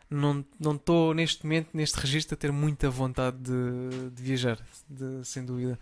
não 0.09 0.43
não 0.59 0.77
estou 0.77 1.13
neste 1.13 1.45
momento 1.45 1.69
neste 1.75 1.99
registro 2.01 2.35
a 2.35 2.39
ter 2.39 2.51
muita 2.51 2.89
vontade 2.89 3.37
de, 3.37 4.11
de 4.13 4.23
viajar, 4.23 4.59
de- 4.89 5.23
sem 5.27 5.45
dúvida. 5.45 5.79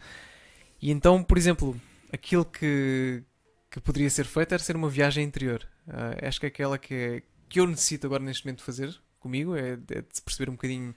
E 0.82 0.90
então, 0.90 1.23
por 1.23 1.39
exemplo, 1.39 1.81
aquilo 2.12 2.44
que 2.44 3.23
que 3.70 3.81
poderia 3.81 4.11
ser 4.11 4.24
feito 4.24 4.52
era 4.55 4.62
ser 4.62 4.74
uma 4.74 4.89
viagem 4.89 5.24
interior. 5.24 5.65
Ah, 5.89 6.27
acho 6.28 6.40
que 6.40 6.47
é 6.47 6.48
aquela 6.48 6.78
que, 6.78 6.94
é- 6.94 7.23
que 7.48 7.61
eu 7.61 7.66
necessito 7.69 8.09
agora 8.09 8.24
neste 8.24 8.44
momento 8.44 8.65
fazer 8.65 8.93
comigo 9.20 9.55
é, 9.55 9.74
é 9.74 9.77
de 10.02 10.23
perceber 10.24 10.51
um 10.51 10.55
bocadinho 10.55 10.94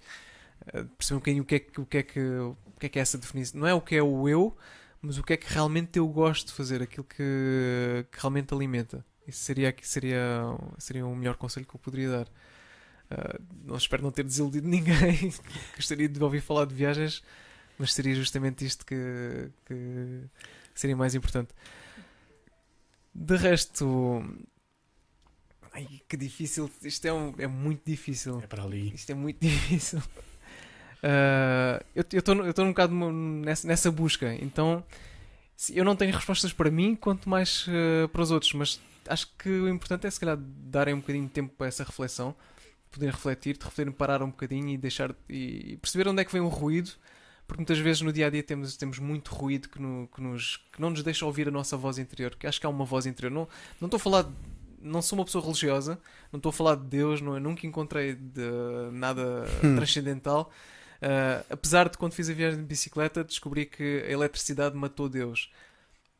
ah, 0.73 0.83
perceber 0.97 1.15
um 1.17 1.19
bocadinho 1.19 1.43
o 1.43 1.45
que 1.45 1.55
é 1.55 1.59
que 1.59 1.81
o 1.81 1.85
que 1.85 1.97
é 1.99 2.03
que 2.03 2.19
o 2.19 2.57
que 2.79 2.85
é 2.87 2.89
que 2.89 2.99
é 2.99 3.01
essa 3.03 3.17
definição. 3.17 3.59
Não 3.61 3.67
é 3.67 3.73
o 3.73 3.81
que 3.81 3.95
é 3.95 4.03
o 4.03 4.27
eu, 4.29 4.55
mas 5.01 5.17
o 5.17 5.23
que 5.23 5.33
é 5.33 5.37
que 5.37 5.51
realmente 5.53 5.97
eu 5.99 6.07
gosto 6.07 6.47
de 6.47 6.53
fazer, 6.53 6.81
aquilo 6.81 7.03
que, 7.03 8.05
que 8.11 8.19
realmente 8.19 8.53
alimenta. 8.53 9.05
Isso 9.27 9.39
seria, 9.43 9.75
seria, 9.81 10.41
seria 10.77 11.05
o 11.05 11.15
melhor 11.15 11.35
conselho 11.35 11.65
que 11.65 11.75
eu 11.75 11.79
poderia 11.79 12.09
dar. 12.09 12.27
Ah, 13.11 13.39
não 13.63 13.75
espero 13.77 14.03
não 14.03 14.11
ter 14.11 14.23
desiludido 14.23 14.67
ninguém. 14.69 15.33
Gostaria 15.75 16.07
de 16.09 16.23
ouvir 16.23 16.41
falar 16.41 16.65
de 16.65 16.73
viagens, 16.75 17.21
mas 17.77 17.93
seria 17.93 18.15
justamente 18.15 18.65
isto 18.65 18.85
que, 18.85 19.49
que 19.65 20.23
seria 20.73 20.95
mais 20.95 21.13
importante. 21.15 21.49
De 23.13 23.35
resto, 23.35 24.23
ai, 25.73 26.01
que 26.07 26.15
difícil. 26.17 26.69
Isto 26.83 27.05
é, 27.07 27.13
um- 27.13 27.33
é 27.37 27.47
muito 27.47 27.81
difícil. 27.85 28.39
É 28.41 28.47
para 28.47 28.63
ali. 28.63 28.93
Isto 28.93 29.11
é 29.11 29.15
muito 29.15 29.39
difícil. 29.45 30.01
Ah, 31.03 31.81
eu 31.95 32.01
estou 32.01 32.35
eu 32.45 32.53
um 32.65 32.69
bocado 32.69 32.93
nessa, 32.93 33.67
nessa 33.67 33.91
busca, 33.91 34.33
então 34.41 34.83
eu 35.73 35.83
não 35.83 35.95
tenho 35.95 36.13
respostas 36.13 36.53
para 36.53 36.69
mim, 36.69 36.95
quanto 36.95 37.29
mais 37.29 37.65
ah, 37.69 38.07
para 38.07 38.21
os 38.21 38.31
outros, 38.31 38.53
mas 38.53 38.79
acho 39.07 39.27
que 39.37 39.49
o 39.49 39.69
importante 39.69 40.05
é 40.07 40.11
se 40.11 40.19
calhar 40.19 40.37
darem 40.37 40.93
um 40.93 40.99
bocadinho 40.99 41.25
de 41.25 41.31
tempo 41.31 41.53
para 41.57 41.67
essa 41.67 41.83
reflexão, 41.83 42.35
poderem 42.91 43.13
refletir, 43.13 43.57
de 43.57 43.63
refletirem, 43.63 43.93
parar 43.93 44.21
um 44.21 44.29
bocadinho 44.29 44.69
e 44.69 44.77
deixar 44.77 45.13
e, 45.29 45.77
perceber 45.81 46.07
onde 46.07 46.21
é 46.21 46.25
que 46.25 46.31
vem 46.31 46.41
o 46.41 46.47
ruído, 46.47 46.91
porque 47.47 47.61
muitas 47.61 47.79
vezes 47.79 48.01
no 48.01 48.11
dia 48.11 48.27
a 48.27 48.29
dia 48.29 48.43
temos, 48.43 48.75
temos 48.75 48.99
muito 48.99 49.33
ruído 49.33 49.69
que, 49.69 49.81
no- 49.81 50.07
que 50.13 50.21
nos, 50.21 50.57
que 50.73 50.81
não 50.81 50.89
nos 50.89 51.01
deixa 51.03 51.25
ouvir 51.25 51.47
a 51.47 51.51
nossa 51.51 51.77
voz 51.77 51.97
interior, 51.97 52.35
que 52.35 52.45
acho 52.45 52.59
que 52.59 52.65
há 52.65 52.69
uma 52.69 52.83
voz 52.83 53.05
interior. 53.05 53.31
Não 53.31 53.47
não 53.79 53.87
estou 53.87 53.97
a 53.97 53.99
falar 53.99 54.25
não 54.81 55.01
sou 55.01 55.17
uma 55.17 55.25
pessoa 55.25 55.43
religiosa, 55.43 55.99
não 56.31 56.37
estou 56.37 56.49
a 56.49 56.53
falar 56.53 56.75
de 56.75 56.83
Deus, 56.85 57.19
não, 57.21 57.39
nunca 57.39 57.65
encontrei 57.65 58.13
de 58.15 58.41
nada 58.91 59.45
transcendental. 59.75 60.51
Uh, 61.01 61.45
apesar 61.49 61.89
de 61.89 61.97
quando 61.97 62.13
fiz 62.13 62.29
a 62.29 62.33
viagem 62.33 62.59
de 62.59 62.65
bicicleta 62.65 63.23
descobri 63.23 63.65
que 63.65 64.03
a 64.07 64.11
eletricidade 64.11 64.75
matou 64.75 65.07
Deus. 65.07 65.51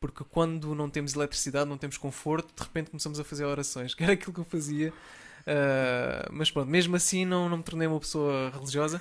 Porque 0.00 0.22
quando 0.24 0.74
não 0.74 0.88
temos 0.88 1.14
eletricidade, 1.14 1.68
não 1.68 1.76
temos 1.76 1.96
conforto, 1.96 2.54
de 2.56 2.62
repente 2.62 2.90
começamos 2.90 3.18
a 3.18 3.24
fazer 3.24 3.44
orações, 3.44 3.92
que 3.94 4.02
era 4.02 4.12
aquilo 4.12 4.32
que 4.32 4.40
eu 4.40 4.44
fazia. 4.44 4.90
Uh, 5.40 6.30
mas 6.30 6.50
pronto, 6.50 6.68
mesmo 6.68 6.94
assim 6.94 7.24
não, 7.24 7.48
não 7.48 7.56
me 7.58 7.62
tornei 7.62 7.88
uma 7.88 7.98
pessoa 8.00 8.50
religiosa. 8.50 9.00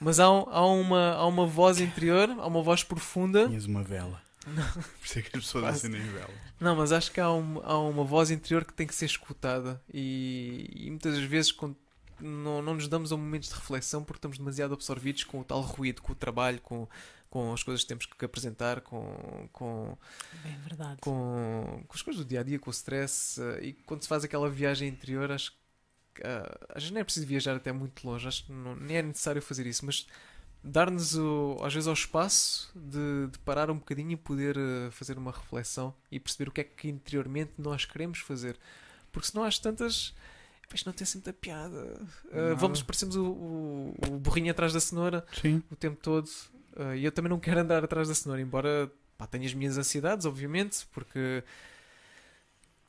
Mas 0.00 0.20
há, 0.20 0.24
há, 0.26 0.66
uma, 0.66 1.12
há 1.14 1.26
uma 1.26 1.46
voz 1.46 1.80
interior, 1.80 2.28
há 2.30 2.46
uma 2.46 2.62
voz 2.62 2.82
profunda. 2.84 3.46
Tinhas 3.48 3.64
uma 3.64 3.82
vela. 3.82 4.20
Por 4.46 5.04
isso 5.04 5.18
é 5.18 5.22
que 5.22 5.36
as 5.36 5.44
pessoas 5.44 5.64
acendem 5.64 6.02
vela. 6.02 6.30
Não, 6.60 6.76
mas 6.76 6.92
acho 6.92 7.10
que 7.10 7.20
há, 7.20 7.30
um- 7.32 7.60
há 7.64 7.78
uma 7.78 8.04
voz 8.04 8.30
interior 8.30 8.64
que 8.64 8.72
tem 8.72 8.86
que 8.86 8.94
ser 8.94 9.06
escutada 9.06 9.80
e, 9.92 10.70
e 10.74 10.90
muitas 10.90 11.18
vezes 11.18 11.50
quando 11.50 11.74
não, 12.20 12.62
não 12.62 12.74
nos 12.74 12.88
damos 12.88 13.12
a 13.12 13.16
momentos 13.16 13.48
de 13.48 13.54
reflexão 13.54 14.02
porque 14.04 14.18
estamos 14.18 14.38
demasiado 14.38 14.74
absorvidos 14.74 15.24
com 15.24 15.40
o 15.40 15.44
tal 15.44 15.60
ruído, 15.60 16.02
com 16.02 16.12
o 16.12 16.14
trabalho, 16.14 16.60
com, 16.60 16.88
com 17.30 17.52
as 17.52 17.62
coisas 17.62 17.82
que 17.82 17.88
temos 17.88 18.06
que 18.06 18.24
apresentar, 18.24 18.80
com, 18.80 19.48
com, 19.52 19.96
É 20.44 20.56
verdade. 20.68 21.00
com, 21.00 21.84
com 21.86 21.94
as 21.94 22.02
coisas 22.02 22.24
do 22.24 22.28
dia 22.28 22.40
a 22.40 22.42
dia, 22.42 22.58
com 22.58 22.70
o 22.70 22.72
stress. 22.72 23.40
eh, 23.40 23.66
e 23.66 23.72
quando 23.72 24.02
se 24.02 24.08
faz 24.08 24.24
aquela 24.24 24.48
viagem 24.50 24.88
interior, 24.88 25.30
acho 25.30 25.52
que 26.14 26.22
ah, 26.24 26.58
às 26.70 26.82
vezes 26.82 26.90
não 26.90 27.00
é 27.00 27.04
preciso 27.04 27.26
viajar 27.26 27.56
até 27.56 27.72
muito 27.72 28.06
longe, 28.06 28.26
acho 28.26 28.44
que 28.46 28.52
não, 28.52 28.74
nem 28.76 28.96
é 28.98 29.02
necessário 29.02 29.42
fazer 29.42 29.66
isso, 29.66 29.84
mas 29.84 30.06
dar-nos 30.64 31.14
às 31.62 31.72
vezes 31.74 31.86
ao 31.86 31.94
espaço 31.94 32.70
de, 32.74 33.28
de 33.30 33.38
parar 33.40 33.70
um 33.70 33.76
bocadinho 33.78 34.12
e 34.12 34.16
poder 34.16 34.56
eh, 34.56 34.90
fazer 34.90 35.16
uma 35.18 35.30
reflexão 35.32 35.94
e 36.10 36.18
perceber 36.18 36.48
o 36.48 36.52
que 36.52 36.60
é 36.60 36.64
que 36.64 36.88
interiormente 36.88 37.52
nós 37.58 37.84
queremos 37.84 38.18
fazer. 38.20 38.58
Porque 39.12 39.28
senão 39.28 39.44
às 39.44 39.58
tantas. 39.58 40.14
Isto 40.74 40.86
não 40.86 40.92
tem 40.92 41.06
sempre 41.06 41.30
muita 41.30 41.40
piada. 41.40 42.00
Ah, 42.30 42.36
Nada. 42.36 42.54
vamos, 42.56 42.82
parecemos 42.82 43.16
o, 43.16 43.24
o, 43.24 43.94
o 44.08 44.18
burrinho 44.18 44.50
atrás 44.50 44.72
da 44.72 44.80
cenoura 44.80 45.24
Sim. 45.40 45.62
o 45.70 45.76
tempo 45.76 45.98
todo. 46.02 46.28
Uh, 46.76 46.94
e 46.94 47.04
eu 47.04 47.12
também 47.12 47.30
não 47.30 47.40
quero 47.40 47.60
andar 47.60 47.82
atrás 47.82 48.08
da 48.08 48.14
cenoura, 48.14 48.42
embora 48.42 48.90
pá, 49.16 49.26
tenha 49.26 49.46
as 49.46 49.54
minhas 49.54 49.78
ansiedades, 49.78 50.26
obviamente, 50.26 50.86
porque 50.92 51.42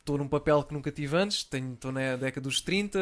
estou 0.07 0.17
num 0.17 0.27
papel 0.27 0.63
que 0.63 0.73
nunca 0.73 0.89
tive 0.89 1.17
antes, 1.17 1.47
estou 1.51 1.91
na 1.91 2.15
década 2.15 2.41
dos 2.41 2.61
30, 2.61 2.97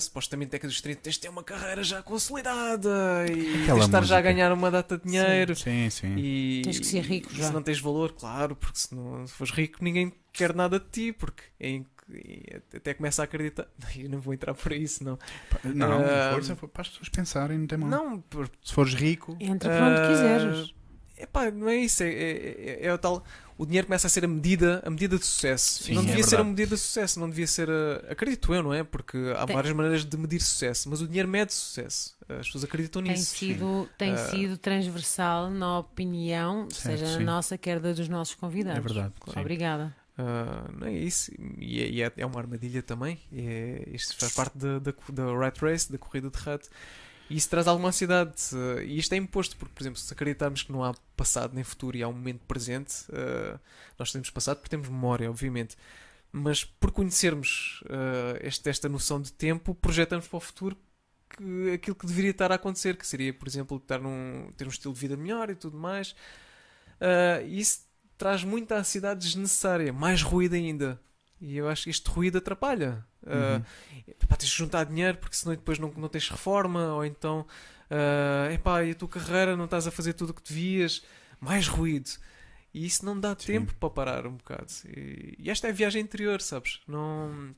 supostamente 0.00 0.52
década 0.52 0.68
dos 0.68 0.80
30 0.80 1.00
tens 1.02 1.14
de 1.14 1.20
ter 1.20 1.28
uma 1.28 1.44
carreira 1.44 1.82
já 1.82 2.02
consolidada 2.02 3.26
e 3.30 3.62
Aquela 3.62 3.66
tens 3.66 3.78
de 3.78 3.84
estar 3.84 4.02
já 4.04 4.18
a 4.18 4.20
ganhar 4.22 4.50
uma 4.52 4.70
data 4.70 4.96
de 4.96 5.04
dinheiro. 5.04 5.54
Sim, 5.54 5.90
sim. 5.90 6.16
E, 6.16 6.62
Tens 6.64 6.78
que 6.78 6.86
ser 6.86 7.02
rico 7.02 7.32
já. 7.34 7.48
Se 7.48 7.52
não 7.52 7.62
tens 7.62 7.78
valor, 7.78 8.12
claro, 8.12 8.56
porque 8.56 8.78
se 8.78 8.94
não 8.94 9.26
se 9.26 9.34
fores 9.34 9.52
rico 9.52 9.84
ninguém 9.84 10.12
quer 10.32 10.54
nada 10.54 10.80
de 10.80 10.86
ti, 10.86 11.12
porque 11.12 11.42
é 11.60 11.68
até 12.74 12.94
começa 12.94 13.22
a 13.22 13.24
acreditar. 13.24 13.66
Eu 13.96 14.08
não 14.10 14.20
vou 14.20 14.32
entrar 14.34 14.54
por 14.54 14.72
isso, 14.72 15.02
não. 15.04 15.18
Não, 15.64 16.00
Ah, 16.00 16.30
força 16.34 16.54
para 16.56 16.82
as 16.82 16.88
pessoas 16.88 17.08
pensarem, 17.08 17.58
não 17.58 17.66
tem 17.66 17.78
mal. 17.78 17.88
Não, 17.90 18.20
por- 18.20 18.50
Se 18.62 18.72
fores 18.72 18.94
rico, 18.94 19.36
Entra 19.40 19.68
para 19.70 19.86
onde 19.86 20.00
Ah, 20.00 20.08
quiseres. 20.08 20.74
Epá, 21.18 21.50
não 21.50 21.66
é 21.68 21.76
isso, 21.78 22.02
é, 22.02 22.08
é, 22.12 22.78
é- 22.82 22.86
é 22.88 22.92
o 22.92 22.98
tal. 22.98 23.24
O 23.56 23.64
dinheiro 23.64 23.86
começa 23.86 24.06
a 24.06 24.10
ser 24.10 24.22
a 24.22 24.28
medida, 24.28 24.82
a 24.84 24.90
medida 24.90 25.18
de 25.18 25.24
sucesso. 25.24 25.84
Sim, 25.84 25.94
não 25.94 26.02
é 26.02 26.04
devia 26.04 26.22
ser 26.22 26.38
a 26.38 26.44
medida 26.44 26.74
de 26.74 26.80
sucesso, 26.80 27.18
não 27.18 27.30
devia 27.30 27.46
ser 27.46 27.70
a. 27.70 28.12
Acredito 28.12 28.52
eu, 28.54 28.62
não 28.62 28.74
é? 28.74 28.84
Porque 28.84 29.16
há 29.34 29.46
Tem- 29.46 29.56
várias 29.56 29.74
maneiras 29.74 30.04
de 30.04 30.14
medir 30.18 30.42
sucesso, 30.42 30.90
mas 30.90 31.00
o 31.00 31.06
dinheiro 31.08 31.26
mede 31.26 31.54
sucesso. 31.54 32.14
As 32.28 32.44
pessoas 32.46 32.64
acreditam 32.64 33.02
Tem 33.02 33.12
nisso. 33.12 33.34
sido, 33.34 33.88
tem 33.96 34.12
Ah. 34.12 34.16
sido 34.18 34.58
transversal 34.58 35.48
na 35.50 35.78
opinião, 35.78 36.68
Certo, 36.70 36.98
seja 36.98 37.14
a 37.14 37.18
sim. 37.18 37.24
nossa, 37.24 37.56
quer 37.56 37.80
da 37.80 37.92
dos 37.94 38.10
nossos 38.10 38.34
convidados. 38.34 38.78
é 38.78 38.82
verdade. 38.82 39.14
sim. 39.32 39.40
Obrigada. 39.40 39.96
Ah, 40.18 40.68
não 40.72 40.86
é 40.86 40.92
isso. 40.92 41.30
E 41.58 41.82
é, 41.82 41.88
e 41.90 42.02
é- 42.02 42.12
é 42.16 42.26
uma 42.26 42.40
armadilha 42.40 42.82
também. 42.82 43.18
É, 43.32 43.88
isto 43.92 44.16
faz 44.18 44.32
parte 44.32 44.56
da, 44.58 44.78
da, 44.78 44.92
rat 45.38 45.58
race, 45.60 45.90
da 45.92 45.98
corrida 45.98 46.30
de 46.30 46.38
rato. 46.38 46.68
E 47.28 47.36
isso 47.36 47.50
traz 47.50 47.66
alguma 47.68 47.88
ansiedade. 47.88 48.34
eh, 48.80 48.84
E 48.86 48.98
isto 48.98 49.12
é 49.12 49.16
imposto, 49.16 49.56
porque, 49.56 49.74
por 49.74 49.82
exemplo, 49.82 49.98
se 50.00 50.12
acreditarmos 50.12 50.62
que 50.62 50.72
não 50.72 50.84
há 50.84 50.94
passado 51.16 51.54
nem 51.54 51.64
futuro 51.64 51.96
e 51.96 52.02
há 52.02 52.08
um 52.08 52.12
momento 52.12 52.40
presente, 52.46 53.04
eh, 53.12 53.58
nós 53.98 54.12
temos 54.12 54.30
passado 54.30 54.58
porque 54.58 54.70
temos 54.70 54.88
memória, 54.88 55.28
obviamente. 55.30 55.76
Mas 56.32 56.64
por 56.64 56.92
conhecermos 56.92 57.82
este- 58.42 58.68
esta 58.70 58.88
noção 58.88 59.20
de 59.22 59.32
tempo, 59.32 59.74
projetamos 59.74 60.28
para 60.28 60.36
o 60.36 60.40
futuro 60.40 60.76
que, 61.30 61.72
aquilo 61.74 61.96
que 61.96 62.06
deveria 62.06 62.30
estar 62.32 62.52
a 62.52 62.56
acontecer, 62.56 62.96
que 62.96 63.06
seria, 63.06 63.32
por 63.34 63.48
exemplo, 63.48 63.78
estar 63.78 63.98
num, 64.00 64.50
ter 64.56 64.66
um 64.66 64.70
estilo 64.70 64.94
de 64.94 65.00
vida 65.00 65.16
melhor 65.16 65.50
e 65.50 65.54
tudo 65.56 65.78
mais. 65.78 66.14
Isso 67.48 67.85
traz 68.18 68.44
muita 68.44 68.76
ansiedade 68.76 69.20
desnecessária, 69.20 69.92
mais 69.92 70.22
ruído 70.22 70.54
ainda. 70.54 71.00
E 71.40 71.56
eu 71.56 71.68
acho 71.68 71.84
que 71.84 71.90
este 71.90 72.08
ruído 72.10 72.38
atrapalha. 72.38 73.04
Ah, 73.26 73.60
Uhum. 73.92 74.02
epá, 74.08 74.36
tens 74.36 74.50
de 74.50 74.56
juntar 74.56 74.84
dinheiro 74.84 75.18
porque 75.18 75.36
senão 75.36 75.54
depois 75.54 75.78
não, 75.78 75.90
não 75.96 76.08
tens 76.08 76.28
reforma, 76.28 76.94
ou 76.94 77.04
então 77.04 77.46
ah, 77.90 78.48
epá, 78.52 78.82
e 78.84 78.92
a 78.92 78.94
tua 78.94 79.08
carreira 79.08 79.56
não 79.56 79.64
estás 79.66 79.86
a 79.86 79.90
fazer 79.90 80.12
tudo 80.14 80.30
o 80.30 80.34
que 80.34 80.42
devias, 80.42 81.02
mais 81.40 81.68
ruído. 81.68 82.10
E 82.72 82.84
isso 82.86 83.04
não 83.04 83.18
dá 83.18 83.30
Sim. 83.38 83.46
tempo 83.46 83.74
para 83.74 83.90
parar 83.90 84.26
um 84.26 84.36
bocado. 84.36 84.66
E, 84.86 85.34
e 85.38 85.50
esta 85.50 85.66
é 85.66 85.70
a 85.70 85.72
viagem 85.72 86.02
interior, 86.02 86.40
sabes? 86.42 86.80
Não, 86.86 87.54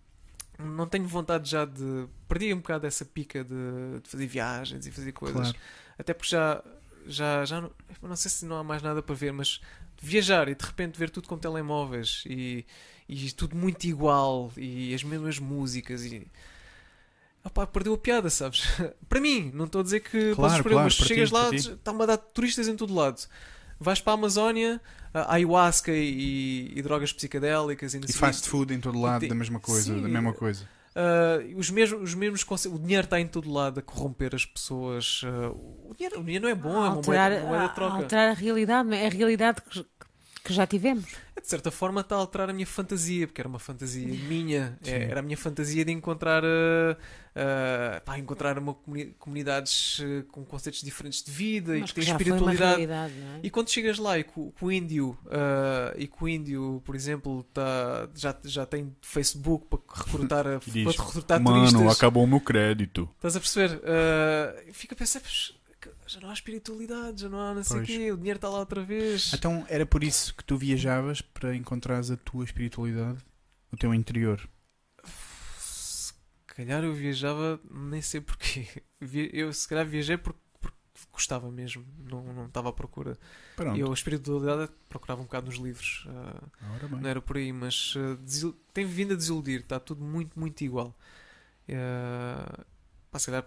não 0.59 0.87
tenho 0.87 1.07
vontade 1.07 1.51
já 1.51 1.65
de. 1.65 2.07
Perdi 2.29 2.53
um 2.55 2.59
bocado 2.59 2.87
essa 2.87 3.05
pica 3.05 3.43
de, 3.45 4.01
de 4.03 4.09
fazer 4.09 4.27
viagens 4.27 4.87
e 4.87 4.93
fazer 4.93 5.13
coisas. 5.13 5.51
Claro. 5.53 5.59
Até 5.99 6.15
porque 6.15 6.31
já, 6.31 6.63
já, 7.07 7.45
já 7.45 7.61
não, 7.61 7.71
não 8.03 8.15
sei 8.17 8.31
se 8.31 8.45
não 8.47 8.59
há 8.59 8.65
mais 8.65 8.81
nada 8.83 9.03
para 9.03 9.15
ver, 9.15 9.33
mas 9.33 9.61
viajar 10.01 10.49
e 10.49 10.55
de 10.55 10.65
repente 10.65 10.99
ver 10.99 11.11
tudo 11.11 11.29
com 11.29 11.37
telemóveis 11.39 12.23
e, 12.27 12.65
e 13.09 13.31
tudo 13.33 13.57
muito 13.57 13.85
igual 13.85 14.53
e 14.57 14.95
as 14.95 15.03
mesmas 15.03 15.39
músicas 15.39 16.05
e. 16.05 16.27
Opá, 17.45 17.67
perdeu 17.67 17.95
a 17.95 17.99
piada, 17.99 18.29
sabes? 18.29 18.65
para 19.09 19.21
mim, 19.21 19.51
não 19.55 19.65
estou 19.65 19.81
a 19.81 19.85
dizer 19.85 20.01
que 20.01 20.35
Claro, 20.35 20.55
escolher, 20.57 20.75
claro, 20.75 20.85
mas 20.85 20.97
ti, 20.97 21.05
chegas 21.05 21.31
lá, 21.31 21.49
ti. 21.51 21.57
está 21.57 21.93
uma 21.93 22.07
data 22.07 22.27
de 22.27 22.33
turistas 22.35 22.69
em 22.69 22.77
todo 22.77 22.95
lado. 22.95 23.21
Vais 23.81 24.01
para 24.01 24.13
a 24.13 24.15
Amazónia, 24.15 24.81
a 25.15 25.35
ayahuasca 25.35 25.93
e, 25.93 26.73
e 26.75 26.83
drogas 26.83 27.13
psicadélicas 27.13 27.95
e, 27.95 27.99
E 27.99 28.13
fast 28.13 28.49
food 28.49 28.75
em 28.75 28.81
todo 28.81 29.01
lado, 29.01 29.21
tem- 29.21 29.29
da 29.29 29.35
mesma 29.37 29.61
coisa, 29.61 29.95
Sim. 29.95 30.03
da 30.03 30.09
mesma 30.09 30.33
coisa. 30.33 30.69
Ah, 31.01 31.39
os 31.57 31.71
mesmos, 31.71 32.03
os 32.03 32.15
mesmos 32.17 32.43
conce- 32.43 32.67
o 32.69 32.77
dinheiro 32.77 33.05
está 33.05 33.21
em 33.21 33.27
todo 33.29 33.49
lado 33.53 33.79
a 33.79 33.83
corromper 33.83 34.35
as 34.35 34.45
pessoas. 34.45 35.21
Ah, 35.25 35.51
o, 35.55 35.95
dinheiro, 35.97 36.21
o 36.21 36.25
dinheiro 36.25 36.43
não 36.47 36.51
é 36.51 36.55
bom, 36.57 36.71
é 36.75 36.89
uma 36.89 36.89
alterar, 36.97 37.31
moeda, 37.31 37.45
uma 37.45 37.49
moeda 37.51 37.65
de 37.67 37.71
a- 37.71 37.75
troca. 37.75 37.95
alterar 37.97 38.29
a 38.31 38.33
realidade, 38.33 38.95
é? 38.95 39.07
A 39.07 39.11
realidade 39.11 39.63
que, 39.63 39.87
que 40.43 40.53
já 40.53 40.67
tivemos. 40.67 41.05
De 41.41 41.47
certa 41.49 41.71
forma 41.71 42.01
está 42.01 42.17
a 42.17 42.19
alterar 42.19 42.51
a 42.51 42.53
minha 42.53 42.67
fantasia, 42.67 43.27
porque 43.27 43.41
era 43.41 43.49
uma 43.49 43.59
fantasia 43.61 44.07
minha. 44.07 44.77
É, 44.85 45.05
era 45.05 45.21
a 45.21 45.23
minha 45.23 45.37
fantasia 45.37 45.85
de 45.85 45.93
encontrar, 45.93 46.43
ah, 46.45 46.97
ah, 47.35 48.01
pá, 48.05 48.19
encontrar 48.19 48.59
uma 48.59 48.75
comuni- 48.75 49.15
comunidades 49.19 50.01
ah, 50.03 50.25
com 50.33 50.45
conceitos 50.45 50.83
diferentes 50.83 51.23
de 51.23 51.31
vida 51.31 51.77
e 51.77 51.81
Mas 51.81 51.93
que 51.93 52.01
que 52.01 52.07
têm 52.07 52.15
espiritualidade. 52.15 52.83
é? 52.83 53.41
E 53.43 53.51
quando 53.51 53.71
chegas 53.71 53.99
lá 53.99 54.19
e 54.19 54.25
que 54.25 54.33
o, 54.61 54.73
índio, 54.73 55.17
e 55.97 56.07
que 56.09 56.25
o 56.25 56.29
índio, 56.29 56.83
por 56.85 56.95
exemplo, 56.97 57.45
tá, 57.55 58.09
já, 58.15 58.37
já 58.45 58.67
tem 58.67 58.95
Facebook 59.01 59.67
para 59.67 59.79
recrutar, 60.05 60.45
E 60.75 60.85
para 60.85 60.93
recrutar 61.05 61.41
Mano, 61.41 61.69
turistas. 61.71 61.97
acabou 61.97 62.25
o 62.25 62.27
meu 62.27 62.41
crédito. 62.41 63.09
Estás 63.17 63.37
a 63.37 63.41
perceber? 63.41 63.77
Uh, 63.79 64.73
fica 64.73 64.95
a 64.95 64.99
pensar, 64.99 65.21
"Pois, 65.21 65.53
que 65.53 65.58
já 66.09 66.21
não 66.21 66.31
há 66.31 66.33
espiritualidade, 66.33 67.23
já 67.23 67.29
não 67.29 67.41
há 67.41 67.55
não 67.55 67.63
sei 67.63 67.81
o 67.81 67.85
quê, 67.85 68.13
o 68.13 68.17
dinheiro 68.17 68.39
está 68.39 68.49
lá 68.49 68.59
outra 68.59 68.83
vez. 68.83 69.33
Então 69.35 69.65
era 69.69 69.85
por 69.87 70.03
isso 70.03 70.35
que 70.35 70.43
tu 70.45 70.57
viajavas 70.57 71.21
para 71.21 71.55
encontrares 71.55 72.11
a 72.11 72.17
tua 72.17 72.45
espiritualidade, 72.45 73.19
o 73.73 73.77
teu 73.77 73.93
interior. 73.95 74.49
Se 75.59 76.13
calhar 76.47 76.83
eu 76.85 76.93
viajava, 76.95 77.61
nem 77.71 78.01
sei 78.03 78.21
porquê. 78.21 78.67
Eu 79.33 79.53
se 79.53 79.69
calhar 79.69 79.87
viajei 79.87 80.17
porque, 80.17 80.41
porque 80.61 80.77
gostava 81.13 81.49
mesmo, 81.53 81.87
não, 82.11 82.21
não 82.35 82.47
estava 82.47 82.71
à 82.71 82.73
procura. 82.73 83.17
Pronto. 83.55 83.79
Eu 83.79 83.91
a 83.91 83.95
espiritualidade 83.95 84.73
procurava 84.89 85.21
um 85.21 85.25
bocado 85.25 85.47
nos 85.47 85.55
livros, 85.57 86.05
uh, 86.09 86.89
bem. 86.89 87.01
não 87.01 87.09
era 87.09 87.23
por 87.23 87.37
aí, 87.37 87.53
mas 87.53 87.95
uh, 87.95 88.17
desil- 88.17 88.57
tem 88.75 88.85
vindo 88.85 89.13
a 89.13 89.17
desiludir, 89.17 89.61
está 89.61 89.79
tudo 89.79 90.03
muito, 90.03 90.37
muito 90.39 90.63
igual. 90.65 90.97
Uh, 91.69 92.65
pá, 93.11 93.19
se 93.19 93.27
calhar, 93.27 93.47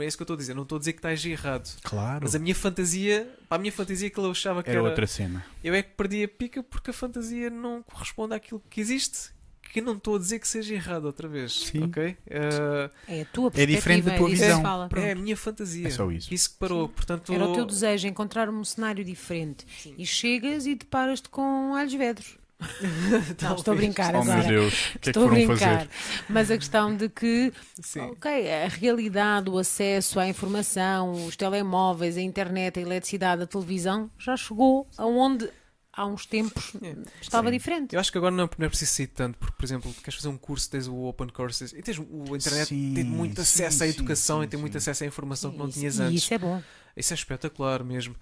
é 0.00 0.06
isso 0.06 0.16
que 0.16 0.22
eu 0.22 0.24
estou 0.24 0.34
a 0.34 0.38
dizer, 0.38 0.54
não 0.54 0.62
estou 0.62 0.76
a 0.76 0.78
dizer 0.78 0.92
que 0.92 0.98
estás 0.98 1.24
errado. 1.24 1.68
Claro. 1.82 2.20
Mas 2.22 2.34
a 2.34 2.38
minha 2.38 2.54
fantasia, 2.54 3.28
para 3.48 3.56
a 3.56 3.60
minha 3.60 3.72
fantasia 3.72 4.08
que 4.10 4.18
eu 4.18 4.30
achava 4.30 4.62
que 4.62 4.70
Era 4.70 4.78
era, 4.80 4.88
outra 4.88 5.06
cena. 5.06 5.44
eu 5.62 5.74
é 5.74 5.82
que 5.82 5.90
perdi 5.94 6.22
a 6.24 6.28
pica 6.28 6.62
porque 6.62 6.90
a 6.90 6.94
fantasia 6.94 7.50
não 7.50 7.82
corresponde 7.82 8.34
àquilo 8.34 8.62
que 8.70 8.80
existe. 8.80 9.30
Que 9.72 9.80
não 9.80 9.94
estou 9.94 10.16
a 10.16 10.18
dizer 10.18 10.38
que 10.38 10.46
seja 10.46 10.74
errado 10.74 11.06
outra 11.06 11.26
vez. 11.26 11.52
Sim. 11.52 11.84
Ok? 11.84 12.10
Uh, 12.26 12.90
É 13.08 13.22
a 13.22 13.24
tua 13.24 13.50
É 13.54 13.64
diferente 13.64 14.02
perspectiva, 14.04 14.10
da 14.10 14.16
tua 14.18 14.28
é 14.28 14.30
visão. 14.32 14.60
fala. 14.62 14.88
é 14.96 15.12
a 15.12 15.14
minha 15.14 15.34
fantasia. 15.36 15.86
É 15.86 15.90
só 15.90 16.10
isso. 16.10 16.34
Isso 16.34 16.50
que 16.50 16.56
parou. 16.58 16.90
Portanto, 16.90 17.32
Era 17.32 17.46
o 17.46 17.54
teu 17.54 17.64
desejo, 17.64 18.06
encontrar 18.06 18.50
um 18.50 18.62
cenário 18.64 19.02
diferente. 19.02 19.64
E 19.96 20.04
chegas 20.04 20.66
e 20.66 20.74
deparas-te 20.74 21.30
com 21.30 21.74
alhos 21.74 21.94
vedros. 21.94 22.36
Não, 23.42 23.54
estou 23.56 23.72
a 23.74 23.76
brincar 23.76 24.14
Oh 24.14 24.24
meu. 24.24 24.42
Deus, 24.46 24.72
o 24.94 24.98
que 24.98 25.10
é 25.10 25.12
que 25.12 25.18
Estou 25.18 25.26
a 25.26 25.30
brincar. 25.30 25.58
fazer? 25.58 25.88
Mas 26.28 26.50
a 26.50 26.56
questão 26.58 26.96
de 26.96 27.08
que, 27.08 27.52
Sim. 27.82 28.00
ok, 28.00 28.50
a 28.52 28.68
realidade, 28.68 29.50
o 29.50 29.58
acesso 29.58 30.18
à 30.20 30.26
informação, 30.28 31.12
os 31.26 31.36
telemóveis, 31.36 32.16
a 32.16 32.20
internet, 32.20 32.78
a 32.78 32.82
eletricidade, 32.82 33.42
a 33.42 33.46
televisão, 33.46 34.10
já 34.18 34.36
chegou 34.36 34.86
aonde 34.96 35.48
há 35.94 36.06
uns 36.06 36.24
tempos 36.24 36.72
É. 36.82 36.94
estava 37.20 37.48
Sim. 37.50 37.58
diferente. 37.58 37.94
Eu 37.94 38.00
acho 38.00 38.10
que 38.10 38.16
agora 38.18 38.34
não 38.34 38.44
é 38.44 38.48
não 38.56 38.66
é 38.66 38.68
preciso 38.68 38.92
sair 38.92 39.08
tanto, 39.08 39.36
porque, 39.38 39.54
por 39.56 39.64
exemplo, 39.64 39.92
queres 40.02 40.14
fazer 40.14 40.28
um 40.28 40.38
curso, 40.38 40.70
tens 40.70 40.86
o 40.88 40.94
Open 41.04 41.28
Courses 41.28 41.72
e 41.72 41.82
tens 41.82 41.98
o 41.98 42.34
internet 42.36 42.68
Sim, 42.68 42.92
tem 42.94 43.04
muito 43.04 43.44
sim, 43.44 43.62
acesso 43.64 43.84
à 43.84 43.88
educação 43.88 44.38
sim, 44.38 44.44
e 44.44 44.48
tem 44.48 44.58
muito 44.58 44.76
acesso 44.78 45.04
à 45.04 45.06
informação 45.06 45.50
que 45.52 45.58
não 45.58 45.68
Isso- 45.68 45.78
tinhas 45.78 45.98
e 45.98 46.02
antes. 46.02 46.22
isso 46.22 46.34
é 46.34 46.38
bom. 46.38 46.62
Isso 46.96 47.12
é 47.12 47.16
espetacular 47.16 47.82
mesmo. 47.84 48.14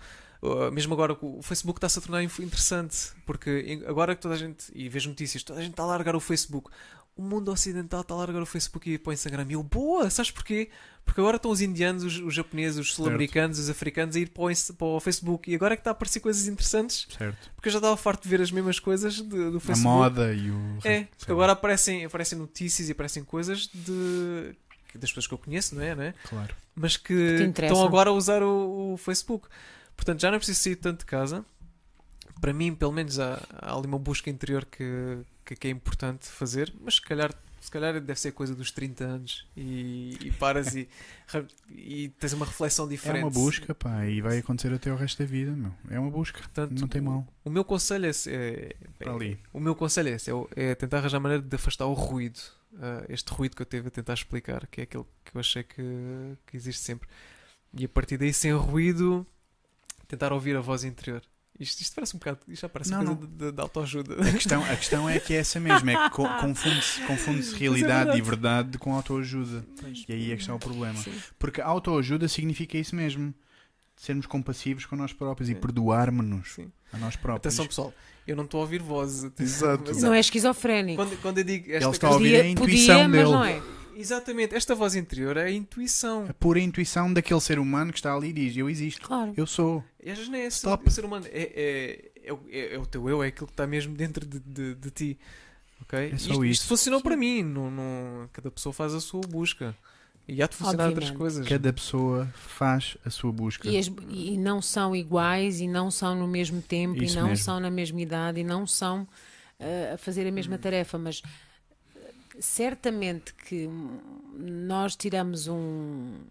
Uh, 0.42 0.72
mesmo 0.72 0.94
agora 0.94 1.16
o 1.20 1.42
Facebook 1.42 1.76
está-se 1.78 1.98
a 1.98 2.02
tornar 2.02 2.22
interessante 2.22 3.10
porque 3.26 3.82
agora 3.86 4.14
que 4.16 4.22
toda 4.22 4.34
a 4.34 4.38
gente 4.38 4.72
e 4.74 4.88
vejo 4.88 5.10
notícias, 5.10 5.42
toda 5.42 5.60
a 5.60 5.62
gente 5.62 5.72
está 5.72 5.82
a 5.82 5.86
largar 5.86 6.16
o 6.16 6.20
Facebook. 6.20 6.70
O 7.14 7.22
mundo 7.22 7.50
ocidental 7.52 8.00
está 8.00 8.14
a 8.14 8.16
largar 8.16 8.40
o 8.40 8.46
Facebook 8.46 8.88
e 8.88 8.94
ir 8.94 8.98
para 8.98 9.10
o 9.10 9.12
Instagram. 9.12 9.44
E 9.50 9.52
eu, 9.52 9.62
boa, 9.62 10.08
sabes 10.08 10.30
porquê? 10.30 10.70
Porque 11.04 11.20
agora 11.20 11.36
estão 11.36 11.50
os 11.50 11.60
indianos, 11.60 12.02
os, 12.04 12.18
os 12.18 12.32
japoneses, 12.34 12.78
os 12.78 12.94
sul-americanos, 12.94 13.58
os 13.58 13.68
africanos 13.68 14.16
a 14.16 14.20
ir 14.20 14.30
para 14.30 14.42
o, 14.44 14.74
para 14.78 14.86
o 14.86 15.00
Facebook. 15.00 15.50
E 15.50 15.54
agora 15.54 15.74
é 15.74 15.76
que 15.76 15.80
está 15.80 15.90
a 15.90 15.92
aparecer 15.92 16.20
coisas 16.20 16.46
interessantes. 16.48 17.06
Certo. 17.18 17.50
Porque 17.54 17.68
eu 17.68 17.72
já 17.72 17.78
estava 17.78 17.96
farto 17.98 18.22
de 18.22 18.28
ver 18.30 18.40
as 18.40 18.50
mesmas 18.50 18.78
coisas 18.78 19.16
de- 19.16 19.22
do 19.24 19.56
A 19.58 19.60
Facebook. 19.60 19.82
moda 19.82 20.32
e 20.32 20.50
o. 20.50 20.78
É, 20.84 21.06
porque 21.18 21.32
agora 21.32 21.52
aparecem, 21.52 22.04
aparecem 22.06 22.38
notícias 22.38 22.88
e 22.88 22.92
aparecem 22.92 23.22
coisas 23.24 23.68
de 23.74 24.54
das 24.94 25.10
pessoas 25.10 25.26
que 25.26 25.34
eu 25.34 25.38
conheço, 25.38 25.74
não 25.74 25.82
é? 25.82 25.94
Não 25.94 26.02
é? 26.02 26.14
Claro. 26.28 26.54
mas 26.74 26.96
que, 26.96 27.52
que 27.52 27.62
estão 27.62 27.84
agora 27.84 28.10
a 28.10 28.12
usar 28.12 28.42
o, 28.42 28.94
o 28.94 28.96
Facebook. 28.96 29.46
Portanto, 30.00 30.22
já 30.22 30.30
não 30.30 30.38
preciso 30.38 30.60
sair 30.60 30.76
tanto 30.76 31.00
de 31.00 31.04
casa. 31.04 31.44
Para 32.40 32.54
mim, 32.54 32.74
pelo 32.74 32.90
menos, 32.90 33.20
há, 33.20 33.38
há 33.52 33.76
ali 33.76 33.86
uma 33.86 33.98
busca 33.98 34.30
interior 34.30 34.64
que, 34.64 35.18
que, 35.44 35.54
que 35.54 35.68
é 35.68 35.70
importante 35.70 36.26
fazer, 36.26 36.72
mas 36.80 36.94
se 36.94 37.02
calhar, 37.02 37.34
se 37.60 37.70
calhar 37.70 37.92
deve 38.00 38.18
ser 38.18 38.32
coisa 38.32 38.54
dos 38.54 38.70
30 38.70 39.04
anos 39.04 39.46
e, 39.54 40.16
e 40.22 40.30
paras 40.32 40.72
e, 40.74 40.88
e 41.68 42.08
tens 42.18 42.32
uma 42.32 42.46
reflexão 42.46 42.86
É 42.86 42.88
diferente. 42.88 43.24
uma 43.24 43.30
busca, 43.30 43.74
pá, 43.74 44.06
e 44.06 44.22
vai 44.22 44.38
acontecer 44.38 44.72
até 44.72 44.90
o 44.90 44.96
resto 44.96 45.18
da 45.18 45.26
vida, 45.26 45.50
meu. 45.52 45.70
É 45.90 46.00
uma 46.00 46.10
busca. 46.10 46.38
Portanto, 46.38 46.80
Não 46.80 46.88
tem 46.88 47.02
mal. 47.02 47.26
O 47.44 47.50
meu 47.50 47.62
conselho 47.62 48.06
é, 48.06 48.74
é, 49.00 49.06
ali. 49.06 49.38
O 49.52 49.60
meu 49.60 49.74
conselho 49.74 50.08
é 50.08 50.12
esse, 50.12 50.30
é, 50.30 50.34
é 50.70 50.74
tentar 50.74 50.96
arranjar 50.96 51.20
maneira 51.20 51.42
de 51.42 51.54
afastar 51.54 51.84
o 51.84 51.92
ruído. 51.92 52.40
ah, 52.80 53.04
este 53.10 53.30
ruído 53.34 53.54
que 53.54 53.60
eu 53.60 53.66
teve 53.66 53.88
a 53.88 53.90
tentar 53.90 54.14
explicar, 54.14 54.66
que 54.66 54.80
é 54.80 54.84
aquele 54.84 55.04
que 55.26 55.36
eu 55.36 55.40
achei 55.40 55.62
que, 55.62 55.82
que 56.46 56.56
existe 56.56 56.80
sempre. 56.80 57.06
E 57.74 57.84
a 57.84 57.88
partir 57.88 58.16
daí, 58.16 58.32
sem 58.32 58.50
ruído, 58.54 59.26
tentar 60.10 60.32
ouvir 60.32 60.56
a 60.56 60.60
voz 60.60 60.84
interior. 60.84 61.22
Isto, 61.58 61.82
isto 61.82 61.94
parece 61.94 62.16
um 62.16 62.18
bocado. 62.18 62.38
Isto 62.48 62.62
já 62.62 62.68
parece 62.70 62.90
Não, 62.90 63.04
coisa 63.04 63.12
não. 63.20 63.26
de, 63.28 63.52
de, 63.52 63.60
autoajuda. 63.60 64.14
A 64.28 64.32
questão, 64.32 64.64
a 64.64 64.76
questão 64.76 65.08
é 65.08 65.20
que 65.20 65.34
é 65.34 65.38
essa 65.38 65.60
mesmo, 65.60 65.90
é 65.90 65.94
que 66.08 66.10
co- 66.16 66.28
confunde-se 66.40 67.00
confunde 67.02 67.54
realidade 67.54 68.16
e 68.16 68.20
verdade 68.22 68.78
com 68.78 68.94
autoajuda. 68.94 69.62
E 70.08 70.12
aí 70.12 70.32
é 70.32 70.36
que 70.36 70.40
está 70.42 70.54
o 70.54 70.58
problema. 70.58 70.96
Sim. 70.96 71.12
Porque 71.38 71.60
autoajuda 71.60 72.26
significa 72.28 72.78
isso 72.78 72.96
mesmo. 72.96 73.34
Sermos 73.96 74.24
compassivos 74.24 74.86
com 74.86 74.96
nós 74.96 75.12
próprios 75.12 75.50
e 75.50 75.52
Sim. 75.54 75.60
perdoarmos-nos 75.60 76.56
a 76.90 76.96
nós 76.96 77.16
próprios. 77.16 77.52
Atenção, 77.54 77.66
pessoal, 77.66 77.92
eu 78.26 78.34
não 78.34 78.44
estou 78.44 78.60
a 78.60 78.62
ouvir 78.62 78.80
vozes. 78.80 79.30
Exato. 79.38 79.84
Mas, 79.88 80.02
Não 80.02 80.14
é 80.14 80.20
esquizofrénico. 80.20 80.96
quando, 81.04 81.20
quando 81.20 81.38
eu 81.38 81.44
digo 81.44 81.70
esta 81.70 81.84
Ele 81.84 81.90
está 81.94 82.06
a 82.06 82.10
coisa- 82.10 82.24
ouvir 82.24 82.40
a 82.40 82.46
intuição 82.48 83.02
podia, 83.04 83.08
mas 83.08 83.18
dele. 83.18 83.30
não 83.30 83.44
é. 83.44 83.62
Exatamente, 83.96 84.54
esta 84.54 84.74
voz 84.74 84.94
interior 84.94 85.36
é 85.36 85.44
a 85.44 85.50
intuição. 85.50 86.26
A 86.28 86.34
pura 86.34 86.60
intuição 86.60 87.12
daquele 87.12 87.40
ser 87.40 87.58
humano 87.58 87.92
que 87.92 87.98
está 87.98 88.14
ali 88.14 88.28
e 88.28 88.32
diz: 88.32 88.56
Eu 88.56 88.68
existo, 88.70 89.02
Claro. 89.06 89.32
eu 89.36 89.46
sou. 89.46 89.82
E 90.02 90.10
às 90.10 90.16
vezes 90.18 90.30
não 90.30 90.38
é 90.38 90.46
esse 90.46 90.56
Stop. 90.58 90.90
ser 90.90 91.04
humano, 91.04 91.26
é, 91.30 91.42
é, 91.54 92.10
é, 92.28 92.32
o- 92.32 92.40
é- 92.50 92.74
é 92.74 92.78
o 92.78 92.86
teu 92.86 93.08
eu, 93.08 93.22
é 93.22 93.28
aquilo 93.28 93.46
que 93.46 93.52
está 93.52 93.66
mesmo 93.66 93.94
dentro 93.94 94.24
de, 94.26 94.38
de, 94.40 94.74
de 94.74 94.90
ti. 94.90 95.18
Ok? 95.82 95.98
É 96.12 96.18
só 96.18 96.32
isto, 96.32 96.44
isto. 96.46 96.66
funcionou 96.68 97.00
para 97.00 97.16
mim. 97.16 97.42
Não, 97.42 97.70
não- 97.70 98.28
cada 98.32 98.50
pessoa 98.50 98.72
faz 98.72 98.94
a 98.94 99.00
sua 99.00 99.22
busca. 99.22 99.74
E 100.28 100.40
há 100.42 100.46
de 100.46 100.54
funcionar 100.54 100.86
outras 100.88 101.10
Obviamente. 101.10 101.18
coisas. 101.18 101.48
Cada 101.48 101.72
pessoa 101.72 102.32
faz 102.36 102.96
a 103.04 103.10
sua 103.10 103.32
busca. 103.32 103.68
E, 103.68 103.76
as- 103.76 103.90
e 104.10 104.36
não 104.36 104.62
são 104.62 104.94
iguais, 104.94 105.60
e 105.60 105.66
não 105.66 105.90
são 105.90 106.14
no 106.14 106.28
mesmo 106.28 106.62
tempo, 106.62 107.02
Isso 107.02 107.16
e 107.16 107.20
não 107.20 107.28
mesmo. 107.28 107.44
são 107.44 107.58
na 107.58 107.70
mesma 107.70 108.00
idade, 108.00 108.40
e 108.40 108.44
não 108.44 108.64
são 108.66 109.08
eh, 109.58 109.92
a 109.94 109.98
fazer 109.98 110.26
a 110.28 110.30
mesma 110.30 110.56
tarefa. 110.56 110.96
Mas 110.98 111.20
eh, 111.24 111.28
certamente 112.40 113.34
que 113.34 113.68
nós 114.34 114.96
tiramos 114.96 115.46
um. 115.48 116.24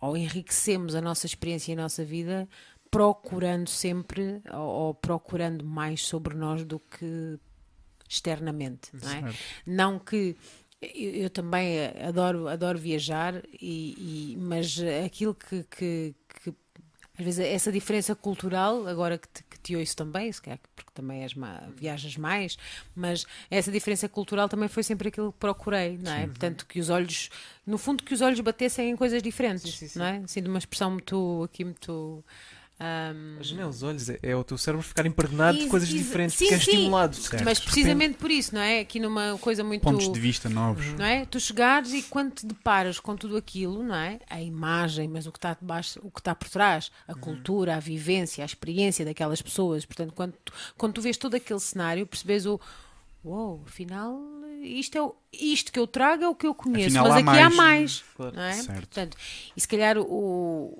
ou 0.00 0.16
enriquecemos 0.16 0.94
a 0.94 1.00
nossa 1.00 1.26
experiência 1.26 1.70
e 1.72 1.74
a 1.74 1.82
nossa 1.82 2.04
vida 2.04 2.48
procurando 2.90 3.68
sempre, 3.70 4.42
ou, 4.52 4.58
ou 4.60 4.94
procurando 4.94 5.64
mais 5.64 6.02
sobre 6.04 6.34
nós 6.34 6.64
do 6.64 6.78
que 6.78 7.38
externamente. 8.08 8.90
Não 8.92 9.08
é? 9.10 9.20
Certo. 9.22 9.36
Não 9.66 9.98
que 9.98 10.36
eu, 10.80 11.10
eu 11.12 11.30
também 11.30 11.86
adoro, 12.06 12.48
adoro 12.48 12.78
viajar, 12.78 13.42
e, 13.60 14.32
e- 14.32 14.36
mas 14.38 14.78
aquilo 15.06 15.34
que, 15.34 15.62
que- 15.64 16.14
que- 16.42 16.54
às 17.22 17.36
vezes 17.36 17.40
essa 17.52 17.70
diferença 17.72 18.14
cultural, 18.14 18.86
agora 18.86 19.16
que 19.16 19.28
te, 19.28 19.44
que 19.44 19.58
te 19.60 19.76
ouço 19.76 19.96
também, 19.96 20.30
se 20.32 20.42
calhar 20.42 20.58
porque 20.74 20.90
também 20.92 21.22
és 21.22 21.34
ma- 21.34 21.62
viajas 21.76 22.16
mais, 22.16 22.56
mas 22.94 23.24
essa 23.50 23.70
diferença 23.70 24.08
cultural 24.08 24.48
também 24.48 24.68
foi 24.68 24.82
sempre 24.82 25.08
aquilo 25.08 25.32
que 25.32 25.38
procurei, 25.38 25.98
não 26.02 26.12
é? 26.12 26.26
Portanto, 26.26 26.66
que 26.66 26.80
os 26.80 26.90
olhos, 26.90 27.30
no 27.66 27.78
fundo, 27.78 28.02
que 28.02 28.12
os 28.12 28.20
olhos 28.20 28.40
batessem 28.40 28.90
em 28.90 28.96
coisas 28.96 29.22
diferentes, 29.22 29.62
Sim, 29.62 29.70
sim, 29.70 29.88
sim. 29.88 29.98
não 29.98 30.06
é? 30.06 30.16
Assim, 30.18 30.42
de 30.42 30.48
uma 30.48 30.58
expressão 30.58 30.90
muito, 30.90 31.42
aqui 31.44 31.64
muito. 31.64 32.24
Ahm, 32.82 33.34
Mas 33.38 33.52
não 33.52 33.68
os 33.68 33.82
olhos, 33.82 34.08
é, 34.08 34.18
é 34.22 34.34
o 34.34 34.42
teu 34.42 34.58
cérebro 34.58 34.84
ficar 34.84 35.06
impregnado 35.06 35.56
de 35.58 35.64
Is- 35.64 35.70
coisas 35.70 35.88
is- 35.88 35.94
diferentes, 35.94 36.36
sim, 36.36 36.48
que 36.48 36.54
é 36.54 36.58
sim. 36.58 36.70
estimulado. 36.70 37.14
Certo. 37.16 37.44
mas 37.44 37.60
precisamente 37.60 38.16
por 38.18 38.30
isso, 38.30 38.54
não 38.54 38.60
é? 38.60 38.80
Aqui 38.80 38.98
numa 38.98 39.38
coisa 39.38 39.62
muito. 39.62 39.82
Pontos 39.82 40.12
de 40.12 40.20
vista 40.20 40.48
novos. 40.48 40.86
não 40.94 41.04
é? 41.04 41.24
Tu 41.24 41.38
chegares 41.40 41.92
e 41.92 42.02
quando 42.02 42.32
te 42.32 42.46
deparas 42.46 42.98
com 42.98 43.14
tudo 43.16 43.36
aquilo, 43.36 43.82
não 43.82 43.94
é? 43.94 44.18
A 44.28 44.40
imagem, 44.42 45.08
mas 45.08 45.26
o 45.26 45.32
que 45.32 45.38
está 45.38 45.54
debaixo, 45.58 46.00
o 46.02 46.10
que 46.10 46.20
está 46.20 46.34
por 46.34 46.48
trás, 46.48 46.90
a 47.06 47.14
cultura, 47.14 47.76
a 47.76 47.80
vivência, 47.80 48.42
a 48.42 48.46
experiência 48.46 49.04
daquelas 49.04 49.40
pessoas. 49.40 49.84
Portanto, 49.84 50.12
quando 50.14 50.32
tu, 50.44 50.52
quando 50.76 50.92
tu 50.94 51.00
vês 51.02 51.16
todo 51.16 51.34
aquele 51.34 51.60
cenário, 51.60 52.06
percebes 52.06 52.46
o 52.46 52.60
Uou, 53.24 53.62
afinal, 53.68 54.18
isto, 54.64 54.98
é 54.98 55.00
o, 55.02 55.14
isto 55.32 55.70
que 55.70 55.78
eu 55.78 55.86
trago 55.86 56.24
é 56.24 56.28
o 56.28 56.34
que 56.34 56.44
eu 56.44 56.52
conheço, 56.52 56.86
Afinal, 56.98 57.04
mas 57.04 57.12
há 57.14 57.18
aqui 57.18 57.28
há 57.40 57.50
mais. 57.50 57.56
mais. 57.56 58.04
Claro. 58.16 58.34
Não 58.34 58.42
é? 58.42 58.52
Certo. 58.54 58.74
Portanto, 58.78 59.16
e 59.56 59.60
se 59.60 59.68
calhar 59.68 59.96
o. 59.96 60.76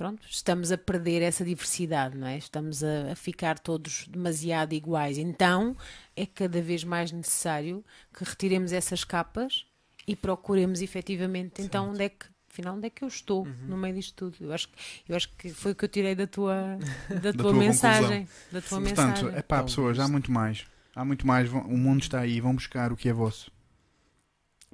Pronto, 0.00 0.26
estamos 0.30 0.72
a 0.72 0.78
perder 0.78 1.20
essa 1.20 1.44
diversidade, 1.44 2.16
não 2.16 2.26
é? 2.26 2.38
Estamos 2.38 2.82
a, 2.82 3.12
a 3.12 3.14
ficar 3.14 3.58
todos 3.58 4.06
demasiado 4.08 4.72
iguais. 4.72 5.18
Então 5.18 5.76
é 6.16 6.24
cada 6.24 6.62
vez 6.62 6.82
mais 6.84 7.12
necessário 7.12 7.84
que 8.10 8.24
retiremos 8.24 8.72
essas 8.72 9.04
capas 9.04 9.66
e 10.06 10.16
procuremos 10.16 10.80
efetivamente 10.80 11.60
então 11.60 11.90
onde 11.90 12.04
é 12.04 12.08
que. 12.08 12.24
Afinal, 12.50 12.76
onde 12.76 12.86
é 12.86 12.90
que 12.90 13.04
eu 13.04 13.08
estou 13.08 13.44
Uhum. 13.46 13.54
no 13.68 13.76
meio 13.76 13.94
disto 13.94 14.14
tudo? 14.14 14.36
Eu 14.42 14.54
acho, 14.54 14.68
que- 14.70 14.74
eu 15.06 15.14
acho 15.16 15.28
que 15.36 15.50
foi 15.50 15.72
o 15.72 15.74
que 15.74 15.84
eu 15.84 15.88
tirei 15.90 16.14
da 16.14 16.26
tua, 16.26 16.78
da 17.22 17.30
tua, 17.34 17.42
tua 17.42 17.52
mensagem. 17.52 18.26
Da 18.50 18.62
tua 18.62 18.80
Portanto, 18.80 19.06
mensagem. 19.24 19.38
é 19.38 19.42
pá, 19.42 19.62
pessoas, 19.62 19.98
há 19.98 20.08
muito 20.08 20.32
mais. 20.32 20.64
Há 20.96 21.04
muito 21.04 21.26
mais. 21.26 21.52
O 21.52 21.76
mundo 21.76 22.00
está 22.00 22.20
aí. 22.20 22.40
Vão 22.40 22.54
buscar 22.54 22.90
o 22.90 22.96
que 22.96 23.06
é 23.06 23.12
vosso. 23.12 23.52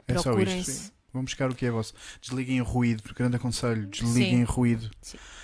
É 0.06 0.16
só 0.18 0.38
isto. 0.38 0.92
Vão 1.12 1.24
buscar 1.24 1.50
o 1.50 1.54
que 1.54 1.64
é 1.64 1.70
vosso. 1.70 1.94
Desliguem 2.20 2.60
o 2.60 2.64
ruído. 2.64 3.02
Grande 3.14 3.36
aconselho. 3.36 3.86
Desliguem 3.86 4.38
Sim. 4.38 4.42
o 4.42 4.46
ruído. 4.46 4.90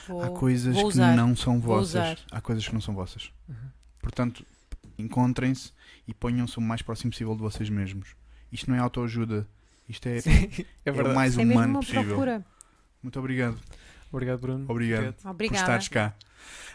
Vou- 0.09 0.23
Há 0.23 0.31
coisas 0.31 0.75
vou 0.75 0.85
que 0.89 0.95
usar. 0.95 1.17
não 1.17 1.35
são 1.35 1.59
vossas. 1.61 2.25
Há 2.31 2.41
coisas 2.41 2.67
que 2.67 2.75
não 2.75 2.81
são 2.81 2.95
vossas. 2.95 3.31
Uhum. 3.49 3.55
Portanto, 4.01 4.45
encontrem-se 4.99 5.73
e 6.07 6.13
ponham-se 6.13 6.59
o 6.59 6.61
mais 6.61 6.83
próximo 6.83 7.11
possível 7.11 7.35
de 7.35 7.41
vocês 7.41 7.69
mesmos. 7.71 8.09
Isto 8.51 8.71
não 8.71 8.77
é 8.77 8.81
autoajuda. 8.81 9.47
Isto 9.89 10.07
é, 10.09 10.21
Sim, 10.21 10.49
é 10.85 10.91
é 10.91 10.93
o 10.93 11.15
mais 11.15 11.39
é 11.39 11.43
humano 11.43 11.75
uma 11.75 11.81
possível. 11.81 12.05
procura. 12.05 12.45
Muito 13.03 13.19
obrigado 13.19 13.59
Obrigado, 14.13 14.41
Bruno. 14.41 14.67
Obrigado. 14.69 15.15
por 15.15 15.31
Obrigada. 15.31 15.59
estares 15.63 15.89
cá. 15.89 16.15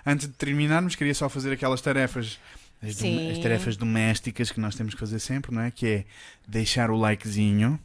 Antes 0.03 0.27
de 0.27 0.34
terminarmos, 0.34 0.95
queria 0.95 1.14
só 1.14 1.30
fazer 1.30 1.51
aquelas 1.53 1.81
tarefas, 1.81 2.39
as, 2.81 2.95
dom- 2.95 3.01
Sim. 3.01 3.31
as 3.31 3.38
tarefas 3.38 3.77
domésticas 3.77 4.49
que 4.51 4.59
nós 4.59 4.73
temos 4.73 4.95
que 4.95 4.99
fazer 4.99 5.19
sempre, 5.19 5.53
não 5.53 5.61
é? 5.61 5.69
Que 5.69 5.85
é 5.88 6.05
deixar 6.47 6.89
o 6.89 6.95
likezinho 6.97 7.80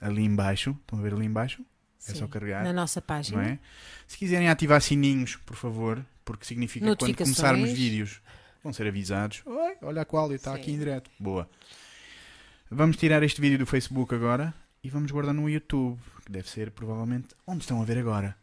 ali 0.00 0.24
embaixo. 0.24 0.76
Estão 0.80 0.98
a 0.98 1.02
ver 1.02 1.14
ali 1.14 1.26
embaixo? 1.26 1.62
É 2.06 2.12
Sim. 2.12 2.18
só 2.18 2.28
carregar. 2.28 2.64
Na 2.64 2.72
nossa 2.72 3.02
página. 3.02 3.44
é? 3.44 3.58
Se 4.06 4.16
quiserem 4.16 4.48
ativar 4.48 4.80
sininhos, 4.80 5.36
por 5.36 5.56
favor, 5.56 6.04
porque 6.24 6.44
significa 6.44 6.86
que 6.86 6.96
quando 6.96 7.16
começarmos 7.16 7.70
vídeos 7.72 8.20
vão 8.62 8.72
ser 8.72 8.86
avisados. 8.86 9.42
Oi, 9.44 9.76
olha 9.82 10.02
a 10.02 10.04
qual 10.04 10.32
está 10.32 10.54
aqui 10.54 10.70
em 10.70 10.78
direto. 10.78 11.10
Boa. 11.18 11.48
Vamos 12.70 12.96
tirar 12.96 13.22
este 13.22 13.40
vídeo 13.40 13.58
do 13.58 13.66
Facebook 13.66 14.14
agora 14.14 14.54
e 14.84 14.90
vamos 14.90 15.10
guardar 15.10 15.34
no 15.34 15.48
YouTube, 15.48 15.98
que 16.24 16.30
deve 16.30 16.48
ser 16.48 16.70
provavelmente 16.70 17.28
onde 17.46 17.62
estão 17.62 17.80
a 17.80 17.84
ver 17.84 17.98
agora. 17.98 18.36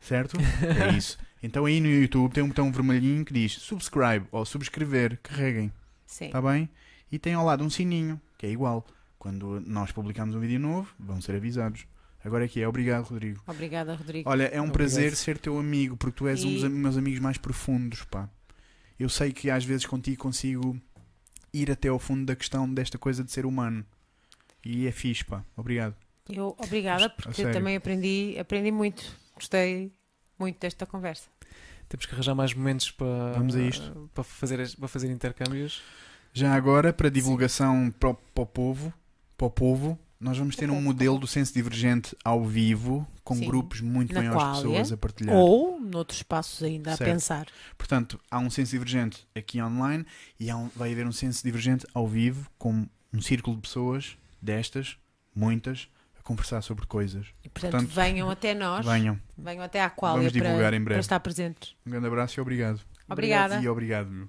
Certo? 0.00 0.36
É 0.40 0.92
isso. 0.96 1.18
Então 1.42 1.64
aí 1.66 1.80
no 1.80 1.88
YouTube 1.88 2.32
tem 2.32 2.42
um 2.42 2.48
botão 2.48 2.70
vermelhinho 2.72 3.24
que 3.24 3.32
diz 3.34 3.52
subscribe 3.52 4.26
ou 4.30 4.44
subscrever. 4.44 5.18
Carreguem. 5.22 5.72
Sim. 6.06 6.26
Está 6.26 6.40
bem? 6.40 6.68
E 7.10 7.18
tem 7.18 7.34
ao 7.34 7.44
lado 7.44 7.64
um 7.64 7.70
sininho, 7.70 8.20
que 8.36 8.46
é 8.46 8.50
igual. 8.50 8.86
Quando 9.18 9.60
nós 9.66 9.90
publicarmos 9.92 10.34
um 10.34 10.40
vídeo 10.40 10.60
novo, 10.60 10.92
vão 10.98 11.20
ser 11.20 11.34
avisados. 11.34 11.86
Agora 12.24 12.44
é 12.44 12.48
que 12.48 12.60
é. 12.60 12.68
Obrigado, 12.68 13.04
Rodrigo. 13.04 13.40
Obrigada, 13.46 13.94
Rodrigo. 13.94 14.28
Olha, 14.30 14.44
é 14.44 14.60
um 14.60 14.64
Obrigado. 14.68 14.72
prazer 14.72 15.16
ser 15.16 15.38
teu 15.38 15.58
amigo, 15.58 15.96
porque 15.96 16.16
tu 16.18 16.28
és 16.28 16.44
um 16.44 16.52
dos 16.52 16.62
E- 16.64 16.68
meus 16.68 16.96
amigos 16.96 17.20
mais 17.20 17.38
profundos, 17.38 18.04
pá. 18.04 18.28
Eu 18.98 19.08
sei 19.08 19.32
que 19.32 19.50
às 19.50 19.64
vezes 19.64 19.86
contigo 19.86 20.20
consigo 20.22 20.80
ir 21.52 21.70
até 21.70 21.88
ao 21.88 21.98
fundo 21.98 22.26
da 22.26 22.34
questão 22.36 22.72
desta 22.72 22.98
coisa 22.98 23.22
de 23.24 23.30
ser 23.32 23.46
humano. 23.46 23.84
E 24.64 24.86
é 24.86 24.92
fixe, 24.92 25.24
pá. 25.24 25.44
Obrigado. 25.56 25.94
Eu, 26.28 26.54
obrigada, 26.58 27.08
porque 27.08 27.42
eu 27.42 27.52
também 27.52 27.76
aprendi, 27.76 28.36
aprendi 28.38 28.70
muito. 28.70 29.02
Gostei 29.34 29.92
muito 30.38 30.58
desta 30.60 30.84
conversa. 30.84 31.28
Temos 31.88 32.04
que 32.04 32.12
arranjar 32.12 32.34
mais 32.34 32.52
momentos 32.52 32.90
para, 32.90 33.32
Vamos 33.32 33.56
a 33.56 33.62
isto. 33.62 34.10
para, 34.12 34.22
fazer, 34.24 34.76
para 34.76 34.88
fazer 34.88 35.10
intercâmbios. 35.10 35.82
Já 36.34 36.52
agora, 36.54 36.92
para 36.92 37.08
divulgação 37.08 37.90
para 37.98 38.10
o, 38.10 38.14
para 38.14 38.42
o 38.42 38.46
povo, 38.46 38.92
para 39.38 39.46
o 39.46 39.50
povo, 39.50 39.98
nós 40.20 40.36
vamos 40.36 40.56
ter 40.56 40.68
um 40.68 40.80
modelo 40.82 41.16
do 41.18 41.26
senso 41.28 41.54
divergente 41.54 42.14
ao 42.24 42.44
vivo, 42.44 43.06
com 43.22 43.36
Sim. 43.36 43.46
grupos 43.46 43.80
muito 43.80 44.12
Na 44.12 44.20
maiores 44.20 44.38
de 44.38 44.44
qual 44.44 44.54
pessoas 44.56 44.90
é? 44.90 44.94
a 44.94 44.96
partilhar. 44.96 45.36
Ou 45.36 45.80
noutros 45.80 46.18
espaços 46.18 46.60
ainda 46.62 46.90
Certo. 46.96 47.02
a 47.08 47.12
pensar. 47.14 47.46
Portanto, 47.78 48.20
há 48.30 48.38
um 48.40 48.50
senso 48.50 48.72
divergente 48.72 49.26
aqui 49.34 49.62
online 49.62 50.04
e 50.40 50.50
há 50.50 50.56
um- 50.56 50.68
vai 50.74 50.92
haver 50.92 51.06
um 51.06 51.12
senso 51.12 51.42
divergente 51.44 51.86
ao 51.94 52.06
vivo, 52.08 52.50
com 52.58 52.86
um 53.14 53.22
círculo 53.22 53.54
de 53.56 53.62
pessoas, 53.62 54.18
destas, 54.42 54.98
muitas, 55.34 55.88
a 56.18 56.22
conversar 56.22 56.62
sobre 56.62 56.84
coisas. 56.86 57.28
E, 57.44 57.48
portanto, 57.48 57.72
Portanto, 57.72 57.90
venham 57.94 58.28
até 58.28 58.54
nós, 58.54 58.84
Venham. 58.84 59.18
venham 59.36 59.62
até 59.62 59.80
à 59.80 59.88
Vamos 60.00 60.32
divulgar 60.32 60.58
para, 60.58 60.76
em 60.76 60.80
breve. 60.82 60.94
para 60.96 61.00
estar 61.00 61.20
presentes. 61.20 61.76
Um 61.86 61.90
grande 61.92 62.06
abraço 62.08 62.38
e 62.38 62.40
obrigado. 62.40 62.80
Obrigada. 63.08 63.60
E 63.60 63.68
obrigado. 63.68 64.28